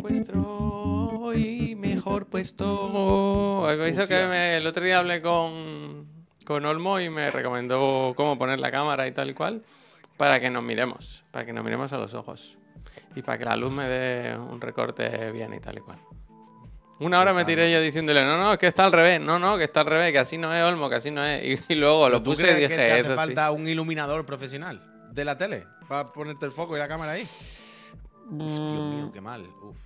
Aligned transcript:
Puesto 0.00 1.32
y 1.34 1.74
mejor 1.76 2.26
puesto. 2.26 3.66
Hizo 3.88 4.06
que 4.06 4.26
me- 4.26 4.56
el 4.56 4.66
otro 4.66 4.82
día 4.84 4.98
hablé 4.98 5.20
con, 5.20 6.06
con 6.44 6.64
Olmo 6.64 6.98
y 7.00 7.10
me 7.10 7.30
recomendó 7.30 8.12
cómo 8.16 8.38
poner 8.38 8.58
la 8.60 8.70
cámara 8.70 9.06
y 9.06 9.12
tal 9.12 9.30
y 9.30 9.34
cual 9.34 9.62
para 10.16 10.40
que 10.40 10.50
nos 10.50 10.62
miremos, 10.62 11.22
para 11.30 11.44
que 11.46 11.52
nos 11.52 11.64
miremos 11.64 11.92
a 11.92 11.98
los 11.98 12.14
ojos 12.14 12.56
y 13.14 13.22
para 13.22 13.38
que 13.38 13.44
la 13.44 13.56
luz 13.56 13.72
me 13.72 13.84
dé 13.88 14.36
un 14.36 14.60
recorte 14.60 15.30
bien 15.32 15.52
y 15.54 15.60
tal 15.60 15.78
y 15.78 15.80
cual. 15.80 15.98
Una 17.00 17.20
hora 17.20 17.32
me 17.32 17.44
tiré 17.46 17.70
yo 17.72 17.80
diciéndole, 17.80 18.22
no, 18.24 18.36
no, 18.36 18.52
es 18.52 18.58
que 18.58 18.66
está 18.66 18.84
al 18.84 18.92
revés, 18.92 19.20
no, 19.20 19.38
no, 19.38 19.56
que 19.56 19.64
está 19.64 19.80
al 19.80 19.86
revés, 19.86 20.12
que 20.12 20.18
así 20.18 20.36
no 20.36 20.52
es 20.54 20.62
Olmo, 20.62 20.90
que 20.90 20.96
así 20.96 21.10
no 21.10 21.24
es. 21.24 21.60
Y, 21.68 21.72
y 21.72 21.76
luego 21.76 22.08
lo 22.10 22.18
¿Pero 22.18 22.22
¿Tú 22.22 22.30
puse 22.32 22.42
crees 22.42 22.56
y 22.56 22.60
que 22.60 22.68
dije, 22.68 22.76
te 22.76 22.90
hace 22.92 23.00
eso 23.00 23.10
sí. 23.12 23.16
falta 23.16 23.50
un 23.52 23.66
iluminador 23.68 24.26
profesional 24.26 24.82
de 25.10 25.24
la 25.24 25.38
tele 25.38 25.66
para 25.90 26.12
ponerte 26.12 26.46
el 26.46 26.52
foco 26.52 26.76
y 26.76 26.78
la 26.78 26.86
cámara 26.86 27.12
ahí? 27.12 27.22
Uf, 27.22 28.38
Dios 28.38 28.94
mío, 28.94 29.10
qué 29.12 29.20
mal. 29.20 29.44
Uf. 29.60 29.76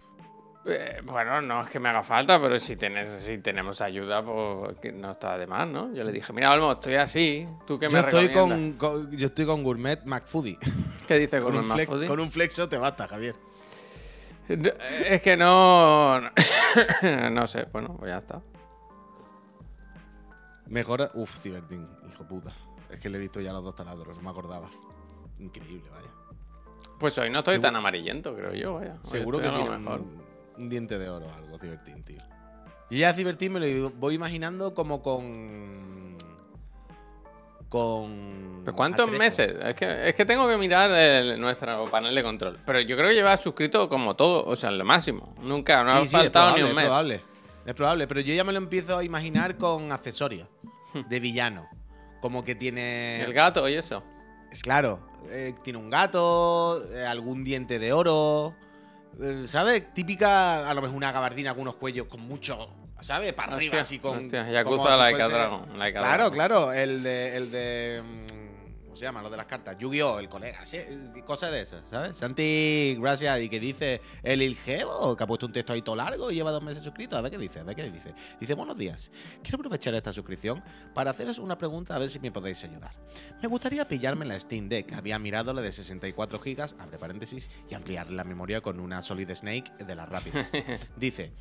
Eh, 0.66 1.00
bueno, 1.04 1.40
no 1.40 1.62
es 1.62 1.70
que 1.70 1.80
me 1.80 1.88
haga 1.88 2.02
falta, 2.02 2.38
pero 2.40 2.58
si, 2.58 2.76
tenés, 2.76 3.10
si 3.22 3.38
tenemos 3.38 3.80
ayuda, 3.80 4.22
pues 4.22 4.78
que 4.80 4.92
no 4.92 5.12
está 5.12 5.38
de 5.38 5.46
más, 5.46 5.66
¿no? 5.66 5.92
Yo 5.94 6.04
le 6.04 6.12
dije, 6.12 6.30
mira, 6.34 6.52
Olmo, 6.52 6.72
estoy 6.72 6.94
así, 6.96 7.46
¿tú 7.66 7.78
qué 7.78 7.86
Yo 7.86 7.92
me 7.92 8.00
estoy 8.00 8.28
recomiendas? 8.28 8.78
con, 8.78 9.02
con- 9.06 9.16
yo 9.16 9.26
estoy 9.28 9.46
con 9.46 9.62
Gourmet 9.62 10.04
McFoodie. 10.04 10.58
¿Qué 11.08 11.18
dice 11.18 11.40
Con, 11.40 11.54
con, 11.54 11.66
Mahfoudi? 11.66 12.06
con 12.06 12.20
un 12.20 12.30
flexo 12.30 12.68
te 12.68 12.76
basta, 12.78 13.08
Javier. 13.08 13.34
No, 14.48 14.70
Es 15.06 15.22
que 15.22 15.36
no... 15.38 16.20
no 16.20 17.46
sé, 17.46 17.64
bueno, 17.72 17.96
pues 17.98 18.10
ya 18.10 18.18
está. 18.18 18.42
Mejor. 20.66 21.10
Uf, 21.14 21.42
Divertín, 21.42 21.88
hijo 22.10 22.24
puta. 22.28 22.52
Es 22.90 23.00
que 23.00 23.08
le 23.08 23.16
he 23.16 23.20
visto 23.20 23.40
ya 23.40 23.52
los 23.52 23.64
dos 23.64 23.74
taladros, 23.74 24.16
no 24.16 24.22
me 24.22 24.30
acordaba. 24.30 24.68
Increíble, 25.38 25.88
vaya. 25.90 26.08
Pues 26.98 27.18
hoy 27.18 27.28
no 27.30 27.40
estoy 27.40 27.58
tan 27.58 27.74
amarillento, 27.76 28.34
creo 28.36 28.52
yo, 28.54 28.74
vaya. 28.74 28.94
Hoy 29.04 29.10
Seguro 29.10 29.38
que 29.40 29.48
tiene 29.48 29.78
mejor. 29.78 30.00
un, 30.00 30.22
un 30.56 30.68
diente 30.70 30.98
de 30.98 31.08
oro 31.08 31.26
o 31.26 31.32
algo, 31.34 31.58
Divertín, 31.58 32.02
tío. 32.04 32.20
Y 32.90 32.98
ya 32.98 33.12
Divertín 33.12 33.52
me 33.54 33.60
lo 33.60 33.90
voy 33.90 34.14
imaginando 34.14 34.74
como 34.74 35.02
con. 35.02 36.16
Con. 37.68 38.62
¿Pero 38.64 38.76
cuántos 38.76 39.06
atrezo. 39.06 39.18
meses? 39.18 39.56
Es 39.62 39.74
que, 39.74 40.08
es 40.08 40.14
que 40.14 40.24
tengo 40.24 40.48
que 40.48 40.56
mirar 40.56 40.90
el- 40.92 41.40
nuestro 41.40 41.84
panel 41.86 42.14
de 42.14 42.22
control. 42.22 42.58
Pero 42.64 42.80
yo 42.80 42.96
creo 42.96 43.08
que 43.08 43.14
lleva 43.14 43.36
suscrito 43.36 43.88
como 43.88 44.14
todo, 44.14 44.44
o 44.44 44.54
sea, 44.56 44.70
lo 44.70 44.84
máximo. 44.84 45.34
Nunca, 45.42 45.82
no 45.82 45.90
Sí, 45.90 45.96
ha 45.96 46.00
sí, 46.00 46.04
es 46.04 46.12
faltado 46.12 46.54
probable, 46.54 46.62
ni 46.62 46.62
un 46.62 46.68
es 46.70 46.74
mes. 46.76 46.84
probable. 46.84 47.22
Es 47.66 47.74
probable, 47.74 48.06
pero 48.06 48.20
yo 48.20 48.34
ya 48.34 48.44
me 48.44 48.52
lo 48.52 48.58
empiezo 48.58 48.98
a 48.98 49.04
imaginar 49.04 49.56
con 49.56 49.90
accesorios 49.90 50.46
de 51.08 51.20
villano. 51.20 51.66
Como 52.20 52.44
que 52.44 52.54
tiene. 52.54 53.22
El 53.22 53.32
gato 53.34 53.68
y 53.68 53.74
eso. 53.74 54.02
Claro, 54.62 55.00
eh, 55.30 55.54
tiene 55.62 55.78
un 55.78 55.90
gato, 55.90 56.82
eh, 56.92 57.04
algún 57.06 57.44
diente 57.44 57.78
de 57.78 57.92
oro. 57.92 58.54
eh, 59.20 59.44
¿Sabes? 59.48 59.92
Típica, 59.94 60.68
a 60.68 60.74
lo 60.74 60.82
mejor 60.82 60.96
una 60.96 61.12
gabardina 61.12 61.52
con 61.54 61.62
unos 61.62 61.76
cuellos 61.76 62.06
con 62.08 62.20
mucho. 62.20 62.68
¿Sabes? 63.00 63.32
Para 63.32 63.54
arriba, 63.56 63.70
Hostia, 63.72 63.80
así 63.80 63.98
con. 63.98 64.18
hostia, 64.18 64.42
como 64.42 64.76
Yakuza 64.76 64.92
si 64.94 64.98
Like 65.00 65.22
a 65.22 65.26
fuese- 65.26 65.32
Dragon. 65.32 65.78
Like 65.78 65.98
a 65.98 66.00
Claro, 66.00 66.16
Dragon. 66.30 66.32
claro. 66.34 66.72
El 66.72 67.02
de. 67.02 67.36
El 67.36 67.50
de 67.50 68.02
mm, 68.02 68.43
¿Cómo 68.94 69.00
se 69.00 69.06
llama? 69.06 69.22
Lo 69.22 69.30
de 69.30 69.36
las 69.36 69.46
cartas. 69.46 69.76
Yu-Gi-Oh! 69.76 70.20
El 70.20 70.28
colega. 70.28 70.64
sí, 70.64 70.76
eh, 70.76 71.10
Cosas 71.26 71.50
de 71.50 71.62
esas, 71.62 71.82
¿sabes? 71.90 72.16
Santi, 72.16 72.96
gracias. 73.00 73.40
Y 73.40 73.48
que 73.48 73.58
dice 73.58 74.00
el 74.22 74.40
Ilgeo, 74.40 75.16
que 75.16 75.24
ha 75.24 75.26
puesto 75.26 75.46
un 75.46 75.52
texto 75.52 75.72
ahí 75.72 75.82
todo 75.82 75.96
largo 75.96 76.30
y 76.30 76.36
lleva 76.36 76.52
dos 76.52 76.62
meses 76.62 76.84
suscrito. 76.84 77.16
A 77.16 77.20
ver 77.20 77.32
qué 77.32 77.38
dice, 77.38 77.58
a 77.58 77.64
ver 77.64 77.74
qué 77.74 77.90
dice. 77.90 78.14
Dice, 78.38 78.54
buenos 78.54 78.76
días. 78.76 79.10
Quiero 79.42 79.56
aprovechar 79.56 79.94
esta 79.96 80.12
suscripción 80.12 80.62
para 80.94 81.10
haceros 81.10 81.38
una 81.38 81.58
pregunta 81.58 81.96
a 81.96 81.98
ver 81.98 82.08
si 82.08 82.20
me 82.20 82.30
podéis 82.30 82.62
ayudar. 82.62 82.92
Me 83.42 83.48
gustaría 83.48 83.84
pillarme 83.88 84.26
la 84.26 84.38
Steam 84.38 84.68
Deck. 84.68 84.92
Había 84.92 85.18
mirado 85.18 85.52
la 85.52 85.60
de 85.60 85.72
64 85.72 86.38
GB, 86.38 86.60
abre 86.78 86.96
paréntesis, 86.96 87.50
y 87.68 87.74
ampliar 87.74 88.12
la 88.12 88.22
memoria 88.22 88.60
con 88.60 88.78
una 88.78 89.02
Solid 89.02 89.28
Snake 89.34 89.72
de 89.84 89.94
las 89.96 90.08
rápidas. 90.08 90.46
Dice, 90.96 91.32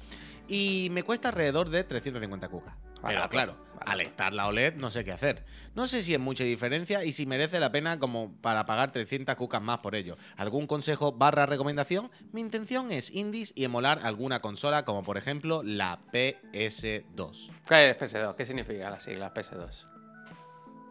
y 0.48 0.88
me 0.90 1.04
cuesta 1.04 1.30
alrededor 1.30 1.70
de 1.70 1.84
350 1.84 2.48
cucas. 2.48 2.74
Pero 3.06 3.16
Barato, 3.20 3.30
claro, 3.30 3.58
barato. 3.74 3.92
al 3.92 4.02
estar 4.02 4.34
la 4.34 4.48
OLED 4.48 4.76
no 4.76 4.90
sé 4.90 5.04
qué 5.04 5.12
hacer. 5.12 5.44
No 5.76 5.88
sé 5.88 6.04
si 6.04 6.14
es 6.14 6.20
mucha 6.20 6.44
diferencia 6.46 7.04
y 7.04 7.12
si 7.12 7.26
merece 7.26 7.60
la 7.60 7.72
pena 7.72 8.00
como 8.00 8.32
para 8.42 8.66
pagar 8.66 8.92
300 8.94 9.36
cucas 9.36 9.62
más 9.62 9.80
por 9.80 9.94
ello. 9.96 10.16
¿Algún 10.38 10.68
consejo 10.68 11.12
barra 11.12 11.46
recomendación? 11.46 12.10
Mi 12.32 12.40
intención 12.40 12.92
es 12.92 13.12
indies 13.12 13.52
y 13.56 13.66
emular 13.66 14.00
alguna 14.04 14.40
consola 14.40 14.86
como 14.86 15.04
por 15.04 15.18
ejemplo 15.18 15.64
la 15.64 16.00
PS2. 16.14 17.52
¿Qué 17.68 17.90
es 17.90 17.98
PS2? 17.98 18.36
¿Qué 18.36 18.46
significa 18.46 18.90
las 18.90 19.04
siglas 19.04 19.34
PS2? 19.34 19.86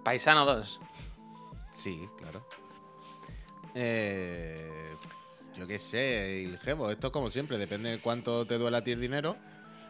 Paisano 0.05 0.45
2. 0.45 0.81
Sí, 1.73 1.99
claro. 2.19 2.47
Eh, 3.75 4.69
yo 5.57 5.67
qué 5.67 5.79
sé, 5.79 6.45
el 6.45 6.59
jevo, 6.59 6.91
esto 6.91 7.11
como 7.11 7.31
siempre, 7.31 7.57
depende 7.57 7.91
de 7.91 7.99
cuánto 7.99 8.45
te 8.47 8.59
duela 8.59 8.79
a 8.79 8.85
ti 8.85 8.91
el 8.93 9.01
dinero. 9.01 9.37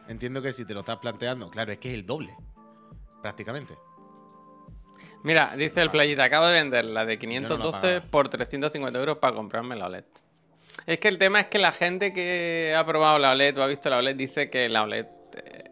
Entiendo 0.08 0.42
que 0.42 0.52
si 0.52 0.64
te 0.64 0.74
lo 0.74 0.80
estás 0.80 0.98
planteando, 0.98 1.50
claro, 1.50 1.72
es 1.72 1.78
que 1.78 1.88
es 1.88 1.94
el 1.94 2.04
doble, 2.06 2.34
prácticamente. 3.22 3.74
Mira, 5.22 5.54
dice 5.56 5.80
el 5.80 5.90
playita, 5.90 6.24
acabo 6.24 6.46
de 6.46 6.54
vender 6.54 6.84
la 6.84 7.04
de 7.04 7.14
no 7.16 7.16
la 7.16 7.18
512 7.18 7.70
pagaba. 7.80 8.10
por 8.10 8.28
350 8.28 8.98
euros 8.98 9.18
para 9.18 9.34
comprarme 9.36 9.76
la 9.76 9.86
OLED. 9.86 10.04
Es 10.86 10.98
que 10.98 11.08
el 11.08 11.18
tema 11.18 11.40
es 11.40 11.46
que 11.46 11.58
la 11.58 11.70
gente 11.70 12.12
que 12.12 12.74
ha 12.76 12.84
probado 12.84 13.18
la 13.18 13.30
OLED 13.32 13.56
o 13.58 13.62
ha 13.62 13.66
visto 13.68 13.88
la 13.88 13.98
OLED 13.98 14.16
dice 14.16 14.50
que 14.50 14.68
la 14.68 14.82
OLED 14.82 15.06
eh, 15.36 15.64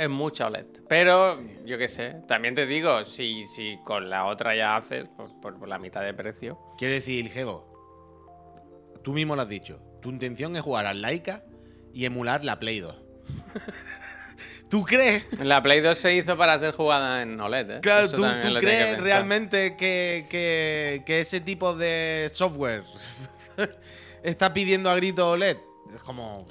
es 0.00 0.08
mucha 0.10 0.46
OLED. 0.48 0.66
Pero, 0.88 1.40
yo 1.64 1.78
qué 1.78 1.88
sé, 1.88 2.16
también 2.28 2.54
te 2.54 2.66
digo, 2.66 3.06
si, 3.06 3.44
si 3.44 3.78
con 3.84 4.10
la 4.10 4.26
otra 4.26 4.54
ya 4.54 4.76
haces 4.76 5.06
por, 5.16 5.40
por- 5.40 5.58
por 5.58 5.68
la 5.68 5.78
mitad 5.78 6.02
de 6.02 6.12
precio. 6.12 6.58
Quiero 6.76 6.92
decir, 6.94 7.30
Jevo, 7.30 9.00
tú 9.02 9.14
mismo 9.14 9.34
lo 9.36 9.42
has 9.42 9.48
dicho. 9.48 9.80
Tu 10.02 10.10
intención 10.10 10.54
es 10.56 10.60
jugar 10.62 10.84
al 10.86 11.00
Laika 11.00 11.44
y 11.94 12.04
emular 12.04 12.44
la 12.44 12.58
Play 12.58 12.80
2. 12.80 12.94
¿Tú 14.68 14.82
crees? 14.84 15.38
La 15.40 15.62
Play 15.62 15.80
2 15.80 15.96
se 15.96 16.14
hizo 16.14 16.36
para 16.36 16.58
ser 16.58 16.72
jugada 16.74 17.22
en 17.22 17.40
OLED, 17.40 17.70
¿eh? 17.70 17.80
Claro, 17.80 18.06
Eso 18.06 18.16
¿tú, 18.16 18.22
que 18.22 18.58
crees 18.60 18.84
pensar. 18.86 19.02
realmente 19.02 19.76
que, 19.76 20.26
que- 20.28 21.02
que 21.06 21.20
ese 21.20 21.40
tipo 21.40 21.76
de 21.76 22.30
software 22.34 22.82
está 24.24 24.52
pidiendo 24.52 24.90
a 24.90 24.96
grito 24.96 25.30
OLED? 25.30 25.58
Es 25.94 26.02
como. 26.02 26.46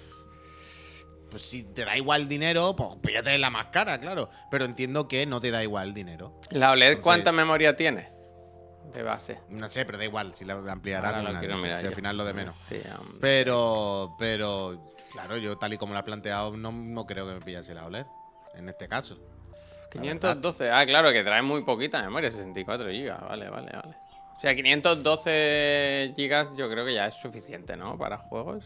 Pues 1.32 1.42
si 1.42 1.64
te 1.64 1.84
da 1.84 1.98
igual 1.98 2.28
dinero, 2.30 2.76
pues 2.76 2.90
píllate 3.02 3.36
la 3.40 3.50
más 3.50 3.66
cara, 3.68 4.00
claro. 4.00 4.30
Pero 4.52 4.66
entiendo 4.66 5.08
que 5.08 5.26
no 5.26 5.42
te 5.42 5.50
da 5.50 5.64
igual 5.64 5.94
dinero. 5.94 6.40
¿La 6.52 6.72
OLED 6.72 6.86
Entonces- 6.90 7.04
cuánta 7.04 7.32
memoria 7.32 7.76
tiene? 7.76 8.13
De 8.94 9.04
base. 9.04 9.40
No 9.50 9.68
sé, 9.70 9.86
pero 9.86 9.98
da 9.98 10.04
igual 10.04 10.34
si 10.34 10.46
la 10.46 10.54
ampliará 10.54 11.14
con 11.14 11.40
de 11.40 11.80
si 11.80 11.86
al 11.88 11.94
final 11.94 12.18
lo 12.18 12.26
de 12.26 12.34
menos. 12.34 12.56
Pero, 13.20 14.16
pero, 14.20 14.94
claro, 15.12 15.38
yo 15.38 15.58
tal 15.58 15.74
y 15.74 15.78
como 15.78 15.94
lo 15.94 16.00
he 16.00 16.04
planteado, 16.04 16.56
no, 16.56 16.72
no 16.72 17.06
creo 17.06 17.28
que 17.28 17.34
me 17.34 17.42
pillase 17.42 17.74
la 17.74 17.86
OLED. 17.86 18.06
En 18.56 18.70
este 18.70 18.88
caso. 18.88 19.18
512. 19.92 20.72
Ah, 20.72 20.86
claro, 20.86 21.12
que 21.12 21.24
trae 21.24 21.42
muy 21.42 21.64
poquita 21.64 22.02
memoria, 22.02 22.32
64 22.32 22.86
GB. 22.86 23.30
Vale, 23.30 23.50
vale, 23.50 23.72
vale. 23.72 23.96
O 24.36 24.40
sea, 24.40 24.56
512 24.56 26.14
GB 26.18 26.58
yo 26.58 26.70
creo 26.70 26.86
que 26.86 26.94
ya 26.94 27.08
es 27.08 27.16
suficiente, 27.16 27.78
¿no? 27.78 27.98
Para 27.98 28.18
juegos. 28.18 28.66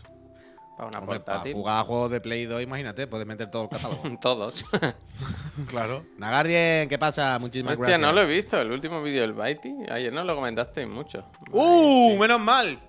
Para 0.77 0.89
una 0.89 0.99
Hombre, 0.99 1.19
para 1.19 1.37
portátil. 1.37 1.53
jugar 1.55 1.79
a 1.79 1.83
juegos 1.83 2.11
de 2.11 2.21
Play 2.21 2.45
2, 2.45 2.61
imagínate, 2.61 3.07
puedes 3.07 3.25
meter 3.25 3.49
todo 3.49 3.63
el 3.63 3.69
catálogo. 3.69 4.03
Todos. 4.21 4.63
claro. 5.69 6.05
Nagardien, 6.17 6.87
¿qué 6.87 6.99
pasa? 6.99 7.39
Muchísimas 7.39 7.73
Hostia, 7.73 7.97
gracias. 7.97 7.99
no 7.99 8.13
lo 8.13 8.21
he 8.21 8.25
visto. 8.27 8.61
El 8.61 8.71
último 8.71 9.01
vídeo 9.01 9.21
del 9.21 9.33
Bitey. 9.33 9.73
Ayer 9.89 10.13
no 10.13 10.23
lo 10.23 10.35
comentaste 10.35 10.85
mucho. 10.85 11.25
¡Uh! 11.51 12.15
Menos 12.19 12.39
mal. 12.39 12.79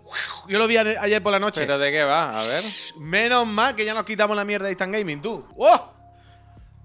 Yo 0.49 0.59
lo 0.59 0.67
vi 0.67 0.77
ayer 0.77 1.23
por 1.23 1.33
la 1.33 1.39
noche. 1.41 1.63
¿Pero 1.63 1.79
de 1.79 1.91
qué 1.91 2.05
va? 2.05 2.39
A 2.39 2.45
ver. 2.45 2.63
Menos 2.99 3.47
mal 3.47 3.75
que 3.75 3.87
ya 3.87 3.95
nos 3.95 4.05
quitamos 4.05 4.37
la 4.37 4.45
mierda 4.45 4.67
de 4.67 4.73
Instant 4.73 4.93
Gaming, 4.93 5.23
tú. 5.23 5.47
¡Oh! 5.57 5.93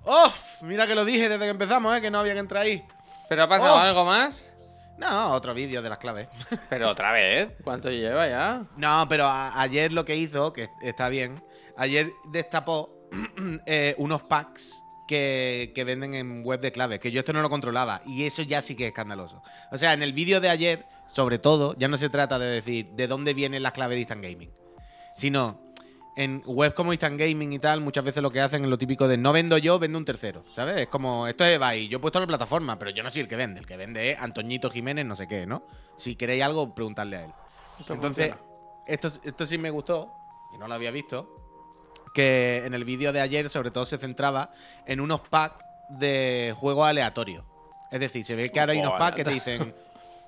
¡Oh! 0.06 0.32
Mira 0.62 0.88
que 0.88 0.96
lo 0.96 1.04
dije 1.04 1.28
desde 1.28 1.44
que 1.44 1.50
empezamos, 1.52 1.96
¿eh? 1.98 2.02
Que 2.02 2.10
no 2.12 2.20
había 2.20 2.34
que 2.34 2.40
entrar 2.40 2.64
ahí. 2.64 2.86
¿Pero 3.28 3.44
ha 3.44 3.48
pasado 3.50 3.74
Oh. 3.74 3.78
algo 3.78 4.06
más? 4.06 4.53
No, 4.98 5.32
otro 5.32 5.54
vídeo 5.54 5.82
de 5.82 5.90
las 5.90 5.98
claves. 5.98 6.28
Pero 6.70 6.90
otra 6.90 7.12
vez. 7.12 7.52
¿Cuánto 7.64 7.90
lleva 7.90 8.28
ya? 8.28 8.66
No, 8.78 9.08
pero 9.08 9.28
ayer 9.28 9.92
lo 9.92 10.06
que 10.06 10.16
hizo, 10.16 10.54
que 10.54 10.70
está 10.82 11.10
bien, 11.10 11.44
ayer 11.78 12.12
destapó 12.32 12.90
eh, 13.66 13.96
unos 13.98 14.24
packs 14.24 14.84
que, 15.08 15.72
que 15.76 15.84
venden 15.84 16.14
en 16.14 16.44
web 16.46 16.62
de 16.62 16.72
claves, 16.72 17.00
que 17.00 17.12
yo 17.12 17.20
esto 17.20 17.34
no 17.34 17.42
lo 17.42 17.50
controlaba, 17.50 18.02
y 18.06 18.26
eso 18.26 18.42
ya 18.44 18.62
sí 18.62 18.76
que 18.76 18.86
es 18.86 18.88
escandaloso. 18.90 19.42
O 19.72 19.78
sea, 19.78 19.94
en 19.94 20.04
el 20.04 20.14
vídeo 20.14 20.40
de 20.40 20.50
ayer, 20.50 20.86
sobre 21.08 21.40
todo, 21.40 21.76
ya 21.78 21.88
no 21.88 21.98
se 21.98 22.10
trata 22.10 22.40
de 22.40 22.48
decir 22.48 22.88
de 22.94 23.08
dónde 23.08 23.34
vienen 23.34 23.64
las 23.64 23.74
claves 23.74 23.96
de 23.96 24.02
Instant 24.02 24.24
Gaming, 24.24 24.52
sino 25.16 25.63
en 26.16 26.42
webs 26.46 26.76
como 26.76 26.94
Instant 26.94 27.20
Gaming 27.20 27.54
y 27.54 27.60
tal, 27.60 27.82
muchas 27.82 28.04
veces 28.04 28.22
lo 28.22 28.32
que 28.32 28.42
hacen 28.42 28.64
es 28.64 28.70
lo 28.70 28.78
típico 28.78 29.08
de 29.08 29.18
no 29.18 29.34
vendo 29.34 29.58
yo, 29.58 29.80
vendo 29.80 29.98
un 29.98 30.06
tercero, 30.06 30.42
¿sabes? 30.54 30.78
Es 30.78 30.88
como, 30.88 31.28
esto 31.28 31.44
es 31.44 31.56
Ebay, 31.56 31.88
yo 31.88 31.98
he 31.98 32.02
puesto 32.02 32.20
la 32.20 32.28
plataforma, 32.28 32.78
pero 32.78 32.92
yo 32.92 33.04
no 33.04 33.12
soy 33.12 33.22
el 33.22 33.28
que 33.28 33.36
vende, 33.36 33.60
el 33.60 33.66
que 33.66 33.78
vende 33.78 34.12
es 34.12 34.20
Antoñito 34.20 34.70
Jiménez, 34.70 35.06
no 35.06 35.16
sé 35.16 35.28
qué, 35.28 35.46
¿no? 35.46 35.64
Si 35.98 36.16
queréis 36.16 36.44
algo, 36.44 36.74
preguntadle 36.74 37.18
a 37.18 37.26
él. 37.26 37.32
Esto 37.80 37.94
Entonces, 37.94 38.34
esto, 38.86 39.10
esto 39.24 39.48
sí 39.48 39.58
me 39.58 39.70
gustó, 39.70 40.14
y 40.54 40.58
no 40.58 40.68
lo 40.68 40.74
había 40.76 40.92
visto, 40.92 41.28
que 42.14 42.64
en 42.66 42.74
el 42.74 42.86
vídeo 42.86 43.12
de 43.12 43.22
ayer 43.22 43.50
sobre 43.50 43.72
todo 43.72 43.86
se 43.86 43.98
centraba 43.98 44.52
en 44.86 45.00
unos 45.00 45.22
packs 45.22 45.66
de 45.90 46.54
juegos 46.58 46.88
aleatorios. 46.88 47.44
Es 47.92 48.00
decir, 48.00 48.26
se 48.26 48.36
ve 48.36 48.50
que 48.50 48.60
ahora 48.60 48.74
hay 48.74 48.80
unos 48.80 48.94
packs 49.00 49.18
que 49.18 49.24
te 49.24 49.32
dicen, 49.32 49.74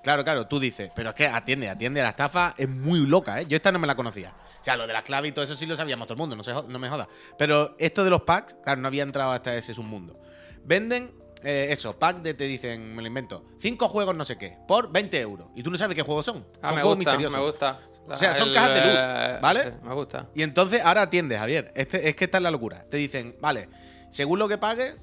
Claro, 0.05 0.23
claro, 0.23 0.45
tú 0.45 0.59
dices, 0.59 0.91
pero 0.93 1.09
es 1.09 1.15
que 1.15 1.25
atiende, 1.25 1.67
atiende, 1.67 1.99
la 1.99 2.09
estafa 2.09 2.53
es 2.59 2.69
muy 2.69 3.07
loca, 3.07 3.41
¿eh? 3.41 3.47
Yo 3.47 3.55
esta 3.55 3.71
no 3.71 3.79
me 3.79 3.87
la 3.87 3.95
conocía. 3.95 4.33
O 4.65 4.67
sea, 4.67 4.77
lo 4.77 4.87
de 4.87 4.93
las 4.93 5.03
claves 5.03 5.29
y 5.29 5.31
todo 5.31 5.45
eso 5.45 5.55
sí 5.55 5.67
lo 5.67 5.77
sabíamos 5.77 6.07
todo 6.07 6.15
el 6.15 6.17
mundo, 6.17 6.35
no, 6.35 6.41
se 6.41 6.51
no 6.51 6.79
me 6.79 6.89
jodas. 6.89 7.07
Pero 7.37 7.75
esto 7.77 8.03
de 8.03 8.09
los 8.09 8.23
packs, 8.23 8.55
claro, 8.63 8.81
no 8.81 8.87
había 8.87 9.03
entrado 9.03 9.31
hasta 9.31 9.55
ese 9.55 9.75
submundo. 9.75 10.19
Venden 10.63 11.13
eh, 11.43 11.67
eso, 11.69 11.99
pack 11.99 12.23
de 12.23 12.33
te 12.33 12.45
dicen, 12.45 12.95
me 12.95 13.03
lo 13.03 13.07
invento, 13.07 13.45
cinco 13.59 13.87
juegos 13.89 14.15
no 14.15 14.25
sé 14.25 14.39
qué, 14.39 14.57
por 14.67 14.91
20 14.91 15.21
euros. 15.21 15.49
Y 15.55 15.61
tú 15.61 15.69
no 15.69 15.77
sabes 15.77 15.95
qué 15.95 16.01
juegos 16.01 16.25
son. 16.25 16.47
Ah, 16.63 16.69
son 16.69 16.75
me 16.77 16.81
juegos 16.81 16.97
gusta, 16.97 17.11
misteriosos. 17.11 17.37
me 17.37 17.45
gusta. 17.45 17.79
O 18.07 18.17
sea, 18.17 18.33
son 18.33 18.47
El, 18.47 18.55
cajas 18.55 18.73
de 18.73 18.85
luz, 18.87 18.95
eh, 18.97 19.39
¿vale? 19.39 19.63
sí, 19.65 19.69
me 19.83 19.93
gusta. 19.93 20.29
Y 20.33 20.41
entonces 20.41 20.81
ahora 20.83 21.03
atiende, 21.03 21.37
Javier. 21.37 21.71
Este, 21.75 22.09
es 22.09 22.15
que 22.15 22.25
esta 22.25 22.37
es 22.37 22.43
la 22.43 22.49
locura. 22.49 22.87
Te 22.89 22.97
dicen, 22.97 23.35
vale, 23.39 23.69
según 24.09 24.39
lo 24.39 24.47
que 24.47 24.57
pagues, 24.57 24.95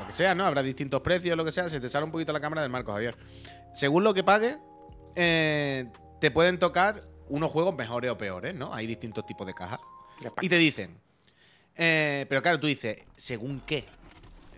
lo 0.00 0.06
que 0.06 0.12
sea, 0.12 0.34
¿no? 0.34 0.44
Habrá 0.44 0.62
distintos 0.62 1.00
precios, 1.00 1.34
lo 1.34 1.46
que 1.46 1.52
sea. 1.52 1.70
Se 1.70 1.80
te 1.80 1.88
sale 1.88 2.04
un 2.04 2.12
poquito 2.12 2.30
la 2.34 2.40
cámara 2.40 2.60
del 2.60 2.70
marco, 2.70 2.92
Javier. 2.92 3.16
Según 3.72 4.04
lo 4.04 4.12
que 4.12 4.22
pagues, 4.22 4.58
eh, 5.16 5.86
te 6.20 6.30
pueden 6.30 6.58
tocar 6.58 7.10
unos 7.28 7.50
juegos 7.50 7.74
mejores 7.74 8.10
o 8.10 8.18
peores, 8.18 8.54
¿no? 8.54 8.74
Hay 8.74 8.86
distintos 8.86 9.26
tipos 9.26 9.46
de 9.46 9.54
cajas. 9.54 9.80
Y 10.40 10.48
te 10.48 10.56
dicen, 10.56 10.96
eh, 11.76 12.26
pero 12.28 12.42
claro, 12.42 12.60
tú 12.60 12.66
dices, 12.66 12.98
¿según 13.16 13.60
qué? 13.66 13.84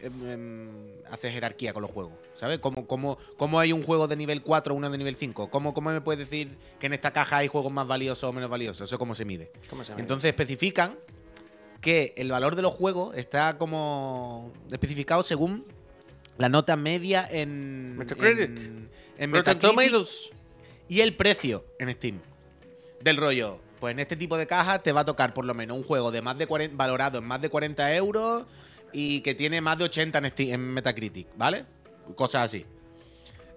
Em, 0.03 0.29
em, 0.29 0.69
haces 1.11 1.33
jerarquía 1.33 1.73
con 1.73 1.83
los 1.83 1.91
juegos, 1.91 2.13
¿sabes? 2.39 2.59
¿Cómo, 2.59 2.87
cómo, 2.87 3.17
cómo 3.39 3.59
hay 3.59 3.73
un 3.73 3.83
juego 3.83 4.07
de 4.07 4.17
nivel 4.17 4.43
4 4.43 4.75
uno 4.75 4.91
de 4.91 4.99
nivel 4.99 5.17
5? 5.17 5.49
¿Cómo, 5.49 5.73
¿Cómo 5.73 5.91
me 5.91 6.01
puedes 6.03 6.29
decir 6.29 6.59
que 6.79 6.87
en 6.87 6.93
esta 6.93 7.13
caja 7.13 7.39
hay 7.39 7.49
juegos 7.49 7.73
más 7.73 7.87
valiosos 7.87 8.25
o 8.25 8.33
menos 8.33 8.51
valiosos? 8.51 8.91
¿Eso 8.91 8.99
cómo 8.99 9.15
se 9.15 9.25
mide? 9.25 9.51
¿Cómo 9.71 9.83
se 9.83 9.91
llama? 9.91 10.01
Entonces 10.03 10.29
especifican 10.29 10.99
que 11.81 12.13
el 12.17 12.31
valor 12.31 12.57
de 12.57 12.63
los 12.63 12.75
juegos 12.75 13.17
está 13.17 13.57
como 13.57 14.53
especificado 14.71 15.23
según 15.23 15.65
la 16.37 16.49
nota 16.49 16.77
media 16.77 17.27
en 17.31 17.97
Metacritic. 17.97 18.59
en, 18.59 18.89
en 19.17 19.31
Metacritic 19.31 20.33
y 20.89 21.01
el 21.01 21.17
precio 21.17 21.65
en 21.79 21.91
Steam. 21.93 22.21
Del 23.05 23.17
rollo, 23.19 23.61
pues 23.81 23.93
en 23.93 24.01
este 24.01 24.17
tipo 24.17 24.37
de 24.39 24.47
cajas 24.47 24.83
te 24.83 24.91
va 24.93 25.03
a 25.03 25.05
tocar 25.05 25.35
por 25.35 25.45
lo 25.45 25.53
menos 25.55 25.77
un 25.77 25.85
juego 25.85 26.11
de 26.11 26.23
más 26.23 26.39
de 26.39 26.47
40, 26.47 26.75
valorado 26.77 27.19
en 27.19 27.25
más 27.25 27.41
de 27.41 27.51
40 27.51 27.95
euros 27.95 28.45
y 28.93 29.21
que 29.21 29.35
tiene 29.35 29.61
más 29.61 29.77
de 29.79 29.85
80 29.85 30.19
en, 30.19 30.25
Steam- 30.25 30.53
en 30.55 30.61
Metacritic, 30.73 31.29
¿vale? 31.37 31.67
Cosas 32.17 32.47
así. 32.47 32.65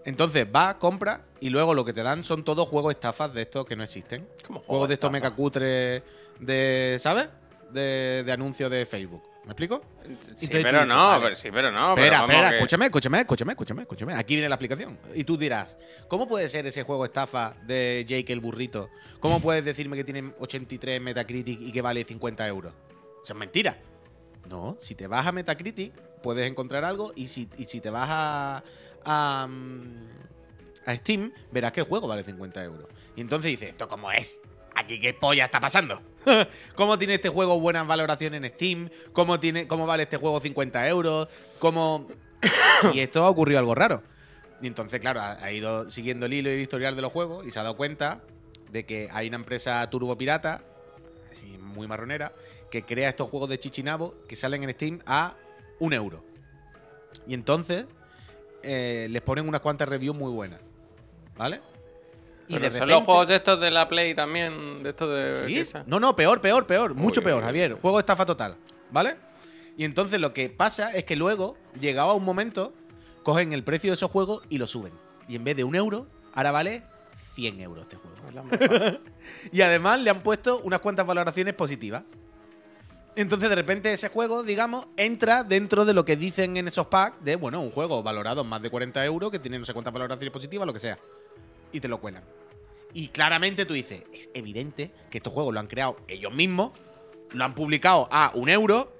Entonces 0.03 0.45
va, 0.53 0.77
compra 0.79 1.21
y 1.39 1.49
luego 1.49 1.73
lo 1.73 1.83
que 1.85 1.93
te 1.93 2.03
dan 2.03 2.23
son 2.23 2.43
todos 2.43 2.67
juegos 2.67 2.91
estafas 2.93 3.33
de 3.33 3.41
estos 3.43 3.65
que 3.65 3.75
no 3.75 3.83
existen. 3.83 4.27
¿Cómo 4.45 4.59
Juegos 4.61 4.87
de 4.89 4.93
estos 4.95 5.07
estafa? 5.09 5.11
megacutres 5.11 6.03
de, 6.39 6.97
¿sabes? 6.99 7.27
De, 7.71 8.23
de 8.25 8.31
anuncios 8.31 8.69
de 8.71 8.85
Facebook. 8.85 9.21
¿Me 9.47 9.53
explico? 9.53 9.81
Sí, 10.35 10.49
pero 10.51 10.71
dices, 10.81 10.87
no, 10.87 10.95
vale. 10.95 11.23
pero 11.23 11.35
sí, 11.35 11.49
pero 11.51 11.71
no. 11.71 11.89
espera, 11.93 12.19
espera, 12.19 12.49
que- 12.49 12.55
escúchame, 12.57 12.85
escúchame, 12.87 13.19
escúchame, 13.21 13.51
escúchame, 13.53 13.81
escúchame. 13.83 14.13
Aquí 14.13 14.33
viene 14.35 14.49
la 14.49 14.55
explicación. 14.55 14.99
Y 15.15 15.23
tú 15.23 15.37
dirás, 15.37 15.77
¿cómo 16.09 16.27
puede 16.27 16.49
ser 16.49 16.67
ese 16.67 16.83
juego 16.83 17.05
estafa 17.05 17.55
de 17.65 18.03
Jake 18.05 18.33
el 18.33 18.41
burrito? 18.41 18.89
¿Cómo 19.21 19.39
puedes 19.39 19.63
decirme 19.63 19.95
que 19.95 20.03
tiene 20.03 20.33
83 20.39 21.01
Metacritic 21.01 21.61
y 21.61 21.71
que 21.71 21.81
vale 21.81 22.03
50 22.03 22.45
euros? 22.45 22.73
Eso 23.23 23.33
es 23.33 23.39
mentira. 23.39 23.77
No, 24.49 24.77
si 24.81 24.95
te 24.95 25.07
vas 25.07 25.25
a 25.25 25.31
Metacritic, 25.31 25.93
puedes 26.21 26.45
encontrar 26.45 26.83
algo 26.83 27.13
y 27.15 27.27
si, 27.27 27.49
y 27.57 27.65
si 27.65 27.79
te 27.79 27.89
vas 27.89 28.07
a, 28.09 28.63
a, 29.05 29.47
mm, 29.47 30.07
a 30.85 30.95
Steam, 30.97 31.31
verás 31.51 31.71
que 31.71 31.79
el 31.81 31.85
juego 31.87 32.07
vale 32.07 32.23
50 32.23 32.63
euros. 32.65 32.87
Y 33.15 33.21
entonces 33.21 33.49
dices, 33.51 33.69
¿esto 33.69 33.87
cómo 33.87 34.11
es? 34.11 34.39
¿Aquí 34.75 34.99
qué 34.99 35.13
polla 35.13 35.45
está 35.45 35.59
pasando? 35.61 36.01
¿Cómo 36.75 36.97
tiene 36.97 37.15
este 37.15 37.29
juego 37.29 37.59
buenas 37.59 37.87
valoraciones 37.87 38.41
en 38.43 38.49
Steam? 38.49 38.89
¿Cómo, 39.13 39.39
tiene, 39.39 39.67
cómo 39.67 39.85
vale 39.85 40.03
este 40.03 40.17
juego 40.17 40.39
50 40.39 40.87
euros? 40.87 41.27
¿Cómo...? 41.59 42.07
y 42.93 42.99
esto 42.99 43.23
ha 43.23 43.29
ocurrido 43.29 43.59
algo 43.59 43.75
raro. 43.75 44.03
Y 44.61 44.67
entonces, 44.67 44.99
claro, 44.99 45.21
ha, 45.21 45.51
ido 45.51 45.89
siguiendo 45.89 46.25
el 46.25 46.33
hilo 46.33 46.49
y 46.49 46.53
el 46.53 46.59
historial 46.59 46.95
de 46.95 47.01
los 47.01 47.11
juegos 47.11 47.45
y 47.45 47.51
se 47.51 47.59
ha 47.59 47.63
dado 47.63 47.77
cuenta 47.77 48.21
de 48.71 48.85
que 48.85 49.07
hay 49.11 49.27
una 49.27 49.37
empresa 49.37 49.87
turbo 49.89 50.17
pirata, 50.17 50.63
así 51.31 51.57
muy 51.59 51.87
marronera, 51.87 52.33
que 52.71 52.83
crea 52.83 53.09
estos 53.09 53.29
juegos 53.29 53.49
de 53.49 53.59
chichinabo 53.59 54.15
que 54.27 54.35
salen 54.35 54.63
en 54.63 54.73
Steam 54.73 54.99
a 55.05 55.35
un 55.79 55.93
euro. 55.93 56.23
Y 57.27 57.33
entonces 57.33 57.85
eh, 58.63 59.07
les 59.09 59.21
ponen 59.21 59.47
unas 59.47 59.61
cuantas 59.61 59.87
reviews 59.87 60.15
muy 60.15 60.31
buenas. 60.31 60.59
¿Vale? 61.37 61.61
Y 62.47 62.53
Pero 62.53 62.69
de 62.69 62.79
son 62.79 62.89
los 62.89 63.03
juegos 63.03 63.29
estos 63.29 63.59
de 63.59 63.71
la 63.71 63.87
Play 63.87 64.15
también, 64.15 64.81
de 64.81 64.91
estos 64.91 65.09
de... 65.09 65.65
¿Sí? 65.65 65.77
No, 65.85 65.99
no, 65.99 66.15
peor, 66.15 66.39
peor, 66.39 66.65
peor. 66.65 66.93
Mucho 66.93 67.21
peor, 67.21 67.43
Javier. 67.43 67.73
Juego 67.73 67.99
estafa 67.99 68.25
total. 68.25 68.55
¿Vale? 68.89 69.17
Y 69.75 69.83
entonces 69.83 70.19
lo 70.19 70.33
que 70.33 70.49
pasa 70.49 70.93
es 70.93 71.03
que 71.03 71.15
luego, 71.15 71.57
llegado 71.79 72.11
a 72.11 72.13
un 72.13 72.23
momento, 72.23 72.73
cogen 73.23 73.53
el 73.53 73.63
precio 73.63 73.91
de 73.91 73.95
esos 73.95 74.09
juegos 74.09 74.43
y 74.49 74.57
lo 74.57 74.67
suben. 74.67 74.93
Y 75.27 75.35
en 75.35 75.43
vez 75.43 75.57
de 75.57 75.65
un 75.65 75.75
euro, 75.75 76.07
ahora 76.33 76.51
vale 76.51 76.83
100 77.35 77.61
euros 77.61 77.83
este 77.83 77.97
juego. 77.97 78.17
Y 79.51 79.61
además 79.61 79.99
le 79.99 80.09
han 80.09 80.21
puesto 80.21 80.59
unas 80.63 80.79
cuantas 80.79 81.05
valoraciones 81.05 81.53
positivas. 81.53 82.03
Entonces, 83.15 83.49
de 83.49 83.55
repente, 83.55 83.91
ese 83.91 84.09
juego, 84.09 84.43
digamos, 84.43 84.87
entra 84.95 85.43
dentro 85.43 85.85
de 85.85 85.93
lo 85.93 86.05
que 86.05 86.15
dicen 86.15 86.55
en 86.55 86.67
esos 86.67 86.87
packs 86.87 87.23
de, 87.23 87.35
bueno, 87.35 87.61
un 87.61 87.71
juego 87.71 88.03
valorado 88.03 88.41
en 88.41 88.47
más 88.47 88.61
de 88.61 88.69
40 88.69 89.03
euros, 89.05 89.31
que 89.31 89.39
tiene 89.39 89.57
no 89.57 89.65
sé 89.65 89.73
cuántas 89.73 89.93
valoraciones 89.93 90.31
positivas, 90.31 90.65
lo 90.67 90.73
que 90.73 90.79
sea. 90.79 90.97
Y 91.77 91.79
te 91.79 91.87
lo 91.87 91.99
cuelan. 91.99 92.23
Y 92.91 93.09
claramente 93.09 93.67
tú 93.67 93.75
dices, 93.75 94.03
es 94.11 94.31
evidente 94.33 94.91
que 95.11 95.19
estos 95.19 95.31
juegos 95.31 95.53
lo 95.53 95.59
han 95.59 95.67
creado 95.67 95.97
ellos 96.07 96.33
mismos, 96.33 96.71
lo 97.33 97.43
han 97.43 97.53
publicado 97.53 98.09
a 98.11 98.31
un 98.33 98.49
euro, 98.49 98.97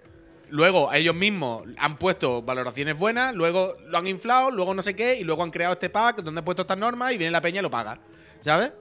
luego 0.50 0.94
ellos 0.94 1.16
mismos 1.16 1.64
han 1.80 1.98
puesto 1.98 2.44
valoraciones 2.44 3.00
buenas, 3.00 3.34
luego 3.34 3.74
lo 3.88 3.98
han 3.98 4.06
inflado, 4.06 4.52
luego 4.52 4.76
no 4.76 4.84
sé 4.84 4.96
qué, 4.96 5.16
y 5.16 5.24
luego 5.24 5.42
han 5.42 5.50
creado 5.50 5.74
este 5.74 5.90
pack 5.90 6.18
donde 6.18 6.38
han 6.38 6.46
puesto 6.46 6.62
estas 6.62 6.78
normas 6.78 7.14
y 7.14 7.18
viene 7.18 7.32
la 7.32 7.42
peña 7.42 7.62
y 7.62 7.64
lo 7.64 7.72
paga. 7.72 8.00
¿Sabes? 8.42 8.74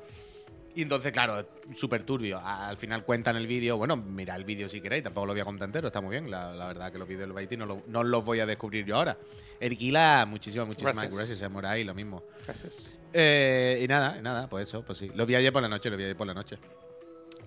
Y 0.76 0.82
entonces, 0.82 1.11
claro, 1.11 1.40
es 1.40 1.46
súper 1.76 2.02
turbio. 2.05 2.38
Al 2.38 2.76
final 2.76 3.02
cuentan 3.02 3.34
el 3.37 3.46
vídeo. 3.46 3.78
Bueno, 3.78 3.96
mira 3.96 4.37
el 4.37 4.44
vídeo 4.44 4.69
si 4.69 4.81
queréis, 4.82 5.02
tampoco 5.02 5.26
lo 5.26 5.32
voy 5.32 5.40
a 5.40 5.44
contar 5.44 5.67
entero, 5.67 5.87
está 5.88 6.00
muy 6.02 6.11
bien. 6.11 6.31
La, 6.31 6.52
la 6.52 6.67
verdad 6.67 6.93
que 6.93 6.99
los 6.99 7.08
vídeos 7.08 7.23
del 7.23 7.32
Baiti 7.32 7.56
no, 7.56 7.64
lo- 7.64 7.82
no 7.87 8.05
los 8.05 8.23
voy 8.25 8.40
a 8.40 8.46
descubrir 8.46 8.84
yo 8.84 8.96
ahora. 8.96 9.17
Erquila, 9.58 10.26
muchísimas, 10.28 10.67
muchísimas 10.67 10.96
Gracias. 10.96 11.28
gracias. 11.28 11.50
Moray, 11.50 11.82
lo 11.82 11.94
mismo. 11.94 12.23
Gracias. 12.44 12.99
Eh, 13.12 13.81
y 13.82 13.88
nada, 13.88 14.17
y 14.19 14.23
nada, 14.23 14.49
pues 14.50 14.69
eso, 14.69 14.82
pues 14.82 14.99
sí. 14.99 15.11
Lo 15.14 15.25
vi 15.25 15.34
ayer 15.34 15.50
por 15.52 15.62
la 15.62 15.69
noche, 15.69 15.88
lo 15.88 15.96
vi 15.96 16.05
ayer 16.05 16.17
por 16.17 16.26
la 16.26 16.34
noche. 16.34 16.58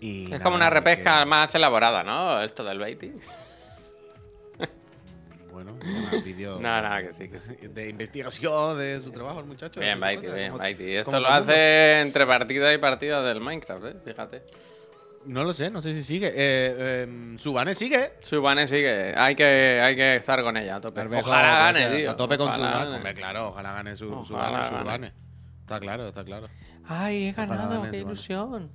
Y 0.01 0.23
Es 0.23 0.29
nada, 0.31 0.43
como 0.43 0.55
una 0.55 0.69
repesca 0.71 1.23
más 1.25 1.53
elaborada, 1.53 2.03
¿no? 2.03 2.41
Esto 2.41 2.63
del 2.63 2.79
Baiti. 2.79 3.11
Bueno, 5.63 5.77
No, 6.59 6.81
no, 6.81 7.01
que 7.07 7.13
sí, 7.13 7.27
que 7.27 7.39
sí. 7.39 7.55
de 7.55 7.89
investigación 7.89 8.77
de 8.77 9.01
su 9.01 9.11
trabajo, 9.11 9.39
el 9.41 9.45
muchacho. 9.45 9.79
Bien, 9.79 9.99
cosas, 9.99 10.33
bien, 10.33 10.51
como 10.51 10.63
Esto 10.63 11.19
lo 11.19 11.27
hace 11.27 12.01
entre 12.01 12.25
partida 12.25 12.73
y 12.73 12.77
partida 12.77 13.21
del 13.21 13.41
Minecraft, 13.41 13.85
¿eh? 13.85 13.95
Fíjate. 14.05 14.43
No 15.25 15.43
lo 15.43 15.53
sé, 15.53 15.69
no 15.69 15.81
sé 15.81 15.93
si 15.93 16.03
sigue. 16.03 16.27
Eh, 16.27 16.33
eh, 16.35 17.35
Subane 17.37 17.75
sigue. 17.75 18.13
Subane 18.21 18.67
sigue. 18.67 19.13
Hay 19.17 19.35
que, 19.35 19.81
hay 19.81 19.95
que 19.95 20.15
estar 20.15 20.41
con 20.43 20.55
ella 20.55 20.77
a 20.77 20.81
tope. 20.81 21.01
Ojalá 21.01 21.65
gane, 21.65 21.79
gracias, 21.81 21.97
tío. 21.99 22.11
A 22.11 22.15
tope 22.15 22.37
con 22.37 22.53
Subane. 22.53 22.73
gane. 22.73 22.95
Hombre, 22.95 23.13
claro, 23.13 23.49
ojalá 23.49 23.73
gane 23.73 23.95
su, 23.97 24.11
Ojalá 24.11 24.69
Subane, 24.69 24.85
gane. 24.85 25.13
Está 25.59 25.79
claro, 25.79 26.07
está 26.07 26.23
claro. 26.23 26.47
Ay, 26.85 27.27
he 27.27 27.31
ganado, 27.33 27.81
gane 27.81 27.91
qué 27.91 27.97
ilusión. 27.97 28.71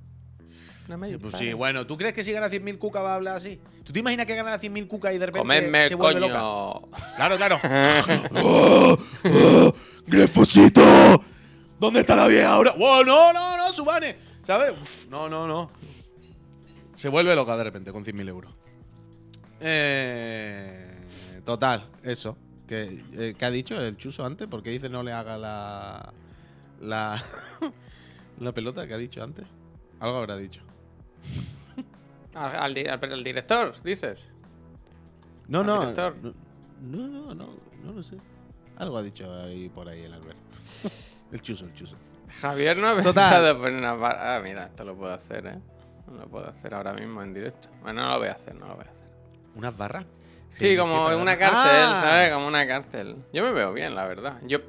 No 0.87 0.97
me 0.97 1.17
Pues 1.17 1.35
sí, 1.35 1.53
bueno, 1.53 1.87
¿tú 1.87 1.97
crees 1.97 2.13
que 2.13 2.23
si 2.23 2.31
gana 2.31 2.47
100.000 2.47 2.77
cuca 2.77 3.01
va 3.01 3.13
a 3.13 3.15
hablar 3.15 3.37
así? 3.37 3.59
¿Tú 3.83 3.91
te 3.91 3.99
imaginas 3.99 4.25
que 4.27 4.35
gana 4.35 4.59
100.000 4.59 4.87
cuca 4.87 5.11
y 5.13 5.17
de 5.17 5.25
repente 5.25 5.39
Comedme, 5.39 5.87
se 5.87 5.95
vuelve 5.95 6.21
coño. 6.21 6.33
loca? 6.33 7.01
Claro, 7.15 7.37
claro. 7.37 7.59
¡Oh, 8.43 8.97
oh, 9.25 9.73
¡Grefosito! 10.07 11.23
¿Dónde 11.79 12.01
está 12.01 12.15
la 12.15 12.27
vieja 12.27 12.53
ahora? 12.53 12.73
¡Wow, 12.77 13.03
no, 13.03 13.33
no, 13.33 13.57
no, 13.57 13.73
Subane! 13.73 14.15
¿Sabes? 14.43 14.73
Uf, 14.79 15.07
no, 15.07 15.27
no, 15.27 15.47
no. 15.47 15.71
Se 16.93 17.09
vuelve 17.09 17.35
loca 17.35 17.57
de 17.57 17.63
repente 17.63 17.91
con 17.91 18.05
100.000 18.05 18.29
euros. 18.29 18.53
Eh, 19.59 20.91
total, 21.43 21.89
eso. 22.03 22.37
¿Qué, 22.67 23.03
eh, 23.13 23.35
¿Qué 23.37 23.45
ha 23.45 23.51
dicho 23.51 23.79
el 23.79 23.97
chuso 23.97 24.25
antes? 24.25 24.47
¿Por 24.47 24.61
qué 24.61 24.69
dice 24.69 24.89
no 24.89 25.01
le 25.01 25.11
haga 25.11 25.37
la. 25.37 26.13
la. 26.79 27.23
la 28.39 28.51
pelota 28.53 28.87
que 28.87 28.93
ha 28.93 28.97
dicho 28.97 29.23
antes? 29.23 29.45
Algo 29.99 30.17
habrá 30.17 30.37
dicho. 30.37 30.61
Al, 32.35 32.55
al 32.55 32.73
di- 32.73 32.85
al- 32.87 32.99
al 33.13 33.23
director, 33.23 33.81
dices. 33.83 34.29
No, 35.47 35.59
¿Al 35.61 35.65
no, 35.65 35.79
director? 35.81 36.15
no. 36.21 36.33
No, 36.81 37.07
no, 37.07 37.33
no, 37.33 37.47
no 37.83 37.91
lo 37.93 38.03
sé. 38.03 38.17
Algo 38.77 38.97
ha 38.97 39.03
dicho 39.03 39.33
ahí 39.41 39.69
por 39.69 39.87
ahí 39.87 40.01
el 40.03 40.13
Albert. 40.13 40.37
el 41.31 41.41
chuso, 41.41 41.65
el 41.65 41.73
chuso. 41.73 41.95
Javier 42.41 42.75
no 42.77 42.87
ha 42.89 42.95
Total. 42.95 43.13
pensado 43.13 43.57
poner 43.57 43.73
una 43.75 43.93
barra. 43.93 44.35
Ah, 44.35 44.39
mira, 44.41 44.65
esto 44.65 44.83
lo 44.83 44.95
puedo 44.95 45.13
hacer, 45.13 45.45
¿eh? 45.47 45.59
No 46.07 46.17
lo 46.17 46.27
puedo 46.27 46.49
hacer 46.49 46.73
ahora 46.73 46.93
mismo 46.93 47.21
en 47.23 47.33
directo. 47.33 47.69
Bueno, 47.81 48.01
no 48.03 48.09
lo 48.11 48.19
voy 48.19 48.27
a 48.27 48.33
hacer, 48.33 48.53
no 48.55 48.67
lo 48.67 48.75
voy 48.75 48.85
a 48.85 48.91
hacer. 48.91 49.05
¿Unas 49.55 49.77
barras? 49.77 50.05
Sí, 50.49 50.69
¿Qué- 50.69 50.77
como 50.77 51.09
en 51.11 51.19
una 51.19 51.37
cárcel, 51.37 51.85
Ah. 51.87 52.01
¿sabes? 52.03 52.33
Como 52.33 52.47
una 52.47 52.67
cárcel. 52.67 53.15
Yo 53.31 53.43
me 53.43 53.51
veo 53.53 53.71
bien, 53.73 53.95
la 53.95 54.05
verdad. 54.05 54.39
Yo 54.45 54.59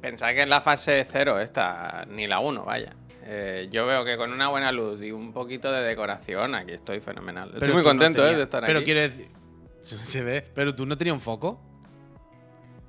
pensaba 0.00 0.32
que 0.32 0.42
en 0.42 0.50
la 0.50 0.60
fase 0.60 1.04
cero 1.08 1.40
esta, 1.40 2.04
ni 2.08 2.26
la 2.28 2.38
1, 2.38 2.64
vaya. 2.64 2.92
Eh, 3.28 3.68
yo 3.70 3.86
veo 3.86 4.04
que 4.04 4.16
con 4.16 4.32
una 4.32 4.48
buena 4.48 4.70
luz 4.70 5.02
y 5.02 5.10
un 5.10 5.32
poquito 5.32 5.72
de 5.72 5.82
decoración 5.82 6.54
aquí 6.54 6.72
estoy 6.72 7.00
fenomenal. 7.00 7.48
Estoy 7.48 7.60
Pero 7.60 7.72
muy 7.74 7.82
tú 7.82 7.86
no 7.88 7.90
contento, 7.90 8.26
¿eh? 8.26 8.36
De 8.36 8.42
estar 8.44 8.64
Pero 8.64 8.78
aquí. 8.78 8.84
quiero 8.84 9.00
decir. 9.00 9.28
Se, 9.82 10.22
ve. 10.22 10.42
Pero 10.54 10.74
tú 10.74 10.86
no 10.86 10.96
tenías 10.96 11.14
un 11.14 11.20
foco. 11.20 11.60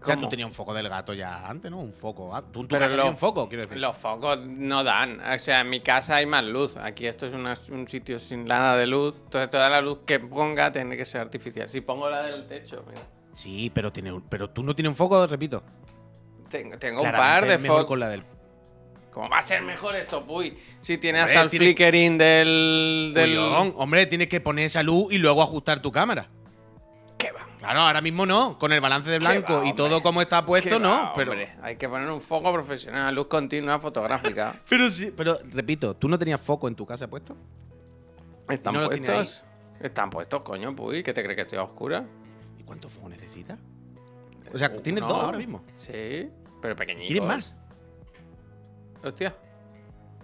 sea, 0.03 0.13
¿Cómo? 0.15 0.27
tú 0.27 0.29
tenías 0.29 0.47
un 0.47 0.53
foco 0.53 0.73
del 0.75 0.89
gato 0.89 1.13
ya 1.13 1.47
antes, 1.47 1.71
¿no? 1.71 1.79
Un 1.79 1.91
foco. 1.93 2.35
ah, 2.35 2.41
Tú 2.41 2.61
en 2.61 2.67
tu 2.67 2.75
Pero 2.75 2.81
casa 2.85 2.95
lo- 2.97 3.07
un 3.09 3.17
foco, 3.17 3.49
quiero 3.49 3.63
decir. 3.63 3.79
Los 3.79 3.97
focos 3.97 4.45
no 4.47 4.83
dan. 4.83 5.19
O 5.21 5.39
sea, 5.39 5.61
en 5.61 5.69
mi 5.69 5.79
casa 5.81 6.17
hay 6.17 6.25
más 6.27 6.43
luz. 6.43 6.77
Aquí 6.77 7.07
esto 7.07 7.25
es 7.25 7.33
una- 7.33 7.57
un 7.71 7.87
sitio 7.87 8.19
sin 8.19 8.45
nada 8.45 8.77
de 8.77 8.85
luz. 8.87 9.15
Entonces 9.23 9.49
toda 9.49 9.69
la 9.69 9.81
luz 9.81 9.99
que 10.05 10.19
ponga 10.19 10.71
tiene 10.71 10.95
que 10.95 11.05
ser 11.05 11.21
artificial. 11.21 11.67
Si 11.67 11.81
pongo 11.81 12.09
la 12.09 12.21
del 12.23 12.45
techo, 12.45 12.83
mira. 12.87 13.01
Sí, 13.33 13.71
pero, 13.73 13.91
tiene, 13.91 14.19
pero 14.29 14.49
tú 14.51 14.61
no 14.63 14.75
tienes 14.75 14.89
un 14.91 14.95
foco, 14.95 15.25
repito. 15.27 15.63
Tengo, 16.49 16.77
tengo 16.77 17.01
un 17.01 17.11
par 17.11 17.45
de 17.45 17.57
focos. 17.59 17.85
con 17.85 17.99
la 17.99 18.09
del. 18.09 18.23
¿Cómo 19.17 19.29
va 19.29 19.39
a 19.39 19.41
ser 19.41 19.63
mejor 19.63 19.95
esto, 19.95 20.23
Puy? 20.23 20.55
Si 20.79 20.99
tiene 20.99 21.19
Hombre, 21.21 21.33
hasta 21.33 21.43
el 21.45 21.49
tiene- 21.49 21.65
flickering 21.65 22.17
del. 22.19 23.11
del... 23.15 23.35
Hombre, 23.39 24.05
tienes 24.05 24.27
que 24.27 24.39
poner 24.41 24.65
esa 24.65 24.83
luz 24.83 25.11
y 25.11 25.17
luego 25.17 25.41
ajustar 25.41 25.81
tu 25.81 25.91
cámara. 25.91 26.29
¿Qué 27.17 27.31
va? 27.31 27.39
Claro, 27.57 27.79
ahora 27.81 27.99
mismo 27.99 28.27
no. 28.27 28.59
Con 28.59 28.71
el 28.73 28.79
balance 28.79 29.09
de 29.09 29.17
¿Qué 29.17 29.25
blanco 29.25 29.61
va, 29.61 29.67
y 29.67 29.73
todo 29.73 30.03
como 30.03 30.21
está 30.21 30.41
¿Qué 30.41 30.45
puesto, 30.45 30.77
no. 30.77 30.89
va, 30.91 31.13
pero, 31.15 31.31
hombre? 31.31 31.49
Hay 31.63 31.77
que 31.77 31.89
poner 31.89 32.07
un 32.11 32.21
foco 32.21 32.53
profesional, 32.53 33.15
luz 33.15 33.25
continua 33.25 33.79
fotográfica. 33.79 34.53
pero 34.69 34.87
sí. 34.87 35.11
Pero 35.17 35.39
repito, 35.51 35.95
¿tú 35.95 36.07
no 36.07 36.19
tenías 36.19 36.39
foco 36.39 36.67
en 36.67 36.75
tu 36.75 36.85
casa 36.85 37.07
puesto? 37.07 37.35
¿Están 38.47 38.75
no 38.75 38.85
puestos? 38.85 39.43
Están 39.81 40.11
puestos, 40.11 40.43
coño, 40.43 40.75
Puy. 40.75 41.01
¿Qué 41.01 41.11
te 41.11 41.23
crees 41.23 41.35
que 41.37 41.41
estoy 41.41 41.57
a 41.57 41.63
oscura? 41.63 42.05
¿Y 42.59 42.61
cuánto 42.61 42.87
foco 42.87 43.09
necesitas? 43.09 43.57
O 44.53 44.59
sea, 44.59 44.71
tienes 44.77 45.01
Uno. 45.01 45.11
dos 45.13 45.23
ahora 45.23 45.39
mismo. 45.39 45.63
Sí, 45.73 46.29
pero 46.61 46.75
pequeñitos. 46.75 47.07
¿Quieres 47.07 47.27
más? 47.27 47.55
Hostia. 49.03 49.35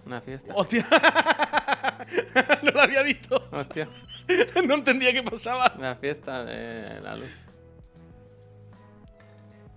Una 0.06 0.20
fiesta. 0.20 0.52
¡Hostia! 0.54 0.86
no 2.62 2.70
lo 2.70 2.80
había 2.80 3.02
visto. 3.02 3.48
Hostia. 3.52 3.88
no 4.66 4.74
entendía 4.74 5.12
qué 5.12 5.22
pasaba. 5.22 5.72
Una 5.78 5.96
fiesta 5.96 6.44
de 6.44 7.00
la 7.00 7.16
luz. 7.16 7.30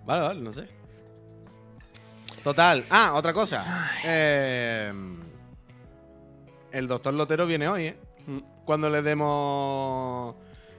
Vale, 0.04 0.22
vale, 0.22 0.40
no 0.40 0.52
sé. 0.52 0.66
Total. 2.42 2.84
Ah, 2.90 3.12
otra 3.14 3.32
cosa. 3.32 3.64
Eh, 4.04 4.92
el 6.72 6.88
doctor 6.88 7.14
Lotero 7.14 7.46
viene 7.46 7.68
hoy, 7.68 7.86
¿eh? 7.88 7.96
Mm. 8.26 8.38
Cuando 8.64 8.90
le 8.90 9.02
demos. 9.02 10.34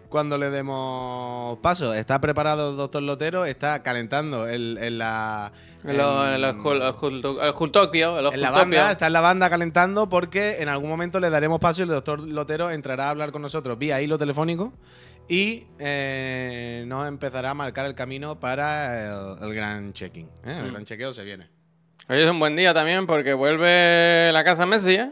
Cuando 0.10 0.38
le 0.38 0.50
demos 0.50 1.60
paso. 1.60 1.94
Está 1.94 2.20
preparado 2.20 2.72
el 2.72 2.78
doctor 2.78 3.04
Lotero, 3.04 3.46
está 3.46 3.84
calentando 3.84 4.48
el, 4.48 4.78
en 4.80 4.98
la. 4.98 5.52
En- 5.84 5.96
el 5.96 6.56
en 8.34 8.42
la 8.42 8.50
banda, 8.52 8.92
está 8.92 9.08
en 9.08 9.14
la 9.14 9.22
banda 9.22 9.50
calentando 9.50 10.10
porque 10.10 10.58
en 10.60 10.68
algún 10.70 10.90
momento 10.90 11.20
le 11.20 11.30
daremos 11.30 11.60
paso 11.60 11.82
y 11.82 11.84
el 11.84 11.90
doctor 11.90 12.22
Lotero 12.28 12.70
entrará 12.72 13.06
a 13.08 13.10
hablar 13.12 13.32
con 13.32 13.42
nosotros 13.42 13.78
vía 13.80 14.02
hilo 14.02 14.18
telefónico 14.18 14.74
y 15.30 15.68
eh, 15.80 16.84
nos 16.88 17.08
empezará 17.08 17.52
a 17.52 17.54
marcar 17.54 17.86
el 17.86 17.96
camino 17.96 18.40
para 18.40 19.38
el, 19.38 19.44
el 19.44 19.54
gran 19.54 19.94
checking. 19.94 20.26
¿eh? 20.46 20.58
El 20.60 20.66
Mm. 20.66 20.72
gran 20.72 20.86
chequeo 20.86 21.14
se 21.14 21.24
viene. 21.24 21.48
Hoy 22.10 22.20
es 22.20 22.30
un 22.30 22.40
buen 22.40 22.56
día 22.56 22.74
también 22.74 23.06
porque 23.06 23.34
vuelve 23.34 24.32
la 24.34 24.44
casa 24.44 24.66
Messi, 24.66 24.96
¿eh? 24.96 25.12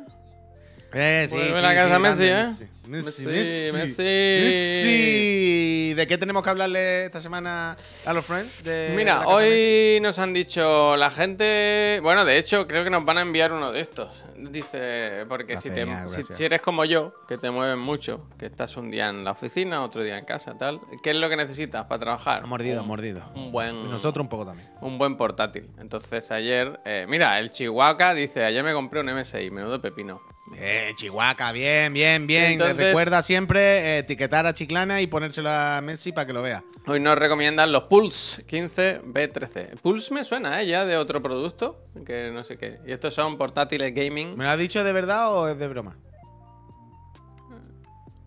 Eh, 0.99 1.27
sí, 1.29 1.35
Vuelve 1.35 1.55
sí, 1.57 1.61
la 1.61 1.75
casa 1.75 1.95
sí, 1.95 2.01
Messi, 2.01 2.23
grande, 2.25 2.29
¿eh? 2.65 2.67
Messi, 2.87 3.25
Messi, 3.27 3.27
Messi, 3.27 3.77
Messi. 3.77 4.03
Messi. 4.03 5.93
¿De 5.93 6.07
qué 6.07 6.17
tenemos 6.17 6.41
que 6.41 6.49
hablarle 6.49 7.05
esta 7.05 7.19
semana 7.21 7.77
a 8.05 8.13
los 8.13 8.25
friends? 8.25 8.63
De- 8.63 8.93
Mira, 8.95 9.27
hoy 9.27 9.99
nos 10.01 10.17
han 10.17 10.33
dicho 10.33 10.95
la 10.97 11.11
gente. 11.11 11.99
Bueno, 12.01 12.25
de 12.25 12.37
hecho, 12.39 12.67
creo 12.67 12.83
que 12.83 12.89
nos 12.89 13.05
van 13.05 13.19
a 13.19 13.21
enviar 13.21 13.51
uno 13.51 13.71
de 13.71 13.79
estos. 13.81 14.23
Dice, 14.37 15.25
porque 15.29 15.53
La 15.53 15.59
si, 15.61 15.69
te- 15.69 16.33
si, 16.33 16.43
eres 16.43 16.61
como 16.61 16.83
yo, 16.83 17.13
que 17.27 17.37
te 17.37 17.51
mueves 17.51 17.77
mucho, 17.77 18.27
que 18.39 18.47
estás 18.47 18.75
un 18.77 18.89
día 18.89 19.09
en 19.09 19.23
la 19.23 19.31
oficina, 19.31 19.83
otro 19.83 20.01
día 20.03 20.17
en 20.17 20.25
casa, 20.25 20.57
tal, 20.57 20.79
¿qué 21.03 21.11
es 21.11 21.15
lo 21.17 21.29
que 21.29 21.35
necesitas 21.35 21.85
para 21.85 21.99
trabajar? 21.99 22.45
Mordido, 22.47 22.81
un, 22.81 22.87
mordido. 22.87 23.21
un 23.35 23.51
buen. 23.51 23.91
Nosotros 23.91 24.23
un 24.23 24.29
poco 24.29 24.47
también. 24.47 24.67
Un 24.81 24.97
buen 24.97 25.15
portátil. 25.15 25.69
Entonces 25.79 26.31
ayer, 26.31 26.79
eh, 26.85 27.05
mira, 27.07 27.37
el 27.37 27.51
Chihuahua 27.51 28.15
dice, 28.15 28.43
ayer 28.43 28.63
me 28.63 28.73
compré 28.73 29.01
un 29.01 29.09
MSI, 29.09 29.51
menudo 29.51 29.79
pepino. 29.79 30.21
Eh, 30.55 30.91
Chihuahua, 30.95 31.51
bien, 31.51 31.93
bien, 31.93 32.25
bien. 32.25 32.53
Entonces- 32.53 32.77
Recuerda 32.77 33.21
siempre 33.21 33.59
eh, 33.59 33.97
etiquetar 33.99 34.45
a 34.47 34.53
Chiclana 34.53 35.01
y 35.01 35.07
ponérselo 35.07 35.49
a 35.49 35.81
Messi 35.81 36.11
para 36.11 36.25
que 36.25 36.33
lo 36.33 36.41
vea. 36.41 36.63
Hoy 36.87 36.99
nos 36.99 37.17
recomiendan 37.17 37.71
los 37.71 37.83
Pulse 37.83 38.45
15B13. 38.45 39.79
Pulse 39.81 40.13
me 40.13 40.23
suena, 40.23 40.61
¿eh? 40.61 40.67
Ya 40.67 40.85
de 40.85 40.97
otro 40.97 41.21
producto, 41.21 41.85
que 42.05 42.31
no 42.31 42.43
sé 42.43 42.57
qué. 42.57 42.79
Y 42.87 42.91
estos 42.91 43.13
son 43.13 43.37
portátiles 43.37 43.93
gaming. 43.93 44.35
¿Me 44.37 44.45
lo 44.45 44.49
has 44.51 44.57
dicho 44.57 44.83
de 44.83 44.93
verdad 44.93 45.33
o 45.33 45.47
es 45.49 45.57
de 45.59 45.67
broma? 45.67 45.97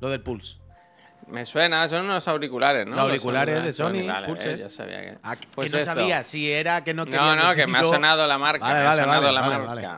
Lo 0.00 0.09
del 0.09 0.23
Pulse. 0.23 0.57
Me 1.31 1.47
suena, 1.47 1.89
son 1.89 2.05
unos 2.07 2.27
auriculares, 2.29 2.87
¿no? 2.87 2.97
Los 2.97 3.05
auriculares 3.05 3.63
de 3.65 3.73
Sony, 3.73 4.03
Pulse. 4.27 4.53
eh, 4.53 4.59
ya 4.59 4.71
sabía 4.71 5.01
que... 5.01 5.19
Ah, 5.23 5.37
que 5.37 5.47
Pues 5.55 5.73
no 5.73 5.79
esto. 5.79 5.95
sabía 5.95 6.25
si 6.25 6.51
era 6.51 6.83
que 6.83 6.93
no 6.93 7.05
quería 7.05 7.21
No, 7.21 7.37
no, 7.37 7.55
que 7.55 7.67
me 7.67 7.79
ha 7.79 7.85
sonado 7.85 8.27
la 8.27 8.37
marca. 8.39 8.65
Vale, 8.65 8.81
me 8.81 8.87
ha 8.87 8.93
sonado 8.95 9.23
vale, 9.23 9.33
la 9.33 9.41
marca. 9.41 9.59
vale. 9.69 9.89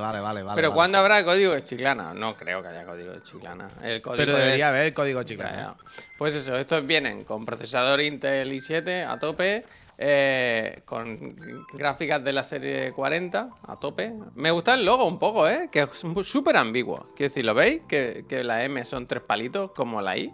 vale, 0.20 0.42
vale. 0.42 0.42
Pero. 0.54 0.72
¿cuándo 0.72 0.98
habrá 0.98 1.24
código 1.24 1.52
de 1.52 1.62
chiclana? 1.62 2.14
No 2.14 2.34
creo 2.34 2.62
que 2.62 2.68
haya 2.68 2.84
código 2.84 3.12
de 3.12 3.22
chiclana. 3.22 3.68
El 3.82 4.00
código 4.02 4.16
Pero 4.16 4.34
debería 4.36 4.66
es- 4.68 4.74
haber 4.74 4.94
código 4.94 5.20
Ya, 5.22 5.26
Chiclana. 5.26 5.74
Pues 6.16 6.34
eso, 6.34 6.56
estos 6.56 6.86
vienen 6.86 7.22
con 7.24 7.44
procesador 7.44 8.00
Intel 8.00 8.50
i7 8.52 9.06
a 9.08 9.18
tope, 9.18 9.64
eh, 9.98 10.82
con 10.84 11.34
gráficas 11.72 12.22
de 12.22 12.32
la 12.32 12.44
serie 12.44 12.92
40 12.92 13.48
a 13.66 13.76
tope. 13.76 14.12
Me 14.34 14.50
gusta 14.50 14.74
el 14.74 14.84
logo 14.84 15.04
un 15.06 15.18
poco, 15.18 15.48
¿eh? 15.48 15.68
Que 15.70 15.82
es 15.82 16.04
súper 16.28 16.56
ambiguo. 16.56 16.98
Quiero 17.16 17.28
decir, 17.30 17.44
¿lo 17.44 17.54
veis? 17.54 17.82
Que, 17.88 18.24
que 18.28 18.44
la 18.44 18.64
M 18.64 18.84
son 18.84 19.06
tres 19.06 19.22
palitos 19.22 19.70
como 19.72 20.00
la 20.02 20.16
I. 20.16 20.32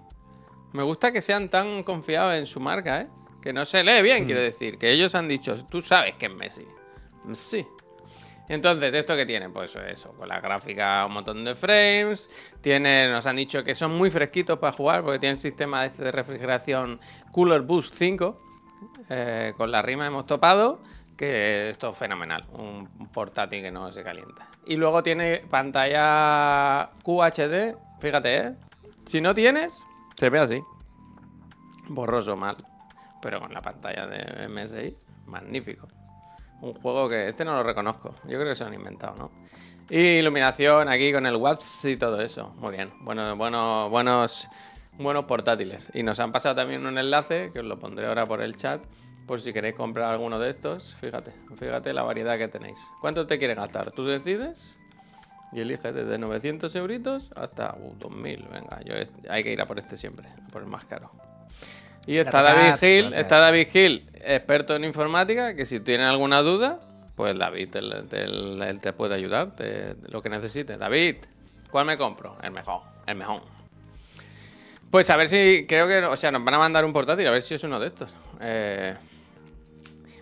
Me 0.72 0.82
gusta 0.82 1.12
que 1.12 1.20
sean 1.20 1.48
tan 1.48 1.82
confiados 1.82 2.34
en 2.34 2.46
su 2.46 2.60
marca, 2.60 3.02
¿eh? 3.02 3.08
Que 3.40 3.52
no 3.52 3.64
se 3.64 3.82
lee 3.82 4.02
bien, 4.02 4.24
quiero 4.24 4.40
decir. 4.40 4.78
Que 4.78 4.90
ellos 4.90 5.14
han 5.14 5.28
dicho, 5.28 5.56
tú 5.66 5.80
sabes 5.80 6.14
que 6.14 6.26
es 6.26 6.34
Messi. 6.34 6.66
Sí. 7.32 7.66
Entonces, 8.48 8.92
¿esto 8.94 9.16
qué 9.16 9.26
tiene? 9.26 9.48
Pues 9.50 9.74
eso, 9.76 10.12
con 10.12 10.28
la 10.28 10.40
gráfica 10.40 11.06
un 11.06 11.14
montón 11.14 11.44
de 11.44 11.54
frames. 11.54 12.28
Tiene, 12.60 13.08
nos 13.08 13.26
han 13.26 13.36
dicho 13.36 13.62
que 13.64 13.74
son 13.74 13.92
muy 13.92 14.10
fresquitos 14.10 14.58
para 14.58 14.72
jugar 14.72 15.02
porque 15.02 15.18
tienen 15.18 15.36
sistema 15.36 15.82
de, 15.82 15.86
este 15.88 16.04
de 16.04 16.12
refrigeración 16.12 17.00
Cooler 17.32 17.62
Boost 17.62 17.94
5. 17.94 18.40
Eh, 19.08 19.54
con 19.56 19.70
la 19.70 19.82
rima 19.82 20.06
hemos 20.06 20.26
topado. 20.26 20.80
Que 21.16 21.70
esto 21.70 21.90
es 21.90 21.98
fenomenal. 21.98 22.42
Un 22.52 22.88
un 22.98 23.08
portátil 23.08 23.62
que 23.62 23.70
no 23.70 23.92
se 23.92 24.02
calienta. 24.02 24.48
Y 24.66 24.76
luego 24.76 25.02
tiene 25.02 25.42
pantalla 25.48 26.90
QHD. 27.02 27.76
Fíjate, 28.00 28.36
¿eh? 28.36 28.54
Si 29.04 29.20
no 29.20 29.34
tienes, 29.34 29.82
se 30.14 30.30
ve 30.30 30.38
así. 30.38 30.62
Borroso 31.88 32.36
mal. 32.36 32.56
Pero 33.20 33.40
con 33.40 33.52
la 33.52 33.60
pantalla 33.60 34.06
de 34.06 34.48
MSI, 34.48 34.96
magnífico. 35.26 35.88
Un 36.60 36.74
juego 36.74 37.08
que 37.08 37.28
este 37.28 37.44
no 37.44 37.54
lo 37.54 37.62
reconozco. 37.62 38.14
Yo 38.24 38.38
creo 38.38 38.48
que 38.48 38.54
se 38.54 38.64
lo 38.64 38.68
han 38.68 38.74
inventado, 38.74 39.14
¿no? 39.18 39.30
Y 39.90 40.18
iluminación 40.18 40.88
aquí 40.88 41.12
con 41.12 41.26
el 41.26 41.36
WAPS 41.36 41.84
y 41.86 41.96
todo 41.96 42.20
eso. 42.20 42.54
Muy 42.58 42.72
bien. 42.72 42.90
Bueno, 43.00 43.36
bueno, 43.36 43.90
buenos, 43.90 44.48
buenos 44.96 45.24
portátiles. 45.24 45.90
Y 45.92 46.02
nos 46.02 46.20
han 46.20 46.32
pasado 46.32 46.54
también 46.54 46.86
un 46.86 46.98
enlace, 46.98 47.50
que 47.52 47.60
os 47.60 47.66
lo 47.66 47.78
pondré 47.78 48.06
ahora 48.06 48.24
por 48.24 48.40
el 48.40 48.56
chat, 48.56 48.82
por 49.26 49.40
si 49.40 49.52
queréis 49.52 49.74
comprar 49.74 50.10
alguno 50.12 50.38
de 50.38 50.50
estos. 50.50 50.94
Fíjate, 51.00 51.32
fíjate 51.56 51.92
la 51.92 52.04
variedad 52.04 52.38
que 52.38 52.48
tenéis. 52.48 52.78
¿Cuánto 53.00 53.26
te 53.26 53.38
quieres 53.38 53.56
gastar? 53.56 53.90
Tú 53.92 54.04
decides 54.04 54.78
y 55.52 55.60
eliges 55.60 55.94
desde 55.94 56.18
900 56.18 56.74
euritos 56.76 57.30
hasta 57.36 57.74
uh, 57.78 57.94
2000. 57.98 58.48
Venga, 58.50 58.80
yo 58.84 58.94
hay 59.28 59.44
que 59.44 59.52
ir 59.52 59.60
a 59.60 59.66
por 59.66 59.78
este 59.78 59.96
siempre, 59.96 60.28
por 60.50 60.62
el 60.62 60.68
más 60.68 60.84
caro. 60.84 61.10
Y 62.06 62.16
está 62.16 62.42
David 62.42 62.78
Gil, 62.80 63.00
gracias. 63.02 63.20
está 63.22 63.38
David 63.38 63.68
Gil, 63.70 64.06
experto 64.14 64.74
en 64.74 64.84
informática, 64.84 65.54
que 65.54 65.66
si 65.66 65.80
tiene 65.80 66.04
alguna 66.04 66.42
duda, 66.42 66.80
pues 67.14 67.38
David 67.38 67.76
él 67.76 68.80
te 68.80 68.92
puede 68.92 69.14
ayudar, 69.14 69.54
te- 69.54 69.94
lo 70.08 70.20
que 70.22 70.28
necesites. 70.28 70.78
David, 70.78 71.16
¿cuál 71.70 71.86
me 71.86 71.96
compro? 71.96 72.36
El 72.42 72.50
mejor, 72.50 72.82
el 73.06 73.14
mejor. 73.14 73.42
Pues 74.90 75.08
a 75.10 75.16
ver 75.16 75.28
si, 75.28 75.64
creo 75.68 75.86
que, 75.86 76.04
o 76.04 76.16
sea, 76.16 76.30
nos 76.30 76.44
van 76.44 76.54
a 76.54 76.58
mandar 76.58 76.84
un 76.84 76.92
portátil, 76.92 77.26
a 77.26 77.30
ver 77.30 77.42
si 77.42 77.54
es 77.54 77.64
uno 77.64 77.78
de 77.78 77.86
estos. 77.86 78.14
Eh... 78.40 78.94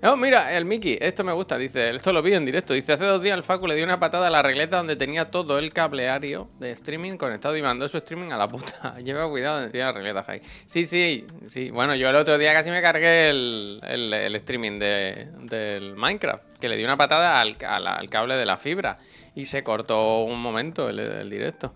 Oh, 0.03 0.17
mira, 0.17 0.57
el 0.57 0.65
Mickey, 0.65 0.97
esto 0.99 1.23
me 1.25 1.33
gusta, 1.33 1.59
dice, 1.59 1.91
esto 1.91 2.11
lo 2.11 2.23
vi 2.23 2.33
en 2.33 2.47
directo, 2.47 2.73
dice, 2.73 2.95
hace 2.95 3.05
dos 3.05 3.21
días 3.21 3.37
el 3.37 3.43
Facu 3.43 3.67
le 3.67 3.75
dio 3.75 3.85
una 3.85 4.01
patada 4.01 4.29
a 4.29 4.31
la 4.31 4.41
regleta 4.41 4.79
donde 4.79 4.97
tenía 4.97 5.31
todo 5.31 5.59
el 5.59 5.75
cableario 5.75 6.49
de 6.59 6.71
streaming 6.71 7.19
conectado 7.19 7.55
y 7.55 7.61
mandó 7.61 7.87
su 7.87 7.99
streaming 7.99 8.31
a 8.31 8.39
la 8.39 8.49
puta. 8.49 8.99
Lleva 9.05 9.29
cuidado 9.29 9.57
donde 9.57 9.71
tiene 9.71 9.85
la 9.87 9.93
regleta, 9.93 10.23
Jai. 10.23 10.41
Sí, 10.65 10.87
sí, 10.87 11.27
sí, 11.49 11.71
bueno, 11.71 11.95
yo 11.97 12.09
el 12.09 12.17
otro 12.17 12.39
día 12.39 12.55
casi 12.55 12.71
me 12.71 12.81
cargué 12.81 13.29
el, 13.29 13.79
el- 13.83 14.15
el 14.15 14.35
streaming 14.37 14.79
de- 14.79 15.29
del 15.43 15.95
Minecraft, 15.97 16.45
que 16.59 16.71
le 16.71 16.77
dio 16.79 16.87
una 16.87 16.97
patada 16.97 17.39
al, 17.39 17.55
al 17.67 18.09
cable 18.09 18.37
de 18.37 18.47
la 18.47 18.57
fibra 18.57 18.97
y 19.35 19.45
se 19.45 19.63
cortó 19.63 20.23
un 20.25 20.41
momento 20.41 20.89
el, 20.89 20.99
el 20.99 21.29
directo. 21.29 21.75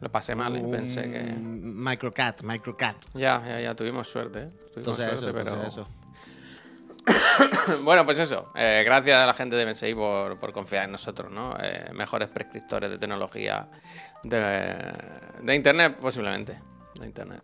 Lo 0.00 0.10
pasé 0.10 0.34
mal, 0.34 0.56
y 0.56 0.62
pensé 0.62 1.02
que... 1.10 1.20
Microcat, 1.38 2.42
Microcat. 2.42 2.96
Ya, 3.14 3.40
ya, 3.46 3.60
ya, 3.60 3.74
tuvimos 3.76 4.08
suerte, 4.08 4.40
¿eh? 4.40 4.46
Tuvimos 4.74 4.76
Entonces 4.76 5.06
suerte, 5.06 5.24
eso, 5.26 5.32
pero... 5.32 5.50
entonces 5.54 5.72
eso. 5.72 6.03
Bueno, 7.82 8.04
pues 8.04 8.18
eso. 8.18 8.52
eh, 8.54 8.82
gracias 8.84 9.16
a 9.16 9.26
la 9.26 9.34
gente 9.34 9.56
de 9.56 9.66
MSI 9.66 9.94
por, 9.94 10.38
por 10.38 10.52
confiar 10.52 10.84
en 10.84 10.92
nosotros, 10.92 11.30
¿no? 11.30 11.56
Eh, 11.60 11.90
mejores 11.92 12.28
prescriptores 12.28 12.90
de 12.90 12.98
tecnología 12.98 13.66
de, 14.22 14.92
de 15.42 15.54
Internet, 15.54 15.96
posiblemente. 16.00 16.58
De 17.00 17.06
Internet. 17.06 17.42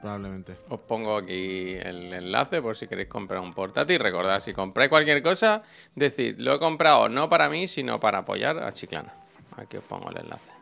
Probablemente. 0.00 0.56
Os 0.68 0.80
pongo 0.80 1.16
aquí 1.16 1.72
el 1.74 2.12
enlace 2.12 2.62
por 2.62 2.76
si 2.76 2.86
queréis 2.86 3.08
comprar 3.08 3.40
un 3.40 3.52
portátil. 3.52 3.98
Recordad, 3.98 4.40
si 4.40 4.52
compráis 4.52 4.88
cualquier 4.90 5.22
cosa, 5.22 5.62
decid, 5.94 6.38
lo 6.38 6.54
he 6.54 6.58
comprado 6.58 7.08
no 7.08 7.28
para 7.28 7.48
mí, 7.48 7.66
sino 7.66 7.98
para 7.98 8.18
apoyar 8.18 8.58
a 8.58 8.70
Chiclana. 8.72 9.12
Aquí 9.56 9.78
os 9.78 9.84
pongo 9.84 10.10
el 10.10 10.18
enlace. 10.18 10.52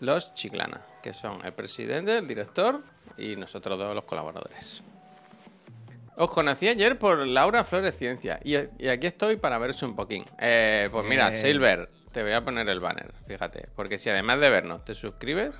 Los 0.00 0.34
Chiclana, 0.34 0.80
que 1.02 1.12
son 1.12 1.44
el 1.44 1.52
presidente, 1.52 2.18
el 2.18 2.26
director 2.26 2.82
y 3.16 3.36
nosotros 3.36 3.78
dos 3.78 3.94
los 3.94 4.04
colaboradores. 4.04 4.82
Os 6.22 6.30
conocí 6.30 6.68
ayer 6.68 6.98
por 6.98 7.26
Laura 7.26 7.64
Flores 7.64 7.96
Ciencia 7.96 8.38
y, 8.44 8.54
y 8.78 8.88
aquí 8.88 9.06
estoy 9.06 9.36
para 9.36 9.56
veros 9.56 9.82
un 9.82 9.96
poquín. 9.96 10.26
Eh, 10.38 10.90
pues 10.92 11.06
mira. 11.06 11.32
Silver, 11.32 11.88
te 12.12 12.22
voy 12.22 12.32
a 12.32 12.44
poner 12.44 12.68
el 12.68 12.78
banner, 12.78 13.10
fíjate. 13.26 13.68
Porque 13.74 13.96
si 13.96 14.10
además 14.10 14.38
de 14.40 14.50
vernos 14.50 14.84
te 14.84 14.94
suscribes, 14.94 15.54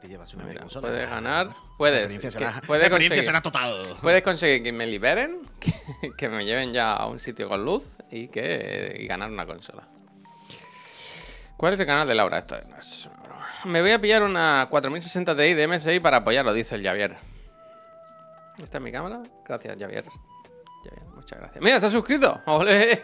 Te 0.00 0.06
llevas 0.06 0.32
una 0.34 0.44
Mira, 0.44 0.60
consola. 0.60 0.86
puedes 0.86 1.10
ganar, 1.10 1.46
La 1.48 1.56
puedes, 1.76 2.04
experiencia 2.12 2.38
que- 2.38 2.44
será- 2.52 2.60
puedes 2.64 2.82
la 2.82 2.86
experiencia 2.96 3.16
conseguir, 3.16 3.24
será 3.24 3.42
total. 3.42 3.96
puedes 4.00 4.22
conseguir 4.22 4.62
que 4.62 4.72
me 4.72 4.86
liberen, 4.86 5.40
que, 5.60 5.72
que 6.16 6.28
me 6.28 6.44
lleven 6.44 6.72
ya 6.72 6.92
a 6.92 7.06
un 7.08 7.18
sitio 7.18 7.48
con 7.48 7.64
luz 7.64 7.96
y 8.12 8.28
que 8.28 8.96
y 9.00 9.06
ganar 9.08 9.32
una 9.32 9.44
consola. 9.46 9.88
¿Cuál 11.56 11.74
es 11.74 11.80
el 11.80 11.86
canal 11.86 12.06
de 12.06 12.14
Laura? 12.14 12.38
Esto 12.38 12.56
no 12.68 12.78
es 12.78 13.06
una 13.06 13.16
broma. 13.24 13.46
Me 13.64 13.80
voy 13.80 13.90
a 13.90 14.00
pillar 14.00 14.22
una 14.22 14.68
4060 14.70 15.34
Ti 15.36 15.54
de 15.54 15.66
MSI 15.66 15.98
para 15.98 16.18
apoyarlo, 16.18 16.52
dice 16.52 16.76
el 16.76 16.84
Javier. 16.84 17.16
¿Esta 18.62 18.78
es 18.78 18.84
mi 18.84 18.92
cámara? 18.92 19.22
Gracias, 19.46 19.76
Javier. 19.78 20.04
Javier, 20.04 21.02
muchas 21.14 21.38
gracias. 21.38 21.62
Mira, 21.62 21.80
se 21.80 21.86
ha 21.86 21.90
suscrito. 21.90 22.40
¡Ole! 22.46 23.02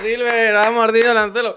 Silver, 0.00 0.56
ha 0.56 0.70
mordido 0.70 1.12
el 1.12 1.18
anzuelo. 1.18 1.56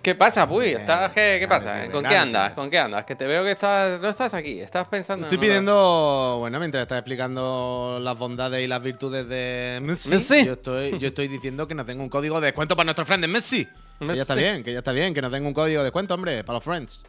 ¿Qué 0.00 0.14
pasa, 0.14 0.46
Puy? 0.46 0.68
¿Estás, 0.68 1.12
qué, 1.12 1.44
pasa? 1.48 1.74
Silver, 1.74 1.90
¿Con 1.90 2.04
qué 2.04 2.16
andas? 2.16 2.42
Silver. 2.44 2.54
¿Con 2.54 2.70
qué 2.70 2.78
andas? 2.78 3.04
Que 3.04 3.14
te 3.14 3.26
veo 3.26 3.44
que 3.44 3.50
estás, 3.50 4.00
no 4.00 4.08
estás 4.08 4.32
aquí, 4.32 4.60
estás 4.60 4.88
pensando 4.88 5.26
Estoy 5.26 5.36
en 5.36 5.40
pidiendo, 5.40 6.36
bueno, 6.38 6.58
mientras 6.60 6.82
estás 6.82 7.00
explicando 7.00 7.98
las 8.00 8.16
bondades 8.16 8.64
y 8.64 8.68
las 8.68 8.82
virtudes 8.82 9.28
de 9.28 9.80
Messi, 9.82 10.08
Messi. 10.08 10.46
Yo, 10.46 10.52
estoy, 10.52 10.98
yo 10.98 11.08
estoy 11.08 11.28
diciendo 11.28 11.68
que 11.68 11.74
nos 11.74 11.84
den 11.84 12.00
un 12.00 12.08
código 12.08 12.40
de 12.40 12.46
descuento 12.46 12.74
para 12.74 12.86
nuestros 12.86 13.06
friends 13.06 13.22
de 13.22 13.28
Messi. 13.28 13.68
Que 13.98 14.06
ya 14.14 14.22
está 14.22 14.34
Messi. 14.34 14.48
bien, 14.48 14.64
que 14.64 14.72
ya 14.72 14.78
está 14.78 14.92
bien, 14.92 15.12
que 15.12 15.20
nos 15.20 15.32
den 15.32 15.44
un 15.44 15.52
código 15.52 15.80
de 15.80 15.84
descuento, 15.84 16.14
hombre, 16.14 16.42
para 16.42 16.56
los 16.56 16.64
friends. 16.64 17.02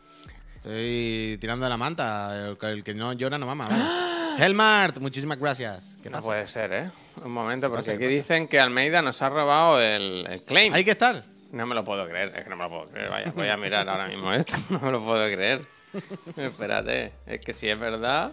Estoy 0.63 1.37
tirando 1.39 1.65
de 1.65 1.69
la 1.69 1.77
manta, 1.77 2.49
el, 2.49 2.57
que- 2.57 2.67
el 2.67 2.83
que 2.83 2.93
no 2.93 3.13
llora 3.13 3.37
no 3.37 3.45
mama. 3.45 4.35
Helmart, 4.39 4.97
muchísimas 4.97 5.39
gracias. 5.39 5.95
¿Qué 6.03 6.09
No 6.09 6.17
pasa? 6.17 6.25
puede 6.27 6.47
ser, 6.47 6.73
¿eh? 6.73 6.91
Un 7.23 7.31
momento, 7.31 7.69
porque 7.69 7.91
aquí 7.91 8.05
dicen 8.05 8.47
que 8.47 8.59
Almeida 8.59 9.01
nos 9.01 9.21
ha 9.21 9.29
robado 9.29 9.81
el, 9.81 10.25
el 10.29 10.41
claim. 10.43 10.73
Hay 10.73 10.83
que 10.85 10.91
estar. 10.91 11.23
No 11.51 11.65
me 11.65 11.75
lo 11.75 11.83
puedo 11.83 12.05
creer, 12.07 12.33
es 12.35 12.43
que 12.43 12.49
no 12.49 12.55
me 12.55 12.63
lo 12.63 12.69
puedo 12.69 12.87
creer. 12.89 13.09
Vaya, 13.09 13.31
voy 13.35 13.47
a 13.49 13.57
mirar 13.57 13.87
ahora 13.89 14.07
mismo 14.07 14.31
esto, 14.33 14.55
no 14.69 14.79
me 14.79 14.91
lo 14.91 15.03
puedo 15.03 15.25
creer. 15.33 15.65
Espérate, 16.37 17.13
es 17.25 17.41
que 17.41 17.53
si 17.53 17.67
es 17.69 17.79
verdad. 17.79 18.31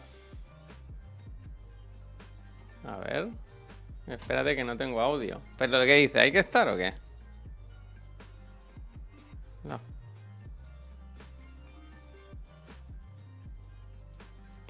A 2.86 2.96
ver. 2.98 3.28
Espérate 4.06 4.54
que 4.54 4.62
no 4.64 4.76
tengo 4.76 5.00
audio. 5.00 5.40
¿Pero 5.58 5.80
qué 5.84 5.94
dice? 5.96 6.20
¿Hay 6.20 6.30
que 6.30 6.38
estar 6.38 6.68
o 6.68 6.76
qué? 6.76 6.92
No. 9.64 9.80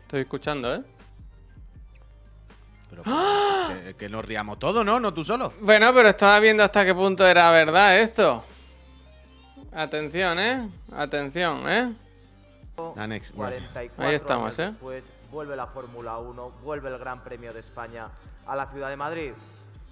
Estoy 0.06 0.20
escuchando, 0.20 0.72
¿eh? 0.72 0.82
Pero 2.88 3.02
que, 3.02 3.94
que 3.96 4.08
nos 4.08 4.24
riamos 4.24 4.56
todos, 4.60 4.86
¿no? 4.86 5.00
No 5.00 5.12
tú 5.12 5.24
solo. 5.24 5.52
Bueno, 5.60 5.92
pero 5.92 6.10
estaba 6.10 6.38
viendo 6.38 6.62
hasta 6.62 6.84
qué 6.84 6.94
punto 6.94 7.26
era 7.26 7.50
verdad 7.50 7.98
esto. 7.98 8.44
Atención, 9.72 10.38
¿eh? 10.38 10.68
Atención, 10.92 11.68
¿eh? 11.68 11.92
44 12.76 13.64
Ahí 13.98 14.14
estamos, 14.14 14.56
¿eh? 14.60 14.66
Después 14.66 15.10
vuelve 15.32 15.56
la 15.56 15.66
Fórmula 15.66 16.18
1, 16.18 16.50
vuelve 16.62 16.88
el 16.88 16.98
Gran 16.98 17.24
Premio 17.24 17.52
de 17.52 17.58
España 17.58 18.08
a 18.46 18.54
la 18.54 18.66
ciudad 18.66 18.90
de 18.90 18.96
Madrid. 18.96 19.32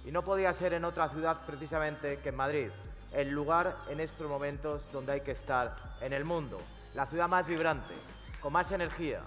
Y 0.05 0.11
no 0.11 0.21
podía 0.21 0.53
ser 0.53 0.71
en 0.71 0.85
otra 0.85 1.09
ciudad 1.09 1.41
precisamente 1.45 2.19
que 2.23 2.29
en 2.29 2.35
Madrid, 2.37 2.69
el 3.11 3.31
lugar 3.31 3.75
en 3.89 3.99
estos 3.99 4.29
momentos 4.29 4.83
donde 4.93 5.11
hay 5.11 5.21
que 5.21 5.31
estar 5.31 5.75
en 5.99 6.13
el 6.13 6.23
mundo. 6.23 6.61
La 6.93 7.05
ciudad 7.05 7.27
más 7.27 7.47
vibrante, 7.47 7.95
con 8.39 8.53
más 8.53 8.71
energía, 8.71 9.19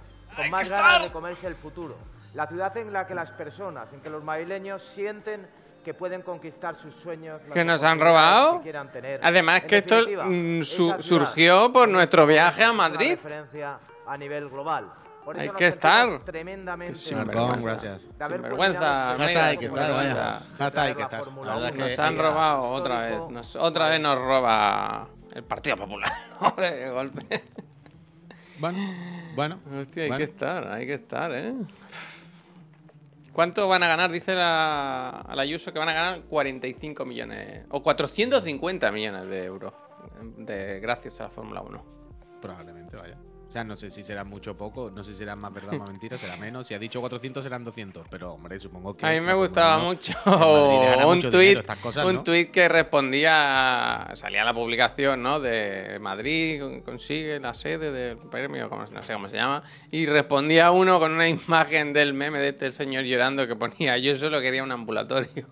con 0.43 0.51
más 0.51 0.71
ganas 0.71 1.03
de 1.03 1.13
comerse 1.13 1.47
el 1.47 1.55
futuro. 1.55 1.97
La 2.35 2.47
ciudad 2.47 2.77
en 2.77 2.93
la 2.93 3.07
que 3.07 3.15
las 3.15 3.31
personas, 3.33 3.93
en 3.93 4.01
que 4.01 4.11
los 4.11 4.23
madrileños 4.23 4.83
sienten 4.83 5.47
que 5.85 5.95
pueden 5.95 6.23
conquistar 6.23 6.77
sus 6.77 6.95
sueños. 6.95 7.41
¿Que 7.55 7.65
nos 7.65 7.83
han 7.83 7.99
robado? 7.99 8.59
que 8.59 8.65
quieran 8.65 8.93
tener. 8.93 9.21
Además 9.23 9.63
En 9.63 9.67
que 9.69 9.79
esto, 9.79 9.97
mm, 10.27 10.63
su- 10.63 10.97
surgió 11.03 11.73
por 11.73 11.89
nuestro 11.89 12.27
viaje 12.27 12.63
a 12.65 12.73
Madrid. 12.73 13.13
referencia 13.13 13.79
a 14.07 14.17
nivel 14.19 14.49
global. 14.51 14.93
Por 15.25 15.37
eso 15.37 15.43
Hay 15.43 15.49
nos 15.49 15.57
que 15.59 15.67
estar. 15.67 16.19
Tremendamente 16.25 17.15
orgullosos 17.15 17.63
gracias. 17.63 18.03
Sinvergüenza, 18.03 19.15
culminado 19.17 19.23
este 19.25 19.39
hay 19.41 19.57
que 19.59 19.65
estar, 19.67 19.91
vaya. 19.91 20.41
Jata 20.57 20.83
hay 20.83 20.95
que 20.95 21.03
estar. 21.03 21.27
La 21.27 21.55
verdad 21.55 21.65
es 21.67 21.73
que 21.73 21.79
Nos 21.79 21.99
han 21.99 22.15
hay 22.15 22.21
robado 22.21 22.61
otra 22.63 23.01
vez. 23.03 23.21
Nos- 23.31 23.57
otra 23.57 23.89
vez 23.89 24.01
nos 24.01 24.19
roba 24.19 25.09
el 25.35 25.45
Partido 25.45 25.77
Popular. 25.77 26.11
Joder, 26.39 26.75
de 26.85 26.91
golpe. 26.91 27.45
Bueno, 28.59 28.79
bueno. 29.39 29.61
Hostia, 29.81 30.03
hay 30.03 30.09
bueno. 30.09 30.19
que 30.19 30.25
estar, 30.25 30.67
hay 30.67 30.85
que 30.85 30.95
estar, 30.95 31.33
¿eh? 31.33 31.55
¿Cuánto 33.33 33.69
van 33.69 33.85
a 33.85 33.87
ganar? 33.87 34.11
Dice 34.11 34.35
la, 34.35 35.11
a 35.11 35.37
la 35.37 35.43
Ayuso 35.43 35.73
que 35.73 35.79
van 35.79 35.89
a 35.89 35.93
ganar 35.93 36.23
45 36.23 37.05
millones 37.05 37.65
o 37.71 37.81
450 37.81 38.91
millones 38.91 39.29
de 39.29 39.45
euros 39.45 39.73
de, 40.39 40.81
gracias 40.81 41.21
a 41.21 41.25
la 41.25 41.31
Fórmula 41.31 41.61
1. 41.61 41.85
Probablemente, 42.43 42.97
vaya. 42.97 43.17
O 43.49 43.51
sea, 43.51 43.65
no 43.65 43.79
sé 43.79 43.89
si 43.89 44.03
será 44.03 44.25
mucho 44.25 44.51
o 44.51 44.55
poco, 44.59 44.91
no 44.95 45.03
sé 45.03 45.13
si 45.13 45.19
será 45.19 45.35
más 45.35 45.51
verdad 45.55 45.73
o 45.75 45.79
más 45.79 45.89
mentira, 45.89 46.19
será 46.19 46.37
menos. 46.37 46.67
Si 46.67 46.75
ha 46.75 46.79
dicho 46.79 47.01
400 47.01 47.43
serán 47.43 47.65
200, 47.65 48.07
pero 48.11 48.35
hombre, 48.35 48.59
supongo 48.61 48.95
que... 48.95 49.07
A 49.07 49.11
mí 49.13 49.23
me 49.23 49.33
gustaba 49.33 49.79
1 49.79 49.87
mucho 49.87 50.13
un 50.27 51.15
mucho 51.17 51.31
tuit, 51.31 51.41
dinero, 51.41 51.61
estas 51.61 51.79
cosas, 51.79 52.05
un 52.05 52.17
¿no? 52.17 52.23
tuit 52.25 52.51
que 52.51 52.69
respondía, 52.69 54.11
salía 54.15 54.45
la 54.45 54.53
publicación, 54.53 55.23
¿no? 55.23 55.41
De 55.41 55.99
Madrid 55.99 56.61
con- 56.61 56.81
consigue 56.83 57.41
la 57.41 57.55
sede 57.55 57.91
del 57.91 58.19
premio, 58.19 58.69
como- 58.69 58.85
no 58.85 59.03
sé 59.03 59.15
cómo 59.15 59.31
se 59.31 59.37
llama, 59.37 59.63
y 59.91 60.05
respondía 60.05 60.71
uno 60.71 60.99
con 61.01 61.13
una 61.13 61.27
imagen 61.29 61.95
del 61.95 62.13
meme 62.13 62.41
de 62.41 62.49
este 62.49 62.71
señor 62.71 63.05
llorando 63.05 63.47
que 63.49 63.57
ponía, 63.57 63.97
yo 63.97 64.15
solo 64.15 64.43
quería 64.43 64.63
un 64.63 64.73
ambulatorio. 64.73 65.47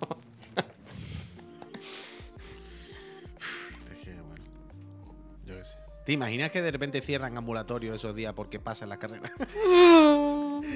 ¿Te 6.07 6.13
imaginas 6.13 6.51
que 6.53 6.63
de 6.63 6.71
repente 6.71 7.03
cierran 7.03 7.37
ambulatorio 7.37 7.93
esos 7.93 8.15
días 8.15 8.33
porque 8.33 8.61
pasan 8.61 8.89
las 8.89 8.99
carreras? 8.99 9.33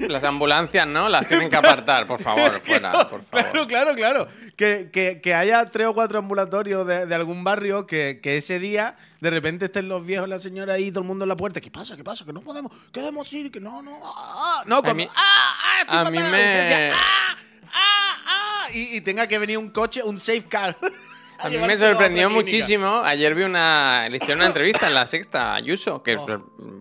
Las 0.07 0.23
ambulancias, 0.23 0.85
¿no? 0.85 1.09
Las 1.09 1.27
tienen 1.27 1.49
que 1.49 1.55
apartar, 1.55 2.05
por 2.05 2.21
favor, 2.21 2.61
fuera, 2.65 2.91
por 3.09 3.23
favor. 3.25 3.27
Claro, 3.51 3.67
claro, 3.67 3.95
claro. 3.95 4.27
Que, 4.55 4.89
que- 4.91 5.19
que 5.21 5.33
haya 5.33 5.65
tres 5.65 5.87
o 5.87 5.93
cuatro 5.93 6.19
ambulatorios 6.19 6.85
de, 6.85 7.05
de 7.07 7.15
algún 7.15 7.43
barrio 7.43 7.87
que, 7.87 8.19
que 8.21 8.37
ese 8.37 8.59
día 8.59 8.95
de 9.21 9.29
repente 9.31 9.65
estén 9.65 9.89
los 9.89 10.05
viejos, 10.05 10.29
la 10.29 10.39
señora 10.39 10.73
ahí, 10.73 10.91
todo 10.91 11.01
el 11.01 11.07
mundo 11.07 11.25
en 11.25 11.29
la 11.29 11.35
puerta. 11.37 11.59
¿Qué 11.61 11.71
pasa? 11.71 11.95
¿Qué 11.95 12.03
pasa? 12.03 12.25
Que 12.25 12.33
no 12.33 12.41
podemos, 12.41 12.71
queremos 12.91 13.31
ir, 13.33 13.51
que 13.51 13.59
no, 13.59 13.81
no. 13.81 13.99
ah, 14.03 14.11
ah". 14.59 14.63
No, 14.67 14.81
cuando, 14.83 14.95
mí- 15.03 15.09
¡Ah! 15.15 15.53
¡Ah! 15.63 15.81
estoy 15.81 15.97
a 15.97 16.11
mí 16.11 16.29
me- 16.31 16.91
¡Ah! 16.91 17.35
¡Ah! 17.73 18.17
¡Ah! 18.25 18.67
Y, 18.73 18.97
y 18.97 19.01
tenga 19.01 19.25
que 19.27 19.39
venir 19.39 19.57
un 19.57 19.69
coche, 19.71 20.03
un 20.03 20.19
safe 20.19 20.43
car. 20.47 20.77
A 21.43 21.49
mí 21.49 21.57
me 21.57 21.77
sorprendió 21.77 22.29
muchísimo. 22.29 23.01
Ayer 23.03 23.33
vi 23.35 23.43
una. 23.43 24.07
Le 24.09 24.17
hicieron 24.17 24.39
una 24.39 24.47
entrevista 24.47 24.87
en 24.87 24.93
la 24.93 25.05
sexta 25.05 25.51
a 25.51 25.55
Ayuso, 25.55 26.01
que 26.03 26.15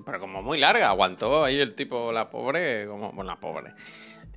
pero 0.05 0.21
como 0.21 0.43
muy 0.43 0.59
larga. 0.59 0.89
Aguantó 0.89 1.45
ahí 1.45 1.59
el 1.61 1.75
tipo, 1.75 2.13
la 2.13 2.29
pobre, 2.31 2.87
como. 2.87 3.13
Bueno, 3.13 3.31
la 3.33 3.41
pobre. 3.41 3.73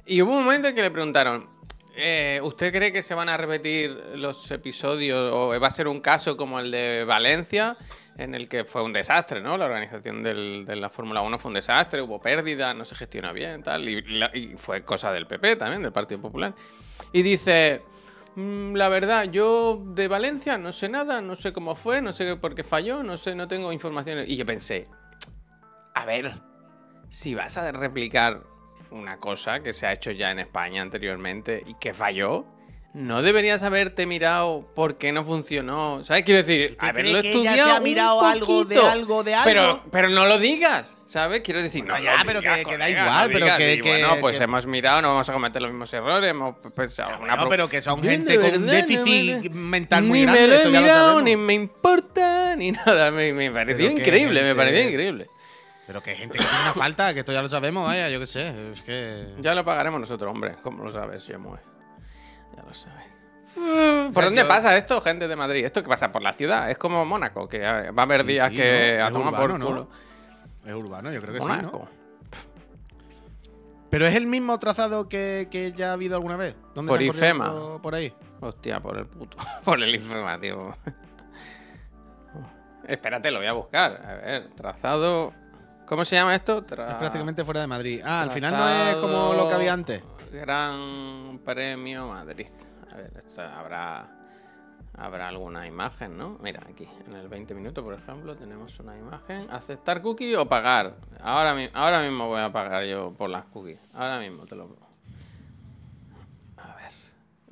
Y 0.06 0.22
hubo 0.22 0.36
un 0.38 0.44
momento 0.44 0.68
en 0.68 0.76
que 0.76 0.82
le 0.82 0.92
preguntaron. 0.92 1.48
eh, 1.96 2.40
¿Usted 2.44 2.72
cree 2.74 2.92
que 2.92 3.04
se 3.04 3.14
van 3.14 3.30
a 3.30 3.38
repetir 3.38 3.92
los 4.16 4.50
episodios 4.52 5.32
o 5.32 5.60
va 5.60 5.68
a 5.68 5.72
ser 5.72 5.88
un 5.88 6.02
caso 6.02 6.36
como 6.36 6.60
el 6.60 6.72
de 6.72 7.04
Valencia, 7.04 7.78
en 8.18 8.34
el 8.34 8.50
que 8.50 8.64
fue 8.64 8.82
un 8.82 8.92
desastre, 8.94 9.42
¿no? 9.42 9.58
La 9.58 9.66
organización 9.66 10.24
del- 10.24 10.66
de 10.66 10.76
la 10.76 10.90
Fórmula 10.90 11.22
1 11.22 11.38
fue 11.38 11.50
un 11.50 11.56
desastre, 11.56 12.02
hubo 12.02 12.20
pérdidas, 12.20 12.76
no 12.76 12.84
se 12.84 12.96
gestionó 12.96 13.32
bien, 13.32 13.62
tal, 13.62 13.88
y, 13.88 14.04
y 14.34 14.54
fue 14.58 14.84
cosa 14.84 15.12
del 15.12 15.28
PP 15.28 15.56
también, 15.58 15.84
del 15.84 15.92
Partido 15.92 16.20
Popular. 16.20 16.54
Y 17.12 17.22
dice, 17.22 17.84
"Mm, 17.86 17.93
la 18.36 18.90
verdad, 18.90 19.26
yo 19.26 19.84
de 19.86 20.08
Valencia 20.08 20.58
no 20.58 20.72
sé 20.72 20.90
nada, 20.90 21.22
no 21.22 21.36
sé 21.36 21.54
cómo 21.54 21.76
fue, 21.76 22.02
no 22.02 22.14
sé 22.14 22.36
por 22.36 22.56
qué 22.56 22.64
falló, 22.64 23.04
no 23.04 23.18
sé, 23.18 23.36
no 23.36 23.48
tengo 23.48 23.72
informaciones. 23.72 24.28
Y 24.30 24.38
yo 24.38 24.46
pensé, 24.46 24.88
a 25.94 26.06
ver, 26.06 26.34
si 27.10 27.36
vas 27.36 27.58
a 27.58 27.72
replicar 27.72 28.44
una 28.90 29.20
cosa 29.20 29.62
que 29.62 29.74
se 29.74 29.88
ha 29.88 29.94
hecho 29.94 30.12
ya 30.12 30.32
en 30.32 30.40
España 30.40 30.82
anteriormente 30.82 31.64
y 31.66 31.76
que 31.76 31.94
falló, 31.94 32.46
¿no 32.94 33.22
deberías 33.24 33.64
haberte 33.64 34.06
mirado 34.06 34.68
por 34.76 34.98
qué 34.98 35.12
no 35.12 35.26
funcionó? 35.26 36.04
¿Sabes? 36.04 36.24
Quiero 36.24 36.44
decir, 36.44 36.72
¿Usted 36.74 36.88
haberlo 36.88 37.22
que 37.22 37.28
estudiado 37.32 37.70
se 37.70 37.76
ha 37.76 37.80
mirado 37.80 38.20
un 38.20 38.26
algo 38.26 38.66
de 38.66 38.78
algo 38.80 39.24
de 39.24 39.34
algo? 39.34 39.46
Pero, 39.46 39.84
pero 39.92 40.10
no 40.10 40.26
lo 40.28 40.38
digas, 40.38 40.96
¿sabes? 41.06 41.42
Quiero 41.42 41.62
decir, 41.62 41.84
no, 41.84 41.94
Bueno, 41.94 42.06
ya, 42.06 42.18
lo 42.18 42.26
pero 42.26 42.40
digas, 42.42 42.58
que- 42.60 42.64
que 42.66 42.72
da 42.72 42.78
colega, 42.86 43.02
igual, 43.02 43.28
no 43.28 43.34
pero 43.34 43.46
digas. 43.46 43.58
que- 43.58 43.74
Y 43.74 43.82
que- 43.82 43.90
bueno, 43.90 44.16
pues 44.22 44.38
que- 44.38 44.44
hemos 44.44 44.66
mirado, 44.68 45.02
no 45.02 45.08
vamos 45.10 45.28
a 45.30 45.34
cometer 45.34 45.62
los 45.62 45.72
mismos 45.72 45.94
errores, 45.94 46.30
hemos 46.32 46.56
pensado 46.76 47.20
una 47.20 47.36
No, 47.36 47.50
pero 47.50 47.68
que 47.68 47.82
son 47.82 48.02
gente 48.04 48.38
de 48.38 48.40
con 48.52 48.62
un 48.62 48.66
verdad, 48.68 48.74
déficit 48.88 49.36
verdad. 49.42 49.52
mental 49.52 50.04
muy 50.04 50.20
ni 50.20 50.26
grande. 50.26 50.42
me 50.42 50.48
lo 50.48 50.54
he 50.54 50.58
ya 50.60 50.64
lo 50.66 50.82
mirado, 50.82 51.02
sabemos. 51.08 51.24
ni 51.24 51.36
me 51.38 51.54
importa, 51.54 52.56
ni 52.56 52.72
nada. 52.86 53.12
Me, 53.12 53.34
me 53.34 53.50
pareció 53.52 53.88
Pero 53.88 54.00
increíble, 54.00 54.44
me 54.44 54.56
pareció 54.56 54.88
increíble. 54.90 55.28
Pero 55.86 56.02
que 56.02 56.12
hay 56.12 56.18
gente 56.18 56.38
que 56.38 56.46
tiene 56.46 56.62
una 56.64 56.74
falta, 56.74 57.14
que 57.14 57.20
esto 57.22 57.34
ya 57.34 57.42
lo 57.42 57.50
sabemos, 57.50 57.86
vaya, 57.86 58.08
yo 58.10 58.18
qué 58.20 58.28
sé. 58.28 58.54
Es 58.72 58.82
que. 58.82 59.34
Ya 59.40 59.54
lo 59.54 59.66
pagaremos 59.66 60.00
nosotros, 60.00 60.32
hombre. 60.32 60.56
¿Cómo 60.62 60.84
lo 60.84 60.92
sabes, 60.94 61.28
Yemue? 61.28 61.58
Ya 62.56 62.64
lo 62.64 62.74
sabes. 62.74 64.12
¿Por 64.14 64.24
dónde 64.24 64.46
pasa 64.46 64.76
esto, 64.76 65.00
gente 65.02 65.28
de 65.28 65.36
Madrid? 65.36 65.64
¿Esto 65.66 65.84
qué 65.84 65.90
pasa? 65.90 66.12
¿Por 66.12 66.22
la 66.24 66.34
ciudad? 66.34 66.72
Es 66.72 66.78
como 66.78 67.06
Mónaco, 67.06 67.48
que 67.48 67.58
eh, 67.58 67.92
va 67.92 68.04
a 68.04 68.06
haber 68.06 68.22
Sí, 68.22 68.28
días 68.28 68.50
sí, 68.50 68.56
que 68.56 68.96
¿no? 68.98 69.04
a 69.04 69.08
Es 69.08 69.14
tomar 69.14 69.36
por 69.36 69.60
culo. 69.62 69.90
Es 70.66 70.74
urbano, 70.74 71.12
yo 71.12 71.22
creo 71.22 71.34
que 71.34 71.40
sí, 71.40 71.46
Mónaco. 71.48 71.80
¿no? 71.80 72.04
Pero 73.92 74.08
es 74.08 74.16
el 74.16 74.26
mismo 74.26 74.58
trazado 74.58 75.08
que, 75.08 75.48
que 75.52 75.72
ya 75.72 75.92
ha 75.92 75.94
habido 75.94 76.16
alguna 76.16 76.36
vez. 76.36 76.56
¿Dónde 76.74 76.90
Por 76.92 77.00
Ifema. 77.04 77.80
Por, 77.80 77.94
ahí. 77.94 78.12
Hostia, 78.40 78.80
por 78.80 78.98
el 78.98 79.06
puto. 79.06 79.38
Por 79.64 79.82
el 79.84 79.94
IFEMA, 79.94 80.40
tío. 80.40 80.74
Espérate, 82.88 83.30
lo 83.32 83.38
voy 83.40 83.48
a 83.48 83.54
buscar. 83.54 84.02
A 84.04 84.14
ver, 84.16 84.50
trazado. 84.56 85.32
¿Cómo 85.86 86.04
se 86.06 86.16
llama 86.16 86.34
esto? 86.34 86.66
Tra- 86.66 86.90
Es 86.92 86.96
prácticamente 86.96 87.46
fuera 87.46 87.62
de 87.62 87.68
Madrid. 87.68 88.02
Ah, 88.04 88.22
al 88.24 88.32
final 88.32 88.52
no 88.58 88.68
es 88.70 88.96
como 88.96 89.34
lo 89.34 89.48
que 89.48 89.54
había 89.54 89.74
antes. 89.74 90.04
Gran 90.34 91.40
Premio 91.46 92.08
Madrid. 92.08 92.48
A 92.92 92.98
ver, 92.98 93.24
esto 93.26 93.42
habrá. 93.42 94.20
Habrá 94.96 95.28
alguna 95.28 95.66
imagen, 95.66 96.18
¿no? 96.18 96.38
Mira, 96.40 96.62
aquí, 96.70 96.88
en 97.08 97.18
el 97.18 97.28
20 97.28 97.56
minutos, 97.56 97.84
por 97.84 97.96
ejemplo, 97.96 98.36
tenemos 98.36 98.80
una 98.80 98.96
imagen. 98.96 99.48
¿Aceptar 99.50 100.04
cookie 100.04 100.36
o 100.36 100.48
pagar? 100.48 100.96
Ahora, 101.20 101.56
ahora 101.74 102.04
mismo 102.04 102.28
voy 102.28 102.42
a 102.42 102.52
pagar 102.52 102.84
yo 102.86 103.12
por 103.18 103.30
las 103.30 103.46
cookies. 103.46 103.80
Ahora 103.94 104.20
mismo 104.20 104.46
te 104.46 104.56
lo 104.56 104.66
A 106.58 106.76
ver. 106.76 106.92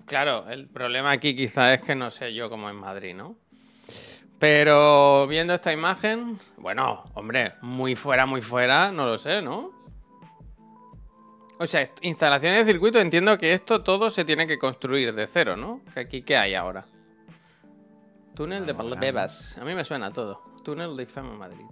Claro, 0.05 0.47
el 0.49 0.67
problema 0.67 1.11
aquí 1.11 1.35
quizá 1.35 1.73
es 1.73 1.81
que 1.81 1.95
no 1.95 2.11
sé 2.11 2.31
yo 2.33 2.47
cómo 2.47 2.69
es 2.69 2.75
Madrid, 2.75 3.15
¿no? 3.15 3.35
Pero 4.37 5.25
viendo 5.27 5.55
esta 5.55 5.71
imagen, 5.71 6.39
bueno, 6.57 7.05
hombre, 7.15 7.53
muy 7.61 7.95
fuera, 7.95 8.27
muy 8.27 8.41
fuera, 8.43 8.91
no 8.91 9.05
lo 9.05 9.17
sé, 9.17 9.41
¿no? 9.41 9.80
O 11.61 11.67
sea, 11.67 11.87
instalaciones 12.01 12.65
de 12.65 12.71
circuito, 12.73 12.99
entiendo 12.99 13.37
que 13.37 13.53
esto 13.53 13.83
todo 13.83 14.09
se 14.09 14.25
tiene 14.25 14.47
que 14.47 14.57
construir 14.57 15.13
de 15.13 15.27
cero, 15.27 15.55
¿no? 15.55 15.81
Que 15.93 15.99
aquí, 15.99 16.23
¿qué 16.23 16.35
hay 16.35 16.55
ahora? 16.55 16.85
Túnel 18.33 18.65
de 18.65 18.73
Valdebebas. 18.73 19.57
A 19.59 19.63
mí 19.65 19.75
me 19.75 19.83
suena 19.83 20.11
todo. 20.11 20.41
Túnel 20.63 20.97
de 20.97 21.03
IFEMA 21.03 21.33
Madrid. 21.33 21.65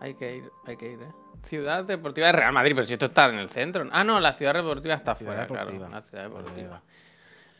Hay 0.00 0.14
que 0.14 0.36
ir, 0.36 0.44
hay 0.66 0.76
que 0.78 0.92
ir, 0.92 1.02
¿eh? 1.02 1.12
Ciudad 1.44 1.84
Deportiva 1.84 2.28
de 2.28 2.32
Real 2.32 2.52
Madrid, 2.54 2.72
pero 2.74 2.86
si 2.86 2.94
esto 2.94 3.06
está 3.06 3.28
en 3.28 3.38
el 3.38 3.50
centro. 3.50 3.86
Ah, 3.92 4.02
no, 4.02 4.18
la 4.18 4.32
Ciudad 4.32 4.54
Deportiva 4.54 4.94
está 4.94 5.14
Ciudad 5.14 5.32
fuera, 5.32 5.42
Deportiva. 5.42 5.88
claro. 5.88 5.92
La 5.94 6.02
Ciudad 6.02 6.22
Deportiva. 6.24 6.56
Deportiva. 6.56 6.82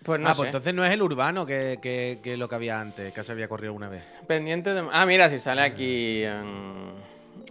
Pues 0.03 0.20
no 0.20 0.29
ah, 0.29 0.31
sé. 0.33 0.37
pues 0.38 0.46
entonces 0.46 0.72
no 0.75 0.85
es 0.87 0.90
el 0.92 1.03
urbano 1.03 1.44
que, 1.44 1.79
que- 1.83 2.20
que 2.22 2.37
lo 2.38 2.49
que 2.49 2.55
había 2.55 2.81
antes, 2.81 3.12
que 3.12 3.22
se 3.22 3.33
había 3.33 3.49
corrido 3.49 3.75
una 3.75 3.88
vez. 3.90 4.05
Pendiente 4.27 4.72
de... 4.72 4.88
Ah, 4.90 5.05
mira, 5.05 5.29
si 5.29 5.38
sale 5.38 5.61
aquí 5.62 6.22
en, 6.22 6.94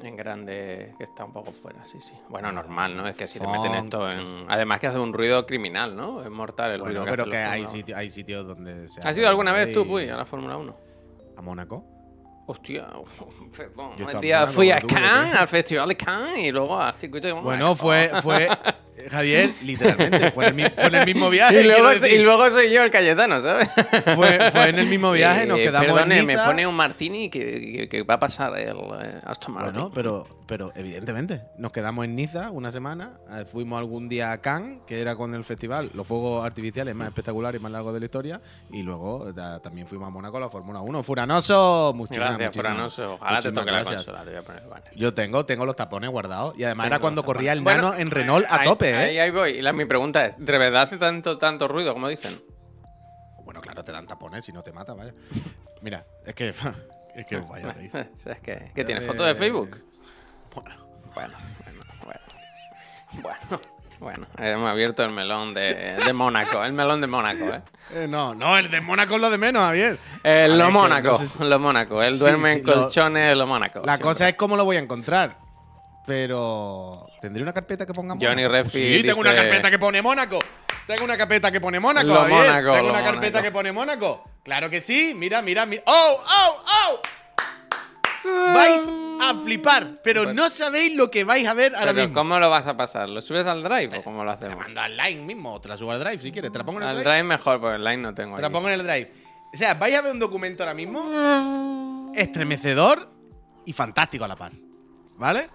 en 0.04 0.16
grande, 0.18 0.92
que 0.98 1.04
está 1.06 1.24
un 1.26 1.32
poco 1.34 1.52
fuera, 1.52 1.86
sí, 1.86 2.00
sí. 2.02 2.14
Bueno, 2.30 2.52
normal, 2.52 2.96
¿no? 2.98 3.08
Es 3.08 3.16
que 3.16 3.28
si 3.28 3.40
te 3.40 3.48
meten 3.48 3.74
esto 3.76 4.12
en... 4.12 4.46
Además 4.50 4.80
que 4.80 4.88
hace 4.88 5.00
un 5.00 5.14
ruido 5.14 5.46
criminal, 5.46 5.96
¿no? 5.96 6.22
Es 6.22 6.30
mortal 6.30 6.72
el 6.72 6.82
Bueno, 6.82 7.00
ruido 7.02 7.06
que 7.06 7.12
pero 7.12 7.24
que 7.26 7.38
la 7.38 7.52
hay, 7.52 7.66
sitio- 7.68 7.96
hay 7.98 8.10
sitios 8.10 8.46
donde 8.46 8.88
se 8.90 9.00
1. 9.00 9.10
¿Has 9.10 9.18
ido 9.18 9.30
alguna 9.30 9.52
vez 9.54 9.72
tú, 9.74 9.88
Puy, 9.88 10.10
a 10.10 10.18
la 10.18 10.26
Fórmula 10.26 10.58
1? 10.58 10.76
¿A 11.38 11.42
Mónaco? 11.42 11.86
Hostia, 12.48 12.88
perdón. 13.58 13.94
Yo 13.98 14.20
día 14.20 14.46
fui 14.48 14.70
a 14.70 14.80
Cannes, 14.80 15.36
al 15.36 15.48
Festival 15.48 15.90
de 15.90 15.96
Cannes 15.98 16.38
y 16.40 16.52
luego 16.52 16.80
al 16.80 16.94
circuito 16.94 17.28
de 17.28 17.34
Mónaco. 17.34 17.50
Bueno, 17.50 17.76
fue, 17.76 18.10
fue 18.22 18.50
Javier, 19.12 19.50
literalmente, 19.64 20.32
fue 20.32 20.46
en 20.48 20.50
el, 20.50 20.56
mi- 20.66 20.70
fue 20.76 20.86
en 20.88 20.96
el 20.96 21.06
mismo 21.06 21.30
viaje. 21.32 21.62
Y 21.62 21.66
luego, 22.20 22.48
y 22.48 22.50
soy 22.50 22.72
yo 22.72 22.84
el 22.84 22.90
Cayetano, 22.90 23.42
¿sabes? 23.42 23.68
Fue, 24.16 24.52
fue 24.52 24.70
en 24.70 24.80
el 24.80 24.88
mismo 24.88 25.12
viaje, 25.12 25.46
nos 25.46 25.60
Eh, 25.60 25.64
quedamos 25.64 25.88
Perdone, 25.94 26.20
en 26.20 26.26
me 26.26 26.34
Niza. 26.34 26.46
pone 26.46 26.66
un 26.68 26.76
martini 26.76 27.30
que, 27.30 27.40
que- 27.42 27.90
que 27.90 28.04
va 28.04 28.16
a 28.16 28.20
pasar 28.20 28.58
el 28.58 28.70
eh, 28.78 29.22
Aston 29.26 29.54
Martin. 29.54 29.74
Bueno, 29.74 29.92
pero, 29.94 30.28
pero 30.48 30.72
evidentemente, 30.76 31.42
nos 31.58 31.72
quedamos 31.72 32.06
en 32.06 32.16
Niza 32.16 32.52
una 32.52 32.72
semana, 32.72 33.14
eh, 33.32 33.46
fuimos 33.46 33.80
algún 33.80 34.08
día 34.08 34.32
a 34.32 34.38
Cannes, 34.40 34.80
que 34.88 35.02
era 35.02 35.16
con 35.16 35.34
el 35.34 35.44
festival, 35.44 35.90
los 35.94 36.08
fuegos 36.08 36.46
artificiales 36.46 36.96
más 36.96 37.10
espectaculares 37.10 37.60
y 37.60 37.64
más 37.64 37.72
largos 37.72 37.94
de 37.94 38.00
la 38.00 38.06
historia, 38.06 38.42
y 38.72 38.82
luego 38.84 39.34
también 39.62 39.88
fuimos 39.88 40.08
a 40.08 40.10
Mónaco 40.12 40.40
la 40.40 40.50
Fórmula 40.50 40.80
1. 40.82 41.04
Furanoso, 41.04 41.94
muchísimas 41.96 42.30
Gracias, 42.38 42.54
Furanoso. 42.56 43.14
Ojalá 43.16 43.42
te 43.42 43.52
toque 43.52 43.72
la 43.72 43.84
consola, 43.84 44.24
te 44.24 44.30
voy 44.32 44.40
a 44.40 44.44
poner 44.44 44.64
banner. 44.70 44.92
Yo 44.96 45.14
tengo, 45.14 45.46
tengo 45.46 45.66
los 45.66 45.76
tapones 45.76 46.10
guardados, 46.10 46.58
y 46.58 46.64
además 46.64 46.88
era 46.88 47.00
cuando 47.00 47.24
corría 47.24 47.52
el 47.54 47.64
nano 47.64 47.88
Bueno, 47.90 48.00
en 48.02 48.08
Renault 48.08 48.46
a 48.50 48.62
ahí- 48.62 48.68
tope, 48.92 49.04
¿eh? 49.04 49.10
Ahí, 49.10 49.20
ahí 49.20 49.32
voy. 49.32 49.52
Y 49.52 49.62
la- 49.62 49.74
mi 49.74 49.86
pregunta 49.86 50.26
es, 50.26 50.36
¿de 50.38 50.58
verdad 50.58 50.84
hace 50.84 50.98
tanto, 50.98 51.38
tanto 51.38 51.68
ruido 51.68 51.94
como 51.94 52.08
dicen? 52.08 52.40
Bueno, 53.44 53.62
claro, 53.62 53.84
te 53.84 53.92
dan 53.92 54.08
tapones 54.08 54.44
si 54.46 54.52
no 54.52 54.62
te 54.64 54.72
mata, 54.74 54.94
vaya. 54.94 55.14
Mira, 55.82 56.06
es 56.26 56.34
que. 56.36 56.54
Es 57.16 57.26
que 57.28 57.38
vaya. 57.38 57.74
tío. 57.74 57.90
es 58.34 58.40
que, 58.42 58.72
¿Qué 58.76 58.84
tienes? 58.84 59.06
Eh, 59.06 59.08
¿Foto 59.08 59.24
de 59.24 59.36
Facebook? 59.36 59.70
Bueno, 60.54 60.76
Bueno, 61.14 61.34
bueno, 61.64 61.80
bueno. 62.04 62.20
Bueno, 63.22 63.62
bueno. 64.02 64.28
Hemos 64.38 64.70
abierto 64.70 65.02
el 65.02 65.12
melón 65.12 65.54
de, 65.54 65.96
de 66.06 66.12
Mónaco. 66.12 66.62
El 66.66 66.74
melón 66.74 67.00
de 67.00 67.08
Mónaco, 67.08 67.46
¿eh? 67.46 67.62
eh, 67.94 68.08
no, 68.10 68.36
no, 68.36 68.58
el 68.58 68.70
de 68.70 68.82
Mónaco 68.82 69.16
es 69.16 69.22
lo 69.22 69.30
de 69.30 69.38
menos, 69.38 69.64
Javier. 69.64 69.98
Vale, 70.26 70.50
lo 70.50 70.72
Mónaco. 70.72 71.08
no 71.14 71.18
sé 71.20 71.28
si- 71.30 71.44
Lo 71.46 71.58
Mónaco. 71.58 72.04
Él 72.04 72.20
duerme 72.20 72.56
sí, 72.56 72.60
en 72.60 72.66
lo- 72.66 72.74
colchones 72.84 73.38
lo 73.38 73.48
Mónaco. 73.48 73.80
La 73.80 73.94
siempre. 73.94 74.04
cosa 74.04 74.28
es 74.28 74.36
cómo 74.36 74.58
lo 74.58 74.66
voy 74.66 74.76
a 74.76 74.80
encontrar. 74.80 75.38
Pero. 76.06 77.08
¿Tendré 77.22 77.42
una 77.44 77.54
carpeta 77.54 77.86
que 77.86 77.94
ponga 77.94 78.14
Johnny 78.14 78.44
Mónaco? 78.44 78.52
Refi 78.52 78.98
Sí, 79.00 79.04
tengo 79.04 79.20
una 79.22 79.32
dice- 79.34 79.44
carpeta 79.44 79.72
que 79.72 79.80
pone 79.80 80.02
Mónaco. 80.02 80.40
Tengo 80.88 81.04
una 81.04 81.18
carpeta 81.18 81.52
que 81.52 81.60
pone 81.60 81.80
Mónaco. 81.80 82.08
Lo. 82.08 82.28
Mónaco, 82.28 82.72
tengo 82.72 82.88
lo 82.88 82.94
una 82.94 83.04
carpeta 83.04 83.40
Mónaco. 83.40 83.44
que 83.44 83.52
pone 83.52 83.72
Mónaco. 83.72 84.24
Claro 84.44 84.70
que 84.70 84.82
sí. 84.82 85.14
Mira, 85.16 85.42
mira, 85.42 85.66
mira. 85.66 85.82
¡Oh, 85.88 86.24
oh, 86.24 86.64
oh! 86.66 87.02
Vais 88.54 88.82
a 89.22 89.36
flipar, 89.44 90.02
pero 90.04 90.24
Pues- 90.24 90.36
no 90.36 90.50
sabéis 90.50 90.96
lo 90.96 91.10
que 91.12 91.24
vais 91.24 91.48
a 91.48 91.54
ver 91.54 91.76
ahora 91.76 91.92
Pero 91.94 92.04
mismo. 92.08 92.16
¿cómo 92.20 92.40
lo 92.40 92.50
vas 92.50 92.66
a 92.68 92.76
pasar? 92.76 93.08
¿Lo 93.10 93.22
subes 93.22 93.46
al 93.46 93.62
drive 93.64 93.98
o 94.00 94.04
cómo 94.04 94.24
lo 94.24 94.32
Te 94.32 94.46
hacemos? 94.46 94.58
mando 94.58 94.82
al 94.82 94.98
line 94.98 95.22
mismo, 95.22 95.54
o 95.54 95.62
te 95.62 95.70
la 95.70 95.78
subo 95.78 95.92
al 95.92 96.00
drive 96.00 96.20
si 96.20 96.32
quieres. 96.32 96.52
Te 96.52 96.58
la 96.58 96.64
pongo 96.64 96.80
en 96.80 96.84
el 96.84 96.90
Al 96.90 96.96
drive. 96.98 97.10
drive 97.12 97.24
mejor, 97.24 97.60
porque 97.60 97.76
el 97.76 97.84
line 97.84 97.98
no 97.98 98.14
tengo 98.14 98.36
Te 98.36 98.42
la 98.42 98.50
pongo 98.50 98.68
en 98.68 98.74
el 98.80 98.84
drive. 98.86 99.12
O 99.54 99.58
sea, 99.58 99.76
vais 99.76 99.96
a 99.96 100.02
ver 100.02 100.12
un 100.12 100.20
documento 100.20 100.64
ahora 100.64 100.74
mismo 100.76 102.12
estremecedor 102.16 103.10
y 103.66 103.74
fantástico 103.74 104.26
a 104.26 104.28
la 104.28 104.36
par. 104.36 104.52
¿Vale? 105.18 105.50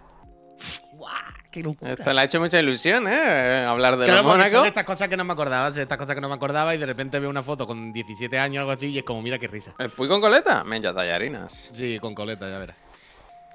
¡Guau! 1.00 1.12
¡Qué 1.50 1.62
locura! 1.62 1.92
Esto 1.92 2.12
le 2.12 2.20
ha 2.20 2.24
hecho 2.24 2.38
mucha 2.40 2.60
ilusión, 2.60 3.08
¿eh? 3.08 3.64
Hablar 3.66 3.96
de 3.96 4.04
Claro, 4.04 4.22
los 4.22 4.30
son 4.32 4.38
Mónaco. 4.38 4.62
de 4.62 4.68
estas 4.68 4.84
cosas 4.84 5.08
que 5.08 5.16
no 5.16 5.24
me 5.24 5.32
acordaba, 5.32 5.68
son 5.68 5.76
de 5.76 5.82
estas 5.82 5.96
cosas 5.96 6.14
que 6.14 6.20
no 6.20 6.28
me 6.28 6.34
acordaba 6.34 6.74
y 6.74 6.78
de 6.78 6.84
repente 6.86 7.18
veo 7.18 7.30
una 7.30 7.42
foto 7.42 7.66
con 7.66 7.90
17 7.92 8.38
años 8.38 8.58
o 8.58 8.60
algo 8.60 8.72
así 8.72 8.88
y 8.88 8.98
es 8.98 9.04
como, 9.04 9.22
mira 9.22 9.38
qué 9.38 9.48
risa. 9.48 9.72
¿El 9.78 9.88
Puy 9.90 10.08
con 10.08 10.20
coleta? 10.20 10.62
Menja 10.64 10.92
tallarinas. 10.94 11.70
Sí, 11.72 11.98
con 12.00 12.14
coleta, 12.14 12.48
ya 12.50 12.58
verás. 12.58 12.76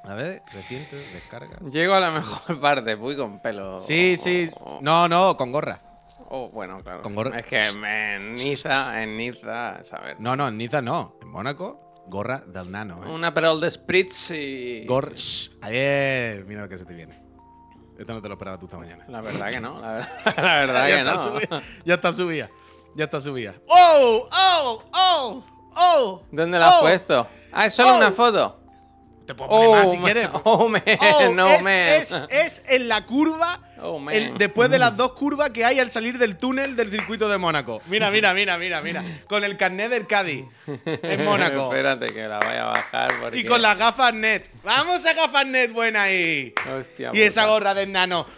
A 0.06 0.14
ver, 0.16 0.42
recientes, 0.54 1.14
descargas. 1.14 1.60
Llego 1.72 1.94
a 1.94 2.00
la 2.00 2.12
mejor 2.12 2.60
parte, 2.62 2.98
Puy 2.98 3.16
con 3.16 3.40
pelo. 3.40 3.80
Sí, 3.80 4.18
sí. 4.18 4.50
Oh, 4.60 4.80
No, 4.82 5.08
no, 5.08 5.38
con 5.38 5.52
gorra. 5.52 5.80
oh, 6.30 6.50
bueno, 6.50 6.82
claro. 6.84 7.04
Con 7.04 7.14
gorra- 7.14 7.40
Es 7.40 7.46
que 7.46 7.62
en 7.64 8.34
Niza, 8.34 9.02
en 9.04 9.18
Niza, 9.18 9.84
saber. 9.84 10.16
No, 10.20 10.36
no, 10.36 10.48
en 10.48 10.58
Niza 10.58 10.82
no. 10.82 11.18
En 11.22 11.30
Mónaco, 11.30 12.04
gorra 12.08 12.40
del 12.46 12.72
nano, 12.72 13.04
¿eh? 13.06 13.10
Una 13.10 13.34
perol 13.34 13.62
de 13.62 13.70
spritz 13.72 14.32
y. 14.32 14.84
Gor 14.86 15.14
Shh. 15.16 15.52
Ayer, 15.62 16.44
mira 16.46 16.62
lo 16.62 16.70
que 16.70 16.78
se 16.80 16.86
te 16.86 16.94
viene. 16.94 17.25
Esto 17.98 18.14
no 18.14 18.22
te 18.22 18.28
lo 18.28 18.34
esperaba 18.34 18.58
tú 18.60 18.66
esta 18.66 18.78
mañana. 18.78 19.06
La 19.08 19.22
verdad 19.22 19.50
que 19.52 19.60
no, 19.60 19.80
la 19.80 19.92
verdad, 19.94 20.10
la 20.38 20.60
verdad 20.60 20.88
ya, 20.90 20.96
que 20.96 21.02
está 21.02 21.14
no. 21.16 21.24
subida, 21.24 21.62
ya 21.86 21.94
está 21.96 22.14
subida. 22.14 22.50
Ya 22.96 23.04
está 23.06 23.22
subida. 23.22 23.54
¡Oh! 23.68 24.30
¡Oh! 24.32 24.84
¡Oh! 24.94 25.44
¡Oh! 25.76 26.22
¿Dónde 26.32 26.58
la 26.60 26.70
has 26.70 26.76
Oh. 26.78 26.82
puesto? 26.82 27.28
Ah, 27.52 27.66
es 27.66 27.74
solo 27.74 27.94
Oh. 27.94 27.98
una 27.98 28.12
foto. 28.12 28.60
Te 29.26 29.34
puedo 29.36 29.50
poner 29.50 29.68
Oh, 29.68 29.72
más 29.74 29.92
si 29.92 29.98
man. 29.98 30.04
quieres. 30.06 30.30
Oh, 30.46 30.70
man. 30.70 30.84
Oh, 31.02 31.32
no, 31.34 31.48
es, 31.50 31.64
man. 31.64 31.74
Es, 31.74 32.14
es 32.30 32.62
en 32.68 32.88
la 32.88 33.06
curva, 33.06 33.60
Oh, 33.82 34.02
el- 34.10 34.38
después 34.38 34.70
de 34.70 34.80
las 34.80 34.96
dos 34.96 35.12
curvas 35.14 35.50
que 35.50 35.66
hay 35.66 35.80
al 35.80 35.92
salir 35.92 36.18
del 36.18 36.38
túnel 36.38 36.76
del 36.76 36.90
circuito 36.90 37.28
de 37.28 37.38
Mónaco. 37.38 37.82
Mira, 37.88 38.10
mira, 38.10 38.34
mira, 38.34 38.58
mira, 38.58 38.82
mira. 38.82 39.04
Con 39.28 39.44
el 39.44 39.58
carnet 39.58 39.90
del 39.90 40.08
Cádiz 40.08 40.46
en 40.86 41.26
Mónaco. 41.26 41.66
Espérate 41.74 42.08
que 42.08 42.28
la 42.28 42.40
vaya 42.40 42.64
a 42.64 42.68
bajar 42.72 43.12
porque... 43.22 43.40
y 43.40 43.46
con 43.46 43.62
las 43.62 43.78
gafas 43.78 44.14
net. 44.14 44.44
¡Vamos 44.64 45.06
a 45.06 45.14
gafas 45.14 45.46
net 45.46 45.72
buena 45.72 46.04
ahí! 46.04 46.54
Hostia 46.78 47.12
Y 47.14 47.22
esa 47.22 47.42
puta. 47.42 47.54
gorra 47.54 47.74
del 47.74 47.92
nano. 47.92 48.26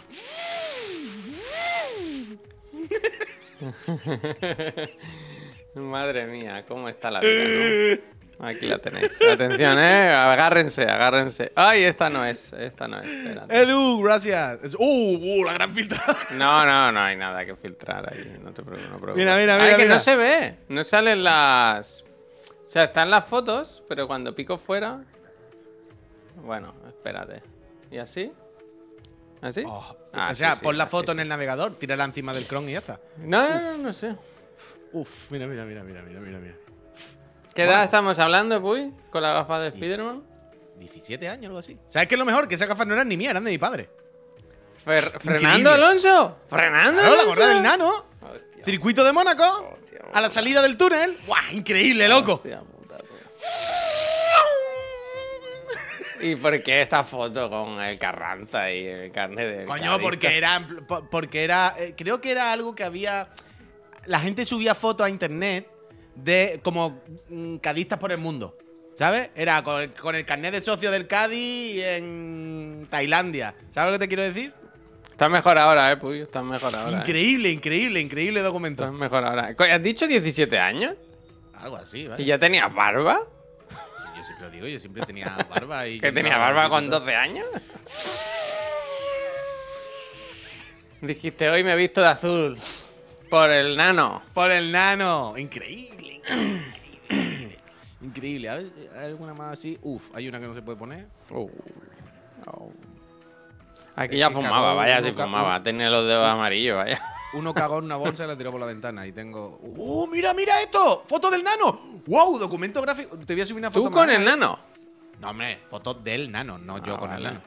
Madre 5.74 6.26
mía, 6.26 6.64
cómo 6.66 6.88
está 6.88 7.10
la 7.10 7.20
vida, 7.20 7.44
¿no? 7.44 8.02
Aquí 8.40 8.66
la 8.66 8.78
tenéis. 8.78 9.18
Atención, 9.28 9.78
eh. 9.78 10.10
Agárrense, 10.10 10.84
agárrense. 10.84 11.50
Ay, 11.56 11.82
esta 11.82 12.08
no 12.08 12.24
es. 12.24 12.52
Esta 12.52 12.86
no 12.86 13.00
es. 13.00 13.08
Espérate. 13.08 13.62
Edu, 13.62 14.00
gracias. 14.00 14.74
¡Uh! 14.78 15.16
uh, 15.40 15.44
la 15.44 15.52
gran 15.54 15.74
filtrada! 15.74 16.16
No, 16.32 16.64
no, 16.64 16.92
no 16.92 17.00
hay 17.00 17.16
nada 17.16 17.44
que 17.44 17.56
filtrar 17.56 18.12
ahí. 18.12 18.38
No 18.42 18.52
te 18.52 18.62
preocupes. 18.62 18.90
No 18.90 18.98
preocupes. 18.98 19.16
Mira, 19.16 19.36
mira, 19.36 19.54
Ay, 19.56 19.62
mira, 19.62 19.76
que 19.76 19.82
mira. 19.82 19.94
no 19.96 20.00
se 20.00 20.16
ve. 20.16 20.54
No 20.68 20.84
salen 20.84 21.24
las. 21.24 22.04
O 22.64 22.70
sea, 22.70 22.84
están 22.84 23.10
las 23.10 23.24
fotos, 23.24 23.82
pero 23.88 24.06
cuando 24.06 24.34
pico 24.34 24.56
fuera. 24.56 25.02
Bueno, 26.36 26.74
espérate. 26.86 27.42
¿Y 27.90 27.98
así? 27.98 28.32
¿Así? 29.40 29.64
Oh, 29.66 29.96
Ah, 30.12 30.30
o 30.32 30.34
sea, 30.34 30.52
sí, 30.52 30.58
sí, 30.60 30.64
pon 30.64 30.78
la 30.78 30.86
foto 30.86 31.12
en 31.12 31.20
el 31.20 31.28
navegador, 31.28 31.74
tírala 31.78 32.04
encima 32.04 32.32
del 32.32 32.46
Chrome 32.46 32.70
y 32.70 32.72
ya 32.72 32.78
está. 32.78 32.98
No, 33.18 33.46
no, 33.48 33.60
no, 33.60 33.78
no 33.78 33.92
sé. 33.92 34.14
Uf, 34.92 35.30
mira, 35.30 35.46
mira, 35.46 35.64
mira, 35.66 35.82
mira, 35.82 36.02
mira, 36.02 36.20
mira. 36.38 36.54
¿Qué 37.58 37.64
edad 37.64 37.82
estamos 37.82 38.16
hablando, 38.20 38.62
Puy? 38.62 38.92
¿Con 39.10 39.20
la 39.20 39.32
gafa 39.32 39.58
de 39.58 39.72
Spiderman? 39.72 40.22
17 40.78 41.28
años, 41.28 41.46
algo 41.46 41.58
así. 41.58 41.76
¿Sabes 41.88 42.06
qué 42.06 42.14
es 42.14 42.18
lo 42.20 42.24
mejor? 42.24 42.46
Que 42.46 42.54
esas 42.54 42.68
gafas 42.68 42.86
no 42.86 42.94
eran 42.94 43.08
ni 43.08 43.16
mías, 43.16 43.30
eran 43.30 43.42
de 43.42 43.50
mi 43.50 43.58
padre. 43.58 43.90
Fer- 44.86 45.18
¿Fernando 45.18 45.72
Alonso? 45.72 46.36
¿Fernando 46.48 47.00
Claro, 47.00 47.16
la 47.16 47.22
Alonso? 47.22 47.28
gorra 47.28 47.46
del 47.48 47.62
nano. 47.64 48.04
Hostia, 48.32 48.64
Circuito 48.64 49.02
de 49.02 49.12
Mónaco. 49.12 49.42
hostia, 49.74 49.98
A 50.14 50.20
la 50.20 50.30
salida 50.30 50.62
del 50.62 50.76
túnel. 50.76 51.16
¡Guau! 51.26 51.42
Increíble, 51.50 52.08
loco. 52.08 52.34
hostia 52.34 52.60
puta. 52.60 52.96
¿Y 56.20 56.36
por 56.36 56.62
qué 56.62 56.82
esta 56.82 57.02
foto 57.02 57.50
con 57.50 57.80
el 57.82 57.98
Carranza 57.98 58.70
y 58.70 58.86
el 58.86 59.10
carnet 59.10 59.58
de 59.58 59.64
Coño, 59.66 59.98
porque 60.00 60.36
era. 60.38 60.64
po- 60.86 61.08
Porque 61.10 61.42
era. 61.42 61.74
eh, 61.76 61.94
creo 61.96 62.20
que 62.20 62.30
era 62.30 62.52
algo 62.52 62.74
que 62.76 62.84
había. 62.84 63.30
La 64.06 64.20
gente 64.20 64.44
subía 64.44 64.76
fotos 64.76 65.04
a 65.06 65.10
internet 65.10 65.68
de 66.22 66.60
como 66.62 67.00
mm, 67.28 67.56
cadistas 67.56 67.98
por 67.98 68.12
el 68.12 68.18
mundo. 68.18 68.56
¿Sabes? 68.96 69.30
Era 69.36 69.62
con 69.62 69.80
el, 69.80 69.92
con 69.92 70.16
el 70.16 70.24
carnet 70.24 70.52
de 70.52 70.60
socio 70.60 70.90
del 70.90 71.06
Cádiz 71.06 71.80
en 71.84 72.88
Tailandia. 72.90 73.54
¿Sabes 73.70 73.92
lo 73.92 73.98
que 73.98 74.04
te 74.04 74.08
quiero 74.08 74.24
decir? 74.24 74.52
Estás 75.08 75.30
mejor 75.30 75.56
ahora, 75.56 75.92
eh, 75.92 75.96
Puy. 75.96 76.20
Estás 76.20 76.44
mejor 76.44 76.74
ahora. 76.74 76.96
eh. 76.96 77.00
increíble, 77.00 77.48
increíble, 77.50 78.00
increíble 78.00 78.40
Estás 78.40 78.48
documento. 78.52 78.92
mejor 78.92 79.24
ahora. 79.24 79.54
¿Has 79.56 79.82
dicho 79.82 80.06
17 80.08 80.58
años? 80.58 80.94
Algo 81.54 81.76
así, 81.76 82.08
¿vale? 82.08 82.22
¿Y 82.22 82.26
ya 82.26 82.38
tenías 82.40 82.72
barba? 82.74 83.20
Sí, 83.68 83.76
yo 84.16 84.24
siempre 84.24 84.46
lo 84.46 84.50
digo, 84.50 84.66
yo 84.66 84.78
siempre 84.80 85.06
tenía 85.06 85.46
barba 85.48 85.86
y. 85.86 86.00
¿Que 86.00 86.10
tenía 86.10 86.36
barba 86.36 86.68
con 86.68 86.86
todo. 86.90 86.98
12 87.00 87.14
años? 87.14 87.46
Dijiste, 91.00 91.48
hoy 91.48 91.62
me 91.62 91.72
he 91.72 91.76
visto 91.76 92.00
de 92.00 92.08
azul. 92.08 92.58
Por 93.30 93.50
el 93.50 93.76
nano. 93.76 94.22
Por 94.34 94.50
el 94.50 94.72
nano. 94.72 95.36
Increíble, 95.36 96.14
increíble. 96.14 97.58
increíble. 98.00 98.48
A 98.48 98.54
ver, 98.56 98.70
¿hay 98.96 99.06
alguna 99.06 99.34
más 99.34 99.52
así? 99.54 99.78
Uf, 99.82 100.02
hay 100.14 100.28
una 100.28 100.40
que 100.40 100.46
no 100.46 100.54
se 100.54 100.62
puede 100.62 100.78
poner. 100.78 101.06
Uh, 101.30 101.48
oh. 102.46 102.72
Aquí 103.96 104.16
ya 104.16 104.30
fumaba, 104.30 104.74
vaya 104.74 105.02
si 105.02 105.10
fumaba. 105.12 105.62
Tenía 105.62 105.90
los 105.90 106.06
dedos 106.06 106.26
amarillos, 106.26 106.76
vaya. 106.76 107.00
Uno 107.34 107.52
cagó 107.52 107.78
en 107.78 107.84
una 107.84 107.96
bolsa 107.96 108.24
y 108.24 108.28
la 108.28 108.38
tiró 108.38 108.50
por 108.50 108.60
la 108.60 108.66
ventana. 108.66 109.06
Y 109.06 109.12
tengo. 109.12 109.58
¡Uh, 109.62 110.06
mira, 110.06 110.32
mira 110.34 110.60
esto! 110.62 111.04
¡Foto 111.06 111.30
del 111.30 111.42
nano! 111.44 111.78
¡Wow! 112.06 112.38
Documento 112.38 112.80
gráfico. 112.80 113.18
Te 113.18 113.34
voy 113.34 113.42
a 113.42 113.46
subir 113.46 113.58
una 113.58 113.70
foto 113.70 113.88
¿Tú 113.88 113.94
con 113.94 114.06
más, 114.06 114.16
el 114.16 114.22
¿eh? 114.22 114.24
nano? 114.24 114.58
No, 115.20 115.30
hombre, 115.30 115.58
foto 115.68 115.94
del 115.94 116.30
nano, 116.30 116.56
no 116.58 116.82
yo 116.82 116.94
Ah, 116.94 116.98
con 116.98 117.12
el 117.12 117.22
nano. 117.22 117.40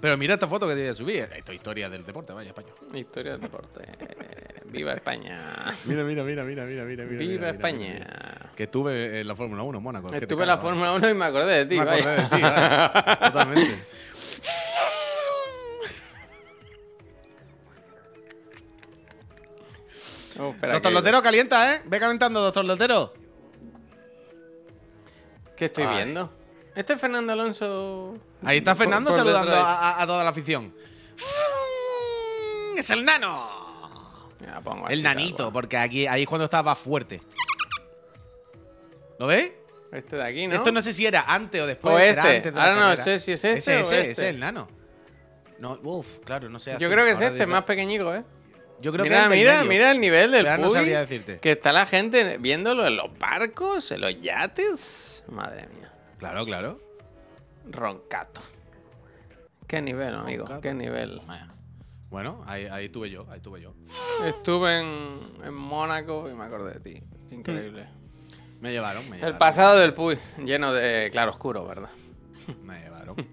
Pero 0.00 0.16
mira 0.18 0.34
esta 0.34 0.46
foto 0.46 0.68
que 0.68 0.74
te 0.74 0.80
voy 0.82 0.90
a 0.90 0.94
subir. 0.94 1.28
Esto 1.34 1.52
es 1.52 1.56
historia 1.56 1.88
del 1.88 2.04
deporte, 2.04 2.32
vaya, 2.34 2.50
español. 2.50 2.74
Historia 2.94 3.32
del 3.32 3.40
deporte. 3.40 3.84
Viva 4.66 4.92
España. 4.92 5.74
Mira, 5.86 6.04
mira, 6.04 6.22
mira, 6.24 6.44
mira, 6.44 6.64
mira, 6.64 6.84
mira. 6.84 7.04
mira, 7.04 7.04
Viva 7.04 7.32
mira, 7.32 7.50
España. 7.50 7.92
mira. 7.94 8.50
Que 8.54 8.64
estuve 8.64 9.20
en 9.20 9.26
la 9.28 9.34
Fórmula 9.34 9.62
1 9.62 9.78
en 9.78 9.84
Mónaco. 9.84 10.12
Estuve 10.12 10.42
en 10.42 10.48
la. 10.48 10.58
Fórmula 10.58 10.92
1 10.92 11.08
y 11.08 11.14
me 11.14 11.24
acordé 11.24 11.64
de 11.64 11.66
ti, 11.66 11.76
Me 11.76 11.82
acordé 11.82 12.02
vaya. 12.02 12.22
de 12.28 12.36
ti, 12.36 12.42
vaya. 12.42 13.18
Totalmente. 13.32 13.78
Oh, 20.38 20.52
Doctor 20.60 20.80
que- 20.82 20.90
Lotero 20.90 21.22
calienta, 21.22 21.74
¿eh? 21.74 21.82
Ve 21.86 22.00
calentando, 22.00 22.40
doctor 22.42 22.64
Lotero. 22.64 23.12
¿Qué 25.56 25.66
estoy 25.66 25.84
Ay. 25.84 25.96
viendo? 25.96 26.32
Este 26.74 26.92
es 26.94 27.00
Fernando 27.00 27.32
Alonso. 27.32 28.18
Ahí 28.42 28.58
está 28.58 28.74
Fernando 28.74 29.10
por 29.10 29.18
saludando 29.18 29.52
a, 29.54 29.90
a- 29.90 30.02
a 30.02 30.06
toda 30.06 30.24
la 30.24 30.30
afición. 30.30 30.74
¡Es 32.76 32.90
el 32.90 33.04
nano! 33.04 33.48
Ya, 34.40 34.60
pongo 34.60 34.86
así, 34.86 34.94
El 34.94 35.02
tal 35.02 35.14
nanito, 35.16 35.52
porque 35.52 35.76
aquí, 35.76 36.06
ahí 36.06 36.22
es 36.22 36.28
cuando 36.28 36.44
estaba 36.46 36.74
fuerte. 36.74 37.22
¿Lo 39.18 39.26
ves? 39.28 39.52
Este 39.92 40.16
de 40.16 40.24
aquí, 40.24 40.46
¿no? 40.48 40.54
Esto 40.56 40.72
no 40.72 40.82
sé 40.82 40.92
si 40.92 41.06
era 41.06 41.22
antes 41.28 41.60
o 41.62 41.66
después. 41.66 41.94
O 41.94 41.98
este. 41.98 42.20
antes 42.20 42.44
de 42.44 42.50
la 42.52 42.62
Ahora 42.62 42.74
no 42.74 42.80
carrera. 42.96 43.04
sé 43.04 43.20
si 43.20 43.32
es 43.32 43.44
este 43.44 43.58
Ese, 43.58 43.76
o 43.76 43.80
ese, 43.80 43.96
este. 44.00 44.10
ese 44.10 44.28
es 44.28 44.34
el 44.34 44.40
nano. 44.40 44.68
No, 45.60 45.78
uf, 45.84 46.18
claro, 46.24 46.48
no 46.50 46.58
sé. 46.58 46.72
Yo 46.80 46.90
creo 46.90 47.04
que 47.04 47.12
es 47.12 47.20
este, 47.20 47.38
digo- 47.38 47.52
más 47.52 47.62
pequeñico, 47.62 48.12
¿eh? 48.12 48.24
Yo 48.80 48.92
creo 48.92 49.04
mira, 49.04 49.28
que 49.28 49.36
mira, 49.36 49.62
mira 49.64 49.90
el 49.92 50.00
nivel 50.00 50.32
del 50.32 50.44
Pero 50.44 50.58
no 50.58 50.64
Puy, 50.66 50.74
sabría 50.74 51.00
decirte. 51.00 51.38
Que 51.38 51.52
está 51.52 51.72
la 51.72 51.86
gente 51.86 52.38
viéndolo 52.38 52.84
en 52.88 52.96
los 52.96 53.16
barcos, 53.16 53.92
en 53.92 54.00
los 54.00 54.20
yates. 54.20 55.22
Madre 55.28 55.68
mía. 55.68 55.92
Claro, 56.18 56.44
claro. 56.44 56.80
Roncato. 57.70 58.40
Qué 59.66 59.80
nivel, 59.82 60.14
amigo. 60.14 60.44
Roncato. 60.44 60.60
Qué 60.62 60.74
nivel. 60.74 61.22
Bueno, 62.10 62.42
ahí, 62.46 62.66
ahí 62.66 62.86
estuve 62.86 63.10
yo, 63.10 63.26
ahí 63.30 63.38
estuve 63.38 63.60
yo. 63.60 63.74
Estuve 64.24 64.78
en, 64.80 65.20
en 65.44 65.54
Mónaco 65.54 66.28
y 66.30 66.34
me 66.34 66.44
acordé 66.44 66.74
de 66.74 66.80
ti. 66.80 67.02
Increíble. 67.30 67.88
Me 68.60 68.70
llevaron, 68.70 69.02
me 69.04 69.16
El 69.16 69.20
llevaron. 69.20 69.38
pasado 69.38 69.78
del 69.78 69.94
Puy, 69.94 70.16
lleno 70.38 70.72
de 70.72 71.08
claroscuro, 71.10 71.66
¿verdad? 71.66 71.90
Me 72.62 72.80
llevaron. 72.80 73.16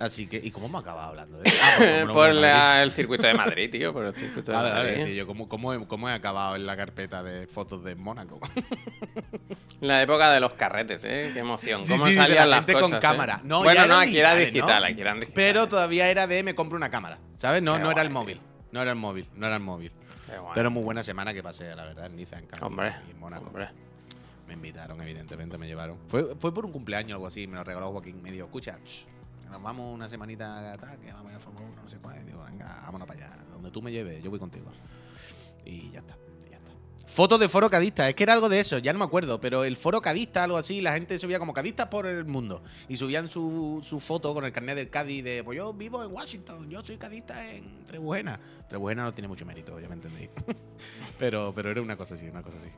Así 0.00 0.28
que, 0.28 0.36
¿y 0.36 0.50
cómo 0.52 0.68
me 0.68 0.78
acababa 0.78 1.08
hablando 1.08 1.38
de 1.38 1.48
eso? 1.48 1.58
Ah, 1.60 1.70
Fórmula 1.76 2.12
por 2.12 2.32
la- 2.34 2.82
el 2.84 2.92
circuito 2.92 3.26
de 3.26 3.34
Madrid, 3.34 3.70
tío. 3.70 3.92
Por 3.92 4.04
el 4.06 4.14
circuito 4.14 4.52
de 4.52 4.56
Vale, 4.56 4.70
Madrid. 4.96 5.24
¿cómo, 5.26 5.48
cómo, 5.48 5.74
he, 5.74 5.86
cómo 5.86 6.08
he 6.08 6.12
acabado 6.12 6.54
en 6.56 6.66
la 6.66 6.76
carpeta 6.76 7.22
de 7.22 7.46
fotos 7.48 7.82
de 7.82 7.94
Mónaco? 7.96 8.38
La 9.80 10.02
época 10.02 10.32
de 10.32 10.40
los 10.40 10.52
carretes, 10.54 11.04
¿eh? 11.04 11.30
Qué 11.32 11.38
emoción. 11.40 11.84
Sí, 11.86 11.92
¿Cómo 11.92 12.04
sí, 12.06 12.10
de 12.10 12.16
salían 12.16 12.50
la 12.50 12.56
las 12.56 12.66
gente 12.66 12.72
con 12.74 12.82
cosas, 12.82 13.00
cámara. 13.00 13.34
eh? 13.38 13.42
No, 13.44 13.62
bueno, 13.62 13.86
no, 13.86 13.98
aquí 13.98 14.18
era 14.18 14.34
digital, 14.34 14.80
¿no? 14.82 14.86
aquí 14.88 15.00
eran 15.00 15.20
digitales. 15.20 15.34
Pero 15.34 15.68
todavía 15.68 16.08
era 16.10 16.26
de 16.26 16.42
me 16.42 16.54
compro 16.54 16.76
una 16.76 16.90
cámara, 16.90 17.18
¿sabes? 17.38 17.62
No, 17.62 17.74
Qué 17.74 17.78
no 17.80 17.90
era 17.92 18.02
el 18.02 18.10
móvil. 18.10 18.40
No 18.72 18.82
era 18.82 18.90
el 18.90 18.96
móvil, 18.96 19.26
no 19.36 19.46
era 19.46 19.56
el 19.56 19.62
móvil. 19.62 19.92
Pero 20.54 20.70
muy 20.70 20.82
buena 20.82 21.02
semana 21.02 21.32
que 21.32 21.42
pasé, 21.42 21.74
la 21.74 21.84
verdad, 21.84 22.06
en 22.06 22.16
Niza, 22.16 22.38
en 22.38 22.46
Canadá 22.46 22.66
Hombre, 22.66 22.92
y 23.08 23.12
en 23.12 23.18
Mónaco. 23.18 23.46
hombre. 23.46 23.68
Me 24.46 24.54
invitaron, 24.54 25.00
evidentemente, 25.00 25.56
me 25.58 25.66
llevaron. 25.66 25.96
Fue, 26.08 26.34
fue 26.38 26.52
por 26.52 26.64
un 26.66 26.72
cumpleaños 26.72 27.12
o 27.12 27.14
algo 27.16 27.26
así, 27.28 27.46
me 27.46 27.56
lo 27.56 27.64
regaló 27.64 27.92
Joaquín. 27.92 28.20
Me 28.22 28.32
dijo, 28.32 28.46
escucha, 28.46 28.78
nos 29.50 29.62
vamos 29.62 29.94
una 29.94 30.08
semanita 30.08 30.76
tal, 30.78 30.98
que 30.98 31.12
vamos 31.12 31.32
a 31.32 31.34
ir 31.34 31.40
Fórmula 31.40 31.66
1, 31.66 31.82
no 31.82 31.88
sé 31.88 31.98
cuál. 31.98 32.24
Digo, 32.24 32.44
venga, 32.44 32.80
vámonos 32.84 33.06
para 33.06 33.26
allá. 33.26 33.36
Donde 33.52 33.70
tú 33.70 33.82
me 33.82 33.90
lleves, 33.90 34.22
yo 34.22 34.30
voy 34.30 34.38
contigo. 34.38 34.70
Y 35.64 35.90
ya 35.90 36.00
está, 36.00 36.16
ya 36.50 36.56
está. 36.56 36.72
Fotos 37.06 37.40
de 37.40 37.48
foro 37.48 37.68
cadista, 37.68 38.08
es 38.08 38.14
que 38.14 38.22
era 38.22 38.32
algo 38.32 38.48
de 38.48 38.60
eso, 38.60 38.78
ya 38.78 38.92
no 38.92 38.98
me 38.98 39.04
acuerdo, 39.04 39.40
pero 39.40 39.64
el 39.64 39.76
foro 39.76 40.00
cadista, 40.00 40.44
algo 40.44 40.56
así, 40.56 40.80
la 40.80 40.92
gente 40.92 41.18
subía 41.18 41.38
como 41.38 41.52
cadistas 41.52 41.88
por 41.88 42.06
el 42.06 42.24
mundo. 42.24 42.62
Y 42.88 42.96
subían 42.96 43.28
su, 43.28 43.82
su 43.84 44.00
foto 44.00 44.32
con 44.34 44.44
el 44.44 44.52
carnet 44.52 44.76
del 44.76 44.90
Cádiz 44.90 45.24
de, 45.24 45.42
pues 45.44 45.56
yo 45.56 45.72
vivo 45.72 46.04
en 46.04 46.12
Washington, 46.12 46.68
yo 46.70 46.84
soy 46.84 46.96
cadista 46.96 47.50
en 47.50 47.84
Trebujena. 47.84 48.38
Trebujena 48.68 49.04
no 49.04 49.12
tiene 49.12 49.28
mucho 49.28 49.44
mérito, 49.44 49.78
ya 49.80 49.88
me 49.88 49.94
entendéis. 49.94 50.30
pero, 51.18 51.52
pero 51.54 51.70
era 51.70 51.82
una 51.82 51.96
cosa 51.96 52.14
así, 52.14 52.26
una 52.28 52.42
cosa 52.42 52.58
así. 52.58 52.68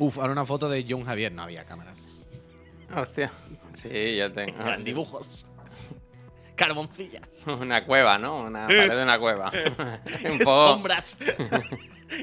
Uf, 0.00 0.18
ahora 0.18 0.32
una 0.32 0.46
foto 0.46 0.70
de 0.70 0.86
John 0.88 1.04
Javier. 1.04 1.30
No 1.30 1.42
había 1.42 1.66
cámaras. 1.66 2.09
Hostia. 2.96 3.30
Sí, 3.74 4.16
yo 4.16 4.32
tengo. 4.32 4.60
Eran 4.60 4.84
dibujos. 4.84 5.46
Carboncillas. 6.56 7.44
Una 7.46 7.84
cueva, 7.86 8.18
¿no? 8.18 8.42
Una 8.42 8.66
pared 8.66 8.96
de 8.96 9.02
una 9.02 9.18
cueva. 9.18 9.50
Un 10.30 10.38
poco. 10.40 10.60
Sombras. 10.68 11.16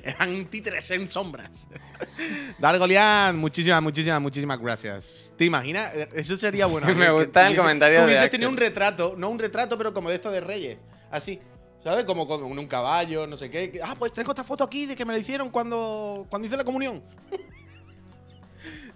Eran 0.03 0.45
títeres 0.47 0.91
en 0.91 1.07
sombras. 1.07 1.67
Dargolian, 2.59 3.37
muchísimas, 3.37 3.81
muchísimas, 3.81 4.21
muchísimas 4.21 4.59
gracias. 4.59 5.33
¿Te 5.37 5.45
imaginas? 5.45 5.91
Eso 6.13 6.35
sería 6.37 6.65
bueno. 6.65 6.87
Me 6.87 7.05
que 7.05 7.09
gusta 7.11 7.47
el 7.47 7.53
tuviese- 7.53 7.57
comentario 7.61 7.99
de 7.99 8.05
hubiese 8.05 8.19
Axel. 8.19 8.31
tenido 8.31 8.49
un 8.51 8.57
retrato, 8.57 9.15
no 9.17 9.29
un 9.29 9.39
retrato, 9.39 9.77
pero 9.77 9.93
como 9.93 10.09
de 10.09 10.15
esto 10.15 10.29
de 10.29 10.41
Reyes. 10.41 10.77
Así. 11.09 11.39
¿Sabes? 11.83 12.03
Como 12.03 12.27
con 12.27 12.43
un 12.43 12.67
caballo, 12.67 13.25
no 13.27 13.37
sé 13.37 13.49
qué. 13.49 13.79
Ah, 13.81 13.95
pues 13.97 14.11
tengo 14.11 14.31
esta 14.31 14.43
foto 14.43 14.63
aquí 14.65 14.85
de 14.87 14.95
que 14.95 15.05
me 15.05 15.13
la 15.13 15.19
hicieron 15.19 15.49
cuando, 15.49 16.27
cuando 16.29 16.45
hice 16.47 16.57
la 16.57 16.65
comunión. 16.65 17.01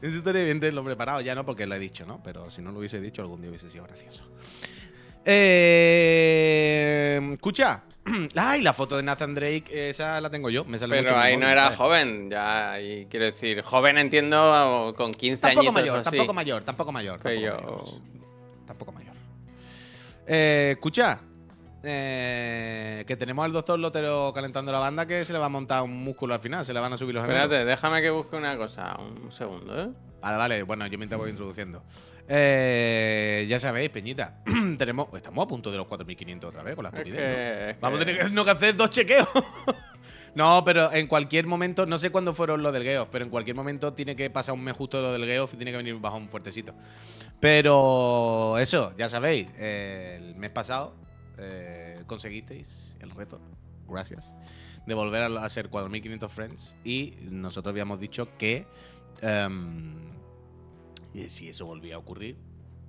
Eso 0.02 0.18
estaría 0.18 0.44
bien 0.44 0.60
tenerlo 0.60 0.84
preparado, 0.84 1.22
ya 1.22 1.36
no 1.36 1.46
porque 1.46 1.68
lo 1.68 1.76
he 1.76 1.80
dicho, 1.80 2.06
¿no? 2.06 2.22
Pero 2.24 2.50
si 2.50 2.62
no 2.62 2.72
lo 2.72 2.80
hubiese 2.80 3.00
dicho, 3.00 3.22
algún 3.22 3.40
día 3.42 3.50
hubiese 3.50 3.70
sido 3.70 3.84
gracioso. 3.86 4.24
Eh, 5.94 7.30
escucha. 7.34 7.84
Ay, 8.36 8.62
la 8.62 8.74
foto 8.74 8.98
de 8.98 9.04
Nathan 9.04 9.36
Drake, 9.36 9.90
esa 9.90 10.20
la 10.22 10.30
tengo 10.32 10.50
yo. 10.50 10.66
Me 10.66 10.80
sale 10.80 10.98
Pero 11.04 11.16
ahí 11.18 11.38
no 11.38 11.48
era 11.48 11.66
¿sabes? 11.66 11.78
joven, 11.78 12.30
ya 12.32 12.72
ahí 12.74 13.06
quiero 13.10 13.26
decir, 13.28 13.62
joven 13.62 14.00
entiendo 14.00 14.94
con 14.98 15.12
15 15.12 15.42
Tampoco 15.42 15.60
añitos 15.60 15.74
mayor, 15.76 16.02
tampoco 16.04 16.34
mayor, 16.34 16.64
tampoco 16.64 16.92
mayor. 16.92 17.20
Tampoco 17.20 17.40
yo- 17.46 17.52
mayor. 17.62 17.84
Tampoco 18.66 18.92
mayor. 18.92 19.14
Eh, 20.28 20.70
escucha. 20.72 21.20
Eh, 21.84 23.04
que 23.08 23.18
tenemos 23.18 23.44
al 23.44 23.52
doctor 23.52 23.80
Lotero 23.80 24.32
calentando 24.34 24.72
la 24.72 24.80
banda 24.80 25.06
que 25.06 25.26
se 25.26 25.34
le 25.34 25.40
va 25.40 25.48
a 25.48 25.50
montar 25.50 25.84
un 25.84 26.04
músculo 26.04 26.34
al 26.34 26.40
final, 26.40 26.66
se 26.66 26.74
le 26.74 26.80
van 26.80 26.94
a 26.94 26.98
subir 26.98 27.16
los 27.16 27.24
gemelos. 27.24 27.44
Espérate, 27.44 27.66
déjame 27.66 28.02
que 28.02 28.10
busque 28.10 28.36
una 28.36 28.56
cosa, 28.58 28.98
un 29.00 29.32
segundo, 29.32 29.82
¿eh? 29.82 29.90
Vale, 30.22 30.38
vale, 30.38 30.64
bueno, 30.64 30.86
yo 30.88 30.98
mientras 30.98 31.20
voy 31.20 31.32
introduciendo. 31.32 31.84
Eh, 32.28 33.46
ya 33.50 33.60
sabéis, 33.60 33.90
Peñita, 33.90 34.36
tenemos, 34.78 35.08
estamos 35.16 35.44
a 35.44 35.48
punto 35.48 35.72
de 35.72 35.78
los 35.78 35.88
4.500 35.88 36.44
otra 36.46 36.64
vez 36.64 36.76
con 36.76 36.84
las 36.84 36.94
Es 36.94 37.00
estupidez, 37.00 37.20
que, 37.20 37.64
¿no? 37.64 37.70
es 37.72 37.80
Vamos 37.82 38.00
a 38.00 38.06
tener 38.06 38.22
que, 38.22 38.30
no, 38.30 38.46
que 38.46 38.52
hacer 38.52 38.78
dos 38.78 38.90
chequeos. 38.92 39.28
no, 40.36 40.64
pero 40.64 40.94
en 40.94 41.08
cualquier 41.08 41.48
momento, 41.48 41.88
no 41.88 41.98
sé 41.98 42.12
cuándo 42.12 42.34
fueron 42.34 42.62
los 42.62 42.72
del 42.72 42.84
Geoff, 42.84 43.10
pero 43.12 43.26
en 43.26 43.32
cualquier 43.32 43.56
momento 43.56 43.94
tiene 43.94 44.16
que 44.16 44.30
pasar 44.30 44.54
un 44.54 44.64
mes 44.64 44.76
justo 44.78 44.98
de 44.98 45.04
lo 45.04 45.12
del 45.14 45.26
Geoff 45.26 45.56
y 45.56 45.58
tiene 45.58 45.72
que 45.72 45.78
venir 45.78 45.96
un 45.96 46.02
bajón 46.02 46.30
fuertecito. 46.30 46.74
Pero 47.40 48.60
eso, 48.60 48.94
ya 48.98 49.10
sabéis, 49.10 49.48
eh, 49.58 50.20
el 50.22 50.36
mes 50.36 50.52
pasado 50.52 50.94
eh, 51.42 52.04
conseguisteis 52.08 52.96
el 53.00 53.12
reto, 53.12 53.40
gracias, 53.88 54.36
de 54.86 54.94
volver 54.94 55.24
a, 55.24 55.50
ser 55.50 55.70
4.500 55.70 56.30
friends 56.30 56.76
y 56.84 57.16
nosotros 57.24 57.72
habíamos 57.72 58.00
dicho 58.00 58.30
que 58.38 58.66
y 61.14 61.30
si 61.30 61.50
eso 61.50 61.66
volvía 61.66 61.96
a 61.96 61.98
ocurrir, 61.98 62.38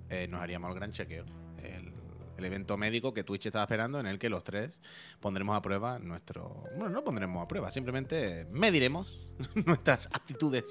eh, 0.09 0.29
nos 0.29 0.41
haríamos 0.41 0.71
el 0.71 0.77
gran 0.77 0.93
chequeo. 0.93 1.25
El, 1.63 1.93
el 2.37 2.45
evento 2.45 2.77
médico 2.77 3.13
que 3.13 3.25
Twitch 3.25 3.47
estaba 3.47 3.65
esperando, 3.65 4.01
en 4.01 4.07
el 4.07 4.19
que 4.19 4.29
los 4.29 4.43
tres 4.45 4.79
pondremos 5.21 5.57
a 5.57 5.63
prueba 5.63 5.99
nuestro. 5.99 6.65
Bueno, 6.77 6.91
no 6.91 7.05
pondremos 7.05 7.43
a 7.43 7.49
prueba, 7.49 7.71
simplemente 7.71 8.47
mediremos 8.51 9.29
nuestras 9.67 10.09
aptitudes 10.13 10.65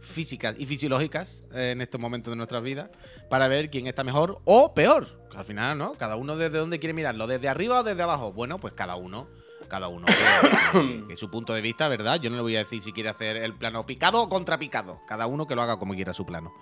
físicas 0.00 0.54
y 0.58 0.66
fisiológicas 0.66 1.44
eh, 1.52 1.70
en 1.72 1.80
estos 1.80 2.00
momentos 2.00 2.32
de 2.32 2.36
nuestras 2.36 2.62
vidas 2.62 2.90
para 3.28 3.48
ver 3.48 3.70
quién 3.70 3.86
está 3.86 4.04
mejor 4.04 4.40
o 4.44 4.74
peor. 4.74 5.26
Al 5.34 5.44
final, 5.44 5.76
¿no? 5.76 5.92
Cada 5.94 6.16
uno 6.16 6.36
desde 6.36 6.58
dónde 6.58 6.78
quiere 6.78 6.92
mirarlo, 6.94 7.26
desde 7.26 7.48
arriba 7.48 7.80
o 7.80 7.82
desde 7.82 8.02
abajo. 8.02 8.32
Bueno, 8.32 8.58
pues 8.58 8.72
cada 8.74 8.96
uno, 8.96 9.28
cada 9.68 9.88
uno 9.88 10.06
que, 10.72 10.78
que- 10.80 11.06
que 11.08 11.16
su 11.16 11.30
punto 11.30 11.52
de 11.52 11.60
vista, 11.60 11.88
¿verdad? 11.88 12.18
Yo 12.20 12.30
no 12.30 12.36
le 12.36 12.42
voy 12.42 12.56
a 12.56 12.60
decir 12.60 12.80
si 12.82 12.92
quiere 12.92 13.10
hacer 13.10 13.36
el 13.36 13.52
plano 13.54 13.84
picado 13.84 14.22
o 14.22 14.28
contrapicado. 14.28 15.00
Cada 15.06 15.26
uno 15.26 15.46
que 15.46 15.54
lo 15.54 15.62
haga 15.62 15.78
como 15.78 15.94
quiera 15.94 16.12
su 16.14 16.24
plano. 16.24 16.52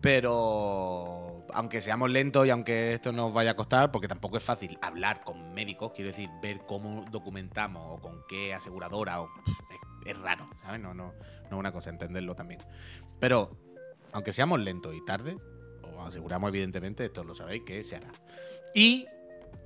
Pero 0.00 1.46
aunque 1.54 1.80
seamos 1.80 2.10
lentos 2.10 2.46
y 2.46 2.50
aunque 2.50 2.94
esto 2.94 3.12
nos 3.12 3.32
vaya 3.32 3.52
a 3.52 3.56
costar, 3.56 3.90
porque 3.92 4.08
tampoco 4.08 4.36
es 4.36 4.42
fácil 4.44 4.76
hablar 4.82 5.22
con 5.22 5.54
médicos, 5.54 5.92
quiero 5.94 6.10
decir, 6.10 6.28
ver 6.42 6.60
cómo 6.66 7.04
documentamos 7.10 7.82
o 7.98 8.00
con 8.02 8.22
qué 8.28 8.52
aseguradora, 8.52 9.20
o, 9.22 9.28
es, 10.04 10.10
es 10.14 10.18
raro, 10.20 10.48
¿sabes? 10.64 10.80
No, 10.80 10.92
no, 10.92 11.12
no 11.52 11.58
es 11.58 11.60
una 11.60 11.72
cosa 11.72 11.90
entenderlo 11.90 12.34
también. 12.34 12.60
Pero 13.20 13.56
aunque 14.12 14.32
seamos 14.32 14.58
lentos 14.60 14.94
y 14.94 15.04
tarde, 15.04 15.36
os 15.82 16.08
aseguramos 16.08 16.48
evidentemente, 16.48 17.04
esto 17.04 17.22
lo 17.24 17.34
sabéis, 17.34 17.62
que 17.64 17.84
se 17.84 17.96
hará. 17.96 18.08
Y 18.74 19.06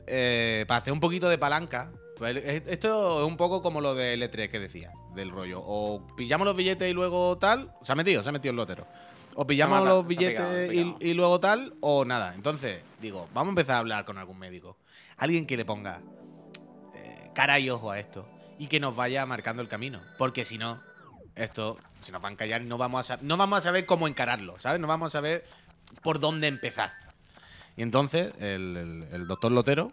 eh, 0.06 0.64
para 0.68 0.78
hacer 0.78 0.92
un 0.92 1.00
poquito 1.00 1.28
de 1.28 1.38
palanca, 1.38 1.90
pues, 2.16 2.36
es- 2.36 2.62
esto 2.66 3.20
es 3.22 3.26
un 3.28 3.36
poco 3.36 3.62
como 3.62 3.80
lo 3.80 3.94
del 3.94 4.22
E3 4.22 4.50
que 4.50 4.58
decía, 4.60 4.92
del 5.14 5.30
rollo. 5.30 5.60
O 5.64 6.06
pillamos 6.16 6.46
los 6.46 6.56
billetes 6.56 6.88
y 6.90 6.92
luego 6.92 7.38
tal. 7.38 7.72
Se 7.82 7.92
ha 7.92 7.94
metido, 7.94 8.22
se 8.22 8.28
ha 8.28 8.32
metido 8.32 8.50
el 8.50 8.56
lotero. 8.56 8.86
O 9.34 9.46
pillamos 9.46 9.78
los 9.86 10.06
billetes 10.06 10.72
y 11.00 11.14
luego 11.14 11.40
tal, 11.40 11.74
o 11.80 12.04
nada. 12.04 12.34
Entonces, 12.34 12.80
digo, 13.00 13.28
vamos 13.34 13.48
a 13.48 13.52
empezar 13.52 13.74
a 13.76 13.78
hablar 13.80 14.04
con 14.04 14.16
algún 14.18 14.38
médico. 14.38 14.76
Alguien 15.18 15.46
que 15.46 15.56
le 15.56 15.64
ponga 15.64 16.00
eh, 16.94 17.30
cara 17.34 17.58
y 17.58 17.68
ojo 17.70 17.90
a 17.90 17.98
esto. 17.98 18.26
Y 18.58 18.68
que 18.68 18.80
nos 18.80 18.96
vaya 18.96 19.26
marcando 19.26 19.60
el 19.60 19.68
camino. 19.68 20.00
Porque 20.16 20.44
si 20.46 20.56
no, 20.56 20.80
esto 21.36 21.76
se 22.00 22.10
nos 22.12 22.22
va 22.24 22.28
a 22.28 22.32
encallar 22.32 22.62
y 22.62 22.64
no 22.66 22.78
vamos 22.78 23.10
a, 23.10 23.18
no 23.22 23.36
vamos 23.36 23.58
a 23.58 23.60
saber 23.62 23.86
cómo 23.86 24.08
encararlo, 24.08 24.58
¿sabes? 24.58 24.80
No 24.80 24.86
vamos 24.88 25.14
a 25.14 25.18
saber 25.18 25.44
por 26.02 26.18
dónde 26.18 26.48
empezar. 26.48 26.92
Y 27.76 27.82
entonces, 27.82 28.32
el, 28.38 28.76
el- 28.76 29.08
el 29.12 29.26
doctor 29.26 29.52
Lotero, 29.52 29.92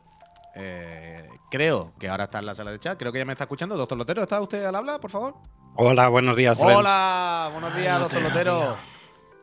eh, 0.55 1.27
creo 1.51 1.93
que 1.99 2.07
ahora 2.09 2.25
está 2.25 2.39
en 2.39 2.45
la 2.45 2.55
sala 2.55 2.71
de 2.71 2.79
chat, 2.79 2.97
creo 2.97 3.11
que 3.11 3.19
ya 3.19 3.25
me 3.25 3.33
está 3.33 3.43
escuchando. 3.43 3.75
Doctor 3.77 3.97
Lotero, 3.97 4.23
¿está 4.23 4.39
usted 4.41 4.63
al 4.65 4.75
habla, 4.75 4.99
por 4.99 5.11
favor? 5.11 5.35
Hola, 5.75 6.07
buenos 6.07 6.35
días. 6.37 6.57
friends. 6.57 6.77
Hola, 6.77 7.49
buenos 7.51 7.75
días, 7.75 7.95
Ay, 7.95 8.01
doctor 8.01 8.21
Lotero. 8.21 8.77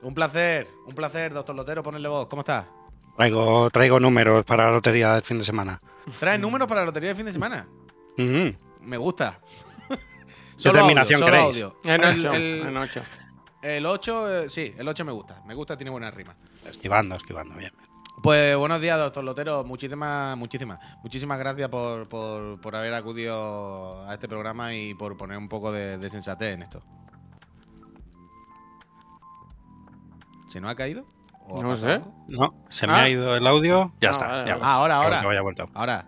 Un 0.03 0.15
placer, 0.15 0.69
un 0.87 0.95
placer, 0.95 1.35
doctor 1.35 1.55
Lotero, 1.55 1.83
ponerle 1.83 2.09
voz. 2.09 2.27
¿Cómo 2.29 2.41
está? 2.41 2.67
Traigo, 3.17 3.69
traigo 3.71 4.01
números 4.01 4.45
para 4.47 4.67
la 4.67 4.71
lotería 4.73 5.13
del 5.15 5.23
fin 5.23 5.39
de 5.39 5.45
semana. 5.45 5.79
¿Trae 6.19 6.39
números 6.39 6.67
para 6.67 6.81
la 6.81 6.87
lotería 6.87 7.11
de 7.11 7.15
fin 7.17 7.27
de 7.27 7.33
semana? 7.35 7.67
Me 8.17 8.97
gusta. 8.97 9.39
¿Qué 10.62 10.70
terminación 10.70 11.20
solo 11.20 11.33
queréis? 11.33 11.57
audio. 11.62 11.77
En 11.85 12.05
El- 12.05 12.18
8. 12.27 12.33
el- 12.35 12.66
En 12.66 12.77
8. 12.77 13.03
El 13.62 13.87
8, 13.87 14.42
eh, 14.44 14.49
sí, 14.51 14.75
el 14.79 14.88
8 14.88 15.05
me 15.05 15.12
gusta. 15.12 15.42
Me 15.46 15.55
gusta, 15.55 15.77
tiene 15.77 15.90
buena 15.90 16.11
rima. 16.11 16.35
Esquivando, 16.64 17.14
esquivando, 17.14 17.55
bien. 17.57 17.73
Pues 18.23 18.57
buenos 18.57 18.81
días, 18.81 18.99
doctor 18.99 19.25
Lotero. 19.25 19.64
Muchísimas, 19.64 20.37
muchísimas, 20.37 20.79
muchísimas 21.03 21.38
gracias 21.38 21.68
por, 21.70 22.09
por- 22.09 22.61
por 22.61 22.77
haber 22.77 22.92
acudido 22.94 24.07
a 24.07 24.12
este 24.14 24.29
programa 24.29 24.75
y 24.75 24.94
por 24.94 25.16
poner 25.16 25.38
un 25.38 25.49
poco 25.49 25.73
de, 25.73 25.96
de 25.99 26.11
sensatez 26.11 26.55
en 26.55 26.62
esto. 26.62 26.83
¿Se 30.49 30.61
nos 30.61 30.70
ha 30.70 30.75
caído? 30.75 31.05
¿O 31.49 31.61
ha 31.61 31.62
No 31.62 31.77
sé. 31.77 32.01
No, 32.29 32.55
se 32.68 32.87
me 32.87 32.92
Ah. 32.92 33.03
ha 33.03 33.09
ido 33.09 33.37
el 33.37 33.46
audio. 33.46 33.92
Ya 34.01 34.09
Ah, 34.09 34.12
está. 34.12 34.27
vale, 34.29 34.49
ya. 34.49 34.59
Ah, 34.61 34.73
ahora, 34.75 34.99
Que 35.01 35.05
ahora. 35.05 35.23
vaya 35.23 35.40
vuelto. 35.42 35.68
Ahora. 35.75 36.07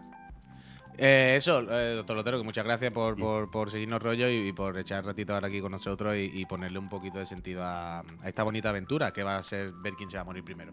Eh, 0.99 1.35
eso, 1.39 1.61
eh, 1.71 1.95
doctor 1.97 2.17
Lotero, 2.17 2.39
que 2.39 2.45
muchas 2.45 2.65
gracias 2.65 2.93
por, 2.93 3.17
por- 3.17 3.51
por 3.51 3.71
seguirnos 3.71 4.03
rollo 4.03 4.29
y, 4.29 4.49
y 4.49 4.53
por 4.53 4.77
echar 4.79 5.05
ratito 5.05 5.33
ahora 5.35 5.49
aquí 5.49 5.61
con 5.61 5.73
nosotros 5.73 6.15
y, 6.17 6.31
y 6.35 6.45
ponerle 6.47 6.79
un 6.79 6.89
poquito 6.89 7.19
de 7.19 7.27
sentido 7.27 7.65
a, 7.65 8.01
a 8.01 8.05
esta 8.29 8.43
bonita 8.43 8.69
aventura 8.69 9.13
que 9.13 9.23
va 9.23 9.37
a 9.39 9.43
ser 9.43 9.73
ver 9.73 9.95
quién 9.95 10.11
se 10.11 10.17
va 10.17 10.21
a 10.23 10.25
morir 10.25 10.45
primero. 10.45 10.73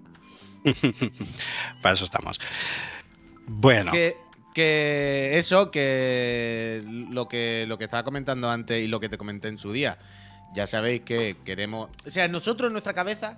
Para 1.82 1.94
eso 1.94 2.04
estamos. 2.06 2.40
Bueno, 3.48 3.92
Que, 3.92 4.18
que 4.54 5.38
eso, 5.38 5.72
que 5.72 6.84
lo 7.12 7.28
que 7.28 7.66
lo 7.68 7.78
que 7.78 7.86
estaba 7.86 8.04
comentando 8.04 8.50
antes 8.50 8.84
y 8.84 8.88
lo 8.88 9.00
que 9.00 9.10
te 9.10 9.18
comenté 9.18 9.48
en 9.48 9.58
su 9.58 9.72
día, 9.72 9.98
ya 10.54 10.68
sabéis 10.68 11.02
que 11.02 11.38
queremos. 11.46 11.90
O 12.06 12.12
sea, 12.12 12.28
nosotros 12.28 12.68
en 12.68 12.74
nuestra 12.74 12.94
cabeza 12.94 13.38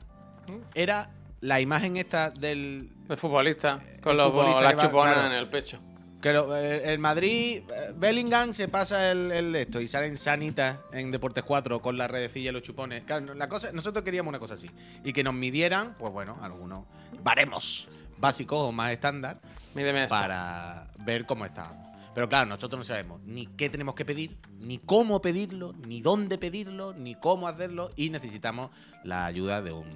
era 0.74 1.10
la 1.42 1.62
imagen 1.62 1.98
esta 1.98 2.32
del. 2.32 2.90
El 3.08 3.18
futbolista. 3.18 3.80
Con 4.02 4.12
El 4.14 4.18
los, 4.18 4.32
futbolista 4.32 4.62
las 4.62 4.78
chuponas 4.78 5.14
claro. 5.14 5.30
en 5.32 5.38
el 5.38 5.48
pecho. 5.50 5.80
Que 6.22 6.34
lo- 6.34 6.56
el, 6.56 6.82
el 6.82 7.00
Madrid, 7.00 7.64
eh, 7.70 7.94
Bellingham 7.96 8.54
se 8.54 8.68
pasa 8.68 9.12
el, 9.12 9.32
el 9.32 9.52
de 9.52 9.62
esto 9.64 9.82
y 9.82 9.88
salen 9.88 10.18
sanitas 10.18 10.78
en 10.94 11.12
Deportes 11.12 11.44
4 11.44 11.82
con 11.82 11.98
la 11.98 12.08
redecilla 12.08 12.52
y 12.52 12.54
los 12.54 12.62
chupones. 12.62 13.04
Claro, 13.04 13.34
la 13.34 13.50
cosa, 13.50 13.72
nosotros 13.72 14.06
queríamos 14.06 14.30
una 14.30 14.40
cosa 14.40 14.54
así. 14.54 14.70
Y 15.04 15.14
que 15.14 15.24
nos 15.24 15.34
midieran, 15.34 15.96
pues 15.98 16.14
bueno, 16.14 16.38
algunos 16.42 16.82
baremos 17.24 17.88
básicos 18.20 18.62
o 18.62 18.72
más 18.72 18.92
estándar 18.92 19.42
Mídeme 19.74 20.04
esto. 20.04 20.14
para 20.16 20.88
ver 21.00 21.26
cómo 21.26 21.44
estábamos. 21.46 21.88
Pero 22.14 22.28
claro, 22.30 22.46
nosotros 22.50 22.78
no 22.78 22.84
sabemos 22.84 23.22
ni 23.24 23.48
qué 23.48 23.70
tenemos 23.70 23.96
que 23.96 24.04
pedir, 24.06 24.38
ni 24.60 24.78
cómo 24.78 25.22
pedirlo, 25.22 25.74
ni 25.88 26.02
dónde 26.02 26.38
pedirlo, 26.38 26.94
ni 26.94 27.16
cómo 27.16 27.48
hacerlo. 27.48 27.90
Y 27.96 28.10
necesitamos 28.10 28.70
la 29.04 29.26
ayuda 29.26 29.62
de 29.62 29.72
un, 29.72 29.88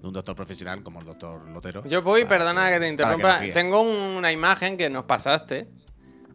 de 0.00 0.06
un 0.06 0.12
doctor 0.12 0.34
profesional 0.34 0.82
como 0.82 1.00
el 1.00 1.06
doctor 1.06 1.48
Lotero. 1.48 1.84
Yo 1.86 2.02
voy, 2.02 2.24
perdona 2.24 2.70
que 2.70 2.80
te 2.80 2.88
interrumpa, 2.88 3.40
tengo 3.52 3.80
una 3.82 4.32
imagen 4.32 4.76
que 4.76 4.88
nos 4.88 5.04
pasaste 5.04 5.68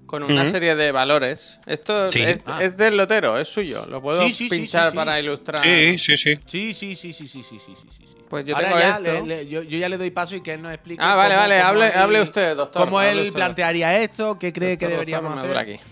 con 0.06 0.24
una 0.24 0.46
serie 0.46 0.76
de 0.76 0.92
valores. 0.92 1.60
Esto 1.66 2.08
ah. 2.46 2.60
es, 2.62 2.78
del 2.78 2.98
Lotero, 2.98 3.38
es 3.38 3.48
suyo. 3.48 3.86
Lo 3.88 4.02
puedo 4.02 4.24
pinchar 4.50 4.94
para 4.94 5.20
ilustrar. 5.20 5.62
Sí, 5.62 5.98
sí, 5.98 6.18
sí. 6.18 6.36
Sí, 6.46 6.74
sí, 6.74 6.96
sí, 6.96 7.14
sí, 7.14 7.28
sí, 7.28 7.44
sí, 7.44 7.60
sí, 7.60 7.74
sí. 7.76 8.06
Pues 8.30 8.46
yo 8.46 8.56
tengo 8.56 8.80
ya 8.80 8.92
esto. 8.92 9.26
Yo, 9.44 9.62
ya 9.62 9.90
le 9.90 9.98
doy 9.98 10.12
paso 10.12 10.36
y 10.36 10.42
que 10.42 10.54
él 10.54 10.62
nos 10.62 10.74
explique. 10.74 11.02
Ah, 11.04 11.16
vale, 11.16 11.36
vale, 11.36 11.60
hable, 11.60 11.86
hable, 11.88 12.22
usted, 12.22 12.56
doctor. 12.56 12.86
¿Cómo 12.86 13.02
él 13.02 13.32
plantearía 13.32 14.02
esto? 14.02 14.38
¿Qué 14.40 14.52
cree 14.52 14.78
que 14.78 14.88
deberíamos 14.88 15.36
doctor, 15.36 15.58
hacer? 15.58 15.76
Aquí. 15.76 15.84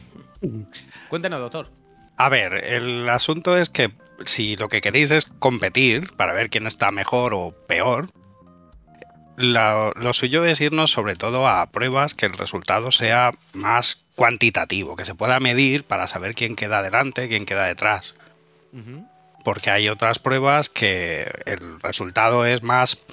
Cuéntenos, 1.10 1.40
doctor. 1.40 1.70
A 2.18 2.30
ver, 2.30 2.64
el 2.64 3.10
asunto 3.10 3.58
es 3.58 3.70
que 3.70 3.92
si 4.26 4.56
lo 4.56 4.68
que 4.70 4.82
queréis 4.82 5.12
es 5.12 5.26
competir 5.40 6.12
para 6.16 6.34
ver 6.34 6.50
quién 6.50 6.68
está 6.68 6.92
mejor 6.92 7.34
o 7.34 7.52
peor, 7.68 8.08
lo 9.36 10.14
suyo 10.14 10.46
es 10.46 10.62
irnos 10.62 10.92
sobre 10.92 11.16
todo 11.16 11.48
a 11.48 11.66
pruebas 11.72 12.14
que 12.14 12.26
el 12.26 12.34
resultado 12.34 12.92
sea 12.92 13.32
más 13.54 14.04
cuantitativo, 14.16 14.96
que 14.96 15.06
se 15.06 15.16
pueda 15.16 15.40
medir 15.40 15.86
para 15.86 16.08
saber 16.08 16.36
quién 16.36 16.56
queda 16.56 16.80
adelante, 16.80 17.28
quién 17.28 17.46
queda 17.46 17.66
detrás. 17.66 18.16
Porque 19.44 19.70
hay 19.70 19.90
otras 19.90 20.20
pruebas 20.20 20.70
que 20.70 21.30
el 21.46 21.80
resultado 21.82 22.46
es 22.46 22.64
más 22.64 23.04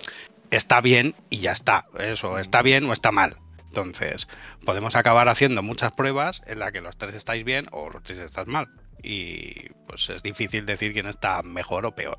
está 0.51 0.81
bien 0.81 1.15
y 1.31 1.39
ya 1.39 1.53
está. 1.53 1.85
Eso, 1.99 2.39
está 2.39 2.63
bien 2.63 2.85
o 2.85 2.93
está 2.93 3.13
mal. 3.13 3.37
Entonces, 3.69 4.29
podemos 4.65 4.97
acabar 4.97 5.29
haciendo 5.29 5.63
muchas 5.63 5.93
pruebas 5.93 6.43
en 6.47 6.59
las 6.59 6.73
que 6.73 6.81
los 6.81 6.97
tres 6.97 7.15
estáis 7.15 7.45
bien 7.45 7.67
o 7.71 7.91
los 7.91 8.03
tres 8.03 8.19
estáis 8.19 8.49
mal. 8.49 8.69
Y 9.03 9.71
pues 9.87 10.09
es 10.11 10.23
difícil 10.23 10.67
decir 10.67 10.93
quién 10.93 11.07
está 11.07 11.43
mejor 11.43 11.87
o 11.87 11.95
peor. 11.95 12.19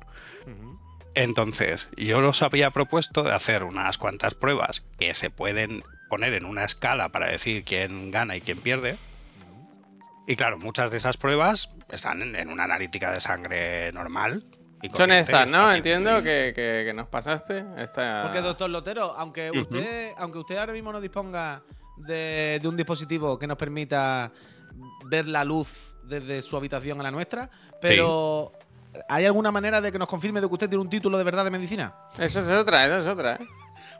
Entonces, 1.14 1.88
yo 1.96 2.26
os 2.26 2.42
había 2.42 2.70
propuesto 2.70 3.22
de 3.22 3.32
hacer 3.32 3.64
unas 3.64 3.98
cuantas 3.98 4.34
pruebas 4.34 4.82
que 4.98 5.14
se 5.14 5.28
pueden 5.30 5.82
poner 6.08 6.32
en 6.34 6.44
una 6.46 6.64
escala 6.64 7.10
para 7.10 7.26
decir 7.26 7.64
quién 7.64 8.10
gana 8.10 8.36
y 8.36 8.40
quién 8.40 8.58
pierde. 8.58 8.96
Y 10.26 10.36
claro, 10.36 10.58
muchas 10.58 10.90
de 10.90 10.96
esas 10.96 11.16
pruebas 11.18 11.70
están 11.90 12.22
en, 12.22 12.36
en 12.36 12.48
una 12.48 12.64
analítica 12.64 13.10
de 13.12 13.20
sangre 13.20 13.92
normal. 13.92 14.44
y 14.82 14.88
Son 14.88 15.10
estas, 15.12 15.46
está 15.46 15.58
¿no? 15.58 15.70
Entiendo 15.70 16.22
que, 16.22 16.52
que- 16.54 16.84
que 16.86 16.92
nos 16.94 17.08
pasaste. 17.08 17.64
Esta... 17.76 18.22
Porque, 18.22 18.40
doctor 18.40 18.70
Lotero, 18.70 19.14
aunque 19.16 19.50
usted, 19.50 20.12
aunque 20.16 20.38
usted 20.38 20.56
ahora 20.56 20.72
mismo 20.72 20.92
no 20.92 21.00
disponga 21.00 21.62
de, 21.98 22.58
de 22.62 22.68
un 22.68 22.76
dispositivo 22.76 23.38
que 23.38 23.46
nos 23.46 23.58
permita 23.58 24.32
ver 25.06 25.26
la 25.28 25.44
luz 25.44 25.91
desde 26.20 26.42
su 26.42 26.56
habitación 26.56 27.00
a 27.00 27.02
la 27.02 27.10
nuestra, 27.10 27.50
pero 27.80 28.52
¿hay 29.08 29.24
alguna 29.24 29.50
manera 29.50 29.80
de 29.80 29.90
que 29.90 29.98
nos 29.98 30.08
confirme 30.08 30.40
de 30.40 30.46
que 30.48 30.52
usted 30.54 30.68
tiene 30.68 30.82
un 30.82 30.90
título 30.90 31.18
de 31.18 31.24
verdad 31.24 31.44
de 31.44 31.50
medicina? 31.50 31.94
Eso 32.18 32.40
es 32.40 32.48
otra, 32.48 32.86
eso 32.86 32.98
es 32.98 33.06
otra, 33.06 33.34
¿eh? 33.36 33.46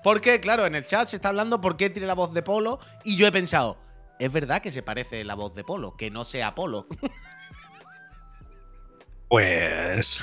Porque, 0.04 0.40
claro, 0.40 0.66
en 0.66 0.74
el 0.74 0.86
chat 0.86 1.08
se 1.08 1.16
está 1.16 1.28
hablando 1.30 1.60
por 1.60 1.76
qué 1.76 1.88
tiene 1.90 2.06
la 2.06 2.14
voz 2.14 2.32
de 2.34 2.42
Polo 2.42 2.78
y 3.04 3.16
yo 3.16 3.26
he 3.26 3.32
pensado, 3.32 3.78
es 4.18 4.30
verdad 4.32 4.60
que 4.60 4.70
se 4.72 4.82
parece 4.82 5.24
la 5.24 5.34
voz 5.34 5.54
de 5.54 5.64
Polo, 5.64 5.96
que 5.96 6.10
no 6.10 6.24
sea 6.24 6.54
Polo. 6.54 6.86
Pues 9.28 10.22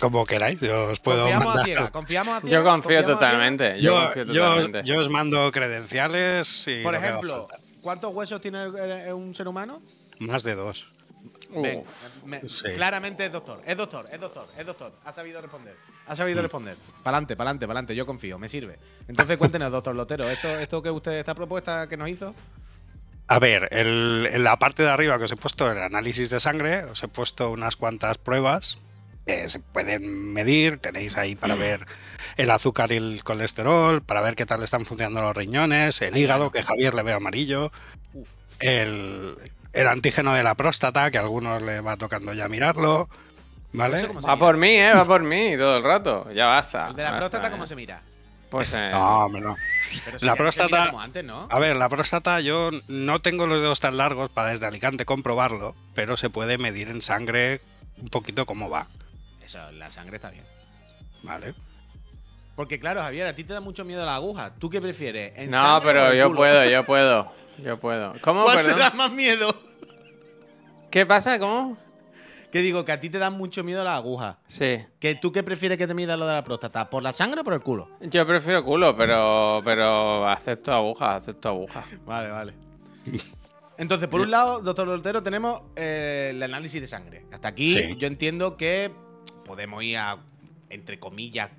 como 0.00 0.24
queráis, 0.24 0.60
yo 0.60 0.90
os 0.90 1.00
puedo 1.00 1.22
confiamos 1.22 1.42
a 1.44 1.48
mandar. 1.48 1.64
ciega, 1.64 1.90
confiamos 1.90 2.34
a 2.36 2.40
ciega. 2.40 2.56
Yo 2.56 2.62
confío 2.64 2.72
confiamos 3.02 3.10
a 3.10 3.14
totalmente. 3.14 3.78
Yo, 3.78 3.92
Yo, 3.94 4.00
confío 4.04 4.26
totalmente. 4.26 4.82
yo 4.84 5.00
os 5.00 5.08
mando 5.08 5.50
credenciales 5.50 6.68
y 6.68 6.82
Por 6.84 6.94
ejemplo. 6.94 7.48
¿cuántos 7.80 8.14
huesos 8.14 8.40
tiene 8.40 8.68
un 9.12 9.34
ser 9.34 9.48
humano? 9.48 9.80
más 10.20 10.44
de 10.44 10.54
dos. 10.54 10.86
Ven, 11.60 11.78
Uf. 11.80 12.24
me- 12.24 12.40
Sí. 12.48 12.68
Claramente 12.74 13.26
es 13.26 13.32
doctor, 13.32 13.60
es 13.66 13.76
doctor, 13.76 14.08
es 14.10 14.20
doctor, 14.20 14.46
es 14.56 14.64
doctor. 14.66 14.92
Ha 15.04 15.12
sabido 15.12 15.40
responder. 15.40 15.74
Ha 16.06 16.16
sabido 16.16 16.40
responder. 16.42 16.76
Pa'lante, 17.02 17.36
pa'lante, 17.36 17.66
pa'lante. 17.66 17.94
Yo 17.94 18.06
confío, 18.06 18.38
me 18.38 18.48
sirve. 18.48 18.78
Entonces 19.08 19.36
cuéntenos, 19.36 19.70
doctor 19.70 19.94
Lotero, 19.94 20.28
¿esto, 20.30 20.48
esto 20.58 20.82
que 20.82 20.90
usted, 20.90 21.12
esta 21.18 21.34
propuesta 21.34 21.88
que 21.88 21.96
nos 21.96 22.08
hizo? 22.08 22.34
A 23.28 23.38
ver, 23.38 23.68
el- 23.70 24.28
en 24.32 24.44
la 24.44 24.58
parte 24.58 24.82
de 24.82 24.90
arriba 24.90 25.16
que 25.18 25.24
os 25.24 25.32
he 25.32 25.36
puesto 25.36 25.70
el 25.70 25.78
análisis 25.78 26.28
de 26.30 26.40
sangre, 26.40 26.84
os 26.84 27.02
he 27.02 27.08
puesto 27.08 27.50
unas 27.50 27.76
cuantas 27.76 28.18
pruebas 28.18 28.78
que 29.26 29.46
se 29.48 29.60
pueden 29.60 30.32
medir. 30.32 30.78
Tenéis 30.80 31.16
ahí 31.16 31.36
para 31.36 31.54
ver 31.54 31.86
el 32.36 32.50
azúcar 32.50 32.90
y 32.92 32.96
el 32.96 33.22
colesterol, 33.22 34.02
para 34.02 34.20
ver 34.20 34.34
qué 34.34 34.44
tal 34.44 34.62
están 34.64 34.84
funcionando 34.84 35.20
los 35.22 35.36
riñones, 35.36 36.02
el 36.02 36.16
hígado, 36.16 36.50
que 36.50 36.62
Javier 36.64 36.94
le 36.94 37.02
ve 37.04 37.12
amarillo, 37.12 37.70
el, 38.58 39.36
el 39.72 39.88
antígeno 39.88 40.34
de 40.34 40.42
la 40.42 40.54
próstata, 40.54 41.10
que 41.10 41.18
a 41.18 41.22
algunos 41.22 41.62
le 41.62 41.80
va 41.80 41.96
tocando 41.96 42.32
ya 42.32 42.48
mirarlo. 42.48 43.08
¿Vale? 43.74 43.98
¿Eso 43.98 44.08
cómo 44.08 44.20
se 44.20 44.26
Va 44.28 44.34
mira? 44.36 44.46
por 44.46 44.56
mí, 44.58 44.68
¿eh? 44.68 44.92
Va 44.94 45.04
por 45.06 45.22
mí 45.22 45.56
todo 45.56 45.78
el 45.78 45.82
rato. 45.84 46.30
Ya 46.32 46.46
basta. 46.46 46.88
El 46.88 46.96
de 46.96 47.02
la 47.02 47.10
basta, 47.10 47.20
próstata, 47.20 47.48
eh. 47.48 47.50
¿cómo 47.50 47.64
se 47.66 47.74
mira? 47.76 48.02
Pues 48.50 48.70
eh, 48.74 48.90
No, 48.92 49.24
hombre, 49.24 49.40
no. 49.40 49.56
Pero 50.04 50.12
La 50.12 50.18
se 50.18 50.24
mira 50.24 50.34
próstata- 50.36 50.86
como 50.88 51.00
antes, 51.00 51.24
¿no? 51.24 51.48
A 51.50 51.58
ver, 51.58 51.74
la 51.76 51.88
próstata 51.88 52.40
yo 52.40 52.70
no 52.88 53.20
tengo 53.22 53.46
los 53.46 53.62
dedos 53.62 53.80
tan 53.80 53.96
largos 53.96 54.28
para 54.28 54.50
desde 54.50 54.66
Alicante 54.66 55.06
comprobarlo, 55.06 55.74
pero 55.94 56.18
se 56.18 56.28
puede 56.28 56.58
medir 56.58 56.88
en 56.88 57.00
sangre 57.00 57.62
un 57.96 58.08
poquito 58.08 58.44
cómo 58.44 58.68
va, 58.68 58.88
Eso, 59.42 59.58
la 59.72 59.90
sangre 59.90 60.16
está 60.16 60.28
bien. 60.30 60.44
¿vale? 61.22 61.54
Porque 62.62 62.78
claro, 62.78 63.00
Javier, 63.02 63.26
a 63.26 63.34
ti 63.34 63.42
te 63.42 63.52
da 63.54 63.60
mucho 63.60 63.84
miedo 63.84 64.06
la 64.06 64.14
aguja. 64.14 64.54
¿Tú 64.56 64.70
qué 64.70 64.80
prefieres? 64.80 65.32
¿En 65.34 65.50
No, 65.50 65.60
sangre 65.60 65.78
o 65.78 65.82
pero 65.82 66.12
en 66.12 66.18
yo 66.20 66.26
culo? 66.28 66.36
puedo, 66.38 66.64
yo 66.64 66.84
puedo. 66.84 67.32
Yo 67.58 67.76
puedo. 67.80 68.12
¿Cómo, 68.20 68.44
¿Cuál 68.44 68.58
te 68.58 68.62
perdón? 68.62 68.78
da 68.78 68.90
más 68.92 69.10
miedo? 69.10 69.52
¿Qué 70.92 71.04
pasa? 71.04 71.40
¿Cómo? 71.40 71.76
Que 72.52 72.60
digo, 72.60 72.84
que 72.84 72.92
a 72.92 73.00
ti 73.00 73.10
te 73.10 73.18
da 73.18 73.30
mucho 73.30 73.64
miedo 73.64 73.82
la 73.82 73.96
aguja. 73.96 74.38
Sí. 74.46 74.78
¿Que 75.00 75.16
¿Tú 75.16 75.32
qué 75.32 75.42
prefieres 75.42 75.76
que 75.76 75.88
te 75.88 75.94
mida 75.94 76.16
lo 76.16 76.24
de 76.24 76.34
la 76.34 76.44
próstata? 76.44 76.88
¿Por 76.88 77.02
la 77.02 77.12
sangre 77.12 77.40
o 77.40 77.44
por 77.44 77.54
el 77.54 77.62
culo? 77.62 77.88
Yo 78.00 78.24
prefiero 78.28 78.62
culo, 78.64 78.96
pero, 78.96 79.60
pero 79.64 80.24
acepto 80.28 80.72
agujas, 80.72 81.16
acepto 81.22 81.48
agujas. 81.48 81.84
Vale, 82.06 82.30
vale. 82.30 82.54
Entonces, 83.76 84.06
por 84.06 84.20
un 84.20 84.30
lado, 84.30 84.60
doctor 84.60 84.86
Lotero, 84.86 85.20
tenemos 85.20 85.62
eh, 85.74 86.30
el 86.32 86.40
análisis 86.44 86.80
de 86.80 86.86
sangre. 86.86 87.26
Hasta 87.32 87.48
aquí 87.48 87.66
Sí. 87.66 87.96
yo 87.98 88.06
entiendo 88.06 88.56
que 88.56 88.92
podemos 89.44 89.82
ir 89.82 89.96
a, 89.96 90.18
entre 90.70 91.00
comillas, 91.00 91.50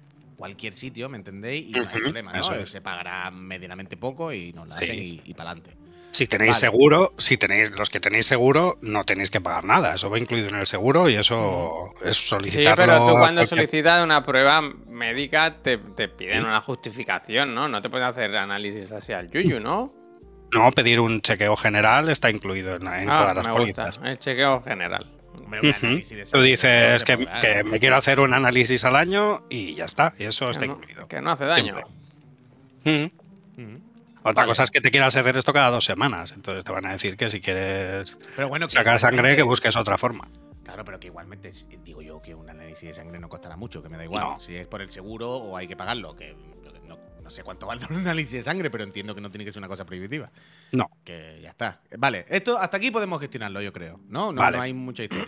cualquier 0.43 0.73
sitio, 0.73 1.07
¿me 1.07 1.15
entendéis? 1.15 1.69
Y 1.69 1.71
no 1.71 1.87
hay 1.89 2.01
problema, 2.01 2.33
¿no? 2.33 2.39
eso 2.41 2.53
es. 2.55 2.69
Se 2.69 2.81
pagará 2.81 3.31
medianamente 3.31 3.95
poco 3.95 4.33
y 4.33 4.51
nos 4.51 4.67
la 4.67 4.75
Sí. 4.75 4.83
hacen 4.83 4.99
y, 4.99 5.21
y 5.23 5.33
para 5.33 5.51
adelante. 5.51 5.77
Si 6.11 6.27
tenéis 6.27 6.51
Vale. 6.51 6.59
seguro, 6.59 7.13
si 7.17 7.37
tenéis 7.37 7.71
los 7.71 7.89
que 7.89 8.01
tenéis 8.01 8.25
seguro, 8.25 8.77
no 8.81 9.05
tenéis 9.05 9.29
que 9.31 9.39
pagar 9.39 9.63
nada. 9.63 9.93
Eso 9.95 10.09
va 10.09 10.19
incluido 10.19 10.49
en 10.49 10.55
el 10.55 10.67
seguro 10.67 11.07
y 11.07 11.15
eso 11.15 11.93
es 12.03 12.17
Sí, 12.17 12.27
solicitarlo. 12.27 12.75
pero 12.75 13.07
tú 13.07 13.13
cuando 13.13 13.45
solicitas 13.45 14.03
una 14.03 14.21
prueba 14.25 14.59
médica 14.61 15.55
te, 15.61 15.77
te 15.77 16.09
piden 16.09 16.43
una 16.43 16.59
justificación, 16.59 17.55
¿no? 17.55 17.69
No 17.69 17.81
te 17.81 17.89
pueden 17.89 18.05
hacer 18.05 18.35
análisis 18.35 18.91
así 18.91 19.13
al 19.13 19.31
yuyu, 19.31 19.61
¿no? 19.61 19.93
No, 20.51 20.69
pedir 20.71 20.99
un 20.99 21.21
chequeo 21.21 21.55
general 21.55 22.09
está 22.09 22.29
incluido 22.29 22.75
en, 22.75 22.85
en 22.85 23.09
Ah, 23.09 23.19
todas 23.19 23.35
las 23.37 23.47
me 23.47 23.53
pólizas. 23.53 23.97
gusta. 23.97 24.09
El 24.11 24.19
chequeo 24.19 24.61
general. 24.61 25.09
Hombre, 25.59 25.69
un 25.69 25.75
Ujú. 25.75 25.85
análisis 25.87 26.17
de 26.17 26.25
Tú 26.25 26.41
dices 26.41 27.03
que, 27.03 27.17
me 27.65 27.79
quiero 27.79 27.95
hacer 27.95 28.19
un 28.19 28.33
análisis 28.33 28.83
al 28.83 28.95
año 28.95 29.45
y 29.49 29.75
ya 29.75 29.85
está. 29.85 30.13
Y 30.17 30.23
eso 30.25 30.49
está 30.49 30.65
no, 30.65 30.73
incluido. 30.73 31.07
que 31.07 31.21
no 31.21 31.31
hace 31.31 31.45
daño. 31.45 31.75
Ujú. 32.85 33.11
Otra 34.25 34.33
Vale. 34.33 34.47
cosa 34.47 34.63
es 34.63 34.71
que 34.71 34.79
te 34.79 34.89
quieras 34.89 35.15
hacer 35.17 35.35
esto 35.35 35.51
cada 35.51 35.69
dos 35.69 35.83
semanas. 35.83 36.31
Entonces 36.31 36.63
te 36.63 36.71
van 36.71 36.85
a 36.85 36.93
decir 36.93 37.17
que 37.17 37.27
si 37.27 37.41
quieres 37.41 38.17
Pero 38.35 38.47
bueno, 38.47 38.67
que 38.67 38.73
sacar 38.73 38.99
sangre, 38.99 39.35
que 39.35 39.43
busques 39.43 39.75
otra 39.75 39.97
forma. 39.97 40.27
Claro, 40.63 40.85
pero 40.85 40.97
que 40.99 41.07
igualmente 41.07 41.51
digo 41.83 42.01
yo 42.01 42.21
que 42.21 42.33
un 42.33 42.49
análisis 42.49 42.87
de 42.87 42.93
sangre 42.93 43.19
no 43.19 43.27
costará 43.27 43.57
mucho, 43.57 43.83
que 43.83 43.89
me 43.89 43.97
da 43.97 44.05
igual. 44.05 44.23
No. 44.23 44.39
Si 44.39 44.55
es 44.55 44.65
por 44.65 44.81
el 44.81 44.89
seguro 44.89 45.29
o 45.29 45.57
hay 45.57 45.67
que 45.67 45.75
pagarlo, 45.75 46.15
que 46.15 46.35
no, 47.23 47.29
sé 47.31 47.43
cuánto 47.43 47.65
vale 47.67 47.81
un 47.89 47.97
análisis 47.97 48.33
de 48.33 48.41
sangre, 48.43 48.69
pero 48.69 48.83
entiendo 48.83 49.15
que 49.15 49.21
no 49.21 49.31
tiene 49.31 49.45
que 49.45 49.51
ser 49.51 49.59
una 49.59 49.67
cosa 49.67 49.85
prohibitiva. 49.85 50.29
No. 50.71 50.89
Que 51.03 51.39
ya 51.41 51.49
está. 51.51 51.79
Vale, 51.97 52.25
esto 52.29 52.57
hasta 52.57 52.77
aquí 52.77 52.91
podemos 52.91 53.19
gestionarlo, 53.19 53.61
yo 53.61 53.71
creo. 53.73 53.99
No, 54.09 54.31
no, 54.33 54.41
Vale. 54.41 54.57
no 54.57 54.63
hay 54.63 54.73
mucha 54.73 55.03
historia. 55.03 55.27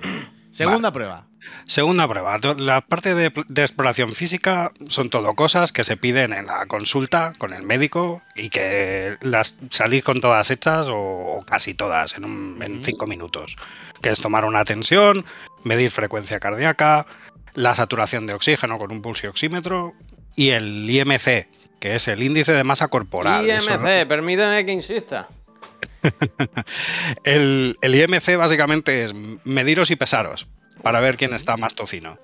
Segunda 0.51 0.93
prueba. 0.93 1.27
Segunda 1.65 2.07
prueba. 2.07 2.37
La 2.57 2.79
parte 2.79 3.13
de, 3.13 3.31
de 3.49 3.61
exploración 3.61 4.13
física 4.13 4.71
son 4.87 5.09
todo 5.09 5.33
cosas 5.33 5.73
que 5.73 5.83
se 5.83 5.97
piden 5.97 6.31
en 6.31 6.45
la 6.45 6.65
consulta 6.65 7.33
con 7.37 7.53
el 7.53 7.63
médico 7.63 8.21
y 8.35 8.49
que 8.49 9.17
las 9.21 9.59
salís 9.69 10.01
con 10.03 10.21
todas 10.21 10.49
hechas 10.51 10.87
o, 10.87 10.95
o 10.97 11.41
casi 11.43 11.73
todas 11.73 12.15
en, 12.15 12.23
un- 12.23 12.57
en 12.63 12.75
Ujú. 12.75 12.85
cinco 12.85 13.05
minutos. 13.05 13.57
Que 14.01 14.09
es 14.09 14.21
tomar 14.21 14.45
una 14.45 14.63
tensión, 14.63 15.25
medir 15.65 15.91
frecuencia 15.91 16.39
cardíaca, 16.39 17.05
la 17.53 17.75
saturación 17.75 18.25
de 18.25 18.33
oxígeno 18.33 18.77
con 18.77 18.93
un 18.93 19.01
pulsioxímetro 19.01 19.93
y 20.37 20.51
el 20.51 20.89
IMC, 20.89 21.47
que 21.79 21.95
es 21.95 22.07
el 22.07 22.23
índice 22.23 22.53
de 22.53 22.63
masa 22.63 22.87
corporal. 22.87 23.49
Eso- 23.49 23.71
IMC, 23.73 24.07
permíteme 24.07 24.65
que 24.65 24.71
insista. 24.71 25.27
el, 27.23 27.77
el 27.81 27.95
IMC 27.95 28.37
básicamente 28.37 29.03
es 29.03 29.13
mediros 29.43 29.91
y 29.91 29.95
pesaros 29.95 30.47
para 30.81 30.99
ver 30.99 31.17
quién 31.17 31.33
está 31.33 31.57
más 31.57 31.75
tocino. 31.75 32.17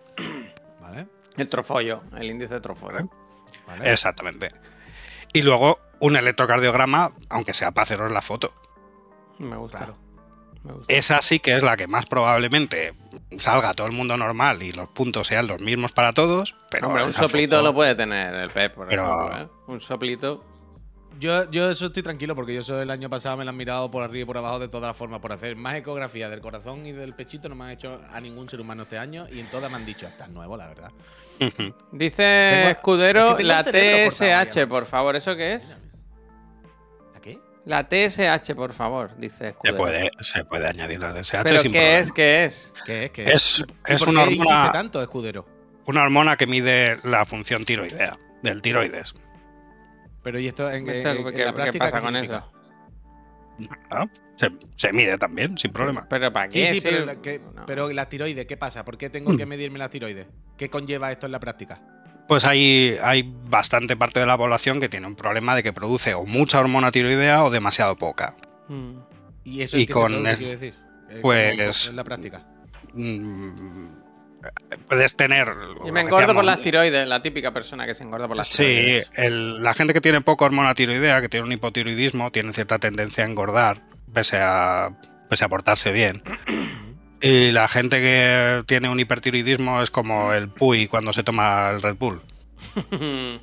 Vale. 0.79 1.07
El 1.37 1.49
trofollo, 1.49 2.03
el 2.17 2.29
índice 2.29 2.55
de 2.55 2.61
trofollo. 2.61 3.09
vale. 3.67 3.91
Exactamente. 3.91 4.49
Y 5.33 5.41
luego 5.41 5.79
un 5.99 6.15
electrocardiograma, 6.15 7.11
aunque 7.29 7.53
sea 7.53 7.71
para 7.71 7.83
haceros 7.83 8.11
la 8.11 8.21
foto. 8.21 8.53
Me 9.39 9.55
gusta. 9.55 9.77
Claro. 9.79 9.97
Esa 10.87 11.21
sí 11.21 11.39
que 11.39 11.55
es 11.55 11.63
la 11.63 11.75
que 11.75 11.87
más 11.87 12.05
probablemente 12.05 12.93
salga 13.37 13.73
todo 13.73 13.87
el 13.87 13.93
mundo 13.93 14.15
normal 14.17 14.61
y 14.61 14.71
los 14.71 14.89
puntos 14.89 15.27
sean 15.27 15.47
los 15.47 15.59
mismos 15.61 15.91
para 15.91 16.13
todos. 16.13 16.55
Pero 16.69 16.87
Hombre, 16.87 17.03
un 17.03 17.13
soplito 17.13 17.55
foto- 17.55 17.63
lo 17.67 17.73
puede 17.73 17.95
tener 17.95 18.33
el 18.35 18.49
Pep, 18.51 18.75
por 18.75 18.87
Pero- 18.87 19.27
ejemplo. 19.29 19.53
¿eh? 19.67 19.71
Un 19.71 19.81
soplito. 19.81 20.45
Yo, 21.19 21.49
yo 21.51 21.69
eso 21.69 21.87
estoy 21.87 22.01
tranquilo 22.03 22.35
porque 22.35 22.53
yo 22.55 22.61
eso 22.61 22.81
el 22.81 22.89
año 22.89 23.09
pasado 23.09 23.37
me 23.37 23.43
lo 23.43 23.49
han 23.51 23.57
mirado 23.57 23.91
por 23.91 24.03
arriba 24.03 24.23
y 24.23 24.25
por 24.25 24.37
abajo 24.37 24.59
de 24.59 24.67
todas 24.69 24.87
las 24.87 24.97
formas. 24.97 25.19
Por 25.19 25.31
hacer 25.33 25.55
más 25.55 25.75
ecografía 25.75 26.29
del 26.29 26.41
corazón 26.41 26.85
y 26.87 26.91
del 26.93 27.13
pechito 27.13 27.47
no 27.49 27.55
me 27.55 27.65
han 27.65 27.71
hecho 27.71 27.99
a 28.11 28.19
ningún 28.21 28.47
ser 28.49 28.61
humano 28.61 28.83
este 28.83 28.97
año 28.97 29.27
y 29.31 29.39
en 29.39 29.45
todas 29.47 29.69
me 29.69 29.77
han 29.77 29.85
dicho, 29.85 30.07
estás 30.07 30.29
nuevo, 30.29 30.57
la 30.57 30.67
verdad. 30.67 30.91
Dice 31.91 32.51
Tengo- 32.53 32.69
Escudero, 32.69 33.29
es 33.29 33.35
que 33.35 33.37
tengo 33.43 33.47
la 33.47 33.63
cortado 33.63 34.45
TSH, 34.51 34.67
por 34.67 34.85
favor. 34.85 35.15
¿Eso 35.15 35.35
qué 35.35 35.53
es? 35.55 35.77
La 37.65 37.87
TSH, 37.87 38.55
por 38.55 38.73
favor, 38.73 39.15
dice 39.17 39.37
Se 39.37 39.47
Escudero. 39.49 39.77
puede, 39.77 40.09
se 40.21 40.43
puede 40.45 40.67
añadir 40.67 40.99
la 40.99 41.13
DSH 41.13 41.43
¿Pero 41.43 41.59
sin 41.59 41.71
qué 41.71 41.77
problema. 41.77 41.99
es? 41.99 42.11
¿Qué 42.11 42.43
es? 42.45 42.73
¿Qué 42.85 43.03
es? 43.05 43.11
¿Qué 43.11 43.23
Es- 43.33 43.59
¿Y- 43.59 43.63
y 43.91 43.93
es 43.95 44.03
por 44.03 44.09
una 44.13 44.23
hormona- 44.23 44.71
tanto, 44.71 45.01
escudero? 45.01 45.45
Una 45.85 46.03
hormona 46.03 46.37
que 46.37 46.47
mide 46.47 46.97
la 47.03 47.23
función 47.25 47.63
tiroidea, 47.65 48.17
del 48.41 48.61
tiroides. 48.61 49.13
Pero 50.23 50.39
¿y 50.39 50.47
esto 50.47 50.71
en, 50.71 50.87
Esto, 50.89 51.09
en- 51.11 51.17
en 51.27 51.33
¿Qué, 51.33 51.45
la 51.45 51.71
qué 51.71 51.77
pasa 51.79 51.97
qué 51.97 52.03
con 52.03 52.15
eso? 52.15 52.51
¿no? 53.91 54.09
Se, 54.35 54.49
se 54.75 54.91
mide 54.91 55.17
también, 55.19 55.55
sin 55.57 55.71
problema. 55.71 56.07
¿Pero 56.09 56.33
para 56.33 56.49
Sí, 56.51 56.61
qué? 56.61 56.67
sí, 56.75 56.81
pero, 56.81 56.99
Sí, 57.01 57.05
la, 57.05 57.15
que- 57.21 57.39
no. 57.39 57.65
pero 57.67 57.91
la 57.91 58.09
tiroides, 58.09 58.45
¿qué 58.47 58.57
pasa? 58.57 58.83
¿Por 58.83 58.97
qué 58.97 59.09
tengo 59.11 59.33
Mm. 59.33 59.37
que 59.37 59.45
medirme 59.45 59.77
la 59.77 59.89
tiroides? 59.89 60.25
¿Qué 60.57 60.69
conlleva 60.69 61.11
esto 61.11 61.27
en 61.27 61.31
la 61.31 61.39
práctica? 61.39 61.79
Pues 62.31 62.45
hay, 62.45 62.97
hay 63.03 63.29
bastante 63.49 63.97
parte 63.97 64.21
de 64.21 64.25
la 64.25 64.37
población 64.37 64.79
que 64.79 64.87
tiene 64.87 65.05
un 65.05 65.17
problema 65.17 65.53
de 65.53 65.63
que 65.63 65.73
produce 65.73 66.13
o 66.13 66.23
mucha 66.23 66.61
hormona 66.61 66.89
tiroidea 66.89 67.43
o 67.43 67.49
demasiado 67.49 67.97
poca. 67.97 68.37
Mm. 68.69 68.91
¿Y 69.43 69.61
eso 69.63 69.75
Y 69.75 69.85
se 69.85 69.91
con 69.91 70.25
es- 70.25 70.37
quiero 70.37 70.53
decir? 70.53 70.73
Eh, 71.09 71.19
pues- 71.21 71.87
En 71.89 71.97
la 71.97 72.05
práctica. 72.05 72.41
Mm, 72.93 73.87
puedes 74.87 75.17
tener. 75.17 75.51
Y 75.85 75.91
me 75.91 75.99
engordo 75.99 76.33
por 76.33 76.45
las 76.45 76.61
tiroides, 76.61 77.05
la 77.05 77.21
típica 77.21 77.51
persona 77.51 77.85
que 77.85 77.93
se 77.93 78.03
engorda 78.05 78.29
por 78.29 78.37
las 78.37 78.47
Sí, 78.47 78.63
tiroides. 78.63 79.09
el- 79.15 79.61
la 79.61 79.73
gente 79.73 79.93
que 79.93 79.99
tiene 79.99 80.21
poca 80.21 80.45
hormona 80.45 80.73
tiroidea, 80.73 81.19
que 81.19 81.27
tiene 81.27 81.45
un 81.45 81.51
hipotiroidismo, 81.51 82.31
tiene 82.31 82.53
cierta 82.53 82.79
tendencia 82.79 83.25
a 83.25 83.27
engordar, 83.27 83.81
pese 84.13 84.37
a, 84.39 84.91
pese 85.29 85.43
a 85.43 85.49
portarse 85.49 85.91
bien. 85.91 86.23
Y 87.21 87.51
la 87.51 87.67
gente 87.67 88.01
que 88.01 88.63
tiene 88.65 88.89
un 88.89 88.99
hipertiroidismo 88.99 89.81
es 89.81 89.91
como 89.91 90.33
el 90.33 90.49
Puy 90.49 90.87
cuando 90.87 91.13
se 91.13 91.23
toma 91.23 91.69
el 91.71 91.81
Red 91.81 91.95
Bull. 91.97 92.21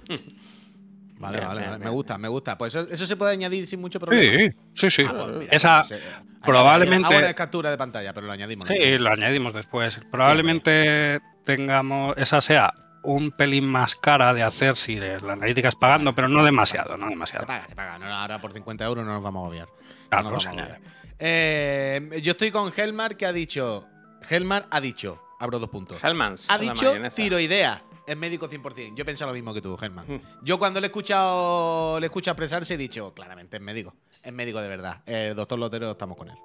Vale, 1.21 1.39
Bien, 1.39 1.49
vale, 1.49 1.61
bien, 1.61 1.71
vale. 1.73 1.85
Me 1.85 1.91
gusta, 1.91 2.17
me 2.17 2.29
gusta. 2.29 2.57
Pues 2.57 2.75
eso, 2.75 2.87
eso 2.89 3.05
se 3.05 3.17
puede 3.17 3.33
añadir 3.33 3.67
sin 3.67 3.81
mucho 3.81 3.99
problema. 3.99 4.23
Sí, 4.23 4.55
sí, 4.73 4.91
sí. 4.91 5.05
Ah, 5.09 5.15
pues 5.25 5.37
mira, 5.37 5.51
Esa 5.53 5.85
pues, 5.89 6.01
eh, 6.01 6.05
probablemente- 6.45 7.13
Ahora 7.13 7.29
es 7.31 7.35
captura 7.35 7.71
de 7.73 7.77
pantalla, 7.77 8.13
pero 8.15 8.27
lo 8.29 8.33
añadimos. 8.33 8.69
Sí, 8.69 8.99
lo 8.99 9.11
añadimos 9.11 9.53
después. 9.53 10.01
Probablemente 10.13 11.19
tengamos. 11.45 12.17
Esa 12.19 12.41
sea 12.41 12.73
un 13.09 13.31
pelín 13.31 13.67
más 13.67 13.95
cara 13.97 14.35
de 14.35 14.43
hacer 14.43 14.77
si 14.77 14.97
la 14.97 15.17
analítica 15.33 15.69
es 15.69 15.75
pagando, 15.75 16.15
pero 16.15 16.29
no 16.29 16.45
demasiado, 16.45 16.97
no 16.99 17.07
Se 17.07 17.11
demasiado. 17.11 17.47
paga, 17.47 17.67
se 17.69 17.75
paga. 17.75 17.99
No, 17.99 18.07
ahora 18.15 18.41
por 18.41 18.53
50 18.53 18.85
euros 18.85 19.05
no 19.05 19.13
nos 19.15 19.23
vamos 19.23 19.45
a 19.45 19.49
obviar. 19.49 19.69
Ah, 20.11 20.19
No 20.19 20.25
no 20.25 20.31
nos 20.33 20.43
se 20.43 20.49
vamos 20.51 20.63
a 20.63 20.65
añade. 20.67 20.79
obviar. 20.81 20.95
Eh, 21.21 22.21
yo 22.23 22.33
estoy 22.33 22.51
con 22.51 22.73
Helmar 22.77 23.17
que 23.17 23.27
ha 23.27 23.33
dicho. 23.33 23.87
Helmar 24.29 24.67
ha 24.71 24.81
dicho. 24.81 25.21
Abro 25.41 25.59
dos 25.59 25.71
puntos. 25.71 26.03
Hellmans. 26.03 26.51
Ha 26.51 26.59
dicho 26.59 26.93
tiroidea. 27.15 27.83
Es 28.07 28.17
médico 28.17 28.49
100%. 28.49 28.95
Yo 28.97 29.05
pensado 29.05 29.31
lo 29.31 29.35
mismo 29.35 29.53
que 29.53 29.61
tú, 29.61 29.77
Germán. 29.77 30.07
Hmm. 30.09 30.21
Yo 30.43 30.59
cuando 30.59 30.81
le 30.81 30.87
he 30.87 30.89
escuchado 30.89 32.01
le 32.01 32.07
he 32.07 32.09
escuchado 32.09 32.33
expresarse 32.33 32.75
he 32.75 32.77
dicho, 32.79 33.13
claramente 33.13 33.57
es 33.59 33.63
médico. 33.63 33.95
Es 34.23 34.33
médico 34.33 34.61
de 34.63 34.69
verdad. 34.69 35.03
El 35.07 35.35
doctor 35.37 35.59
Lotero 35.59 35.91
estamos 35.91 36.17
con 36.17 36.31
él. 36.31 36.37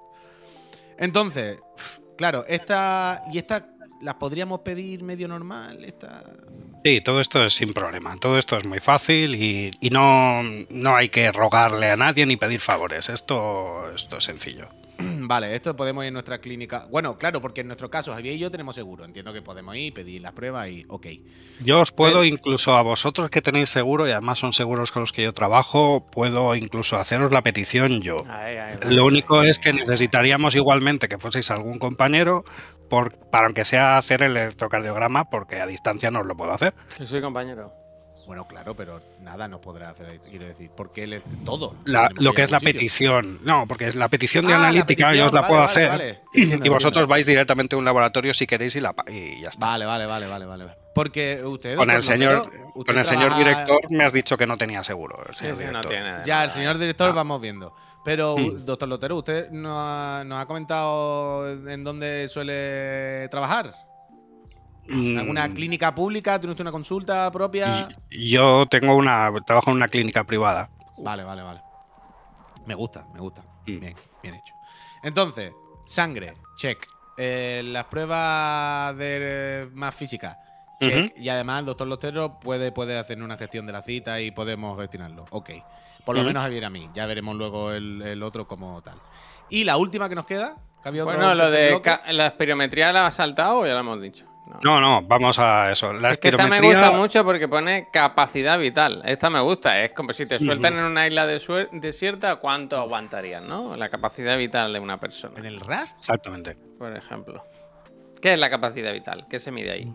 Entonces, 0.98 1.58
claro, 2.16 2.44
esta 2.46 3.22
y 3.32 3.38
esta 3.38 3.66
las 4.04 4.14
podríamos 4.16 4.60
pedir 4.60 5.02
medio 5.02 5.26
normal, 5.26 5.84
esta 5.84 6.22
Sí, 6.84 7.00
todo 7.00 7.20
esto 7.22 7.42
es 7.42 7.54
sin 7.54 7.72
problema. 7.72 8.14
Todo 8.20 8.38
esto 8.38 8.58
es 8.58 8.66
muy 8.66 8.78
fácil 8.78 9.34
y, 9.34 9.70
y 9.80 9.88
no, 9.88 10.42
no 10.68 10.94
hay 10.94 11.08
que 11.08 11.32
rogarle 11.32 11.90
a 11.90 11.96
nadie 11.96 12.26
ni 12.26 12.36
pedir 12.36 12.60
favores. 12.60 13.08
Esto, 13.08 13.90
esto 13.94 14.18
es 14.18 14.24
sencillo. 14.24 14.66
Vale, 14.98 15.54
esto 15.56 15.74
podemos 15.74 16.04
ir 16.04 16.08
en 16.08 16.12
nuestra 16.12 16.38
clínica. 16.42 16.86
Bueno, 16.90 17.16
claro, 17.16 17.40
porque 17.40 17.62
en 17.62 17.68
nuestro 17.68 17.88
caso 17.88 18.12
Javier 18.12 18.34
y 18.34 18.38
yo 18.38 18.50
tenemos 18.50 18.74
seguro. 18.74 19.06
Entiendo 19.06 19.32
que 19.32 19.40
podemos 19.40 19.74
ir, 19.76 19.94
pedir 19.94 20.20
las 20.20 20.34
pruebas 20.34 20.68
y 20.68 20.84
ok. 20.88 21.06
Yo 21.64 21.80
os 21.80 21.90
puedo, 21.90 22.20
Pero- 22.20 22.24
incluso 22.26 22.74
a 22.74 22.82
vosotros 22.82 23.30
que 23.30 23.40
tenéis 23.40 23.70
seguro 23.70 24.06
y 24.06 24.10
además 24.10 24.38
son 24.38 24.52
seguros 24.52 24.92
con 24.92 25.00
los 25.00 25.12
que 25.12 25.22
yo 25.22 25.32
trabajo, 25.32 26.06
puedo 26.12 26.54
incluso 26.54 26.98
haceros 26.98 27.32
la 27.32 27.40
petición 27.42 28.02
yo. 28.02 28.18
Ahí, 28.28 28.56
ahí, 28.58 28.76
Lo 28.90 29.06
único 29.06 29.42
es 29.42 29.58
que 29.58 29.72
necesitaríamos 29.72 30.54
igualmente 30.54 31.08
que 31.08 31.16
fueseis 31.16 31.50
algún 31.50 31.78
compañero 31.78 32.44
por, 32.88 33.14
para 33.16 33.46
aunque 33.46 33.64
sea 33.64 33.96
hacer 33.98 34.22
el 34.22 34.36
electrocardiograma, 34.36 35.30
porque 35.30 35.60
a 35.60 35.66
distancia 35.66 36.10
no 36.10 36.20
os 36.20 36.26
lo 36.26 36.36
puedo 36.36 36.52
hacer. 36.52 36.74
Que 36.96 37.06
soy 37.06 37.20
compañero. 37.20 37.72
Bueno, 38.26 38.46
claro, 38.48 38.74
pero 38.74 39.02
nada 39.20 39.48
nos 39.48 39.60
podrá 39.60 39.90
hacer, 39.90 40.18
quiero 40.30 40.46
decir, 40.46 40.70
porque 40.74 41.04
él 41.04 41.12
es 41.12 41.22
todo. 41.44 41.74
La- 41.84 42.08
lo 42.18 42.32
que 42.32 42.42
es 42.42 42.50
la 42.50 42.58
sitio. 42.58 42.72
petición, 42.72 43.38
no, 43.42 43.66
porque 43.68 43.86
es 43.86 43.96
la 43.96 44.08
petición 44.08 44.46
de 44.46 44.54
Ah, 44.54 44.56
analítica, 44.60 45.08
petición, 45.08 45.14
yo 45.14 45.26
os 45.26 45.32
la 45.34 45.40
vale, 45.42 45.48
puedo 45.50 45.60
vale, 45.60 45.70
hacer. 45.72 45.88
vale. 45.90 46.12
Te 46.32 46.40
entiendo, 46.40 46.64
Y 46.64 46.68
vosotros 46.70 47.06
vais 47.06 47.26
directamente 47.26 47.76
a 47.76 47.78
un 47.78 47.84
laboratorio 47.84 48.32
si 48.32 48.46
queréis 48.46 48.74
y, 48.76 48.80
la, 48.80 48.94
pa- 48.94 49.04
y 49.10 49.42
ya 49.42 49.50
está. 49.50 49.66
Vale, 49.66 49.84
vale, 49.84 50.06
vale, 50.06 50.26
vale, 50.26 50.46
vale. 50.46 50.64
Porque 50.94 51.42
usted. 51.44 51.76
Con 51.76 51.90
el 51.90 52.02
señor, 52.02 52.46
usted 52.74 52.92
con 52.92 52.98
el 52.98 53.04
señor 53.04 53.36
director 53.36 53.78
me 53.90 54.04
has 54.04 54.12
dicho 54.14 54.38
que 54.38 54.46
no 54.46 54.56
tenía 54.56 54.82
seguro. 54.84 55.22
el 55.28 55.34
señor 55.34 55.56
sí, 55.58 55.64
no 55.70 55.80
tiene. 55.82 56.14
Ya, 56.24 56.44
el 56.44 56.50
señor 56.50 56.76
eh. 56.76 56.78
director 56.78 57.10
Ah. 57.10 57.12
vamos 57.12 57.42
viendo. 57.42 57.74
Pero, 58.04 58.36
Mm. 58.36 58.64
doctor 58.64 58.88
Lotero, 58.88 59.16
¿usted 59.16 59.50
nos 59.50 59.74
ha, 59.76 60.22
nos 60.26 60.38
ha 60.42 60.46
comentado 60.46 61.48
en 61.68 61.82
dónde 61.82 62.28
suele 62.28 63.28
trabajar? 63.30 63.72
¿En 64.86 65.18
¿Alguna 65.18 65.48
Mm, 65.48 65.54
clínica 65.54 65.94
pública? 65.94 66.38
¿Tiene 66.38 66.52
usted 66.52 66.62
una 66.64 66.72
consulta 66.72 67.30
propia? 67.32 67.88
Yo 68.10 68.66
tengo 68.66 68.94
una, 68.96 69.30
trabajo 69.46 69.70
en 69.70 69.76
una 69.76 69.88
clínica 69.88 70.24
privada. 70.24 70.68
Vale, 70.98 71.24
vale, 71.24 71.42
vale. 71.42 71.62
Me 72.66 72.74
gusta, 72.74 73.06
me 73.14 73.20
gusta. 73.20 73.42
Mm. 73.66 73.80
Bien, 73.80 73.94
bien 74.22 74.34
hecho. 74.34 74.54
Entonces, 75.02 75.52
sangre, 75.86 76.34
check. 76.56 76.86
Eh, 77.16 77.62
las 77.64 77.84
pruebas 77.84 78.96
de 78.98 79.70
más 79.72 79.94
físicas, 79.94 80.36
check. 80.80 81.14
Y 81.16 81.28
además 81.30 81.60
el 81.60 81.66
doctor 81.66 81.86
Lotero 81.86 82.38
puede, 82.40 82.70
puede 82.72 82.98
hacer 82.98 83.22
una 83.22 83.38
gestión 83.38 83.66
de 83.66 83.72
la 83.72 83.80
cita 83.82 84.20
y 84.20 84.30
podemos 84.32 84.78
gestionarlo. 84.78 85.24
Ok. 85.30 85.50
Por 86.04 86.16
lo 86.16 86.22
menos 86.22 86.42
Javier 86.42 86.64
a 86.64 86.70
mí. 86.70 86.90
Ya 86.94 87.06
veremos 87.06 87.36
luego 87.36 87.72
el, 87.72 88.02
el 88.02 88.22
otro 88.22 88.46
como 88.46 88.80
tal. 88.82 88.94
Y 89.48 89.64
la 89.64 89.76
última 89.76 90.08
que 90.08 90.14
nos 90.14 90.26
queda. 90.26 90.56
que 90.82 90.88
había 90.88 91.04
otro 91.04 91.16
Bueno, 91.16 91.34
lo 91.34 91.50
de 91.50 91.80
la 92.10 92.26
espirometría 92.26 92.92
la 92.92 93.06
ha 93.06 93.10
saltado 93.10 93.60
o 93.60 93.66
ya 93.66 93.72
lo 93.72 93.80
hemos 93.80 94.00
dicho. 94.00 94.24
No. 94.46 94.58
No, 94.62 94.80
no, 94.80 95.02
vamos 95.06 95.38
a 95.38 95.72
eso. 95.72 95.94
La 95.94 96.10
es 96.10 96.18
que 96.18 96.28
esta 96.28 96.46
me 96.46 96.60
gusta 96.60 96.90
mucho 96.90 97.24
porque 97.24 97.48
pone 97.48 97.88
capacidad 97.90 98.58
vital. 98.58 99.00
Esta 99.06 99.30
me 99.30 99.40
gusta. 99.40 99.82
Es 99.82 99.92
como 99.92 100.12
si 100.12 100.26
te 100.26 100.38
sueltan 100.38 100.78
en 100.78 100.84
una 100.84 101.06
isla 101.06 101.26
desierta, 101.26 102.36
¿cuánto 102.36 102.76
aguantarían, 102.76 103.48
no? 103.48 103.74
La 103.74 103.88
capacidad 103.88 104.36
vital 104.36 104.74
de 104.74 104.80
una 104.80 105.00
persona, 105.00 105.38
En 105.38 105.46
el 105.46 105.60
RAS. 105.60 105.96
Exactamente. 105.98 106.56
por 106.78 106.94
ejemplo. 106.94 107.42
¿Qué 108.20 108.34
es 108.34 108.38
la 108.38 108.50
capacidad 108.50 108.92
vital? 108.92 109.24
¿Qué 109.30 109.38
se 109.38 109.50
mide 109.50 109.70
ahí? 109.70 109.94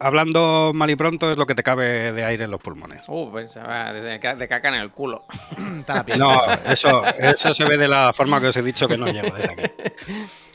Hablando 0.00 0.72
mal 0.74 0.88
y 0.90 0.96
pronto 0.96 1.30
es 1.30 1.36
lo 1.36 1.46
que 1.46 1.54
te 1.54 1.62
cabe 1.62 2.12
de 2.12 2.24
aire 2.24 2.44
en 2.44 2.50
los 2.50 2.60
pulmones. 2.60 3.02
Uh, 3.08 3.30
pensaba 3.32 3.92
de, 3.92 4.18
ca- 4.18 4.34
de 4.34 4.48
caca 4.48 4.68
en 4.68 4.74
el 4.76 4.90
culo. 4.90 5.24
Está 5.80 5.96
la 5.96 6.04
piel. 6.04 6.18
No, 6.18 6.40
eso, 6.66 7.04
eso 7.18 7.52
se 7.52 7.64
ve 7.64 7.76
de 7.76 7.88
la 7.88 8.12
forma 8.12 8.40
que 8.40 8.46
os 8.48 8.56
he 8.56 8.62
dicho 8.62 8.88
que 8.88 8.96
no 8.96 9.06
llego 9.08 9.34
desde 9.36 9.52
aquí. 9.52 9.62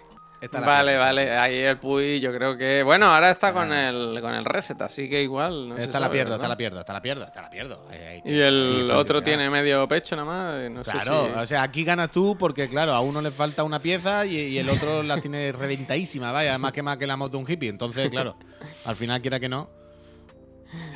Vale, 0.51 0.97
vale. 0.97 1.37
Ahí 1.37 1.57
el 1.59 1.77
Puy, 1.77 2.19
yo 2.19 2.33
creo 2.33 2.55
que. 2.57 2.81
Bueno, 2.83 3.07
ahora 3.07 3.29
está 3.31 3.51
con 3.53 3.73
el, 3.73 4.19
con 4.21 4.33
el 4.33 4.45
reset, 4.45 4.81
así 4.81 5.09
que 5.09 5.21
igual. 5.21 5.69
No 5.69 5.75
se 5.75 5.83
Esta 5.83 5.99
la 5.99 6.05
sabe, 6.07 6.17
pierdo, 6.17 6.35
esta 6.35 6.47
la 6.47 6.55
pierdo, 6.57 6.79
esta 6.79 6.93
la 6.93 7.01
pierdo, 7.01 7.23
esta 7.25 7.41
la 7.41 7.49
pierdo. 7.49 7.85
Y 8.23 8.39
el 8.39 8.89
otro 8.91 9.21
tiene 9.21 9.49
medio 9.49 9.87
pecho 9.87 10.15
nada 10.15 10.25
más. 10.27 10.71
No 10.71 10.83
sé 10.83 10.91
Claro, 10.91 11.25
si- 11.25 11.39
o 11.39 11.45
sea, 11.45 11.63
aquí 11.63 11.83
ganas 11.83 12.11
tú 12.11 12.37
porque, 12.37 12.67
claro, 12.69 12.93
a 12.93 13.01
uno 13.01 13.21
le 13.21 13.31
falta 13.31 13.63
una 13.63 13.79
pieza 13.79 14.25
y, 14.25 14.35
y 14.37 14.57
el 14.57 14.69
otro 14.69 15.03
la 15.03 15.19
tiene 15.19 15.51
reventadísima, 15.51 16.31
vaya, 16.31 16.51
además 16.51 16.71
que 16.71 16.83
más 16.83 16.97
que 16.97 17.07
la 17.07 17.17
moto 17.17 17.37
de 17.37 17.43
un 17.43 17.51
hippie. 17.51 17.69
Entonces, 17.69 18.09
claro, 18.09 18.35
al 18.85 18.95
final 18.95 19.21
quiera 19.21 19.39
que 19.39 19.49
no. 19.49 19.69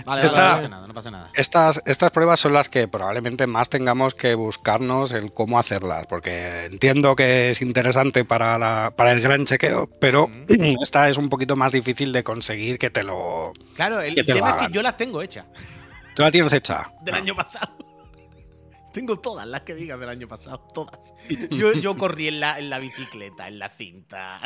Vale, 0.06 0.26
Esta- 0.26 0.50
no 0.50 0.56
pasa 0.58 0.68
nada, 0.70 0.88
no 0.88 0.94
pasa 0.94 1.12
nada. 1.12 1.32
Estas, 1.34 1.82
estas 1.86 2.12
pruebas 2.12 2.40
son 2.40 2.54
las 2.54 2.70
que 2.70 2.88
probablemente 2.88 3.48
más 3.48 3.70
tengamos 3.70 4.14
que 4.14 4.36
buscarnos 4.36 5.12
el 5.14 5.34
cómo 5.34 5.58
hacerlas, 5.60 6.06
porque 6.08 6.66
entiendo 6.66 7.16
que 7.16 7.50
es 7.50 7.62
interesante 7.62 8.26
para, 8.26 8.58
la- 8.58 8.94
para 8.96 9.14
el 9.14 9.22
gran 9.22 9.46
chequeo, 9.46 9.88
pero 10.00 10.30
esta 10.82 11.10
es 11.10 11.18
un 11.18 11.30
poquito 11.30 11.56
más 11.56 11.72
difícil 11.72 12.12
de 12.12 12.24
conseguir 12.24 12.78
que 12.78 12.90
te 12.90 13.04
lo... 13.04 13.52
Claro, 13.76 14.00
el 14.02 14.14
lo 14.16 14.26
tema 14.26 14.50
es 14.60 14.68
que 14.68 14.74
yo 14.74 14.82
las 14.82 14.98
tengo 14.98 15.22
hechas 15.22 15.46
Tú 16.16 16.22
la 16.22 16.32
tienes 16.32 16.54
hecha. 16.54 16.92
del 17.02 17.16
año 17.16 17.36
pasado. 17.36 17.76
Tengo 18.94 19.18
todas 19.20 19.48
las 19.48 19.62
que 19.62 19.74
digas 19.74 20.00
del 20.00 20.10
año 20.10 20.28
pasado, 20.28 20.60
todas. 20.72 21.16
Yo, 21.50 21.74
yo 21.74 21.98
corrí 21.98 22.28
en 22.28 22.40
la, 22.40 22.60
en 22.60 22.70
la 22.70 22.78
bicicleta, 22.78 23.48
en 23.48 23.58
la 23.58 23.70
cinta. 23.70 24.40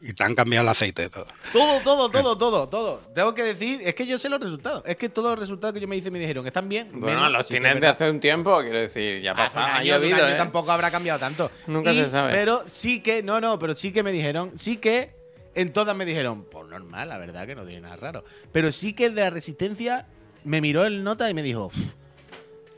Y 0.00 0.12
te 0.12 0.22
han 0.22 0.34
cambiado 0.34 0.62
el 0.64 0.68
aceite 0.68 1.04
y 1.04 1.08
todo. 1.08 1.26
Todo, 1.52 1.80
todo, 1.80 2.10
todo, 2.10 2.36
todo, 2.36 2.68
todo. 2.68 2.96
Tengo 3.14 3.34
que 3.34 3.42
decir, 3.42 3.80
es 3.82 3.94
que 3.94 4.06
yo 4.06 4.18
sé 4.18 4.28
los 4.28 4.40
resultados. 4.40 4.82
Es 4.86 4.96
que 4.96 5.08
todos 5.08 5.30
los 5.30 5.38
resultados 5.38 5.72
que 5.72 5.80
yo 5.80 5.88
me 5.88 5.96
hice 5.96 6.10
me 6.10 6.18
dijeron, 6.18 6.46
¿están 6.46 6.68
bien? 6.68 6.88
Bueno, 6.92 7.06
Menos, 7.20 7.32
los 7.32 7.48
tienes 7.48 7.80
de 7.80 7.86
hace 7.86 8.10
un 8.10 8.20
tiempo, 8.20 8.60
quiero 8.60 8.78
decir, 8.80 9.22
ya 9.22 9.32
ha 9.32 9.76
año, 9.78 9.98
de 9.98 10.08
llovido, 10.08 10.26
año 10.26 10.34
¿eh? 10.34 10.36
tampoco 10.36 10.70
habrá 10.72 10.90
cambiado 10.90 11.18
tanto. 11.18 11.50
Nunca 11.66 11.92
Y- 11.92 11.96
se 12.02 12.10
sabe. 12.10 12.32
Pero 12.32 12.62
sí 12.66 13.00
que, 13.00 13.22
no, 13.22 13.40
no, 13.40 13.58
pero 13.58 13.74
sí 13.74 13.92
que 13.92 14.02
me 14.02 14.12
dijeron, 14.12 14.52
sí 14.58 14.76
que 14.76 15.14
en 15.54 15.72
todas 15.72 15.96
me 15.96 16.04
dijeron, 16.04 16.44
pues 16.50 16.68
normal, 16.68 17.08
la 17.08 17.16
verdad 17.16 17.46
que 17.46 17.54
no 17.54 17.64
tiene 17.64 17.80
nada 17.82 17.96
raro. 17.96 18.24
Pero 18.52 18.72
sí 18.72 18.92
que 18.92 19.06
el 19.06 19.14
de 19.14 19.22
la 19.22 19.30
resistencia 19.30 20.06
me 20.44 20.60
miró 20.60 20.84
el 20.84 21.02
nota 21.02 21.30
y 21.30 21.34
me 21.34 21.42
dijo, 21.42 21.70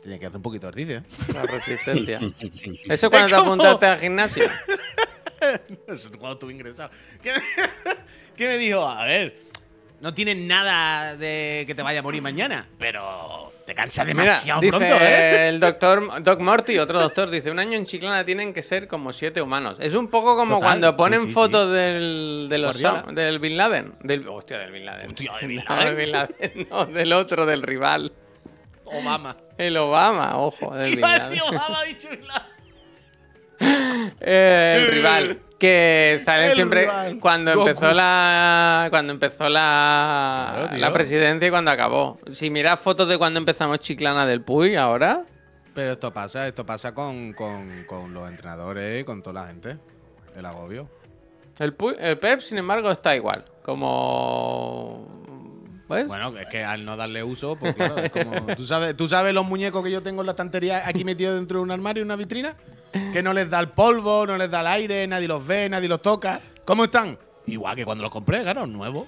tiene 0.02 0.20
que 0.20 0.26
hacer 0.26 0.36
un 0.36 0.42
poquito 0.42 0.70
de 0.70 0.82
ejercicio. 0.82 0.98
¿eh?". 0.98 1.32
La 1.34 1.42
resistencia. 1.42 2.20
¿Eso 2.94 3.10
cuando 3.10 3.28
te 3.28 3.34
apuntaste 3.34 3.86
al 3.86 3.98
gimnasio? 3.98 4.44
Cuando 6.18 6.32
estuve 6.32 6.52
ingresado. 6.52 6.90
¿Qué 7.22 7.32
me, 7.32 7.40
qué 8.36 8.46
me 8.48 8.58
dijo? 8.58 8.86
A 8.86 9.04
ver, 9.04 9.36
no 10.00 10.12
tienes 10.14 10.36
nada 10.36 11.16
de 11.16 11.64
que 11.66 11.74
te 11.74 11.82
vaya 11.82 12.00
a 12.00 12.02
morir 12.02 12.22
mañana, 12.22 12.68
pero 12.78 13.52
te 13.66 13.74
cansa 13.74 14.04
Mira, 14.04 14.22
demasiado 14.22 14.60
dice 14.60 14.76
pronto, 14.76 14.94
¿eh? 15.04 15.48
el 15.48 15.58
doctor 15.58 16.22
Doc 16.22 16.38
Morty, 16.40 16.78
otro 16.78 17.00
doctor, 17.00 17.30
dice, 17.30 17.50
un 17.50 17.58
año 17.58 17.76
en 17.76 17.84
Chiclana 17.86 18.24
tienen 18.24 18.52
que 18.54 18.62
ser 18.62 18.86
como 18.86 19.12
siete 19.12 19.42
humanos. 19.42 19.76
Es 19.80 19.94
un 19.94 20.08
poco 20.08 20.36
como 20.36 20.56
Total, 20.56 20.68
cuando 20.68 20.96
ponen 20.96 21.20
sí, 21.22 21.26
sí. 21.28 21.32
fotos 21.32 21.72
del, 21.72 22.46
de 22.48 22.58
los 22.58 22.80
Guardiola. 22.80 23.04
Sam- 23.06 23.14
del 23.14 23.38
Bin 23.38 23.56
Laden. 23.56 23.94
Del, 24.02 24.28
hostia, 24.28 24.58
del 24.58 24.70
Bin 24.72 24.84
Laden. 24.86 25.08
Hostia, 25.10 25.32
¿del 25.40 25.48
Bin 25.48 25.62
No, 25.68 25.76
del 25.84 25.96
Bin 25.96 26.12
Laden, 26.12 26.68
no, 26.70 26.86
del 26.86 27.12
otro, 27.12 27.46
del 27.46 27.62
rival. 27.62 28.12
Obama. 28.84 29.36
El 29.58 29.76
Obama, 29.78 30.36
ojo, 30.38 30.74
del 30.74 30.92
Bin 30.96 31.00
Laden. 31.00 31.40
Obama, 31.40 31.80
ha 31.80 31.84
dicho 31.84 32.08
Bin 32.10 32.26
Laden. 32.26 32.55
Eh, 33.60 34.74
el 34.78 34.92
rival. 34.94 35.40
Que 35.58 36.20
salen 36.22 36.50
El 36.50 36.54
siempre 36.54 36.82
rival. 36.82 37.18
cuando 37.18 37.54
Goku. 37.54 37.68
empezó 37.68 37.92
la. 37.94 38.88
Cuando 38.90 39.12
empezó 39.14 39.48
la. 39.48 40.52
Claro, 40.68 40.76
la 40.76 40.92
presidencia 40.92 41.46
y 41.46 41.50
cuando 41.50 41.70
acabó. 41.70 42.18
Si 42.30 42.50
miras 42.50 42.78
fotos 42.78 43.08
de 43.08 43.16
cuando 43.16 43.38
empezamos 43.38 43.78
Chiclana 43.80 44.26
del 44.26 44.42
Puy 44.42 44.76
ahora. 44.76 45.24
Pero 45.74 45.92
esto 45.92 46.12
pasa, 46.12 46.46
esto 46.46 46.64
pasa 46.66 46.92
con, 46.94 47.32
con, 47.32 47.84
con 47.86 48.12
los 48.12 48.28
entrenadores, 48.28 49.04
con 49.04 49.22
toda 49.22 49.42
la 49.42 49.48
gente. 49.48 49.78
El 50.36 50.44
agobio. 50.44 50.88
El, 51.58 51.74
Puy- 51.74 51.96
el 51.98 52.18
Pep, 52.18 52.40
sin 52.40 52.58
embargo, 52.58 52.90
está 52.90 53.16
igual. 53.16 53.44
Como. 53.62 55.24
¿Ves? 55.88 56.06
Bueno, 56.06 56.36
es 56.36 56.46
que 56.48 56.64
al 56.64 56.84
no 56.84 56.96
darle 56.96 57.22
uso, 57.22 57.56
pues 57.56 57.74
claro, 57.76 57.96
es 57.98 58.10
como. 58.10 58.54
¿tú 58.56 58.66
sabes, 58.66 58.96
¿Tú 58.96 59.08
sabes 59.08 59.32
los 59.32 59.46
muñecos 59.46 59.82
que 59.84 59.90
yo 59.90 60.02
tengo 60.02 60.20
en 60.22 60.26
la 60.26 60.32
estantería 60.32 60.82
aquí 60.86 61.04
metidos 61.04 61.36
dentro 61.36 61.58
de 61.60 61.62
un 61.62 61.70
armario, 61.70 62.02
en 62.02 62.08
una 62.08 62.16
vitrina? 62.16 62.56
Que 62.92 63.22
no 63.22 63.32
les 63.32 63.48
da 63.50 63.58
el 63.60 63.68
polvo, 63.70 64.26
no 64.26 64.36
les 64.36 64.50
da 64.50 64.60
el 64.60 64.66
aire, 64.68 65.06
nadie 65.06 65.28
los 65.28 65.46
ve, 65.46 65.68
nadie 65.68 65.88
los 65.88 66.00
toca. 66.02 66.40
¿Cómo 66.64 66.84
están? 66.84 67.18
Igual 67.46 67.76
que 67.76 67.84
cuando 67.84 68.02
los 68.02 68.10
compré, 68.10 68.42
claro, 68.42 68.64
único 68.64 69.06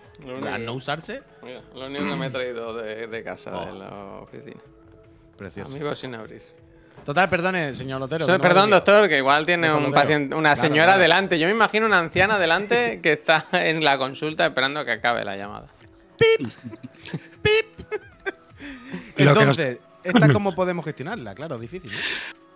Al 0.53 0.65
no 0.65 0.75
usarse. 0.75 1.23
Mira, 1.43 1.61
lo 1.75 1.87
único 1.87 2.05
que 2.05 2.17
me 2.17 2.27
he 2.27 2.31
traído 2.31 2.75
de, 2.75 3.07
de 3.07 3.23
casa, 3.25 3.51
Oh. 3.55 3.67
de 3.67 3.73
la 3.79 3.89
oficina. 4.23 4.61
Precioso. 5.37 5.71
Amigos 5.71 5.99
sin 5.99 6.15
abrir. 6.15 6.43
Total, 7.05 7.29
perdone, 7.31 7.75
señor 7.75 8.01
Lotero. 8.01 8.27
No 8.27 8.39
perdón, 8.39 8.71
doctor, 8.71 9.09
que 9.09 9.17
igual 9.19 9.47
tiene 9.47 9.73
un 9.73 9.91
paciente, 9.93 10.35
una 10.35 10.55
Claro, 10.55 10.61
señora 10.69 10.85
claro. 10.87 11.01
delante. 11.03 11.39
Yo 11.39 11.47
me 11.47 11.53
imagino 11.55 11.87
una 11.87 11.99
anciana 11.99 12.39
delante 12.39 13.01
que 13.03 13.13
está 13.13 13.47
en 13.53 13.83
la 13.83 13.97
consulta 13.99 14.47
esperando 14.47 14.85
que 14.85 14.93
acabe 14.93 15.25
la 15.25 15.37
llamada. 15.37 15.69
Que 16.19 16.43
nos- 16.43 16.59
Entonces, 19.17 19.79
¿esta 20.05 20.33
cómo 20.33 20.55
podemos 20.55 20.85
gestionarla? 20.85 21.35
Claro, 21.35 21.57
es 21.57 21.61
difícil. 21.63 21.91
¿no? 21.93 21.99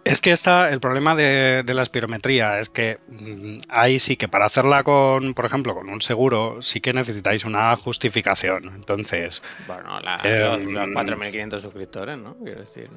Es 0.05 0.21
que 0.21 0.33
está 0.33 0.71
el 0.71 0.81
problema 0.81 1.15
de, 1.15 1.63
de 1.63 1.75
la 1.75 1.83
espirometría 1.83 2.59
es 2.59 2.69
que 2.69 2.99
mm, 3.09 3.59
ahí 3.69 4.01
sí 4.01 4.17
que 4.17 4.27
para 4.27 4.47
hacerla 4.47 4.83
con, 4.83 5.33
por 5.35 5.45
ejemplo, 5.47 5.75
con 5.77 5.89
un 5.89 6.03
seguro, 6.03 6.61
sí 6.61 6.81
que 6.81 6.93
necesitáis 6.93 7.45
una 7.45 7.75
justificación. 7.77 8.73
Entonces, 8.75 9.43
Bueno, 9.69 10.01
la- 10.01 10.21
Eh, 10.25 10.41
los, 10.41 10.61
los 10.61 10.89
mm. 10.89 10.93
4.500 10.97 11.61
suscriptores, 11.61 12.19
¿no? 12.19 12.35
Quiero 12.43 12.61
decir. 12.61 12.89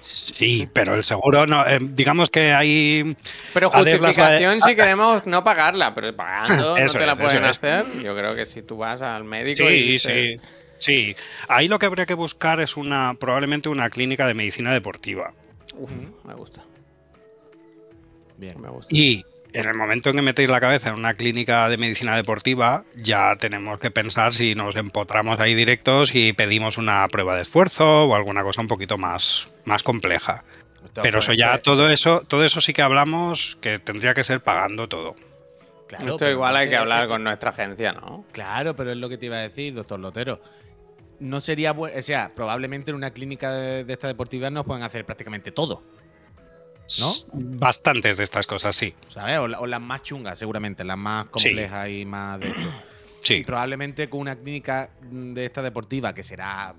Sí, 0.00 0.68
pero 0.72 0.94
el 0.94 1.04
seguro 1.04 1.46
no. 1.46 1.66
eh, 1.66 1.78
digamos 1.80 2.30
que 2.30 2.52
hay. 2.52 3.16
Pero 3.52 3.68
justificación 3.70 4.60
si 4.60 4.74
queremos 4.76 5.26
no 5.26 5.42
pagarla, 5.44 5.92
pero 5.94 6.14
pagando 6.16 6.76
no 6.78 6.86
te 6.86 7.04
la 7.06 7.12
es, 7.12 7.18
pueden 7.18 7.44
es. 7.44 7.50
hacer. 7.50 7.84
Yo 8.00 8.16
creo 8.16 8.34
que 8.34 8.46
si 8.46 8.62
tú 8.62 8.76
vas 8.78 9.02
al 9.02 9.24
médico 9.24 9.64
y 9.68 9.76
Sí, 9.80 9.82
dices, 9.92 10.12
sí. 10.38 10.40
Sí. 10.78 11.16
Ahí 11.48 11.68
lo 11.68 11.78
que 11.78 11.86
habría 11.86 12.06
que 12.06 12.14
buscar 12.14 12.60
es 12.60 12.76
una. 12.76 13.14
probablemente 13.18 13.68
una 13.68 13.90
clínica 13.90 14.26
de 14.26 14.34
medicina 14.34 14.72
deportiva. 14.72 15.34
"Uf, 15.78 15.90
me 16.24 16.34
gusta, 16.34 16.62
Bien. 18.36 18.60
me 18.60 18.68
gusta. 18.68 18.94
Y 18.94 19.24
en 19.52 19.68
el 19.68 19.74
momento 19.74 20.10
en 20.10 20.16
que 20.16 20.22
metéis 20.22 20.48
la 20.48 20.60
cabeza 20.60 20.88
en 20.90 20.94
una 20.94 21.14
clínica 21.14 21.68
de 21.68 21.76
medicina 21.76 22.16
deportiva, 22.16 22.84
ya 22.96 23.36
tenemos 23.36 23.78
que 23.80 23.90
pensar 23.90 24.32
si 24.32 24.54
nos 24.54 24.76
empotramos 24.76 25.38
ahí 25.40 25.54
directos 25.54 26.14
y 26.14 26.32
pedimos 26.32 26.78
una 26.78 27.06
prueba 27.08 27.36
de 27.36 27.42
esfuerzo 27.42 28.04
o 28.04 28.14
alguna 28.14 28.42
cosa 28.42 28.62
un 28.62 28.68
poquito 28.68 28.96
más, 28.98 29.52
más 29.64 29.82
compleja. 29.82 30.44
Pero 30.94 31.20
eso 31.20 31.32
ya, 31.32 31.54
eh, 31.54 31.58
todo 31.58 31.88
eso, 31.90 32.22
todo 32.26 32.44
eso 32.44 32.60
sí 32.60 32.72
que 32.72 32.82
hablamos 32.82 33.56
que 33.60 33.78
tendría 33.78 34.14
que 34.14 34.24
ser 34.24 34.42
pagando 34.42 34.88
todo. 34.88 35.14
claro, 35.86 36.04
Esto 36.06 36.18
pero 36.18 36.30
igual 36.32 36.56
hay 36.56 36.68
que 36.68 36.76
hablar 36.76 37.06
con 37.08 37.22
nuestra 37.22 37.50
agencia, 37.50 37.92
¿no? 37.92 38.24
Claro, 38.32 38.74
pero 38.74 38.90
es 38.90 38.96
lo 38.96 39.08
que 39.08 39.16
te 39.16 39.26
iba 39.26 39.36
a 39.36 39.42
decir, 39.42 39.74
doctor 39.74 40.00
Lotero. 40.00 40.40
No 41.22 41.40
sería 41.40 41.72
bueno, 41.72 41.96
o 41.98 42.02
sea, 42.02 42.32
probablemente 42.34 42.90
en 42.90 42.96
una 42.96 43.12
clínica 43.12 43.52
de, 43.52 43.84
de 43.84 43.92
esta 43.92 44.08
deportiva 44.08 44.50
nos 44.50 44.64
pueden 44.66 44.82
hacer 44.82 45.04
prácticamente 45.06 45.52
todo, 45.52 45.82
¿No? 47.00 47.12
Bastantes 47.32 48.16
de 48.16 48.24
estas 48.24 48.46
cosas, 48.46 48.74
sí. 48.74 48.92
¿sabes? 49.14 49.38
O, 49.38 49.44
o 49.44 49.66
las 49.66 49.80
más 49.80 50.02
chungas, 50.02 50.38
seguramente, 50.38 50.82
las 50.84 50.98
más 50.98 51.26
Sí. 51.36 51.48
complejas 51.50 51.88
y 51.88 52.04
más 52.04 52.40
de 52.40 52.48
esto. 52.48 52.60
Sí. 53.22 53.34
Y 53.34 53.44
probablemente 53.44 54.10
con 54.10 54.18
una 54.18 54.34
clínica 54.34 54.90
de 55.00 55.44
esta 55.46 55.62
deportiva 55.62 56.12
que 56.12 56.24
será 56.24 56.74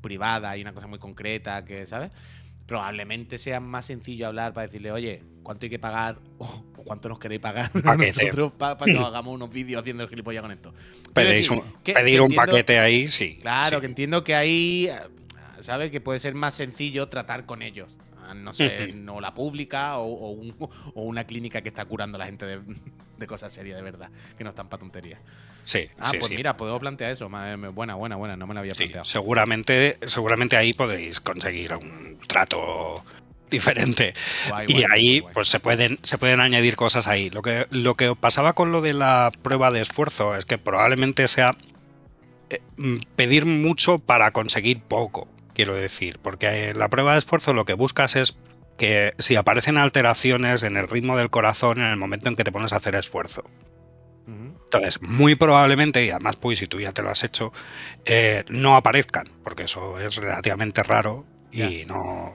privada 0.00 0.56
y 0.56 0.62
una 0.62 0.72
cosa 0.72 0.86
muy 0.86 0.98
concreta, 0.98 1.62
que, 1.66 1.84
¿sabes? 1.84 2.10
Probablemente 2.66 3.38
sea 3.38 3.60
más 3.60 3.86
sencillo 3.86 4.28
hablar 4.28 4.52
para 4.52 4.66
decirle, 4.66 4.92
oye, 4.92 5.22
¿cuánto 5.42 5.66
hay 5.66 5.70
que 5.70 5.78
pagar? 5.78 6.18
O 6.82 6.84
¿cuánto 6.84 7.08
nos 7.08 7.20
queréis 7.20 7.40
pagar 7.40 7.70
Paquete. 7.84 8.24
nosotros 8.24 8.52
para 8.58 8.76
que 8.84 8.96
os 8.96 9.04
hagamos 9.06 9.32
unos 9.34 9.50
vídeos 9.50 9.80
haciendo 9.80 10.02
el 10.02 10.08
gilipollas 10.08 10.42
con 10.42 10.50
esto? 10.50 10.72
Quiero 10.72 11.12
Pedéis 11.12 11.48
decir, 11.48 11.62
un- 11.64 11.82
que- 11.84 11.92
pedir 11.92 12.14
que 12.16 12.20
un 12.20 12.24
entiendo- 12.32 12.52
paquete 12.52 12.78
ahí, 12.80 13.06
sí. 13.06 13.38
Claro, 13.40 13.76
sí. 13.76 13.80
que 13.80 13.86
entiendo 13.86 14.24
que 14.24 14.34
ahí, 14.34 14.88
eh, 14.90 14.96
¿sabes? 15.60 15.92
Que 15.92 16.00
puede 16.00 16.18
ser 16.18 16.34
más 16.34 16.54
sencillo 16.54 17.08
tratar 17.08 17.46
con 17.46 17.62
ellos. 17.62 17.96
No 18.34 18.52
sé, 18.54 18.92
no 18.94 19.20
la 19.20 19.34
pública 19.34 19.98
o, 19.98 20.04
o 20.06 20.30
un- 20.30 20.54
o 20.94 21.02
una 21.02 21.24
clínica 21.24 21.60
que 21.62 21.68
está 21.68 21.84
curando 21.84 22.16
a 22.16 22.20
la 22.20 22.26
gente 22.26 22.46
de, 22.46 22.60
de 23.18 23.26
cosas 23.26 23.52
serias, 23.52 23.76
de 23.76 23.82
verdad, 23.82 24.10
que 24.36 24.44
no 24.44 24.50
están 24.50 24.68
para 24.68 24.80
tonterías. 24.80 25.20
Sí, 25.64 25.88
Ah, 25.98 26.08
sí, 26.10 26.16
pues 26.18 26.30
mira, 26.32 26.56
podemos 26.56 26.80
plantear 26.80 27.12
eso. 27.12 27.28
me- 27.28 27.68
Buena, 27.68 27.94
buena, 27.94 28.16
buena, 28.16 28.36
no 28.36 28.46
me 28.46 28.54
la 28.54 28.60
había 28.60 28.72
planteado. 28.72 29.04
seguramente, 29.04 29.96
seguramente 30.06 30.56
ahí 30.56 30.72
podéis 30.72 31.20
conseguir 31.20 31.74
un 31.74 32.18
trato 32.26 33.04
diferente. 33.50 34.12
Guay, 34.48 34.66
Y 34.68 34.72
guay, 34.72 34.84
ahí 34.90 35.20
guay. 35.20 35.34
pues 35.34 35.48
se 35.48 35.60
pueden, 35.60 35.98
se 36.02 36.18
pueden 36.18 36.40
añadir 36.40 36.74
cosas 36.74 37.06
ahí. 37.06 37.30
Lo 37.30 37.42
que, 37.42 37.66
lo 37.70 37.94
que 37.94 38.14
pasaba 38.16 38.54
con 38.54 38.72
lo 38.72 38.80
de 38.80 38.94
la 38.94 39.30
prueba 39.42 39.70
de 39.70 39.82
esfuerzo 39.82 40.34
es 40.36 40.44
que 40.46 40.58
probablemente 40.58 41.28
sea 41.28 41.54
eh, 42.50 42.60
mm, 42.76 42.96
pedir 43.14 43.46
mucho 43.46 43.98
para 43.98 44.30
conseguir 44.32 44.80
poco, 44.80 45.28
quiero 45.54 45.74
decir. 45.74 46.18
Porque 46.22 46.70
eh, 46.70 46.74
la 46.74 46.88
prueba 46.88 47.12
de 47.12 47.18
esfuerzo 47.18 47.54
lo 47.54 47.64
que 47.64 47.74
buscas 47.74 48.16
es 48.16 48.36
que 48.76 49.14
si 49.18 49.36
aparecen 49.36 49.78
alteraciones 49.78 50.62
en 50.62 50.76
el 50.76 50.88
ritmo 50.88 51.16
del 51.16 51.30
corazón 51.30 51.78
en 51.78 51.86
el 51.86 51.96
momento 51.96 52.28
en 52.28 52.36
que 52.36 52.44
te 52.44 52.52
pones 52.52 52.72
a 52.72 52.76
hacer 52.76 52.94
esfuerzo. 52.94 53.44
Entonces, 54.26 55.02
muy 55.02 55.34
probablemente, 55.34 56.02
y 56.02 56.10
además, 56.10 56.36
pues 56.36 56.58
si 56.58 56.66
tú 56.66 56.80
ya 56.80 56.92
te 56.92 57.02
lo 57.02 57.10
has 57.10 57.24
hecho, 57.24 57.52
eh, 58.06 58.44
no 58.48 58.74
aparezcan, 58.74 59.28
porque 59.44 59.64
eso 59.64 60.00
es 60.00 60.16
relativamente 60.16 60.82
raro 60.82 61.26
y 61.50 61.84
no. 61.84 62.32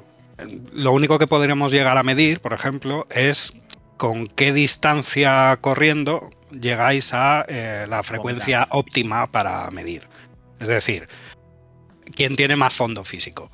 Lo 0.72 0.92
único 0.92 1.18
que 1.18 1.26
podríamos 1.26 1.72
llegar 1.72 1.98
a 1.98 2.04
medir, 2.04 2.40
por 2.40 2.54
ejemplo, 2.54 3.08
es 3.10 3.54
con 3.98 4.28
qué 4.28 4.54
distancia 4.54 5.58
corriendo 5.62 6.30
llegáis 6.52 7.14
a 7.14 7.44
eh, 7.48 7.86
la 7.90 8.04
frecuencia 8.04 8.68
óptima 8.70 9.32
para 9.32 9.70
medir. 9.72 10.08
Es 10.60 10.68
decir, 10.68 11.08
quién 12.16 12.36
tiene 12.36 12.56
más 12.56 12.74
fondo 12.74 13.04
físico. 13.04 13.52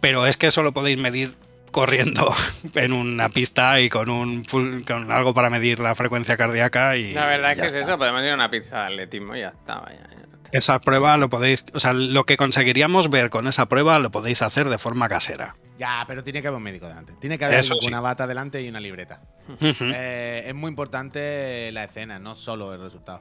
Pero 0.00 0.26
es 0.26 0.36
que 0.36 0.48
eso 0.48 0.62
lo 0.62 0.72
podéis 0.72 0.98
medir 0.98 1.34
corriendo 1.70 2.32
en 2.74 2.92
una 2.92 3.28
pista 3.30 3.80
y 3.80 3.88
con 3.88 4.08
un 4.10 4.44
full- 4.44 4.84
con 4.86 5.10
algo 5.10 5.34
para 5.34 5.50
medir 5.50 5.78
la 5.80 5.94
frecuencia 5.94 6.36
cardíaca 6.36 6.96
y 6.96 7.12
La 7.12 7.26
verdad 7.26 7.52
es 7.52 7.58
que 7.60 7.66
es 7.66 7.72
está. 7.72 7.84
eso, 7.88 7.98
podemos 7.98 8.22
ir 8.22 8.30
a 8.30 8.34
una 8.34 8.50
pizza 8.50 8.80
de 8.80 8.86
atletismo 8.86 9.34
y 9.34 9.40
ya 9.40 9.48
está, 9.48 9.80
vaya. 9.80 9.98
ya 10.08 10.14
está. 10.22 10.24
Esa 10.52 10.78
prueba 10.80 11.16
lo 11.16 11.28
podéis, 11.28 11.64
o 11.72 11.80
sea, 11.80 11.92
lo 11.92 12.24
que 12.26 12.36
conseguiríamos 12.36 13.10
ver 13.10 13.28
con 13.28 13.48
esa 13.48 13.66
prueba 13.66 13.98
lo 13.98 14.10
podéis 14.12 14.40
hacer 14.42 14.68
de 14.68 14.78
forma 14.78 15.08
casera. 15.08 15.56
Ya, 15.80 16.04
pero 16.06 16.22
tiene 16.22 16.42
que 16.42 16.46
haber 16.48 16.58
un 16.58 16.62
médico 16.62 16.86
delante. 16.86 17.12
Tiene 17.20 17.38
que 17.38 17.46
haber 17.46 17.58
Eso 17.58 17.74
sí. 17.80 17.88
una 17.88 18.00
bata 18.00 18.28
delante 18.28 18.62
y 18.62 18.68
una 18.68 18.78
libreta. 18.78 19.20
Eh, 19.60 20.44
es 20.46 20.54
muy 20.54 20.68
importante 20.68 21.72
la 21.72 21.82
escena, 21.82 22.20
no 22.20 22.36
solo 22.36 22.72
el 22.72 22.80
resultado. 22.82 23.20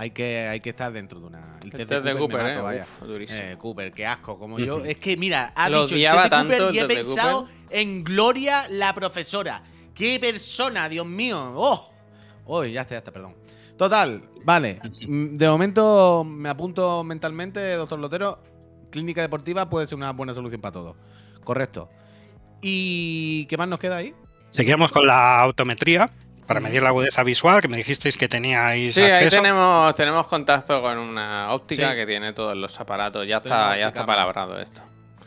Hay 0.00 0.12
que, 0.12 0.48
hay 0.48 0.60
que 0.60 0.70
estar 0.70 0.90
dentro 0.90 1.20
de 1.20 1.26
una. 1.26 1.58
El 1.60 1.66
El 1.66 1.70
test 1.72 1.90
test 1.90 2.04
de 2.06 2.16
Cooper, 2.16 2.40
mato, 2.40 2.52
eh, 2.52 2.62
vaya. 2.62 2.86
uf, 3.02 3.06
durísimo. 3.06 3.38
Eh, 3.38 3.56
Cooper, 3.58 3.92
qué 3.92 4.06
asco. 4.06 4.38
Como 4.38 4.58
yo. 4.58 4.82
Es 4.86 4.96
que, 4.96 5.14
mira, 5.18 5.52
ha 5.54 5.68
Lo 5.68 5.82
dicho 5.82 5.94
el 5.94 6.00
test 6.00 6.14
de 6.14 6.16
Cooper 6.16 6.30
tanto 6.30 6.68
el 6.70 6.74
y 6.74 6.78
he 6.78 6.86
pensado 6.86 7.40
Cooper. 7.40 7.54
en 7.68 8.02
Gloria, 8.02 8.66
la 8.70 8.94
profesora. 8.94 9.62
¡Qué 9.94 10.18
persona, 10.18 10.88
Dios 10.88 11.04
mío! 11.04 11.52
¡Oh! 11.54 11.92
¡Oh, 12.46 12.64
ya 12.64 12.80
está, 12.80 12.94
ya 12.94 12.98
está, 13.00 13.12
perdón! 13.12 13.34
Total, 13.76 14.22
vale. 14.42 14.80
Mm, 15.06 15.34
De 15.36 15.48
momento 15.50 16.24
me 16.24 16.48
apunto 16.48 17.04
mentalmente, 17.04 17.74
doctor 17.74 17.98
Lotero. 17.98 18.42
Clínica 18.90 19.20
deportiva 19.20 19.68
puede 19.68 19.86
ser 19.86 19.98
una 19.98 20.12
buena 20.14 20.32
solución 20.32 20.62
para 20.62 20.72
todo. 20.72 20.96
Correcto. 21.44 21.90
¿Y 22.62 23.44
qué 23.50 23.58
más 23.58 23.68
nos 23.68 23.78
queda 23.78 23.96
ahí? 23.98 24.14
Seguíamos 24.48 24.92
con 24.92 25.06
la 25.06 25.42
autometría 25.42 26.10
para 26.50 26.58
medir 26.60 26.82
la 26.82 26.88
agudeza 26.88 27.22
visual, 27.22 27.60
que 27.60 27.68
me 27.68 27.76
dijisteis 27.76 28.16
que 28.16 28.26
teníais 28.28 28.96
Sí, 28.96 29.02
ahí 29.02 29.28
tenemos, 29.28 29.94
tenemos 29.94 30.26
contacto 30.26 30.82
con 30.82 30.98
una 30.98 31.52
óptica 31.52 31.90
Sí. 31.90 31.96
que 31.98 32.06
tiene 32.06 32.32
todos 32.32 32.56
los 32.56 32.80
aparatos. 32.80 33.24
Ya 33.24 33.36
está, 33.36 33.78
ya 33.78 33.86
está 33.86 34.04
palabrado 34.04 34.58
esto. 34.60 34.82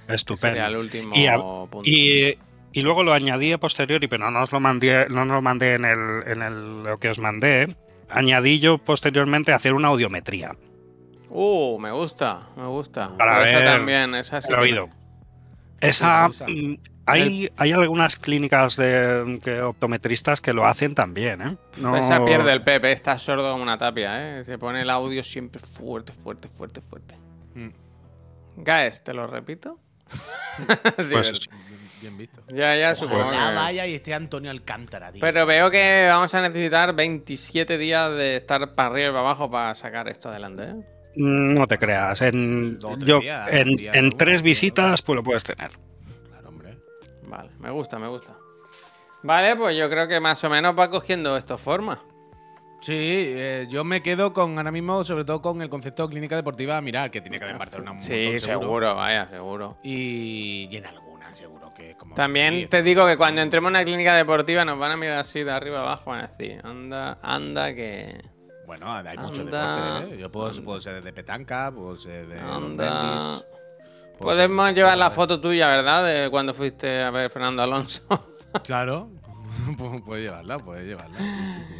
Estupendo. 0.09 0.55
Sería 0.55 0.67
el 0.67 0.75
último 0.75 1.15
Y 1.15 1.27
a- 1.27 1.37
punto. 1.37 1.79
Y, 1.85 2.37
y 2.73 2.81
luego 2.81 3.03
lo 3.03 3.13
añadí 3.13 3.53
a 3.53 3.57
posteriori, 3.57 4.09
pero 4.09 4.29
no 4.29 4.43
os 4.43 4.51
lo 4.51 4.59
mandé, 4.59 5.07
no 5.09 5.21
os 5.21 5.27
lo 5.29 5.41
mandé 5.41 5.75
en, 5.75 5.85
el, 5.85 6.23
en 6.27 6.41
el- 6.41 6.83
lo 6.83 6.99
que 6.99 7.09
os 7.09 7.19
mandé. 7.19 7.73
Añadí 8.09 8.59
yo 8.59 8.77
posteriormente 8.79 9.53
hacer 9.53 9.73
una 9.73 9.87
audiometría. 9.87 10.57
Uh, 11.29 11.79
me 11.79 11.91
gusta, 11.93 12.41
me 12.57 12.65
gusta. 12.67 13.15
Para 13.17 13.49
esa 13.49 13.59
ver 13.59 13.65
también, 13.67 14.13
esa 14.15 14.41
sí 14.41 14.51
el 14.51 14.59
oído. 14.59 14.89
Esa, 15.79 16.27
esa. 16.27 16.45
mm, 16.47 16.77
hay, 17.05 17.49
hay 17.57 17.71
algunas 17.71 18.15
clínicas 18.15 18.77
de 18.77 19.39
que 19.43 19.61
optometristas 19.61 20.41
que 20.41 20.53
lo 20.53 20.65
hacen 20.65 20.95
también, 20.95 21.41
¿eh? 21.41 21.57
No- 21.81 21.95
Esa 21.97 22.23
pierde 22.25 22.51
el 22.53 22.63
Pepe, 22.63 22.91
está 22.91 23.17
sordo 23.19 23.51
como 23.51 23.63
una 23.63 23.77
tapia, 23.77 24.39
¿eh? 24.39 24.43
Se 24.45 24.57
pone 24.57 24.81
el 24.81 24.89
audio 24.89 25.23
siempre 25.23 25.59
fuerte, 25.59 26.13
fuerte, 26.13 26.47
fuerte, 26.47 26.81
fuerte. 26.81 27.15
Mm. 27.55 27.69
Gaes, 28.57 29.03
te 29.03 29.13
lo 29.13 29.27
repito. 29.27 29.79
Pues. 31.11 31.49
Bien, 31.49 31.59
bien 32.01 32.17
visto. 32.17 32.43
ya, 32.53 32.75
ya, 32.75 32.93
supongo 32.95 33.23
Ojalá 33.23 33.49
que- 33.49 33.55
vaya 33.55 33.87
y 33.87 33.95
esté 33.95 34.13
Antonio 34.13 34.51
Alcántara, 34.51 35.11
tío. 35.11 35.19
Pero 35.21 35.45
veo 35.45 35.71
que 35.71 36.05
vamos 36.09 36.33
a 36.35 36.41
necesitar 36.41 36.93
27 36.93 37.77
días 37.77 38.11
de 38.15 38.35
estar 38.37 38.75
para 38.75 38.89
arriba 38.89 39.07
y 39.07 39.11
para 39.11 39.19
abajo 39.21 39.49
para 39.49 39.73
sacar 39.75 40.07
esto 40.07 40.29
adelante, 40.29 40.63
¿eh? 40.63 40.75
No 41.15 41.65
te 41.67 41.77
creas. 41.77 42.21
En, 42.21 42.79
yo, 42.99 43.19
días, 43.19 43.47
en, 43.51 44.11
tres 44.17 44.41
visitas, 44.41 45.01
pues 45.01 45.15
lo 45.15 45.23
puedes 45.23 45.43
tener. 45.43 45.71
Vale, 47.35 47.49
me 47.59 47.71
gusta, 47.71 47.97
me 47.97 48.07
gusta. 48.07 48.33
Vale, 49.23 49.55
pues 49.55 49.75
yo 49.77 49.89
creo 49.89 50.07
que 50.07 50.19
más 50.19 50.43
o 50.43 50.49
menos 50.49 50.77
va 50.77 50.89
cogiendo 50.89 51.35
esto 51.35 51.57
forma. 51.57 51.99
Sí, 52.81 52.93
eh, 52.95 53.65
yo 53.69 53.83
me 53.85 54.03
quedo 54.03 54.33
con 54.33 54.57
ahora 54.57 54.71
mismo, 54.71 55.03
sobre 55.05 55.23
todo 55.23 55.41
con 55.41 55.61
el 55.61 55.69
concepto 55.69 56.03
de 56.03 56.09
clínica 56.11 56.35
deportiva. 56.35 56.79
Mira, 56.81 57.09
que 57.09 57.21
tiene 57.21 57.37
que 57.39 57.45
haber 57.45 57.55
en 57.55 57.59
Barcelona 57.59 57.91
un 57.93 58.01
Sí, 58.01 58.23
montón, 58.23 58.39
seguro, 58.41 58.95
vaya, 58.95 59.27
seguro. 59.29 59.77
Y, 59.83 60.67
y 60.69 60.75
en 60.77 60.85
alguna, 60.85 61.33
seguro 61.33 61.73
que 61.73 61.91
es 61.91 61.95
como. 61.95 62.13
También 62.13 62.67
te 62.69 62.83
digo 62.83 63.07
que 63.07 63.15
cuando 63.17 63.41
entremos 63.41 63.69
en 63.69 63.75
una 63.77 63.83
clínica 63.85 64.13
deportiva 64.15 64.65
nos 64.65 64.77
van 64.77 64.91
a 64.91 64.97
mirar 64.97 65.17
así 65.19 65.43
de 65.43 65.51
arriba 65.51 65.79
abajo, 65.79 66.11
van 66.11 66.25
a 66.25 66.27
decir, 66.27 66.59
anda, 66.63 67.17
anda 67.21 67.73
que... 67.73 68.21
Bueno, 68.67 68.91
hay 68.93 69.17
muchos 69.17 69.45
deportes, 69.45 70.11
¿eh? 70.13 70.17
Yo 70.19 70.31
puedo, 70.31 70.51
puedo 70.63 70.81
ser 70.81 71.01
de 71.01 71.13
petanca, 71.13 71.71
puedo 71.73 71.97
ser 71.97 72.27
de. 72.27 72.39
Anda. 72.39 73.41
Podemos 74.19 74.65
ser 74.65 74.75
de 74.75 74.81
llevar 74.81 74.97
la 74.97 75.11
foto 75.11 75.39
tuya, 75.41 75.67
¿verdad? 75.67 76.05
De 76.05 76.29
cuando 76.29 76.53
fuiste 76.53 77.01
a 77.01 77.11
ver 77.11 77.29
Fernando 77.29 77.61
Alonso. 77.63 78.03
Claro. 78.63 79.09
Pu- 79.77 80.03
puedes 80.03 80.25
llevarla, 80.25 80.59
puedes 80.59 80.85
llevarla. 80.85 81.17
sí, 81.17 81.23
sí, 81.25 81.63
sí. 81.69 81.75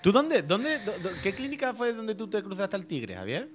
¿Tú 0.00 0.10
dónde, 0.10 0.42
dónde, 0.42 0.80
qué 1.22 1.34
clínica 1.34 1.74
fue 1.74 1.92
donde 1.92 2.14
tú 2.14 2.28
te 2.28 2.42
cruzaste 2.42 2.74
al 2.76 2.86
tigre, 2.86 3.14
Javier? 3.14 3.48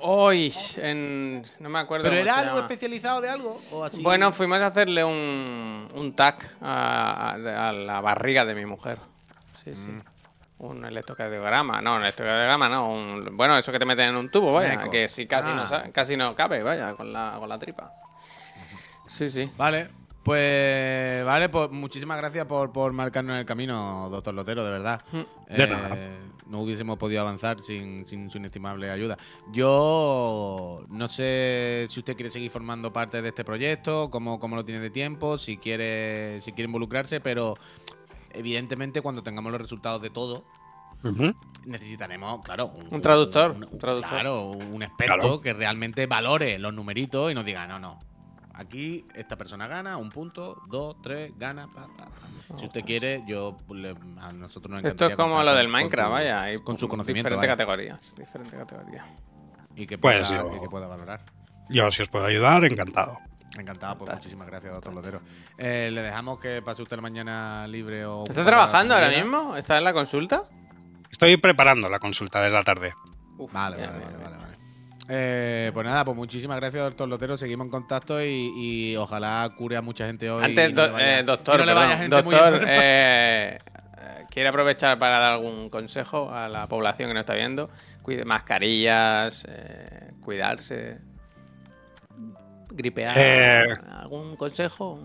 Hoy, 0.00 0.52
en... 0.76 1.44
no 1.58 1.68
me 1.68 1.78
acuerdo. 1.80 2.04
¿Pero 2.04 2.16
cómo 2.16 2.22
era 2.22 2.34
se 2.34 2.40
algo 2.40 2.54
llama. 2.56 2.66
especializado 2.66 3.20
de 3.20 3.28
algo? 3.28 3.60
¿O 3.72 3.82
así? 3.84 4.00
Bueno, 4.02 4.30
fuimos 4.32 4.58
a 4.60 4.66
hacerle 4.68 5.02
un, 5.04 5.88
un 5.94 6.12
tac 6.14 6.50
a, 6.62 7.32
a- 7.32 7.68
a 7.70 7.72
la 7.72 8.00
barriga 8.00 8.44
de 8.44 8.54
mi 8.54 8.64
mujer. 8.64 8.98
Sí, 9.64 9.74
sí. 9.74 9.90
Un 10.58 10.84
electrocardiograma. 10.84 11.82
No, 11.82 11.96
un 11.96 12.02
electrocardiograma, 12.02 12.68
no. 12.68 12.88
un- 12.90 13.36
bueno, 13.36 13.56
eso 13.58 13.70
que 13.72 13.78
te 13.78 13.84
meten 13.84 14.08
en 14.10 14.16
un 14.16 14.30
tubo, 14.30 14.52
vaya. 14.54 14.74
Eco. 14.74 14.90
Que 14.90 15.08
sí 15.08 15.26
casi, 15.26 15.48
no, 15.48 15.62
Ah. 15.62 15.66
sa- 15.66 15.92
casi 15.92 16.16
no 16.16 16.34
cabe, 16.34 16.62
vaya, 16.62 16.94
con 16.94 17.12
la, 17.12 17.36
con 17.38 17.48
la 17.48 17.58
tripa. 17.58 17.92
Sí, 19.06 19.28
sí. 19.30 19.50
Vale, 19.56 19.88
pues 20.24 21.24
vale, 21.24 21.48
pues 21.48 21.70
muchísimas 21.70 22.16
gracias 22.16 22.46
por, 22.46 22.72
por 22.72 22.92
marcarnos 22.92 23.38
el 23.38 23.44
camino, 23.46 24.08
doctor 24.10 24.34
Lotero, 24.34 24.64
de 24.64 24.70
verdad. 24.70 25.00
Mm. 25.12 25.54
De 25.54 25.64
Eh, 25.64 25.66
nada. 25.68 25.96
no 26.46 26.60
hubiésemos 26.60 26.96
podido 26.98 27.20
avanzar 27.20 27.60
sin, 27.62 28.06
sin 28.08 28.30
su 28.30 28.38
inestimable 28.38 28.90
ayuda. 28.90 29.16
Yo 29.52 30.84
no 30.88 31.06
sé 31.08 31.86
si 31.90 32.00
usted 32.00 32.16
quiere 32.16 32.30
seguir 32.30 32.50
formando 32.50 32.92
parte 32.92 33.20
de 33.22 33.28
este 33.28 33.44
proyecto, 33.44 34.10
cómo, 34.10 34.40
cómo 34.40 34.56
lo 34.56 34.64
tiene 34.64 34.80
de 34.80 34.90
tiempo, 34.90 35.38
si 35.38 35.58
quiere, 35.58 36.40
si 36.40 36.52
quiere 36.52 36.66
involucrarse, 36.66 37.20
pero 37.20 37.54
evidentemente 38.36 39.00
cuando 39.02 39.22
tengamos 39.22 39.50
los 39.52 39.60
resultados 39.60 40.00
de 40.02 40.10
todo, 40.10 40.44
necesitaremos, 41.64 42.40
claro, 42.44 42.72
Un 42.90 43.00
traductor, 43.00 43.52
un 43.52 43.78
traductor. 43.78 44.10
Claro, 44.10 44.50
un 44.50 44.82
experto 44.82 45.14
Claro. 45.18 45.40
que 45.40 45.52
realmente 45.52 46.06
valore 46.06 46.58
los 46.58 46.72
numeritos 46.74 47.30
y 47.30 47.34
nos 47.34 47.44
diga, 47.44 47.66
no, 47.66 47.78
no. 47.78 47.98
Aquí 48.54 49.06
esta 49.14 49.36
persona 49.36 49.66
gana 49.66 49.98
un 49.98 50.08
punto, 50.08 50.62
dos, 50.68 50.96
tres, 51.02 51.30
gana. 51.36 51.68
pa, 51.68 51.88
pa, 51.96 52.06
pa". 52.06 52.56
Si 52.56 52.64
usted 52.64 52.84
quiere, 52.86 53.22
yo 53.26 53.54
le- 53.68 53.94
a 54.18 54.32
nosotros 54.32 54.70
nos 54.80 54.82
Esto 54.90 55.06
es 55.08 55.16
como 55.16 55.42
lo 55.42 55.54
del 55.54 55.68
Minecraft, 55.68 56.10
vaya. 56.10 56.40
Hay 56.40 56.62
con 56.62 56.78
su 56.78 56.88
conocimiento, 56.88 57.28
Diferentes 57.28 57.48
vaya. 57.48 57.52
categorías. 57.56 58.14
Diferentes 58.16 58.58
categorías. 58.58 59.06
y 59.78 59.86
que 59.86 59.98
pueda, 59.98 60.20
Pues 60.20 60.30
yo- 60.30 60.56
y 60.56 60.60
que 60.60 60.70
pueda 60.70 60.86
valorar. 60.86 61.20
Yo, 61.68 61.90
si 61.90 62.00
os 62.00 62.08
puedo 62.08 62.24
ayudar, 62.24 62.64
encantado. 62.64 63.18
Encantado, 63.58 63.96
pues 63.98 64.08
Fantástico. 64.10 64.36
muchísimas 64.36 64.46
gracias, 64.48 64.74
doctor 64.74 64.94
Lotero. 64.94 65.20
Eh, 65.56 65.90
le 65.92 66.02
dejamos 66.02 66.38
que 66.40 66.60
pase 66.62 66.82
usted 66.82 66.96
la 66.96 67.02
mañana 67.02 67.66
libre 67.66 68.04
o. 68.04 68.24
¿Está 68.28 68.44
trabajando 68.44 68.94
ahora 68.94 69.08
mismo? 69.08 69.56
¿Está 69.56 69.78
en 69.78 69.84
la 69.84 69.92
consulta? 69.92 70.44
Estoy 71.10 71.36
preparando 71.38 71.88
la 71.88 71.98
consulta 71.98 72.42
de 72.42 72.50
la 72.50 72.62
tarde. 72.64 72.92
Uf, 73.38 73.52
Vale, 73.52 73.76
vale, 73.76 73.88
vale, 73.88 74.06
bien. 74.06 74.20
vale, 74.22 74.36
vale. 74.36 74.46
Eh, 75.08 75.70
pues 75.72 75.86
nada, 75.86 76.04
pues 76.04 76.16
muchísimas 76.16 76.56
gracias, 76.56 76.82
doctor 76.82 77.08
Lotero. 77.08 77.38
Seguimos 77.38 77.66
en 77.66 77.70
contacto 77.70 78.20
y, 78.22 78.52
y 78.56 78.96
ojalá 78.96 79.48
cure 79.56 79.76
a 79.76 79.82
mucha 79.82 80.04
gente 80.06 80.28
hoy. 80.30 80.44
Antes, 80.44 80.68
y 80.68 80.72
no 80.72 80.82
le 80.82 80.88
do- 80.88 80.92
vaya- 80.94 81.18
eh, 81.18 81.22
doctor, 81.22 81.58
no 81.60 81.64
le 81.64 81.72
vaya 81.74 81.86
perdón, 81.96 82.02
gente 82.02 82.22
muy 82.24 82.34
doctor 82.34 82.64
eh, 82.68 83.58
eh, 83.58 84.22
¿quiere 84.28 84.48
aprovechar 84.48 84.98
para 84.98 85.18
dar 85.20 85.32
algún 85.34 85.70
consejo 85.70 86.30
a 86.34 86.48
la 86.48 86.66
población 86.66 87.08
que 87.08 87.14
nos 87.14 87.20
está 87.20 87.34
viendo? 87.34 87.70
Cuide 88.02 88.24
mascarillas, 88.24 89.46
eh, 89.48 90.10
cuidarse, 90.24 90.98
gripear. 92.76 93.14
Eh. 93.18 93.64
¿Algún 94.00 94.36
consejo? 94.36 95.00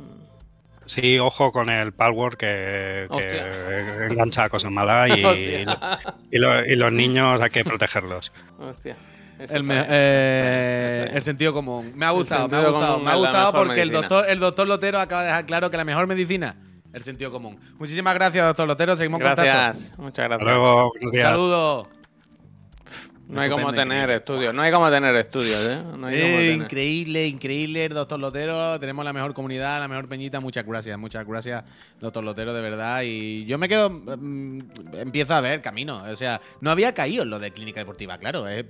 Sí, 0.86 1.18
ojo 1.20 1.52
con 1.52 1.70
el 1.70 1.94
password 1.94 2.36
que, 2.36 3.08
engancha 4.10 4.50
cosas 4.50 4.72
malas 4.72 5.10
y, 5.18 5.24
Hostia. 5.26 6.00
y 6.32 6.38
lo- 6.38 6.66
y 6.66 6.76
los 6.76 6.92
niños 6.92 7.40
hay 7.40 7.50
que 7.50 7.64
protegerlos. 7.64 8.32
Hostia. 8.60 8.98
El, 9.40 9.64
me- 9.64 9.86
eh, 9.90 11.10
el 11.14 11.24
sentido 11.24 11.54
común. 11.54 11.94
Me 11.96 12.06
ha 12.06 12.12
gustado, 12.12 12.48
me 12.48 12.58
ha 12.58 12.62
gustado. 12.70 13.00
Me 13.00 13.12
ha 13.12 13.16
gustado 13.16 13.52
porque 13.54 13.82
el 13.82 13.92
doctor, 13.92 14.26
el 14.30 14.40
doctor 14.40 14.68
Lotero 14.68 15.00
acaba 15.00 15.22
de 15.24 15.28
dejar 15.30 15.46
claro 15.46 15.72
que 15.72 15.78
la 15.78 15.86
mejor 15.86 16.06
medicina 16.08 16.56
el 16.94 17.04
sentido 17.04 17.32
común. 17.32 17.58
Muchísimas 17.80 18.14
gracias, 18.14 18.46
doctor 18.46 18.68
Lotero. 18.68 18.96
Seguimos 18.98 19.22
en 19.22 19.28
contacto. 19.28 19.44
Gracias, 19.52 19.98
muchas 19.98 20.26
Hasta 20.26 20.38
gracias. 20.38 20.46
luego. 20.46 20.90
buenos 20.92 21.06
Un 21.06 21.12
días. 21.12 21.24
saludo. 21.24 22.01
No 23.32 23.42
hay 23.42 23.50
como 23.50 23.72
tener 23.72 24.10
estudios, 24.10 24.54
no 24.54 24.62
hay 24.62 24.72
como 24.72 24.90
tener 24.90 25.16
estudios, 25.16 25.60
¿eh? 25.62 25.82
No 25.98 26.08
hay 26.08 26.16
Eh, 26.16 26.20
tener. 26.22 26.52
increíble, 26.56 27.28
increíble, 27.28 27.88
doctor 27.90 28.20
Lotero. 28.20 28.80
Tenemos 28.80 29.06
la 29.06 29.14
mejor 29.14 29.34
comunidad, 29.34 29.80
la 29.80 29.88
mejor 29.88 30.08
peñita. 30.10 30.40
Muchas 30.42 30.66
gracias, 30.66 30.98
muchas 31.00 31.26
gracias, 31.26 31.64
doctor 32.00 32.24
Lotero, 32.24 32.54
de 32.54 32.62
verdad. 32.62 33.02
Y 33.06 33.46
yo 33.46 33.58
me 33.58 33.70
quedo, 33.70 33.90
mm, 33.90 34.60
empiezo 34.96 35.34
a 35.34 35.42
ver 35.42 35.62
camino. 35.62 36.04
O 36.12 36.16
sea, 36.16 36.42
no 36.60 36.72
había 36.72 36.94
caído 36.94 37.24
en 37.24 37.30
lo 37.30 37.40
de 37.40 37.52
clínica 37.52 37.80
deportiva, 37.80 38.18
claro. 38.18 38.48
Es, 38.48 38.66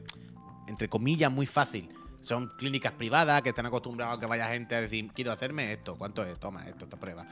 entre 0.67 0.87
comillas, 0.87 1.31
muy 1.31 1.45
fácil. 1.47 1.89
Son 2.21 2.49
clínicas 2.57 2.91
privadas 2.93 3.41
que 3.41 3.49
están 3.49 3.65
acostumbrados 3.65 4.17
a 4.17 4.19
que 4.19 4.27
vaya 4.27 4.47
gente 4.49 4.75
a 4.75 4.81
decir, 4.81 5.09
quiero 5.13 5.31
hacerme 5.31 5.71
esto, 5.73 5.97
¿cuánto 5.97 6.23
es? 6.23 6.39
Toma 6.39 6.67
esto, 6.67 6.85
esta 6.85 6.97
prueba. 6.97 7.25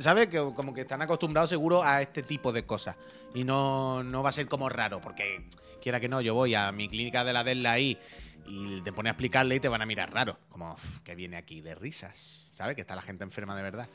¿Sabes? 0.00 0.28
Que 0.28 0.38
como 0.54 0.72
que 0.72 0.82
están 0.82 1.02
acostumbrados 1.02 1.50
seguro 1.50 1.82
a 1.82 2.00
este 2.02 2.22
tipo 2.22 2.52
de 2.52 2.64
cosas. 2.64 2.96
Y 3.34 3.44
no, 3.44 4.02
no 4.04 4.22
va 4.22 4.28
a 4.28 4.32
ser 4.32 4.46
como 4.46 4.68
raro, 4.68 5.00
porque 5.00 5.44
quiera 5.82 5.98
que 6.00 6.08
no, 6.08 6.20
yo 6.20 6.34
voy 6.34 6.54
a 6.54 6.70
mi 6.72 6.88
clínica 6.88 7.24
de 7.24 7.32
la 7.32 7.42
Della 7.42 7.72
ahí 7.72 7.98
y 8.46 8.80
te 8.80 8.92
pone 8.92 9.08
a 9.08 9.12
explicarle 9.12 9.56
y 9.56 9.60
te 9.60 9.68
van 9.68 9.82
a 9.82 9.86
mirar 9.86 10.12
raro. 10.12 10.38
Como, 10.48 10.72
"Uf, 10.72 11.00
que 11.00 11.14
viene 11.14 11.36
aquí 11.36 11.60
de 11.60 11.74
risas, 11.74 12.50
¿sabes? 12.54 12.74
Que 12.76 12.82
está 12.82 12.94
la 12.94 13.02
gente 13.02 13.24
enferma 13.24 13.56
de 13.56 13.62
verdad. 13.62 13.88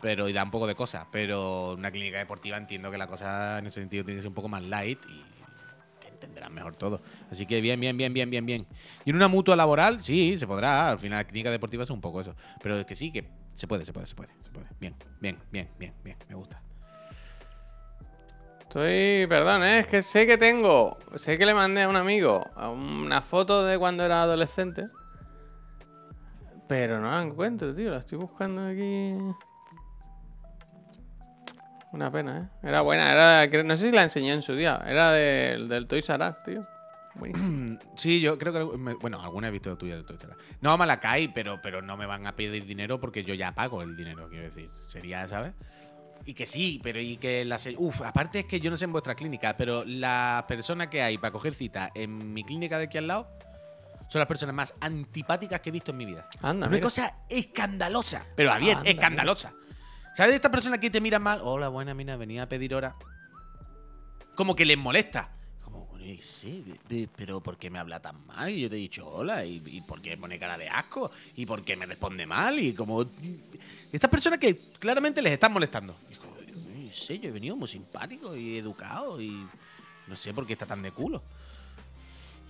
Pero, 0.00 0.28
y 0.28 0.32
da 0.32 0.42
un 0.42 0.50
poco 0.50 0.66
de 0.66 0.74
cosas. 0.74 1.06
Pero 1.12 1.74
una 1.74 1.90
clínica 1.90 2.18
deportiva 2.18 2.56
entiendo 2.56 2.90
que 2.90 2.98
la 2.98 3.06
cosa 3.06 3.58
en 3.58 3.66
ese 3.66 3.80
sentido 3.80 4.04
tiene 4.04 4.18
que 4.18 4.22
ser 4.22 4.28
un 4.28 4.34
poco 4.34 4.48
más 4.48 4.62
light 4.62 4.98
y 5.06 5.22
que 6.20 6.26
entenderán 6.26 6.54
mejor 6.54 6.76
todo. 6.76 7.00
Así 7.30 7.46
que 7.46 7.60
bien, 7.60 7.80
bien, 7.80 7.96
bien, 7.96 8.12
bien, 8.12 8.30
bien, 8.30 8.46
bien. 8.46 8.66
Y 9.04 9.10
en 9.10 9.16
una 9.16 9.28
mutua 9.28 9.56
laboral, 9.56 10.02
sí, 10.02 10.38
se 10.38 10.46
podrá. 10.46 10.90
Al 10.90 10.98
final, 10.98 11.26
clínica 11.26 11.50
deportiva 11.50 11.82
es 11.82 11.90
un 11.90 12.00
poco 12.00 12.20
eso. 12.20 12.34
Pero 12.62 12.78
es 12.78 12.86
que 12.86 12.94
sí, 12.94 13.10
que 13.10 13.28
se 13.54 13.66
puede, 13.66 13.84
se 13.84 13.92
puede, 13.92 14.06
se 14.06 14.14
puede, 14.14 14.30
se 14.42 14.50
puede. 14.50 14.66
Bien, 14.78 14.94
bien, 15.20 15.38
bien, 15.50 15.68
bien, 15.78 15.94
bien. 16.04 16.16
Me 16.28 16.34
gusta. 16.34 16.60
Estoy, 18.60 19.26
perdón, 19.26 19.64
¿eh? 19.64 19.80
es 19.80 19.88
que 19.88 20.00
sé 20.00 20.28
que 20.28 20.38
tengo, 20.38 20.96
sé 21.16 21.36
que 21.36 21.44
le 21.44 21.54
mandé 21.54 21.82
a 21.82 21.88
un 21.88 21.96
amigo 21.96 22.44
una 22.56 23.20
foto 23.20 23.64
de 23.64 23.76
cuando 23.76 24.04
era 24.04 24.22
adolescente, 24.22 24.86
pero 26.68 27.00
no 27.00 27.10
la 27.10 27.20
encuentro, 27.20 27.74
tío, 27.74 27.90
la 27.90 27.98
estoy 27.98 28.18
buscando 28.18 28.64
aquí. 28.64 29.16
Una 31.92 32.10
pena, 32.10 32.38
¿eh? 32.62 32.68
Era 32.68 32.82
buena, 32.82 33.10
era, 33.46 33.62
no 33.64 33.76
sé 33.76 33.90
si 33.90 33.92
la 33.92 34.02
enseñé 34.04 34.32
en 34.32 34.42
su 34.42 34.54
día, 34.54 34.80
era 34.86 35.10
del, 35.12 35.68
del 35.68 35.86
Toys 35.86 36.08
R 36.08 36.28
Us, 36.28 36.42
tío. 36.44 36.66
Buenísimo. 37.16 37.78
Sí, 37.96 38.20
yo 38.20 38.38
creo 38.38 38.52
que. 38.52 38.78
me- 38.78 38.94
bueno, 38.94 39.20
alguna 39.20 39.48
he 39.48 39.50
visto 39.50 39.76
tuya 39.76 39.96
de 39.96 40.04
Toy 40.04 40.16
Story. 40.16 40.32
No, 40.60 40.78
Malacay, 40.78 41.28
pero, 41.34 41.60
pero 41.60 41.82
no 41.82 41.96
me 41.96 42.06
van 42.06 42.26
a 42.26 42.36
pedir 42.36 42.64
dinero 42.64 43.00
porque 43.00 43.24
yo 43.24 43.34
ya 43.34 43.52
pago 43.52 43.82
el 43.82 43.96
dinero, 43.96 44.28
quiero 44.28 44.44
decir. 44.44 44.70
Sería, 44.86 45.26
¿sabes? 45.28 45.52
Y 46.24 46.34
que 46.34 46.46
sí, 46.46 46.80
pero 46.82 47.00
y 47.00 47.16
que 47.16 47.44
las. 47.44 47.66
Uf, 47.76 48.02
aparte 48.02 48.40
es 48.40 48.44
que 48.46 48.60
yo 48.60 48.70
no 48.70 48.76
sé 48.76 48.84
en 48.84 48.92
vuestra 48.92 49.14
clínica, 49.16 49.56
pero 49.56 49.84
las 49.84 50.44
personas 50.44 50.86
que 50.86 51.02
hay 51.02 51.18
para 51.18 51.32
coger 51.32 51.54
cita 51.54 51.90
en 51.94 52.32
mi 52.32 52.44
clínica 52.44 52.78
de 52.78 52.84
aquí 52.84 52.98
al 52.98 53.08
lado 53.08 53.28
son 54.08 54.20
las 54.20 54.28
personas 54.28 54.54
más 54.54 54.74
antipáticas 54.80 55.60
que 55.60 55.70
he 55.70 55.72
visto 55.72 55.90
en 55.90 55.96
mi 55.96 56.04
vida. 56.06 56.26
Anda, 56.42 56.66
Una 56.66 56.76
mira. 56.76 56.82
cosa 56.84 57.14
escandalosa. 57.28 58.24
Pero 58.36 58.52
a 58.52 58.58
bien, 58.58 58.78
Anda, 58.78 58.90
escandalosa. 58.90 59.52
¿Sabes 60.14 60.32
de 60.32 60.36
estas 60.36 60.50
personas 60.50 60.78
que 60.80 60.90
te 60.90 61.00
miran 61.00 61.22
mal? 61.22 61.40
Hola, 61.42 61.68
buena, 61.68 61.94
mira, 61.94 62.16
venía 62.16 62.42
a 62.42 62.48
pedir 62.48 62.74
hora. 62.74 62.96
Como 64.34 64.56
que 64.56 64.64
les 64.64 64.76
molesta. 64.76 65.30
Como, 65.62 65.88
"Oye, 65.92 66.20
sí, 66.22 66.64
pero 67.16 67.40
¿por 67.40 67.56
qué 67.58 67.70
me 67.70 67.78
habla 67.78 68.00
tan 68.00 68.26
mal? 68.26 68.50
Y 68.50 68.60
yo 68.62 68.68
te 68.70 68.76
he 68.76 68.78
dicho 68.78 69.08
hola. 69.08 69.44
¿Y, 69.44 69.62
y 69.66 69.80
por 69.82 70.00
qué 70.02 70.16
pone 70.16 70.38
cara 70.38 70.58
de 70.58 70.68
asco? 70.68 71.10
¿Y 71.36 71.46
por 71.46 71.62
qué 71.64 71.76
me 71.76 71.86
responde 71.86 72.26
mal? 72.26 72.58
Y 72.58 72.72
como. 72.74 73.04
Estas 73.92 74.10
personas 74.10 74.38
que 74.38 74.56
claramente 74.78 75.22
les 75.22 75.32
están 75.32 75.52
molestando. 75.52 75.94
Y 76.10 76.14
como, 76.14 76.32
"Oye, 76.34 76.90
sí, 76.94 77.18
yo 77.18 77.28
he 77.28 77.32
venido 77.32 77.56
muy 77.56 77.68
simpático 77.68 78.36
y 78.36 78.58
educado 78.58 79.20
y. 79.20 79.46
No 80.08 80.16
sé 80.16 80.34
por 80.34 80.44
qué 80.46 80.54
está 80.54 80.66
tan 80.66 80.82
de 80.82 80.90
culo. 80.90 81.22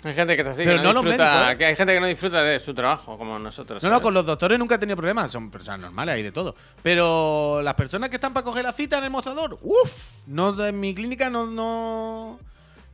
Hay 0.03 0.15
gente 0.15 0.35
que 0.35 0.41
es 0.43 0.49
así, 0.49 0.63
Pero 0.65 0.79
que 0.79 0.83
no 0.83 0.89
no, 0.89 0.93
los 0.95 1.05
disfruta, 1.05 1.31
médicos, 1.35 1.53
¿eh? 1.53 1.59
que 1.59 1.65
hay 1.67 1.77
gente 1.77 1.93
que 1.95 2.01
no 2.01 2.07
disfruta 2.07 2.43
de 2.43 2.59
su 2.59 2.73
trabajo, 2.73 3.19
como 3.19 3.39
nosotros. 3.39 3.83
No, 3.83 3.91
no, 3.91 4.01
con 4.01 4.15
los 4.15 4.25
doctores 4.25 4.59
nunca 4.59 4.77
he 4.77 4.79
tenido 4.79 4.97
problemas, 4.97 5.31
son 5.31 5.51
personas 5.51 5.81
normales, 5.81 6.15
hay 6.15 6.23
de 6.23 6.33
todo. 6.33 6.55
Pero 6.83 7.61
las 7.63 7.75
personas 7.75 8.09
que 8.09 8.17
están 8.17 8.33
para 8.33 8.45
coger 8.45 8.65
la 8.65 8.73
cita 8.73 8.97
en 8.99 9.05
el 9.05 9.11
mostrador, 9.11 9.59
uff, 9.61 10.13
no, 10.27 10.65
en 10.67 10.81
mi 10.81 10.95
clínica 10.95 11.29
no, 11.29 11.47
no, 11.47 12.41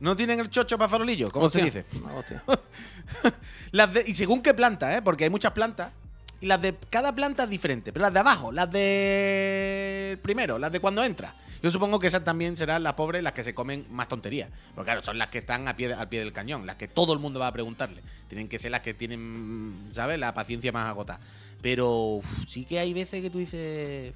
no 0.01 0.15
tienen 0.17 0.39
el 0.41 0.49
chocho 0.49 0.77
para 0.77 0.89
farolillo, 0.89 1.29
¿cómo 1.31 1.49
se 1.49 1.61
dice? 1.61 1.85
hostia. 2.15 2.43
Las 3.71 3.93
de- 3.93 4.03
y 4.05 4.13
según 4.13 4.41
qué 4.41 4.53
planta, 4.53 4.97
¿eh? 4.97 5.01
Porque 5.01 5.23
hay 5.25 5.29
muchas 5.29 5.51
plantas. 5.53 5.91
Y 6.39 6.45
las 6.45 6.61
de 6.61 6.75
cada 6.89 7.15
planta 7.15 7.43
es 7.43 7.49
diferente. 7.49 7.91
Pero 7.91 8.03
las 8.03 8.13
de 8.13 8.19
abajo, 8.19 8.51
las 8.51 8.69
de 8.71 10.19
primero, 10.21 10.59
las 10.59 10.71
de 10.71 10.79
cuando 10.79 11.03
entra. 11.03 11.33
Yo 11.61 11.71
supongo 11.71 11.99
que 11.99 12.07
esas 12.07 12.23
también 12.23 12.55
serán 12.57 12.83
las 12.83 12.93
pobres 12.93 13.23
las 13.23 13.33
que 13.33 13.43
se 13.43 13.53
comen 13.53 13.85
más 13.89 14.07
tonterías. 14.07 14.49
Porque 14.75 14.87
claro, 14.87 15.03
son 15.03 15.17
las 15.17 15.29
que 15.29 15.39
están 15.39 15.67
a 15.67 15.75
pie, 15.75 15.93
al 15.93 16.07
pie 16.07 16.19
del 16.19 16.33
cañón, 16.33 16.65
las 16.65 16.75
que 16.75 16.87
todo 16.87 17.13
el 17.13 17.19
mundo 17.19 17.39
va 17.39 17.47
a 17.47 17.51
preguntarle. 17.51 18.01
Tienen 18.27 18.47
que 18.47 18.59
ser 18.59 18.71
las 18.71 18.81
que 18.81 18.93
tienen, 18.93 19.89
¿sabes? 19.91 20.19
La 20.19 20.33
paciencia 20.33 20.71
más 20.71 20.89
agotada. 20.89 21.19
Pero 21.61 22.17
uf, 22.17 22.25
sí 22.47 22.65
que 22.65 22.79
hay 22.79 22.93
veces 22.93 23.21
que 23.21 23.29
tú 23.29 23.39
dices, 23.39 24.13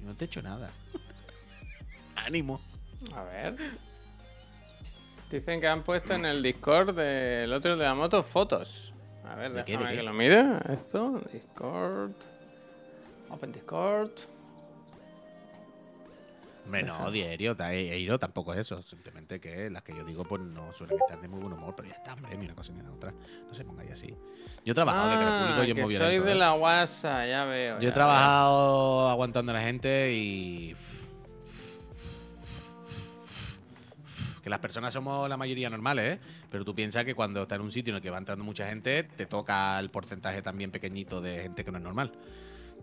no 0.00 0.14
te 0.14 0.24
he 0.24 0.26
hecho 0.26 0.42
nada. 0.42 0.70
Ánimo. 2.16 2.60
A 3.14 3.22
ver. 3.22 3.56
Dicen 5.30 5.60
que 5.60 5.68
han 5.68 5.84
puesto 5.84 6.14
en 6.14 6.26
el 6.26 6.42
Discord 6.42 6.94
del 6.96 7.52
otro 7.52 7.76
de 7.76 7.84
la 7.84 7.94
moto 7.94 8.22
fotos. 8.24 8.92
A 9.24 9.36
ver, 9.36 9.52
¿De 9.52 9.64
qué, 9.64 9.72
déjame 9.72 9.90
de 9.90 9.92
qué? 9.92 9.96
que 9.98 10.02
lo 10.02 10.12
mire. 10.12 10.44
Esto, 10.74 11.20
Discord. 11.32 12.10
Open 13.30 13.52
Discord. 13.52 14.10
Hombre, 16.70 16.84
no, 16.84 17.10
diario, 17.10 17.56
he 17.68 17.98
ido 17.98 18.18
tampoco 18.18 18.54
es 18.54 18.60
eso. 18.60 18.80
Simplemente 18.82 19.40
que 19.40 19.68
las 19.70 19.82
que 19.82 19.92
yo 19.92 20.04
digo, 20.04 20.24
pues 20.24 20.40
no 20.40 20.72
suelen 20.72 20.98
estar 21.00 21.20
de 21.20 21.26
muy 21.26 21.40
buen 21.40 21.52
humor, 21.52 21.74
pero 21.76 21.88
ya 21.88 21.96
está, 21.96 22.14
hombre, 22.14 22.36
ni 22.38 22.44
una 22.44 22.54
cosa 22.54 22.72
ni 22.72 22.80
la 22.80 22.92
otra. 22.92 23.12
No 23.48 23.54
se 23.54 23.64
pongáis 23.64 23.90
así. 23.90 24.14
Yo 24.64 24.70
he 24.72 24.74
trabajado 24.74 25.10
de 25.10 25.16
cara 25.16 25.48
al 25.48 25.54
público 25.54 25.64
y 25.64 25.66
es 25.66 25.72
Ah, 25.72 25.74
que 25.74 25.82
muy 25.82 25.94
soy 25.96 26.18
de 26.20 26.32
¿eh? 26.32 26.34
la 26.36 26.54
WhatsApp, 26.54 27.28
ya 27.28 27.44
veo. 27.44 27.74
Yo 27.76 27.82
ya 27.82 27.88
he 27.88 27.92
trabajado 27.92 29.08
aguantando 29.08 29.50
a 29.50 29.54
la 29.56 29.60
gente 29.62 30.12
y. 30.14 30.76
Que 34.42 34.48
las 34.48 34.60
personas 34.60 34.92
somos 34.92 35.28
la 35.28 35.36
mayoría 35.36 35.68
normales, 35.68 36.14
¿eh? 36.16 36.20
Pero 36.50 36.64
tú 36.64 36.74
piensas 36.74 37.04
que 37.04 37.14
cuando 37.14 37.42
estás 37.42 37.56
en 37.56 37.62
un 37.62 37.72
sitio 37.72 37.90
en 37.90 37.96
el 37.96 38.02
que 38.02 38.10
va 38.10 38.16
entrando 38.18 38.42
mucha 38.44 38.66
gente, 38.68 39.02
te 39.02 39.26
toca 39.26 39.78
el 39.78 39.90
porcentaje 39.90 40.40
también 40.40 40.70
pequeñito 40.70 41.20
de 41.20 41.42
gente 41.42 41.64
que 41.64 41.70
no 41.70 41.78
es 41.78 41.84
normal. 41.84 42.12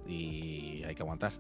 Y 0.07 0.83
hay 0.83 0.93
que 0.93 1.01
aguantar. 1.01 1.31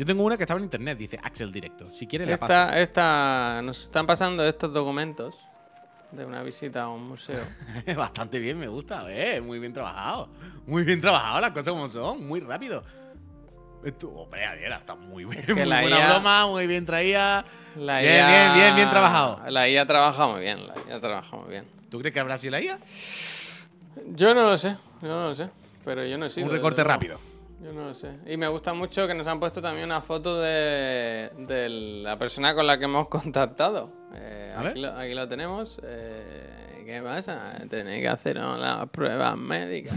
Yo 0.00 0.06
tengo 0.06 0.24
una 0.24 0.38
que 0.38 0.44
estaba 0.44 0.56
en 0.56 0.64
internet, 0.64 0.96
dice 0.96 1.20
Axel 1.22 1.52
Directo. 1.52 1.90
Si 1.90 2.06
quieres 2.06 2.26
la 2.26 2.38
paso. 2.38 2.54
Esta, 2.54 2.80
esta, 2.80 3.60
nos 3.62 3.84
están 3.84 4.06
pasando 4.06 4.42
estos 4.46 4.72
documentos 4.72 5.34
de 6.10 6.24
una 6.24 6.42
visita 6.42 6.84
a 6.84 6.88
un 6.88 7.06
museo. 7.06 7.44
Bastante 7.98 8.38
bien, 8.38 8.58
me 8.58 8.66
gusta, 8.66 9.04
eh. 9.10 9.42
Muy 9.42 9.58
bien 9.58 9.74
trabajado. 9.74 10.30
Muy 10.66 10.84
bien 10.84 11.02
trabajado, 11.02 11.42
las 11.42 11.50
cosas 11.50 11.74
como 11.74 11.90
son, 11.90 12.26
muy 12.26 12.40
rápido. 12.40 12.82
Esto, 13.84 14.08
hombre, 14.08 14.42
Javier, 14.42 14.72
está 14.72 14.94
muy 14.94 15.26
bien. 15.26 15.44
que 15.44 15.52
muy 15.52 15.66
la 15.66 15.82
buena 15.82 15.98
IA 15.98 16.08
broma, 16.08 16.46
muy 16.46 16.66
bien 16.66 16.86
traída. 16.86 17.44
La 17.76 18.00
Bien, 18.00 18.26
bien, 18.26 18.54
bien, 18.54 18.76
bien 18.76 18.88
trabajado. 18.88 19.50
La 19.50 19.68
IA 19.68 19.86
trabaja 19.86 20.26
muy 20.28 20.40
bien, 20.40 20.66
la 20.66 20.76
IA 20.88 20.98
trabaja 20.98 21.36
muy 21.36 21.50
bien. 21.50 21.66
¿Tú 21.90 21.98
crees 21.98 22.14
que 22.14 22.20
habrá 22.20 22.38
sido 22.38 22.52
la 22.52 22.62
IA? 22.62 22.78
Yo 24.14 24.34
no 24.34 24.44
lo 24.44 24.56
sé, 24.56 24.78
yo 25.02 25.08
no 25.08 25.24
lo 25.24 25.34
sé. 25.34 25.50
Pero 25.84 26.06
yo 26.06 26.16
no 26.16 26.24
he 26.24 26.30
sido. 26.30 26.46
Un 26.46 26.52
recorte 26.52 26.82
rápido. 26.82 27.20
Yo 27.62 27.72
no 27.74 27.84
lo 27.86 27.94
sé. 27.94 28.08
Y 28.26 28.36
me 28.38 28.48
gusta 28.48 28.72
mucho 28.72 29.06
que 29.06 29.12
nos 29.14 29.26
han 29.26 29.38
puesto 29.38 29.60
también 29.60 29.84
una 29.84 30.00
foto 30.00 30.40
de, 30.40 31.30
de 31.36 31.68
la 31.68 32.18
persona 32.18 32.54
con 32.54 32.66
la 32.66 32.78
que 32.78 32.84
hemos 32.86 33.08
contactado. 33.08 33.92
Eh, 34.14 34.54
A 34.56 34.60
aquí, 34.68 34.80
lo, 34.80 34.96
aquí 34.96 35.14
lo 35.14 35.28
tenemos. 35.28 35.78
Eh, 35.82 36.82
¿Qué 36.86 37.02
pasa? 37.02 37.52
Tenéis 37.68 38.00
que 38.02 38.08
hacer 38.08 38.36
las 38.36 38.88
pruebas 38.88 39.36
médicas. 39.36 39.94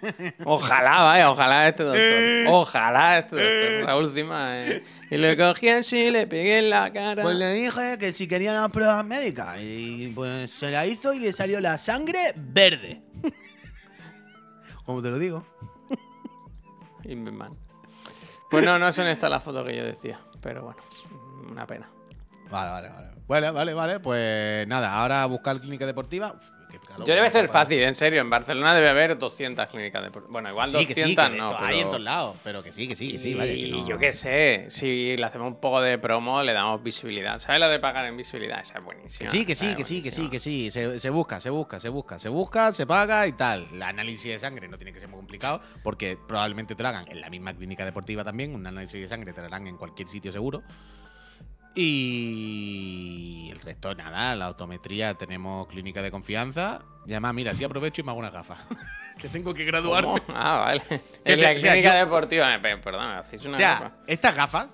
ojalá, 0.44 1.02
vaya, 1.02 1.30
ojalá 1.30 1.68
este 1.68 1.82
doctor. 1.82 2.54
Ojalá 2.54 3.18
este 3.18 3.36
doctor. 3.36 3.86
Raúl 3.86 4.10
Cima. 4.10 4.62
eh. 4.66 4.82
Y 5.10 5.16
le 5.16 5.36
cogí 5.36 5.68
así, 5.70 6.10
le 6.10 6.26
pegué 6.28 6.60
en 6.60 6.70
la 6.70 6.92
cara. 6.92 7.22
Pues 7.24 7.34
le 7.36 7.52
dije 7.52 7.98
que 7.98 8.12
si 8.12 8.28
quería 8.28 8.52
las 8.54 8.70
pruebas 8.70 9.04
médicas. 9.04 9.58
Y 9.60 10.12
pues 10.14 10.52
se 10.52 10.70
la 10.70 10.86
hizo 10.86 11.12
y 11.12 11.18
le 11.18 11.32
salió 11.32 11.60
la 11.60 11.76
sangre 11.76 12.32
verde. 12.36 13.02
Como 14.86 15.02
te 15.02 15.10
lo 15.10 15.18
digo. 15.18 15.44
Pues 18.50 18.64
no, 18.64 18.78
no 18.78 18.92
son 18.92 19.06
estas 19.06 19.30
las 19.30 19.42
fotos 19.42 19.66
que 19.66 19.76
yo 19.76 19.84
decía. 19.84 20.18
Pero 20.40 20.62
bueno, 20.62 20.80
una 21.50 21.66
pena. 21.66 21.88
Vale, 22.50 22.70
vale, 22.70 22.88
vale. 22.88 23.11
Vale, 23.28 23.50
vale, 23.50 23.74
vale. 23.74 24.00
Pues 24.00 24.66
nada, 24.66 24.92
ahora 25.00 25.22
a 25.22 25.26
buscar 25.26 25.60
clínica 25.60 25.86
deportiva. 25.86 26.32
Uf, 26.36 26.44
qué 26.70 26.78
calor 26.80 27.06
Yo 27.06 27.14
debe 27.14 27.26
que 27.26 27.30
ser 27.30 27.48
fácil, 27.48 27.80
en 27.82 27.94
serio. 27.94 28.20
En 28.20 28.28
Barcelona 28.28 28.74
debe 28.74 28.88
haber 28.88 29.16
200 29.16 29.66
clínicas 29.68 30.02
deportivas. 30.02 30.32
Bueno, 30.32 30.50
igual 30.50 30.68
Sí, 30.68 30.74
200 30.74 30.94
que 30.96 31.08
sí, 31.08 31.16
que 31.16 31.30
de 31.30 31.38
no, 31.38 31.54
pero... 31.54 31.66
hay 31.66 31.80
en 31.80 31.88
todos 31.88 32.02
lados. 32.02 32.36
Pero 32.44 32.62
que 32.62 32.72
sí, 32.72 32.88
que 32.88 32.96
sí, 32.96 33.12
que 33.12 33.18
sí, 33.18 33.34
que 33.34 33.54
Y 33.54 33.70
no- 33.70 33.88
yo 33.88 33.98
qué 33.98 34.12
sé, 34.12 34.66
si 34.68 35.16
le 35.16 35.24
hacemos 35.24 35.46
un 35.48 35.60
poco 35.60 35.80
de 35.80 35.98
promo, 35.98 36.42
le 36.42 36.52
damos 36.52 36.82
visibilidad. 36.82 37.38
¿Sabes 37.38 37.60
lo 37.60 37.68
de 37.68 37.78
pagar 37.78 38.04
en 38.06 38.16
visibilidad? 38.16 38.60
Esa 38.60 38.78
es 38.78 38.84
buenísima. 38.84 39.30
Que 39.30 39.38
sí, 39.38 39.46
que 39.46 39.54
sí, 39.56 39.74
que 39.76 39.84
sí, 39.84 40.02
que 40.02 40.10
sí, 40.10 40.28
que 40.28 40.40
sí. 40.40 40.70
Se, 40.70 40.98
se 41.00 41.10
busca, 41.10 41.40
se 41.40 41.48
busca, 41.50 41.78
se 41.80 41.88
busca, 41.88 42.18
se 42.18 42.28
busca, 42.28 42.72
se 42.72 42.86
paga 42.86 43.26
y 43.26 43.32
tal. 43.32 43.66
El 43.72 43.82
análisis 43.82 44.30
de 44.32 44.38
sangre 44.38 44.68
no 44.68 44.76
tiene 44.76 44.92
que 44.92 45.00
ser 45.00 45.08
muy 45.08 45.18
complicado 45.18 45.62
porque 45.82 46.18
probablemente 46.28 46.74
te 46.74 46.82
lo 46.82 46.88
hagan 46.90 47.06
en 47.08 47.20
la 47.20 47.30
misma 47.30 47.54
clínica 47.54 47.84
deportiva 47.84 48.24
también. 48.24 48.54
Un 48.54 48.66
análisis 48.66 49.00
de 49.00 49.08
sangre 49.08 49.32
te 49.32 49.40
lo 49.40 49.46
harán 49.46 49.66
en 49.68 49.76
cualquier 49.76 50.08
sitio 50.08 50.32
seguro. 50.32 50.62
Y 51.74 53.48
el 53.50 53.60
resto, 53.60 53.94
nada, 53.94 54.34
la 54.36 54.46
autometría 54.46 55.14
tenemos 55.14 55.66
clínica 55.68 56.02
de 56.02 56.10
confianza. 56.10 56.82
Y 57.06 57.12
además, 57.12 57.34
mira, 57.34 57.54
si 57.54 57.64
aprovecho 57.64 58.00
y 58.00 58.04
me 58.04 58.10
hago 58.10 58.20
una 58.20 58.30
gafa. 58.30 58.56
que 59.18 59.28
tengo 59.28 59.52
que 59.54 59.64
graduarme. 59.64 60.20
¿Cómo? 60.26 60.36
Ah, 60.38 60.58
vale. 60.60 60.82
En 61.24 61.40
la 61.40 61.50
o 61.50 61.58
sea, 61.58 61.70
clínica 61.72 61.92
yo- 61.98 62.04
deportiva, 62.04 62.54
eh, 62.54 62.58
pe- 62.58 62.76
perdón, 62.78 63.06
me 63.08 63.14
hacéis 63.18 63.44
una 63.44 63.54
O 63.54 63.56
sea, 63.60 63.70
gafa. 63.74 63.92
estas 64.06 64.34
gafas. 64.36 64.66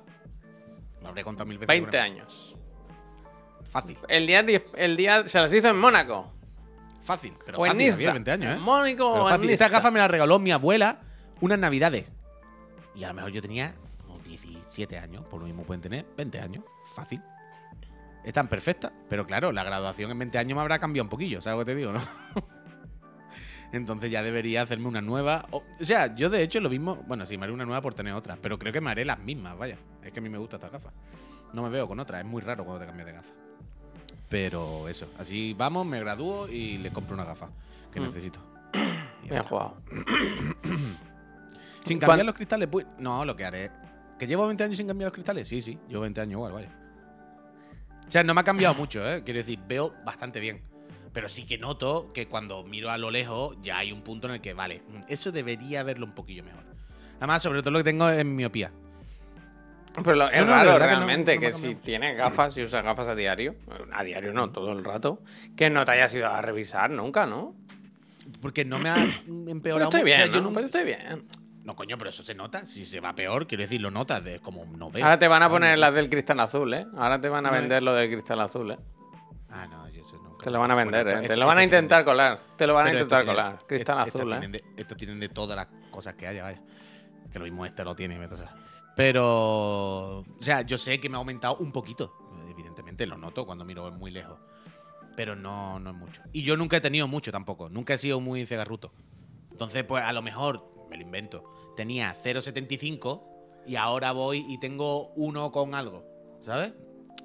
Lo 1.03 1.09
habré 1.09 1.23
contado 1.25 1.47
mil 1.47 1.59
veces. 1.59 1.69
20 1.69 1.91
pero- 1.91 2.03
años. 2.03 2.55
Fácil, 3.71 3.99
El 4.09 4.27
día, 4.27 4.45
el 4.77 4.97
día 4.97 5.29
se 5.29 5.39
las 5.41 5.53
hizo 5.53 5.69
en 5.69 5.79
Mónaco. 5.79 6.33
fácil. 7.03 7.35
Pero 7.45 7.59
o 7.59 7.67
en 7.67 7.73
fácil, 7.73 7.79
Niza. 7.85 7.93
Javier, 7.93 8.13
20 8.13 8.31
años, 8.33 8.53
¿eh? 8.53 8.57
En 8.57 8.63
Mónaco 8.63 8.97
Pero 9.13 9.25
o 9.25 9.29
en 9.29 9.35
fácil. 9.35 9.51
Esta 9.51 9.69
gafa 9.69 9.91
me 9.91 9.99
la 9.99 10.09
regaló 10.09 10.39
mi 10.39 10.51
abuela 10.53 11.01
unas 11.41 11.59
navidades. 11.59 12.11
Y 12.95 13.05
a 13.05 13.09
lo 13.09 13.15
mejor 13.15 13.31
yo 13.31 13.43
tenía 13.43 13.75
unos 14.09 14.25
17 14.25 14.99
años. 14.99 15.25
Por 15.27 15.41
lo 15.41 15.47
mismo 15.47 15.65
pueden 15.65 15.83
tener 15.83 16.07
20 16.17 16.41
años. 16.41 16.65
Fácil. 16.99 17.23
Están 18.25 18.49
perfectas. 18.49 18.93
Pero 19.09 19.25
claro, 19.27 19.53
la 19.53 19.63
graduación 19.65 20.11
en 20.11 20.19
20 20.19 20.39
años 20.39 20.57
me 20.57 20.61
habrá 20.63 20.79
cambiado 20.79 21.05
un 21.05 21.11
poquillo. 21.11 21.41
¿Sabes 21.41 21.59
lo 21.61 21.65
que 21.65 21.73
te 21.73 21.77
digo, 21.79 21.93
no? 21.93 22.01
Entonces 23.73 24.11
ya 24.11 24.23
debería 24.23 24.63
hacerme 24.63 24.89
una 24.89 25.01
nueva. 25.01 25.47
O, 25.51 25.59
o 25.81 25.85
sea, 25.85 26.15
yo 26.17 26.29
de 26.31 26.43
hecho 26.43 26.59
lo 26.61 26.71
mismo. 26.71 26.97
Bueno, 27.07 27.25
sí, 27.27 27.37
me 27.39 27.45
haré 27.45 27.53
una 27.53 27.65
nueva 27.67 27.81
por 27.83 27.95
tener 27.95 28.13
otra. 28.15 28.37
Pero 28.41 28.59
creo 28.59 28.73
que 28.73 28.81
me 28.81 28.91
haré 28.91 29.05
las 29.05 29.19
mismas, 29.19 29.57
vaya. 29.57 29.77
Es 30.03 30.13
que 30.13 30.19
a 30.19 30.23
mí 30.23 30.29
me 30.29 30.39
gusta 30.39 30.57
esta 30.57 30.69
gafa. 30.71 30.91
No 31.53 31.63
me 31.63 31.69
veo 31.69 31.87
con 31.87 32.01
otra. 32.01 32.19
Es 32.19 32.27
muy 32.27 32.43
raro 32.43 32.65
cuando 32.65 32.81
te 32.81 32.87
cambias 32.87 33.07
de 33.07 33.13
gafa. 33.13 33.31
Pero 34.29 34.89
eso. 34.89 35.07
Así 35.19 35.55
vamos, 35.57 35.87
me 35.87 36.01
gradúo 36.01 36.49
y 36.49 36.79
le 36.79 36.91
compro 36.91 37.15
una 37.15 37.25
gafa 37.25 37.49
que 37.93 38.01
Mm. 38.01 38.05
necesito. 38.05 38.41
Bien 39.23 39.43
jugado. 39.45 39.77
Sin 41.85 41.99
¿Cuán- 41.99 42.09
cambiar 42.09 42.27
los 42.27 42.35
cristales, 42.35 42.69
pues. 42.71 42.87
No, 42.99 43.25
lo 43.25 43.37
que 43.37 43.45
haré. 43.45 43.71
¿Que 44.19 44.27
llevo 44.27 44.47
20 44.47 44.65
años 44.65 44.77
sin 44.77 44.87
cambiar 44.87 45.07
los 45.09 45.15
cristales? 45.15 45.49
Sí, 45.49 45.63
sí, 45.63 45.79
llevo 45.89 46.03
20 46.03 46.21
años 46.21 46.33
igual, 46.33 46.53
vaya. 46.53 46.69
O 48.09 48.11
sea, 48.11 48.23
no 48.25 48.33
me 48.35 48.41
ha 48.41 48.45
cambiado 48.45 48.75
mucho, 48.75 49.07
¿eh? 49.07 49.23
Quiero 49.25 49.39
decir, 49.39 49.59
veo 49.69 49.95
bastante 50.05 50.41
bien. 50.41 50.63
Pero 51.13 51.29
sí 51.29 51.45
que 51.47 51.59
noto 51.59 52.11
que 52.15 52.27
cuando 52.27 52.63
miro 52.65 52.91
a 52.91 52.99
lo 52.99 53.11
lejos 53.11 53.57
ya 53.63 53.79
hay 53.79 53.93
un 53.93 54.03
punto 54.03 54.29
en 54.29 54.35
el 54.35 54.41
que, 54.41 54.55
vale, 54.55 54.83
eso 55.09 55.33
debería 55.33 55.83
verlo 55.83 56.07
un 56.07 56.13
poquillo 56.15 56.43
mejor. 56.45 56.63
Además, 57.19 57.43
sobre 57.43 57.61
todo 57.61 57.73
lo 57.73 57.79
que 57.79 57.85
tengo 57.85 58.09
es 58.09 58.25
miopía. 58.25 58.71
Pero 60.05 60.15
lo- 60.17 60.31
es 60.31 60.41
No, 60.47 60.53
raro 60.53 60.73
no- 60.73 60.79
realmente 60.79 61.35
no 61.35 61.41
que 61.41 61.53
si 61.53 61.75
tienes 61.75 62.17
gafas, 62.17 62.55
si 62.55 62.63
usas 62.63 62.85
gafas 62.85 63.09
a 63.09 63.15
diario, 63.15 63.57
a 63.93 64.05
diario 64.05 64.33
no, 64.33 64.51
todo 64.53 64.73
el 64.73 64.85
rato, 64.85 65.23
que 65.57 65.71
no 65.71 65.85
te 65.85 65.91
hayas 65.93 66.15
ido 66.15 66.29
a 66.29 66.41
revisar 66.41 66.91
nunca, 66.91 67.27
¿no? 67.27 67.55
Porque 68.41 68.65
no 68.65 68.79
me 68.79 68.91
ha 68.91 68.95
Pero 68.95 69.51
empeorado 69.51 69.91
estoy 69.91 70.03
mucho. 70.03 70.13
O 70.13 70.17
sea, 70.17 70.25
bien, 70.27 70.35
yo 70.35 70.41
¿no? 70.43 70.49
nun- 70.51 70.55
Pero 70.55 70.67
estoy 70.67 70.85
bien. 70.85 71.25
No, 71.69 71.77
coño, 71.77 71.99
pero 71.99 72.09
eso 72.09 72.23
se 72.23 72.35
nota. 72.35 72.65
Si 72.65 72.87
se 72.87 72.99
va 72.99 73.15
peor, 73.15 73.47
quiero 73.47 73.61
decir, 73.61 73.79
lo 73.83 73.91
notas 73.91 74.25
de 74.25 74.41
como 74.41 74.65
no 74.65 74.91
veo. 74.91 75.05
Ahora 75.05 75.19
te 75.19 75.29
van 75.29 75.43
a 75.43 75.51
poner 75.51 75.77
las 75.77 75.93
del 75.93 76.09
cristal 76.09 76.41
azul, 76.41 76.73
¿eh? 76.73 76.87
Ahora 76.97 77.21
te 77.21 77.29
van 77.29 77.45
a 77.45 77.51
No, 77.51 77.59
vender 77.59 77.83
lo 77.83 77.93
del 77.93 78.11
cristal 78.11 78.41
azul, 78.41 78.71
¿eh? 78.71 78.79
Ah, 79.51 79.67
no, 79.67 79.87
yo 79.91 80.01
eso 80.01 80.17
nunca. 80.17 80.45
Te 80.45 80.51
lo 80.51 80.61
van 80.61 80.71
a 80.71 80.75
vender, 80.75 81.07
¿eh? 81.09 81.13
esto- 81.17 81.27
Te 81.29 81.37
lo 81.37 81.47
van 81.47 81.59
a 81.59 81.61
tienen- 81.61 81.77
intentar 81.85 82.07
colar. 82.07 82.41
Te 82.57 82.67
lo 82.67 82.73
van 82.73 82.87
a 82.87 82.93
intentar 82.93 83.27
colar. 83.27 83.59
Cristal 83.67 83.99
azul, 83.99 84.33
¿eh? 84.33 84.63
estos 84.79 84.97
tienen 84.97 85.21
de 85.21 85.29
todas 85.29 85.57
las 85.57 85.67
cosas 85.91 86.15
que 86.15 86.27
haya, 86.27 86.43
vaya. 86.43 86.63
Que 87.31 87.39
lo 87.39 87.45
mismo 87.45 87.67
este 87.67 87.85
lo 87.85 87.95
tiene. 87.95 88.19
Pero. 88.97 90.21
O 90.21 90.25
sea, 90.41 90.63
yo 90.63 90.79
sé 90.79 90.99
que 91.01 91.11
me 91.11 91.17
ha 91.17 91.19
aumentado 91.19 91.57
un 91.59 91.71
poquito. 91.71 92.15
Evidentemente, 92.49 93.05
lo 93.07 93.19
noto 93.19 93.45
cuando 93.45 93.67
miro 93.67 93.91
muy 93.91 94.11
lejos. 94.11 94.39
Pero 95.17 95.37
no, 95.37 95.79
no 95.81 95.91
es 95.91 95.97
mucho. 95.97 96.23
Y 96.33 96.45
yo 96.45 96.57
nunca 96.57 96.79
he 96.79 96.81
tenido 96.81 97.07
mucho 97.09 97.31
tampoco. 97.31 97.69
Nunca 97.69 97.93
he 97.93 97.99
sido 97.99 98.21
muy 98.21 98.47
cegarruto. 98.47 98.91
Entonces, 99.51 99.85
pues 99.85 100.03
a 100.03 100.13
lo 100.15 100.23
mejor, 100.23 100.65
me 100.89 100.97
lo 100.97 101.03
invento. 101.03 101.45
Tenía 101.79 102.13
0,75 102.25 103.23
y 103.65 103.77
ahora 103.77 104.11
voy 104.11 104.45
y 104.49 104.59
tengo 104.59 105.13
uno 105.15 105.53
con 105.53 105.77
algo. 105.77 106.05
¿Sabes? 106.45 106.73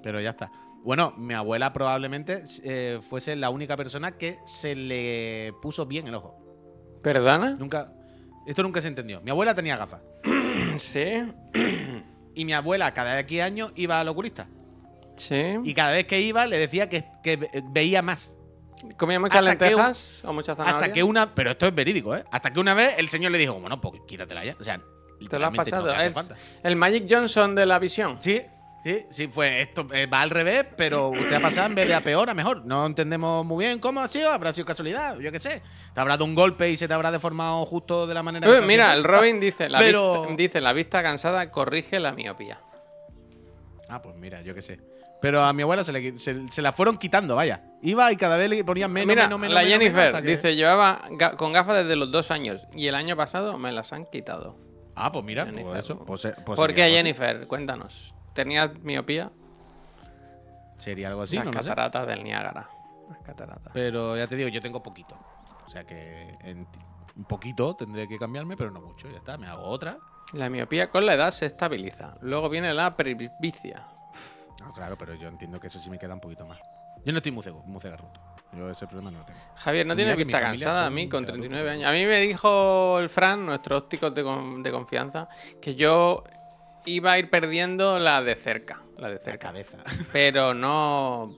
Pero 0.04 0.22
ya 0.22 0.30
está. 0.30 0.52
Bueno, 0.84 1.12
mi 1.18 1.34
abuela 1.34 1.74
probablemente 1.74 2.44
eh, 2.64 3.00
fuese 3.02 3.36
la 3.36 3.50
única 3.50 3.76
persona 3.76 4.12
que 4.12 4.38
se 4.46 4.76
le 4.76 5.54
puso 5.60 5.88
bien 5.88 6.08
el 6.08 6.14
ojo. 6.14 6.38
¿Perdona? 7.02 7.56
Nunca. 7.56 7.94
Esto 8.46 8.62
nunca 8.62 8.80
se 8.80 8.90
entendió. 8.90 9.22
Mi 9.22 9.32
abuela 9.32 9.56
tenía 9.56 9.76
gafas. 9.76 10.02
Sí. 10.78 11.24
Y 12.36 12.46
mi 12.46 12.54
abuela, 12.54 12.94
cada 12.94 13.20
X 13.22 13.42
años, 13.42 13.72
iba 13.76 14.00
al 14.00 14.08
oculista. 14.08 14.48
Sí. 15.16 15.56
Y 15.64 15.74
cada 15.74 15.92
vez 15.94 16.06
que 16.06 16.22
iba, 16.22 16.46
le 16.46 16.58
decía 16.60 16.90
que, 16.90 17.06
que 17.24 17.38
ve- 17.38 17.64
veía 17.72 18.02
más. 18.04 18.33
¿Comía 18.98 19.20
muchas 19.20 19.44
lentejas 19.44 20.22
o 20.26 20.34
muchas 20.34 20.58
zanahorias? 20.58 20.82
Hasta 20.84 20.94
que 20.94 21.04
una. 21.04 21.34
Pero 21.34 21.52
esto 21.52 21.66
es 21.68 21.74
verídico, 21.76 22.16
¿eh? 22.16 22.24
Hasta 22.32 22.52
que 22.52 22.60
una 22.60 22.74
vez 22.74 22.96
el 22.98 23.10
señor 23.10 23.32
le 23.32 23.38
dijo, 23.38 23.54
bueno, 23.60 23.80
pues 23.82 24.02
quítatela 24.08 24.44
ya. 24.46 24.56
O 24.60 24.64
sea, 24.64 24.80
Te 25.30 25.40
lo 25.40 25.48
has 25.48 25.54
pasado. 25.56 25.94
no 25.94 26.02
es 26.02 26.32
el 26.64 26.76
Magic 26.76 27.06
Johnson 27.10 27.56
de 27.56 27.66
la 27.66 27.80
visión. 27.80 28.18
Sí, 28.20 28.42
sí, 28.84 29.06
sí, 29.10 29.28
fue 29.30 29.62
esto. 29.62 29.88
eh, 29.94 30.06
va 30.06 30.22
al 30.22 30.30
revés, 30.30 30.66
pero 30.76 31.10
usted 31.10 31.34
ha 31.34 31.40
pasado 31.40 31.68
en 31.68 31.76
vez 31.76 31.88
de 31.88 31.96
a 31.96 32.02
peor 32.02 32.30
a 32.30 32.34
mejor. 32.34 32.66
No 32.66 32.86
entendemos 32.86 33.46
muy 33.46 33.66
bien 33.66 33.80
cómo 33.80 34.02
ha 34.02 34.08
sido, 34.10 34.32
habrá 34.32 34.52
sido 34.54 34.66
casualidad, 34.66 35.18
yo 35.20 35.32
qué 35.32 35.40
sé. 35.40 35.62
Te 35.94 36.02
habrá 36.02 36.16
dado 36.16 36.26
un 36.26 36.36
golpe 36.36 36.70
y 36.70 36.76
se 36.78 36.88
te 36.88 36.94
habrá 36.94 37.12
deformado 37.12 37.66
justo 37.66 38.06
de 38.06 38.14
la 38.14 38.22
manera 38.24 38.50
Uy, 38.50 38.60
que 38.60 38.66
mira, 38.66 38.94
el 38.94 39.04
Robin 39.04 39.40
dice 39.40 39.70
la, 39.70 39.80
Pero- 39.80 40.22
vista, 40.24 40.36
dice, 40.36 40.62
la 40.62 40.74
vista 40.74 41.02
cansada 41.02 41.50
corrige 41.52 42.00
la 42.00 42.12
miopía. 42.12 42.60
Ah, 43.90 44.02
pues 44.02 44.16
mira, 44.18 44.42
yo 44.42 44.54
qué 44.54 44.62
sé. 44.62 44.80
Pero 45.24 45.42
a 45.42 45.54
mi 45.54 45.62
abuela 45.64 45.86
se, 45.86 45.94
le 45.94 46.20
se, 46.20 46.50
se 46.50 46.62
la 46.62 46.74
fueron 46.74 46.98
quitando, 46.98 47.38
vaya. 47.38 47.64
Iba 47.82 48.12
y 48.12 48.18
cada 48.18 48.36
vez 48.36 48.50
le 48.50 48.62
ponían 48.66 48.92
menos, 48.92 49.08
mira, 49.08 49.24
menos, 49.24 49.40
menos. 49.40 49.54
la 49.54 49.62
menos, 49.62 49.72
Jennifer 49.80 50.22
que- 50.22 50.30
dice, 50.32 50.54
llevaba 50.58 51.02
ga- 51.12 51.38
con 51.38 51.54
gafas 51.54 51.78
desde 51.78 51.96
los 51.96 52.12
dos 52.12 52.30
años 52.30 52.68
y 52.76 52.88
el 52.88 52.96
año 52.96 53.16
pasado 53.16 53.58
me 53.58 53.72
las 53.72 53.94
han 53.94 54.04
quitado. 54.12 54.58
Ah, 54.96 55.14
pues 55.14 55.24
mira, 55.24 55.46
Jennifer. 55.46 55.66
pues 55.72 55.86
eso. 55.86 56.00
Pues, 56.00 56.22
se- 56.24 56.32
pues 56.34 56.58
¿Por 56.58 56.74
qué. 56.74 56.90
Jennifer? 56.90 57.48
Cuéntanos. 57.48 58.14
¿Tenías 58.34 58.72
miopía? 58.82 59.30
Sería 60.78 61.08
algo 61.08 61.22
así, 61.22 61.38
las 61.38 61.46
no 61.46 61.52
lo 61.52 61.58
sé. 61.60 61.64
cataratas 61.70 62.06
del 62.08 62.24
Niágara. 62.24 62.70
Las 63.10 63.20
cataratas. 63.22 63.72
Pero 63.74 64.18
ya 64.18 64.28
te 64.28 64.36
digo, 64.36 64.50
yo 64.50 64.62
tengo 64.62 64.84
poquito. 64.84 65.18
O 65.66 65.70
sea 65.70 65.86
que 65.86 66.36
en- 66.44 66.68
un 67.16 67.24
poquito 67.24 67.76
tendré 67.76 68.08
que 68.10 68.18
cambiarme, 68.20 68.58
pero 68.58 68.72
no 68.72 68.82
mucho. 68.82 69.10
Ya 69.10 69.18
está, 69.20 69.38
me 69.38 69.48
hago 69.48 69.64
otra. 69.64 70.00
La 70.34 70.50
miopía 70.50 70.90
con 70.90 71.06
la 71.06 71.14
edad 71.14 71.32
se 71.32 71.46
estabiliza. 71.46 72.16
Luego 72.22 72.50
viene 72.50 72.74
la 72.74 72.98
presbicia. 72.98 73.88
No, 74.66 74.74
claro, 74.74 74.98
pero 74.98 75.14
yo 75.16 75.28
entiendo 75.28 75.60
que 75.60 75.68
eso 75.68 75.80
sí 75.80 75.90
me 75.90 75.98
queda 76.00 76.14
un 76.14 76.20
poquito 76.20 76.46
más. 76.46 76.60
Yo 77.06 77.12
no 77.12 77.18
estoy 77.18 77.32
muy 77.32 77.44
cego, 77.44 77.64
muy 77.66 77.82
cegarruto. 77.82 78.20
Yo 78.54 78.70
ese 78.70 78.86
problema 78.88 79.12
no 79.12 79.20
lo 79.20 79.26
tengo. 79.26 79.40
Javier, 79.56 79.86
¿no 79.86 79.96
vista 79.96 80.40
familia 80.40 80.40
cansada 80.40 80.86
a 80.86 80.90
mí 80.90 81.10
con 81.10 81.26
chavalos. 81.26 81.48
39 81.50 81.70
años? 81.72 81.90
A 81.90 81.92
mí 81.92 82.06
me 82.06 82.20
dijo 82.22 83.00
el 83.00 83.10
Fran, 83.10 83.46
nuestro 83.46 83.78
óptico 83.78 84.12
de, 84.12 84.24
con- 84.24 84.62
de 84.64 84.72
confianza, 84.72 85.28
que 85.62 85.76
yo 85.76 86.24
iba 86.86 87.14
a 87.14 87.20
ir 87.20 87.30
perdiendo 87.30 87.98
la 88.00 88.22
de 88.22 88.36
cerca. 88.36 88.82
La 88.98 89.08
de 89.10 89.16
La 89.16 89.20
cerca. 89.22 89.48
cabeza. 89.48 89.78
Pero 90.14 90.54
no. 90.54 91.36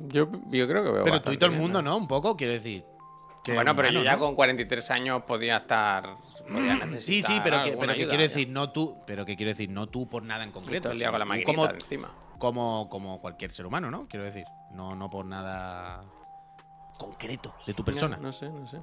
Yo, 0.00 0.28
yo 0.50 0.66
creo 0.68 0.84
que 0.84 0.90
veo. 0.90 1.04
Pero 1.04 1.20
tú 1.20 1.32
y 1.32 1.36
todo 1.36 1.50
el 1.50 1.56
mundo. 1.56 1.82
¿no? 1.82 1.96
Un 1.96 2.08
poco, 2.08 2.36
quiero 2.36 2.52
decir. 2.54 2.84
Que 3.44 3.52
Bueno, 3.54 3.74
pero 3.76 3.88
humano, 3.88 4.00
yo 4.00 4.04
ya 4.04 4.12
¿no? 4.14 4.18
con 4.20 4.34
43 4.34 4.90
años 4.90 5.22
podía 5.24 5.58
estar. 5.58 6.16
Necesitar 6.48 7.00
Sí, 7.00 7.22
sí, 7.22 7.40
pero 7.44 7.62
que, 7.64 7.70
pero 7.72 7.80
que 7.86 7.90
ayuda 7.92 8.08
quiero 8.08 8.22
ya. 8.24 8.28
decir, 8.28 8.48
no 8.48 8.70
tú, 8.72 8.98
pero 9.06 9.24
que 9.24 9.36
quiero 9.36 9.50
decir, 9.50 9.70
no 9.70 9.86
tú 9.86 10.08
por 10.08 10.24
nada 10.24 10.44
en 10.44 10.52
concreto. 10.52 10.88
Con 10.88 10.98
la 10.98 11.24
maquinita 11.24 11.52
como, 11.52 11.66
encima. 11.70 12.12
como, 12.38 12.88
como 12.88 13.20
cualquier 13.20 13.52
ser 13.52 13.66
humano, 13.66 13.90
¿no? 13.90 14.08
Quiero 14.08 14.24
decir, 14.24 14.44
no, 14.70 14.94
no 14.94 15.10
por 15.10 15.26
nada 15.26 16.04
concreto 16.98 17.54
de 17.66 17.74
tu 17.74 17.84
persona. 17.84 18.16
No, 18.16 18.24
no 18.24 18.32
sé, 18.32 18.50
no 18.50 18.66
sé. 18.66 18.80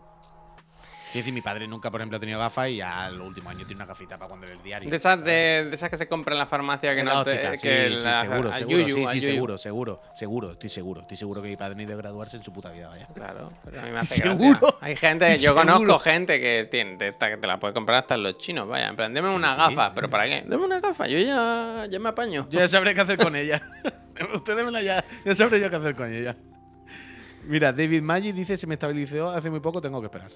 Quiero 1.11 1.23
decir, 1.23 1.33
mi 1.33 1.41
padre 1.41 1.65
nunca, 1.67 1.89
por 1.91 2.01
ejemplo, 2.01 2.17
ha 2.17 2.19
tenido 2.19 2.37
gafas 2.39 2.67
y 2.69 2.77
ya 2.77 3.09
los 3.09 3.25
últimos 3.25 3.51
años 3.51 3.65
tiene 3.67 3.77
una 3.77 3.85
gafita 3.85 4.17
para 4.17 4.27
cuando 4.27 4.47
el 4.47 4.61
diario. 4.61 4.89
De 4.89 4.95
esas, 4.97 5.23
de, 5.23 5.65
de 5.69 5.69
esas 5.73 5.89
que 5.89 5.95
se 5.95 6.09
compran 6.09 6.33
en 6.33 6.39
la 6.39 6.45
farmacia 6.45 6.93
que 6.93 7.03
no 7.03 7.23
te. 7.23 7.31
óptica, 7.31 7.51
que 7.51 7.89
sí, 7.91 7.97
sí, 7.97 8.03
la- 8.03 8.21
seguro, 8.21 8.51
al 8.51 8.57
seguro, 8.59 8.77
yuyu, 8.79 8.95
sí, 8.95 9.05
al 9.05 9.09
sí, 9.11 9.21
seguro, 9.21 9.57
seguro, 9.57 10.01
seguro, 10.13 10.51
estoy 10.51 10.69
seguro, 10.69 11.01
estoy 11.01 11.15
seguro 11.15 11.41
que 11.41 11.47
mi 11.47 11.55
padre 11.55 11.75
no 11.75 11.81
ha 11.81 11.83
ido 11.83 11.93
a 11.93 11.97
graduarse 11.97 12.35
en 12.35 12.43
su 12.43 12.51
puta 12.51 12.69
vida, 12.71 12.89
vaya. 12.89 13.07
Claro, 13.13 13.53
pero 13.63 13.79
a 13.79 13.83
mí 13.85 13.91
me 13.91 13.97
hace 13.99 14.15
¿Seguro? 14.15 14.59
gracia. 14.59 14.77
Hay 14.81 14.95
gente, 14.97 15.31
¿Estoy 15.31 15.45
yo 15.45 15.55
conozco 15.55 15.99
gente 15.99 16.39
que 16.41 16.67
tiene 16.69 16.97
que 16.97 17.11
te 17.13 17.47
la 17.47 17.59
puede 17.59 17.73
comprar 17.73 17.99
hasta 17.99 18.15
en 18.15 18.23
los 18.23 18.37
chinos, 18.37 18.67
vaya. 18.67 18.89
En 18.89 18.97
plan, 18.97 19.13
deme 19.13 19.33
una 19.33 19.53
sí, 19.53 19.57
gafa, 19.57 19.87
sí. 19.87 19.91
pero 19.95 20.09
¿para 20.09 20.25
qué? 20.25 20.43
Deme 20.45 20.65
una 20.65 20.81
gafa, 20.81 21.07
yo 21.07 21.17
ya, 21.19 21.85
ya 21.89 21.99
me 21.99 22.09
apaño. 22.09 22.45
Yo 22.49 22.59
ya 22.59 22.67
sabré 22.67 22.93
qué 22.93 22.99
hacer 23.01 23.17
con 23.17 23.35
ella. 23.37 23.61
Usted 24.33 24.57
démela 24.57 24.81
ya, 24.81 25.01
ya 25.23 25.33
sabré 25.35 25.61
yo 25.61 25.69
qué 25.69 25.75
hacer 25.77 25.95
con 25.95 26.11
ella. 26.13 26.35
Mira, 27.45 27.71
David 27.71 28.01
Maggi 28.01 28.31
dice, 28.31 28.57
se 28.57 28.65
me 28.67 28.73
estabilizó 28.73 29.29
hace 29.29 29.49
muy 29.51 29.59
poco, 29.61 29.79
tengo 29.79 30.01
que 30.01 30.07
esperar. 30.07 30.31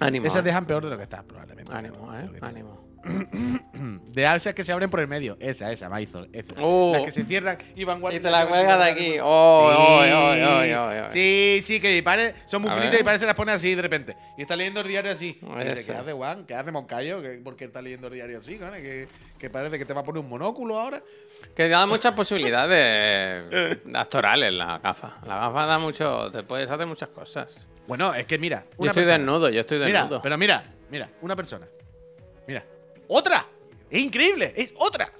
Ánimo. 0.00 0.26
Esas 0.26 0.40
eh. 0.40 0.44
dejan 0.44 0.66
peor 0.66 0.84
de 0.84 0.90
lo 0.90 0.96
que 0.96 1.04
está, 1.04 1.22
probablemente. 1.22 1.72
Ánimo, 1.72 2.14
eh. 2.14 2.30
Ánimo. 2.40 2.84
De 4.12 4.26
alzas 4.26 4.54
que 4.54 4.64
se 4.64 4.72
abren 4.72 4.88
por 4.88 5.00
el 5.00 5.08
medio. 5.08 5.36
Esa, 5.40 5.70
esa, 5.70 5.88
Maizol. 5.88 6.28
Esa. 6.32 6.54
Oh. 6.58 6.92
Las 6.94 7.02
que 7.02 7.12
se 7.12 7.24
cierran 7.24 7.58
y 7.74 7.84
van 7.84 8.00
Y 8.10 8.20
te 8.20 8.30
la 8.30 8.46
cuelgas 8.46 8.78
de 8.78 8.90
aquí. 8.90 9.18
Oh, 9.20 9.24
oh, 9.26 10.00
oh, 10.00 11.06
oh. 11.06 11.08
Sí, 11.10 11.60
sí, 11.62 11.80
que 11.80 11.92
mi 11.92 12.02
padre 12.02 12.34
son 12.46 12.62
muy 12.62 12.70
finitas 12.70 12.94
y 12.94 12.98
mi 12.98 13.04
padre 13.04 13.18
se 13.18 13.26
las 13.26 13.34
pone 13.34 13.52
así 13.52 13.74
de 13.74 13.82
repente. 13.82 14.16
Y 14.38 14.42
está 14.42 14.56
leyendo 14.56 14.80
el 14.80 14.88
diario 14.88 15.12
así. 15.12 15.38
Y 15.42 15.64
dice. 15.64 15.92
¿qué 15.92 15.98
hace, 15.98 16.12
Juan? 16.12 16.46
¿Qué 16.46 16.54
hace, 16.54 16.72
Moncayo? 16.72 17.20
¿Qué- 17.20 17.40
¿Por 17.44 17.56
qué 17.56 17.66
está 17.66 17.82
leyendo 17.82 18.08
el 18.08 18.14
diario 18.14 18.38
así? 18.38 18.58
¿Que, 18.58 19.08
que 19.38 19.50
parece 19.50 19.78
que 19.78 19.84
te 19.84 19.92
va 19.92 20.00
a 20.00 20.04
poner 20.04 20.22
un 20.22 20.30
monóculo 20.30 20.80
ahora. 20.80 21.02
Que 21.54 21.68
da 21.68 21.86
muchas 21.86 22.14
posibilidades 22.16 23.78
actorales 23.92 24.52
la 24.52 24.78
gafa. 24.78 25.18
La 25.26 25.36
gafa 25.40 25.66
da 25.66 25.78
mucho. 25.78 26.30
Te 26.30 26.42
puedes 26.42 26.70
hacer 26.70 26.86
muchas 26.86 27.10
cosas. 27.10 27.66
Bueno, 27.86 28.14
es 28.14 28.24
que 28.26 28.38
mira. 28.38 28.64
Yo 28.78 28.86
estoy 28.86 29.02
persona- 29.04 29.18
desnudo, 29.18 29.50
yo 29.50 29.60
estoy 29.60 29.78
Mira, 29.78 30.00
desnudo. 30.02 30.22
pero 30.22 30.38
mira, 30.38 30.64
mira, 30.90 31.10
una 31.20 31.36
persona. 31.36 31.66
Mira. 32.46 32.64
¡Otra! 33.08 33.46
Es 33.90 34.00
increíble, 34.02 34.52
es 34.56 34.72
otra. 34.76 35.10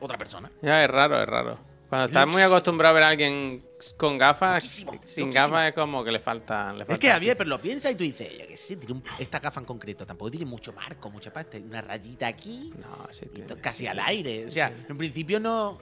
Otra 0.00 0.16
persona. 0.18 0.50
Ya 0.62 0.84
es 0.84 0.90
raro, 0.90 1.20
es 1.20 1.26
raro. 1.28 1.58
Cuando 1.88 2.06
estás 2.08 2.26
muy 2.26 2.42
acostumbrado 2.42 2.90
a 2.90 2.94
ver 2.94 3.02
a 3.02 3.08
alguien 3.08 3.64
con 3.96 4.18
gafas, 4.18 4.56
Loquísimo, 4.62 4.92
sin 4.92 4.98
loquísimo. 5.28 5.32
gafas 5.32 5.68
es 5.68 5.74
como 5.74 6.04
que 6.04 6.12
le 6.12 6.20
falta. 6.20 6.72
Le 6.74 6.82
Es 6.82 6.86
falta 6.86 7.00
que 7.00 7.08
Javier, 7.08 7.36
pero 7.36 7.48
lo 7.48 7.58
piensa 7.60 7.90
y 7.90 7.94
tú 7.94 8.04
dices, 8.04 8.30
yo 8.38 8.46
qué 8.46 8.56
sé, 8.58 8.76
tiene 8.76 8.94
un- 8.96 9.02
esta 9.18 9.38
gafa 9.40 9.60
en 9.60 9.66
concreto 9.66 10.04
tampoco 10.06 10.30
tiene 10.30 10.44
mucho 10.44 10.72
marco, 10.74 11.10
mucha 11.10 11.32
pasta, 11.32 11.56
una 11.56 11.80
rayita 11.80 12.26
aquí 12.26 12.72
No, 12.78 13.08
sí, 13.10 13.24
y 13.24 13.28
tiene, 13.30 13.56
casi 13.62 13.78
sí 13.80 13.86
al 13.86 13.98
aire. 14.00 14.42
sí 14.42 14.46
o 14.46 14.50
sea, 14.50 14.70
en 14.86 14.98
principio 14.98 15.40
no 15.40 15.78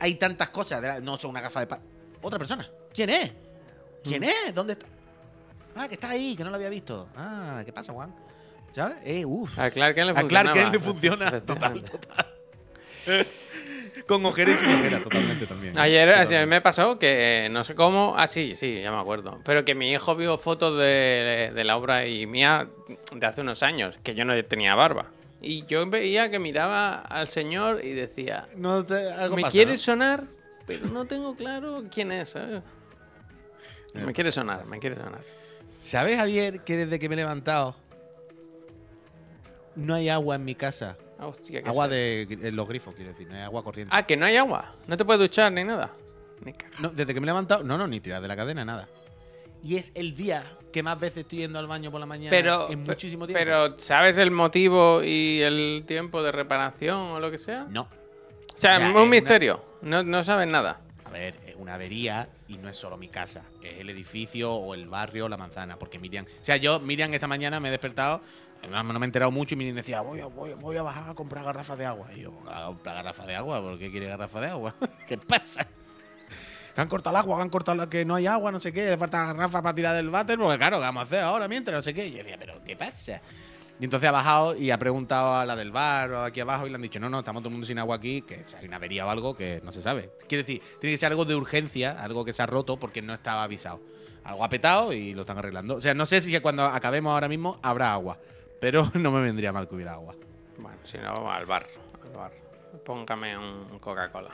hay 0.00 0.16
tantas 0.16 0.48
cosas, 0.50 0.82
de 0.82 0.88
la- 0.88 1.00
no 1.00 1.16
son 1.16 1.30
una 1.30 1.40
gafa 1.40 1.60
de 1.60 1.66
pa 1.68 1.80
Otra 2.20 2.38
persona. 2.38 2.68
¿Quién 2.92 3.10
es? 3.10 3.32
¿Quién 4.04 4.20
Mm. 4.22 4.24
es? 4.48 4.54
¿Dónde 4.54 4.74
está? 4.74 4.86
Ah, 5.76 5.88
que 5.88 5.94
está 5.94 6.10
ahí, 6.10 6.36
que 6.36 6.44
no 6.44 6.50
lo 6.50 6.56
había 6.56 6.68
visto. 6.68 7.08
Ah, 7.16 7.62
¿qué 7.64 7.72
pasa, 7.72 7.92
Juan? 7.92 8.14
¿Sabes? 8.74 8.96
Eh, 9.04 9.24
uff. 9.24 9.58
A 9.58 9.70
Clark 9.70 9.94
Kent 9.94 10.10
le 10.12 10.18
A 10.20 10.26
Clark. 10.28 10.52
Kent 10.52 10.72
le 10.72 10.78
funciona. 10.80 11.30
Total, 11.40 11.82
total. 11.82 12.26
Con 14.06 14.24
ojeras 14.26 14.60
y 14.62 14.66
sin 14.66 14.74
ojeras, 14.74 15.02
totalmente 15.02 15.46
también. 15.46 15.78
Ayer 15.78 16.08
así, 16.10 16.18
a 16.18 16.20
mí 16.20 16.24
Totalmente. 16.26 16.46
me 16.56 16.60
pasó 16.60 16.98
que 16.98 17.48
no 17.50 17.64
sé 17.64 17.74
cómo. 17.74 18.14
Ah, 18.18 18.26
sí, 18.26 18.54
sí, 18.54 18.80
ya 18.82 18.90
me 18.90 18.98
acuerdo. 19.00 19.40
Pero 19.44 19.64
que 19.64 19.74
mi 19.74 19.90
hijo 19.92 20.14
vio 20.14 20.36
fotos 20.36 20.78
de, 20.78 21.52
de 21.54 21.64
la 21.64 21.76
obra 21.76 22.06
y 22.06 22.26
mía 22.26 22.68
de 23.14 23.26
hace 23.26 23.40
unos 23.40 23.62
años, 23.62 23.96
que 24.02 24.14
yo 24.14 24.24
no 24.24 24.42
tenía 24.44 24.74
barba. 24.74 25.06
Y 25.40 25.64
yo 25.66 25.88
veía 25.88 26.30
que 26.30 26.38
miraba 26.38 26.96
al 26.96 27.28
señor 27.28 27.82
y 27.84 27.92
decía: 27.92 28.46
No 28.56 28.84
te- 28.84 29.10
algo 29.10 29.36
Me 29.36 29.42
pasa, 29.42 29.52
quiere 29.52 29.72
¿no? 29.72 29.78
sonar, 29.78 30.24
pero 30.66 30.86
no 30.88 31.06
tengo 31.06 31.34
claro 31.36 31.84
quién 31.92 32.12
es, 32.12 32.30
¿sabes? 32.30 32.62
Me 33.94 34.12
quiere 34.12 34.32
sonar, 34.32 34.66
me 34.66 34.78
quiere 34.78 34.96
sonar. 34.96 35.20
¿Sabes, 35.80 36.16
Javier, 36.16 36.60
que 36.64 36.76
desde 36.76 36.98
que 36.98 37.08
me 37.08 37.14
he 37.14 37.18
levantado 37.18 37.76
no 39.76 39.94
hay 39.94 40.08
agua 40.08 40.36
en 40.36 40.44
mi 40.44 40.54
casa? 40.54 40.96
Ah, 41.18 41.26
hostia, 41.28 41.62
qué 41.62 41.68
Agua 41.68 41.88
de 41.88 42.50
los 42.52 42.66
grifos, 42.68 42.94
quiero 42.94 43.12
decir, 43.12 43.28
no 43.28 43.34
hay 43.36 43.42
agua 43.42 43.62
corriente. 43.62 43.94
Ah, 43.96 44.04
que 44.04 44.16
no 44.16 44.26
hay 44.26 44.36
agua. 44.36 44.74
No 44.86 44.96
te 44.96 45.04
puedes 45.04 45.20
duchar 45.20 45.52
ni 45.52 45.62
nada. 45.64 45.92
Ni. 46.44 46.52
No, 46.80 46.90
desde 46.90 47.14
que 47.14 47.20
me 47.20 47.24
he 47.26 47.28
levantado, 47.28 47.62
no, 47.62 47.78
no, 47.78 47.86
ni 47.86 48.00
tirar 48.00 48.20
de 48.20 48.28
la 48.28 48.36
cadena, 48.36 48.64
nada. 48.64 48.88
Y 49.62 49.76
es 49.76 49.92
el 49.94 50.14
día 50.14 50.44
que 50.72 50.82
más 50.82 50.98
veces 50.98 51.18
estoy 51.18 51.38
yendo 51.38 51.58
al 51.58 51.66
baño 51.66 51.90
por 51.90 52.00
la 52.00 52.06
mañana 52.06 52.30
Pero, 52.30 52.68
en 52.70 52.82
muchísimo 52.82 53.26
tiempo. 53.26 53.38
pero, 53.38 53.78
¿sabes 53.78 54.18
el 54.18 54.30
motivo 54.30 55.02
y 55.02 55.40
el 55.40 55.84
tiempo 55.86 56.22
de 56.22 56.32
reparación 56.32 56.98
o 56.98 57.20
lo 57.20 57.30
que 57.30 57.38
sea? 57.38 57.66
no. 57.70 57.82
O 57.82 58.56
sea, 58.56 58.78
Ya, 58.78 58.88
es 58.90 58.94
es 58.94 59.02
un 59.02 59.08
misterio. 59.10 59.64
No, 59.82 60.04
no 60.04 60.22
sabes 60.22 60.46
nada. 60.46 60.80
Ver, 61.14 61.36
es 61.46 61.54
una 61.54 61.74
avería 61.74 62.28
y 62.48 62.56
no 62.56 62.68
es 62.68 62.76
solo 62.76 62.96
mi 62.96 63.06
casa, 63.06 63.44
es 63.62 63.78
el 63.78 63.88
edificio 63.88 64.52
o 64.52 64.74
el 64.74 64.88
barrio 64.88 65.26
o 65.26 65.28
la 65.28 65.36
manzana, 65.36 65.78
porque 65.78 65.96
Miriam, 65.96 66.24
o 66.24 66.44
sea, 66.44 66.56
yo 66.56 66.80
Miriam 66.80 67.14
esta 67.14 67.28
mañana 67.28 67.60
me 67.60 67.68
he 67.68 67.70
despertado, 67.70 68.20
no, 68.68 68.82
no 68.82 68.98
me 68.98 69.04
he 69.04 69.06
enterado 69.06 69.30
mucho 69.30 69.54
y 69.54 69.58
Miriam 69.58 69.76
decía, 69.76 70.00
voy 70.00 70.18
a, 70.18 70.26
voy, 70.26 70.76
a 70.76 70.82
bajar 70.82 71.10
a 71.10 71.14
comprar 71.14 71.44
garrafas 71.44 71.78
de 71.78 71.86
agua. 71.86 72.08
Y 72.16 72.22
yo, 72.22 72.32
¿a 72.50 72.66
comprar 72.66 72.96
garrafas 72.96 73.28
de 73.28 73.36
agua? 73.36 73.60
¿Por 73.60 73.78
qué 73.78 73.92
quiere 73.92 74.08
garrafas 74.08 74.42
de 74.42 74.48
agua? 74.48 74.74
¿Qué 75.06 75.16
pasa? 75.16 75.64
Que 76.74 76.80
han 76.80 76.88
cortado 76.88 77.14
el 77.14 77.20
agua, 77.20 77.36
que 77.36 77.42
han 77.42 77.50
cortado 77.50 77.88
que 77.88 78.04
no 78.04 78.16
hay 78.16 78.26
agua, 78.26 78.50
no 78.50 78.58
sé 78.58 78.72
qué, 78.72 78.88
hace 78.88 78.98
falta 78.98 79.24
garrafas 79.26 79.62
para 79.62 79.72
tirar 79.72 79.94
del 79.94 80.10
váter, 80.10 80.36
porque 80.36 80.58
claro, 80.58 80.78
¿qué 80.78 80.84
vamos 80.84 81.02
a 81.02 81.04
hacer 81.04 81.22
ahora 81.22 81.46
mientras? 81.46 81.76
No 81.76 81.82
sé 81.82 81.94
qué. 81.94 82.08
Y 82.08 82.10
yo 82.10 82.16
decía, 82.18 82.38
¿pero 82.40 82.60
qué 82.64 82.74
pasa? 82.74 83.22
Y 83.80 83.84
entonces 83.84 84.08
ha 84.08 84.12
bajado 84.12 84.56
y 84.56 84.70
ha 84.70 84.78
preguntado 84.78 85.34
a 85.34 85.44
la 85.44 85.56
del 85.56 85.72
bar 85.72 86.12
o 86.12 86.22
aquí 86.22 86.40
abajo 86.40 86.66
y 86.66 86.70
le 86.70 86.76
han 86.76 86.82
dicho, 86.82 87.00
no, 87.00 87.08
no, 87.08 87.18
estamos 87.18 87.42
todo 87.42 87.48
el 87.48 87.54
mundo 87.54 87.66
sin 87.66 87.78
agua 87.78 87.96
aquí, 87.96 88.22
que 88.22 88.44
si 88.44 88.54
hay 88.54 88.66
una 88.66 88.76
avería 88.76 89.04
o 89.04 89.10
algo 89.10 89.34
que 89.34 89.60
no 89.64 89.72
se 89.72 89.82
sabe. 89.82 90.12
Quiere 90.28 90.44
decir, 90.44 90.62
tiene 90.80 90.94
que 90.94 90.98
ser 90.98 91.10
algo 91.10 91.24
de 91.24 91.34
urgencia, 91.34 92.00
algo 92.00 92.24
que 92.24 92.32
se 92.32 92.42
ha 92.42 92.46
roto 92.46 92.76
porque 92.78 93.02
no 93.02 93.12
estaba 93.12 93.42
avisado. 93.42 93.80
Algo 94.22 94.44
ha 94.44 94.48
petado 94.48 94.92
y 94.92 95.12
lo 95.12 95.22
están 95.22 95.38
arreglando. 95.38 95.76
O 95.76 95.80
sea, 95.80 95.92
no 95.92 96.06
sé 96.06 96.20
si 96.20 96.38
cuando 96.40 96.64
acabemos 96.64 97.12
ahora 97.12 97.28
mismo 97.28 97.58
habrá 97.62 97.92
agua, 97.92 98.18
pero 98.60 98.90
no 98.94 99.10
me 99.10 99.20
vendría 99.20 99.52
mal 99.52 99.68
que 99.68 99.74
hubiera 99.74 99.94
agua. 99.94 100.14
Bueno, 100.56 100.78
si 100.84 100.98
no, 100.98 101.30
al 101.30 101.44
bar. 101.44 101.66
Al 102.04 102.10
bar. 102.10 102.32
Póngame 102.84 103.36
un 103.36 103.78
Coca-Cola. 103.80 104.30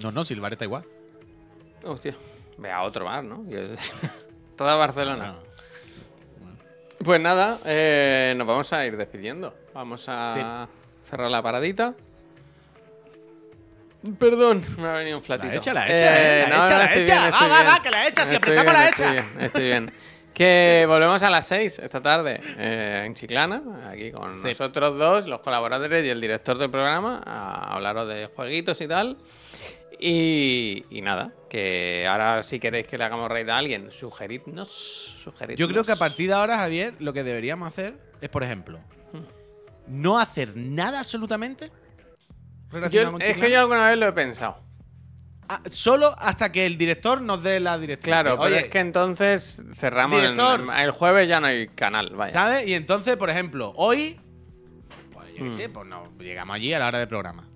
No, 0.00 0.10
no, 0.10 0.24
si 0.24 0.34
el 0.34 0.40
bar 0.40 0.52
está 0.52 0.64
igual. 0.64 0.84
Hostia. 1.84 2.14
Ve 2.56 2.72
a 2.72 2.82
otro 2.82 3.04
bar, 3.04 3.22
¿no? 3.22 3.44
Toda 4.56 4.74
Barcelona. 4.74 5.36
Pues 7.04 7.20
nada, 7.20 7.58
eh, 7.64 8.34
nos 8.36 8.46
vamos 8.46 8.72
a 8.72 8.84
ir 8.84 8.96
despidiendo. 8.96 9.54
Vamos 9.72 10.04
a 10.08 10.68
cerrar 11.08 11.30
la 11.30 11.42
paradita. 11.42 11.94
Perdón, 14.18 14.62
me 14.78 14.88
ha 14.88 14.92
venido 14.94 15.18
un 15.18 15.22
flatito. 15.24 15.50
La 15.52 15.56
hecha, 15.58 15.74
la 15.74 15.88
hecha, 15.88 16.20
eh, 16.44 16.46
la 16.48 16.56
no, 16.58 16.64
hecha, 16.64 16.72
no, 16.72 16.78
la 16.78 16.84
estoy 16.86 17.02
hecha. 17.02 17.14
bien, 17.14 17.24
Va, 17.32 17.36
estoy 17.36 17.48
va, 17.50 17.62
va, 17.64 17.82
que 17.82 17.90
la 17.90 18.06
hecha, 18.08 18.26
si 18.26 18.34
Estoy 18.34 18.56
apretamos 18.56 18.72
bien, 18.72 18.82
la 18.82 18.88
estoy 18.88 19.06
hecha. 19.06 19.12
bien, 19.32 19.44
Estoy 19.44 19.62
bien. 19.64 19.92
Que 20.34 20.84
volvemos 20.86 21.20
a 21.24 21.30
las 21.30 21.48
6 21.48 21.80
esta 21.80 22.00
tarde 22.00 22.40
eh, 22.58 23.02
en 23.04 23.14
Chiclana, 23.16 23.60
aquí 23.90 24.12
con 24.12 24.32
Sí. 24.34 24.48
nosotros 24.48 24.96
dos, 24.96 25.26
los 25.26 25.40
colaboradores 25.40 26.04
y 26.04 26.08
el 26.10 26.20
director 26.20 26.56
del 26.58 26.70
programa, 26.70 27.20
a 27.26 27.74
hablaros 27.74 28.06
de 28.08 28.26
jueguitos 28.36 28.80
y 28.80 28.86
tal. 28.86 29.16
Y, 29.98 30.84
y 30.90 31.02
nada, 31.02 31.32
que 31.48 32.06
ahora 32.08 32.42
si 32.42 32.58
queréis 32.60 32.86
que 32.86 32.98
le 32.98 33.04
hagamos 33.04 33.28
raid 33.30 33.48
a 33.48 33.58
alguien, 33.58 33.90
sugeridnos, 33.90 34.68
sugeridnos. 35.22 35.58
Yo 35.58 35.68
creo 35.68 35.84
que 35.84 35.92
a 35.92 35.96
partir 35.96 36.28
de 36.28 36.34
ahora, 36.34 36.58
Javier, 36.58 36.94
lo 36.98 37.12
que 37.12 37.22
deberíamos 37.24 37.68
hacer 37.68 37.94
es, 38.20 38.28
por 38.28 38.42
ejemplo, 38.42 38.78
no 39.86 40.18
hacer 40.18 40.54
nada 40.56 41.00
absolutamente 41.00 41.70
relacionado 42.70 43.08
Yo- 43.08 43.12
con 43.12 43.22
es 43.22 43.38
que 43.38 43.50
yo 43.50 43.60
alguna 43.60 43.88
vez 43.88 43.98
lo 43.98 44.06
he 44.08 44.12
pensado. 44.12 44.58
Ah, 45.50 45.62
solo 45.70 46.14
hasta 46.18 46.52
que 46.52 46.66
el 46.66 46.76
director 46.76 47.22
nos 47.22 47.42
dé 47.42 47.58
la 47.58 47.78
dirección. 47.78 48.12
Claro, 48.12 48.32
pero 48.32 48.42
Oye, 48.54 48.58
es 48.58 48.66
que 48.66 48.80
entonces 48.80 49.62
cerramos 49.74 50.16
el, 50.22 50.34
Director. 50.34 50.66
el 50.76 50.90
jueves 50.90 51.26
ya 51.26 51.40
no 51.40 51.46
hay 51.46 51.68
canal, 51.68 52.10
vaya. 52.14 52.30
¿sabes? 52.30 52.66
Y 52.68 52.74
entonces, 52.74 53.16
por 53.16 53.30
ejemplo, 53.30 53.72
hoy, 53.76 54.20
pues 55.10 55.28
yo 55.30 55.36
qué 55.36 55.42
Mm. 55.44 55.50
sé, 55.50 55.68
pues 55.70 55.86
nos 55.86 56.10
llegamos 56.18 56.54
allí 56.54 56.74
a 56.74 56.78
la 56.78 56.88
hora 56.88 56.98
del 56.98 57.08
programa 57.08 57.47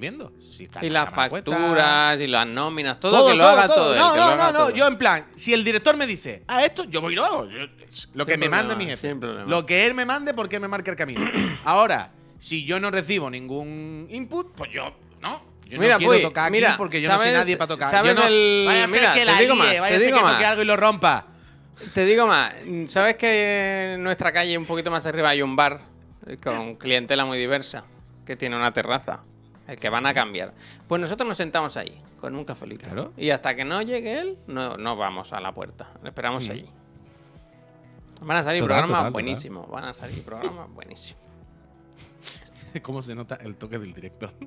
viendo. 0.00 0.32
Si 0.40 0.64
está 0.64 0.84
Y 0.84 0.88
la 0.90 1.04
las 1.04 1.14
facturas 1.14 2.18
y 2.20 2.26
las 2.26 2.46
nóminas, 2.46 2.98
todo, 2.98 3.28
que 3.28 3.34
lo 3.36 3.44
haga 3.46 3.68
todo, 3.68 3.92
él, 3.94 3.98
No, 4.00 4.16
no, 4.16 4.36
no, 4.36 4.52
no. 4.52 4.58
todo. 4.58 4.70
Yo 4.70 4.86
en 4.86 4.96
plan, 4.98 5.26
si 5.36 5.52
el 5.54 5.62
director 5.64 5.96
me 5.96 6.06
dice, 6.06 6.42
ah, 6.48 6.64
esto, 6.64 6.84
yo 6.84 7.00
voy 7.00 7.12
y 7.12 7.16
lo 7.16 7.24
hago. 7.24 7.46
Yo- 7.48 7.66
lo 8.14 8.24
que 8.26 8.32
Sin 8.32 8.40
me 8.40 8.48
mande 8.48 8.74
mi 8.76 8.86
jefe. 8.86 9.14
Lo 9.46 9.66
que 9.66 9.84
él 9.86 9.94
me 9.94 10.04
mande 10.04 10.32
porque 10.34 10.56
él 10.56 10.62
me 10.62 10.68
marca 10.68 10.90
el 10.90 10.96
camino. 10.96 11.20
Ahora, 11.64 12.10
si 12.38 12.64
yo 12.64 12.80
no 12.80 12.90
recibo 12.90 13.28
ningún 13.30 14.06
input, 14.10 14.52
pues 14.54 14.70
yo 14.72 14.92
No, 15.20 15.42
yo 15.68 15.78
Mira, 15.78 15.94
no 15.94 15.98
quiero 15.98 16.12
Puy, 16.14 16.22
tocar 16.22 16.44
aquí 16.46 16.52
mira, 16.52 16.76
porque 16.78 17.00
yo 17.02 17.08
no 17.10 17.16
soy 17.16 17.26
¿sabes- 17.26 17.38
nadie 17.40 17.56
para 17.58 17.68
tocar. 17.68 17.90
sabes 17.90 18.14
Yo 18.14 18.20
no- 18.20 18.26
el- 18.26 18.64
Vaya 18.66 18.84
a 18.84 18.88
ser 18.88 19.00
mira, 19.00 19.12
que 19.14 19.20
te 19.20 19.24
la 19.26 19.38
digo 19.38 19.54
líe, 19.54 19.58
más, 19.62 19.68
vaya 19.68 19.80
te 19.80 19.86
a 19.86 19.98
ser 19.98 20.06
digo 20.06 20.16
que 20.18 20.22
más. 20.24 20.32
toque 20.32 20.44
algo 20.46 20.62
y 20.62 20.64
lo 20.64 20.76
rompa. 20.76 21.26
Te 21.94 22.04
digo 22.06 22.26
más, 22.26 22.52
¿sabes 22.86 23.16
que 23.16 23.94
en 23.94 24.02
nuestra 24.02 24.32
calle, 24.32 24.56
un 24.56 24.66
poquito 24.66 24.90
más 24.90 25.04
arriba, 25.06 25.30
hay 25.30 25.42
un 25.42 25.56
bar 25.56 25.80
con 26.42 26.76
clientela 26.76 27.24
muy 27.24 27.38
diversa 27.38 27.84
que 28.26 28.36
tiene 28.36 28.56
una 28.56 28.72
terraza? 28.72 29.20
El 29.70 29.78
que 29.78 29.88
van 29.88 30.04
a 30.06 30.12
cambiar. 30.12 30.52
Pues 30.88 31.00
nosotros 31.00 31.28
nos 31.28 31.36
sentamos 31.36 31.76
ahí, 31.76 32.02
con 32.20 32.34
un 32.34 32.44
cafelito. 32.44 32.86
Claro. 32.86 33.12
Y 33.16 33.30
hasta 33.30 33.54
que 33.54 33.64
no 33.64 33.80
llegue 33.82 34.18
él, 34.18 34.36
no, 34.48 34.76
no 34.76 34.96
vamos 34.96 35.32
a 35.32 35.40
la 35.40 35.52
puerta. 35.54 35.88
Le 36.02 36.08
esperamos 36.08 36.48
Mm. 36.48 36.50
allí. 36.50 36.70
Van 38.22 38.36
a 38.36 38.42
salir 38.42 38.60
Total, 38.62 38.68
programas 38.76 38.88
total, 38.90 39.00
total. 39.04 39.12
buenísimos. 39.12 39.70
Van 39.70 39.84
a 39.84 39.94
salir 39.94 40.24
programas 40.24 40.68
buenísimos. 40.74 41.22
¿Cómo 42.82 43.02
se 43.02 43.14
nota 43.14 43.36
el 43.36 43.56
toque 43.56 43.78
del 43.78 43.94
director? 43.94 44.32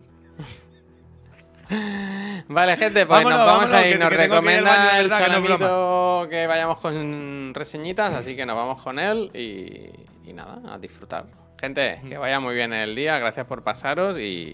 Vale, 2.50 2.76
gente, 2.78 3.06
pues 3.06 3.24
Vámonos, 3.24 3.40
nos 3.40 3.48
vamos 3.48 3.72
vámonos, 3.72 3.86
a 3.86 3.88
ir. 3.88 4.00
Nos 4.00 4.10
que 4.10 4.18
recomienda 4.18 5.00
el 5.00 5.10
no 5.10 5.18
chalamito 5.18 6.28
que 6.30 6.46
vayamos 6.48 6.80
con 6.80 7.54
reseñitas, 7.54 8.14
así 8.14 8.36
que 8.36 8.46
nos 8.46 8.56
vamos 8.56 8.82
con 8.82 9.00
él 9.00 9.32
y, 9.34 10.30
y 10.30 10.34
nada, 10.34 10.62
a 10.74 10.78
disfrutar. 10.78 11.26
Gente, 11.60 12.02
que 12.08 12.18
vaya 12.18 12.40
muy 12.42 12.54
bien 12.56 12.74
el 12.74 12.96
día, 12.96 13.18
gracias 13.20 13.46
por 13.48 13.64
pasaros 13.64 14.20
y 14.20 14.54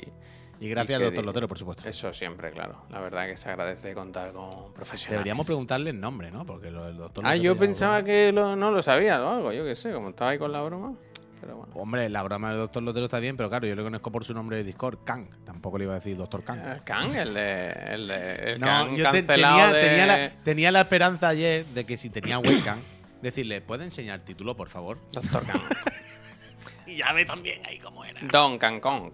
Y 0.61 0.67
gracias 0.69 0.99
Y 0.99 1.03
doctor 1.05 1.25
Lotero, 1.25 1.47
por 1.47 1.57
supuesto. 1.57 1.87
eso 1.87 2.11
siempre, 2.13 2.51
claro. 2.51 2.83
La 2.89 2.99
verdad 2.99 3.25
que 3.27 3.37
se 3.37 3.49
agradece 3.49 3.93
contar 3.93 4.33
con 4.33 4.73
profesionales. 4.73 5.11
Deberíamos 5.19 5.45
preguntarle 5.45 5.91
el 5.91 5.99
nombre, 5.99 6.31
¿no? 6.31 6.45
Porque 6.45 6.69
lo 6.69 6.85
del 6.85 6.97
doctor 6.97 7.25
Ah, 7.25 7.35
Lotero 7.35 7.53
yo 7.53 7.59
pensaba 7.59 7.99
lo- 7.99 8.05
que 8.05 8.31
lo- 8.33 8.55
no 8.55 8.69
lo 8.71 8.81
sabía 8.81 9.23
o 9.23 9.29
algo, 9.35 9.53
yo 9.53 9.63
qué 9.63 9.75
sé, 9.75 9.91
como 9.93 10.09
estaba 10.09 10.31
ahí 10.31 10.37
con 10.37 10.51
la 10.51 10.61
broma. 10.61 10.93
Pero 11.39 11.55
bueno. 11.55 11.73
Hombre, 11.75 12.09
la 12.09 12.21
broma 12.23 12.49
del 12.49 12.57
doctor 12.57 12.83
Lotero 12.83 13.05
está 13.05 13.19
bien, 13.19 13.37
pero 13.37 13.47
claro, 13.49 13.65
yo 13.65 13.73
lo 13.73 13.83
conozco 13.83 14.11
por 14.11 14.25
su 14.25 14.33
nombre 14.33 14.57
de 14.57 14.65
Discord, 14.65 14.97
Kang. 15.05 15.29
Tampoco 15.45 15.77
le 15.77 15.85
iba 15.85 15.93
a 15.93 15.99
decir 15.99 16.17
doctor 16.17 16.43
Kang. 16.43 16.59
El 16.67 16.83
Kang, 16.83 17.15
el 17.15 17.33
de. 17.33 17.69
El, 17.87 18.07
de, 18.09 18.33
el 18.53 18.59
No, 18.59 18.67
Kang 18.67 18.89
yo 18.97 19.09
te- 19.11 19.25
cancelado 19.25 19.55
tenía, 19.57 19.73
de- 19.73 19.87
tenía, 19.89 20.05
la, 20.05 20.29
tenía 20.43 20.71
la 20.73 20.81
esperanza 20.81 21.29
ayer 21.29 21.65
de 21.67 21.85
que 21.85 21.95
si 21.95 22.09
tenía 22.09 22.39
webcam, 22.39 22.77
decirle, 23.21 23.61
¿puede 23.61 23.85
enseñar 23.85 24.19
título, 24.25 24.57
por 24.57 24.67
favor? 24.69 24.97
Doctor 25.13 25.45
Kang. 25.45 25.61
Y 26.85 26.97
ya 26.97 27.13
ve 27.13 27.23
también 27.23 27.61
ahí 27.67 27.77
cómo 27.79 28.03
era. 28.03 28.19
Don 28.23 28.57
Kang 28.57 28.79
Kong. 28.81 29.11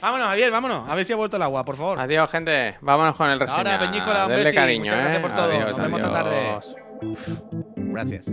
Vámonos, 0.00 0.26
Javier, 0.28 0.50
vámonos. 0.50 0.88
A 0.88 0.94
ver 0.94 1.04
si 1.04 1.12
ha 1.12 1.16
vuelto 1.16 1.36
el 1.36 1.42
agua, 1.42 1.64
por 1.64 1.76
favor. 1.76 1.98
Adiós, 1.98 2.30
gente. 2.30 2.76
Vámonos 2.80 3.16
con 3.16 3.28
el 3.30 3.40
reseña. 3.40 3.58
Ahora, 3.58 3.78
Peñícola, 3.78 4.26
un 4.26 4.34
Denle 4.34 4.54
cariño, 4.54 4.84
Muchas 4.84 4.98
gracias 4.98 5.18
¿eh? 5.18 5.20
por 5.20 5.34
todo. 5.34 5.44
Adiós, 5.44 5.68
Nos 5.68 5.78
vemos 5.78 6.00
esta 6.00 6.12
tarde. 6.12 6.60
Gracias. 7.76 8.26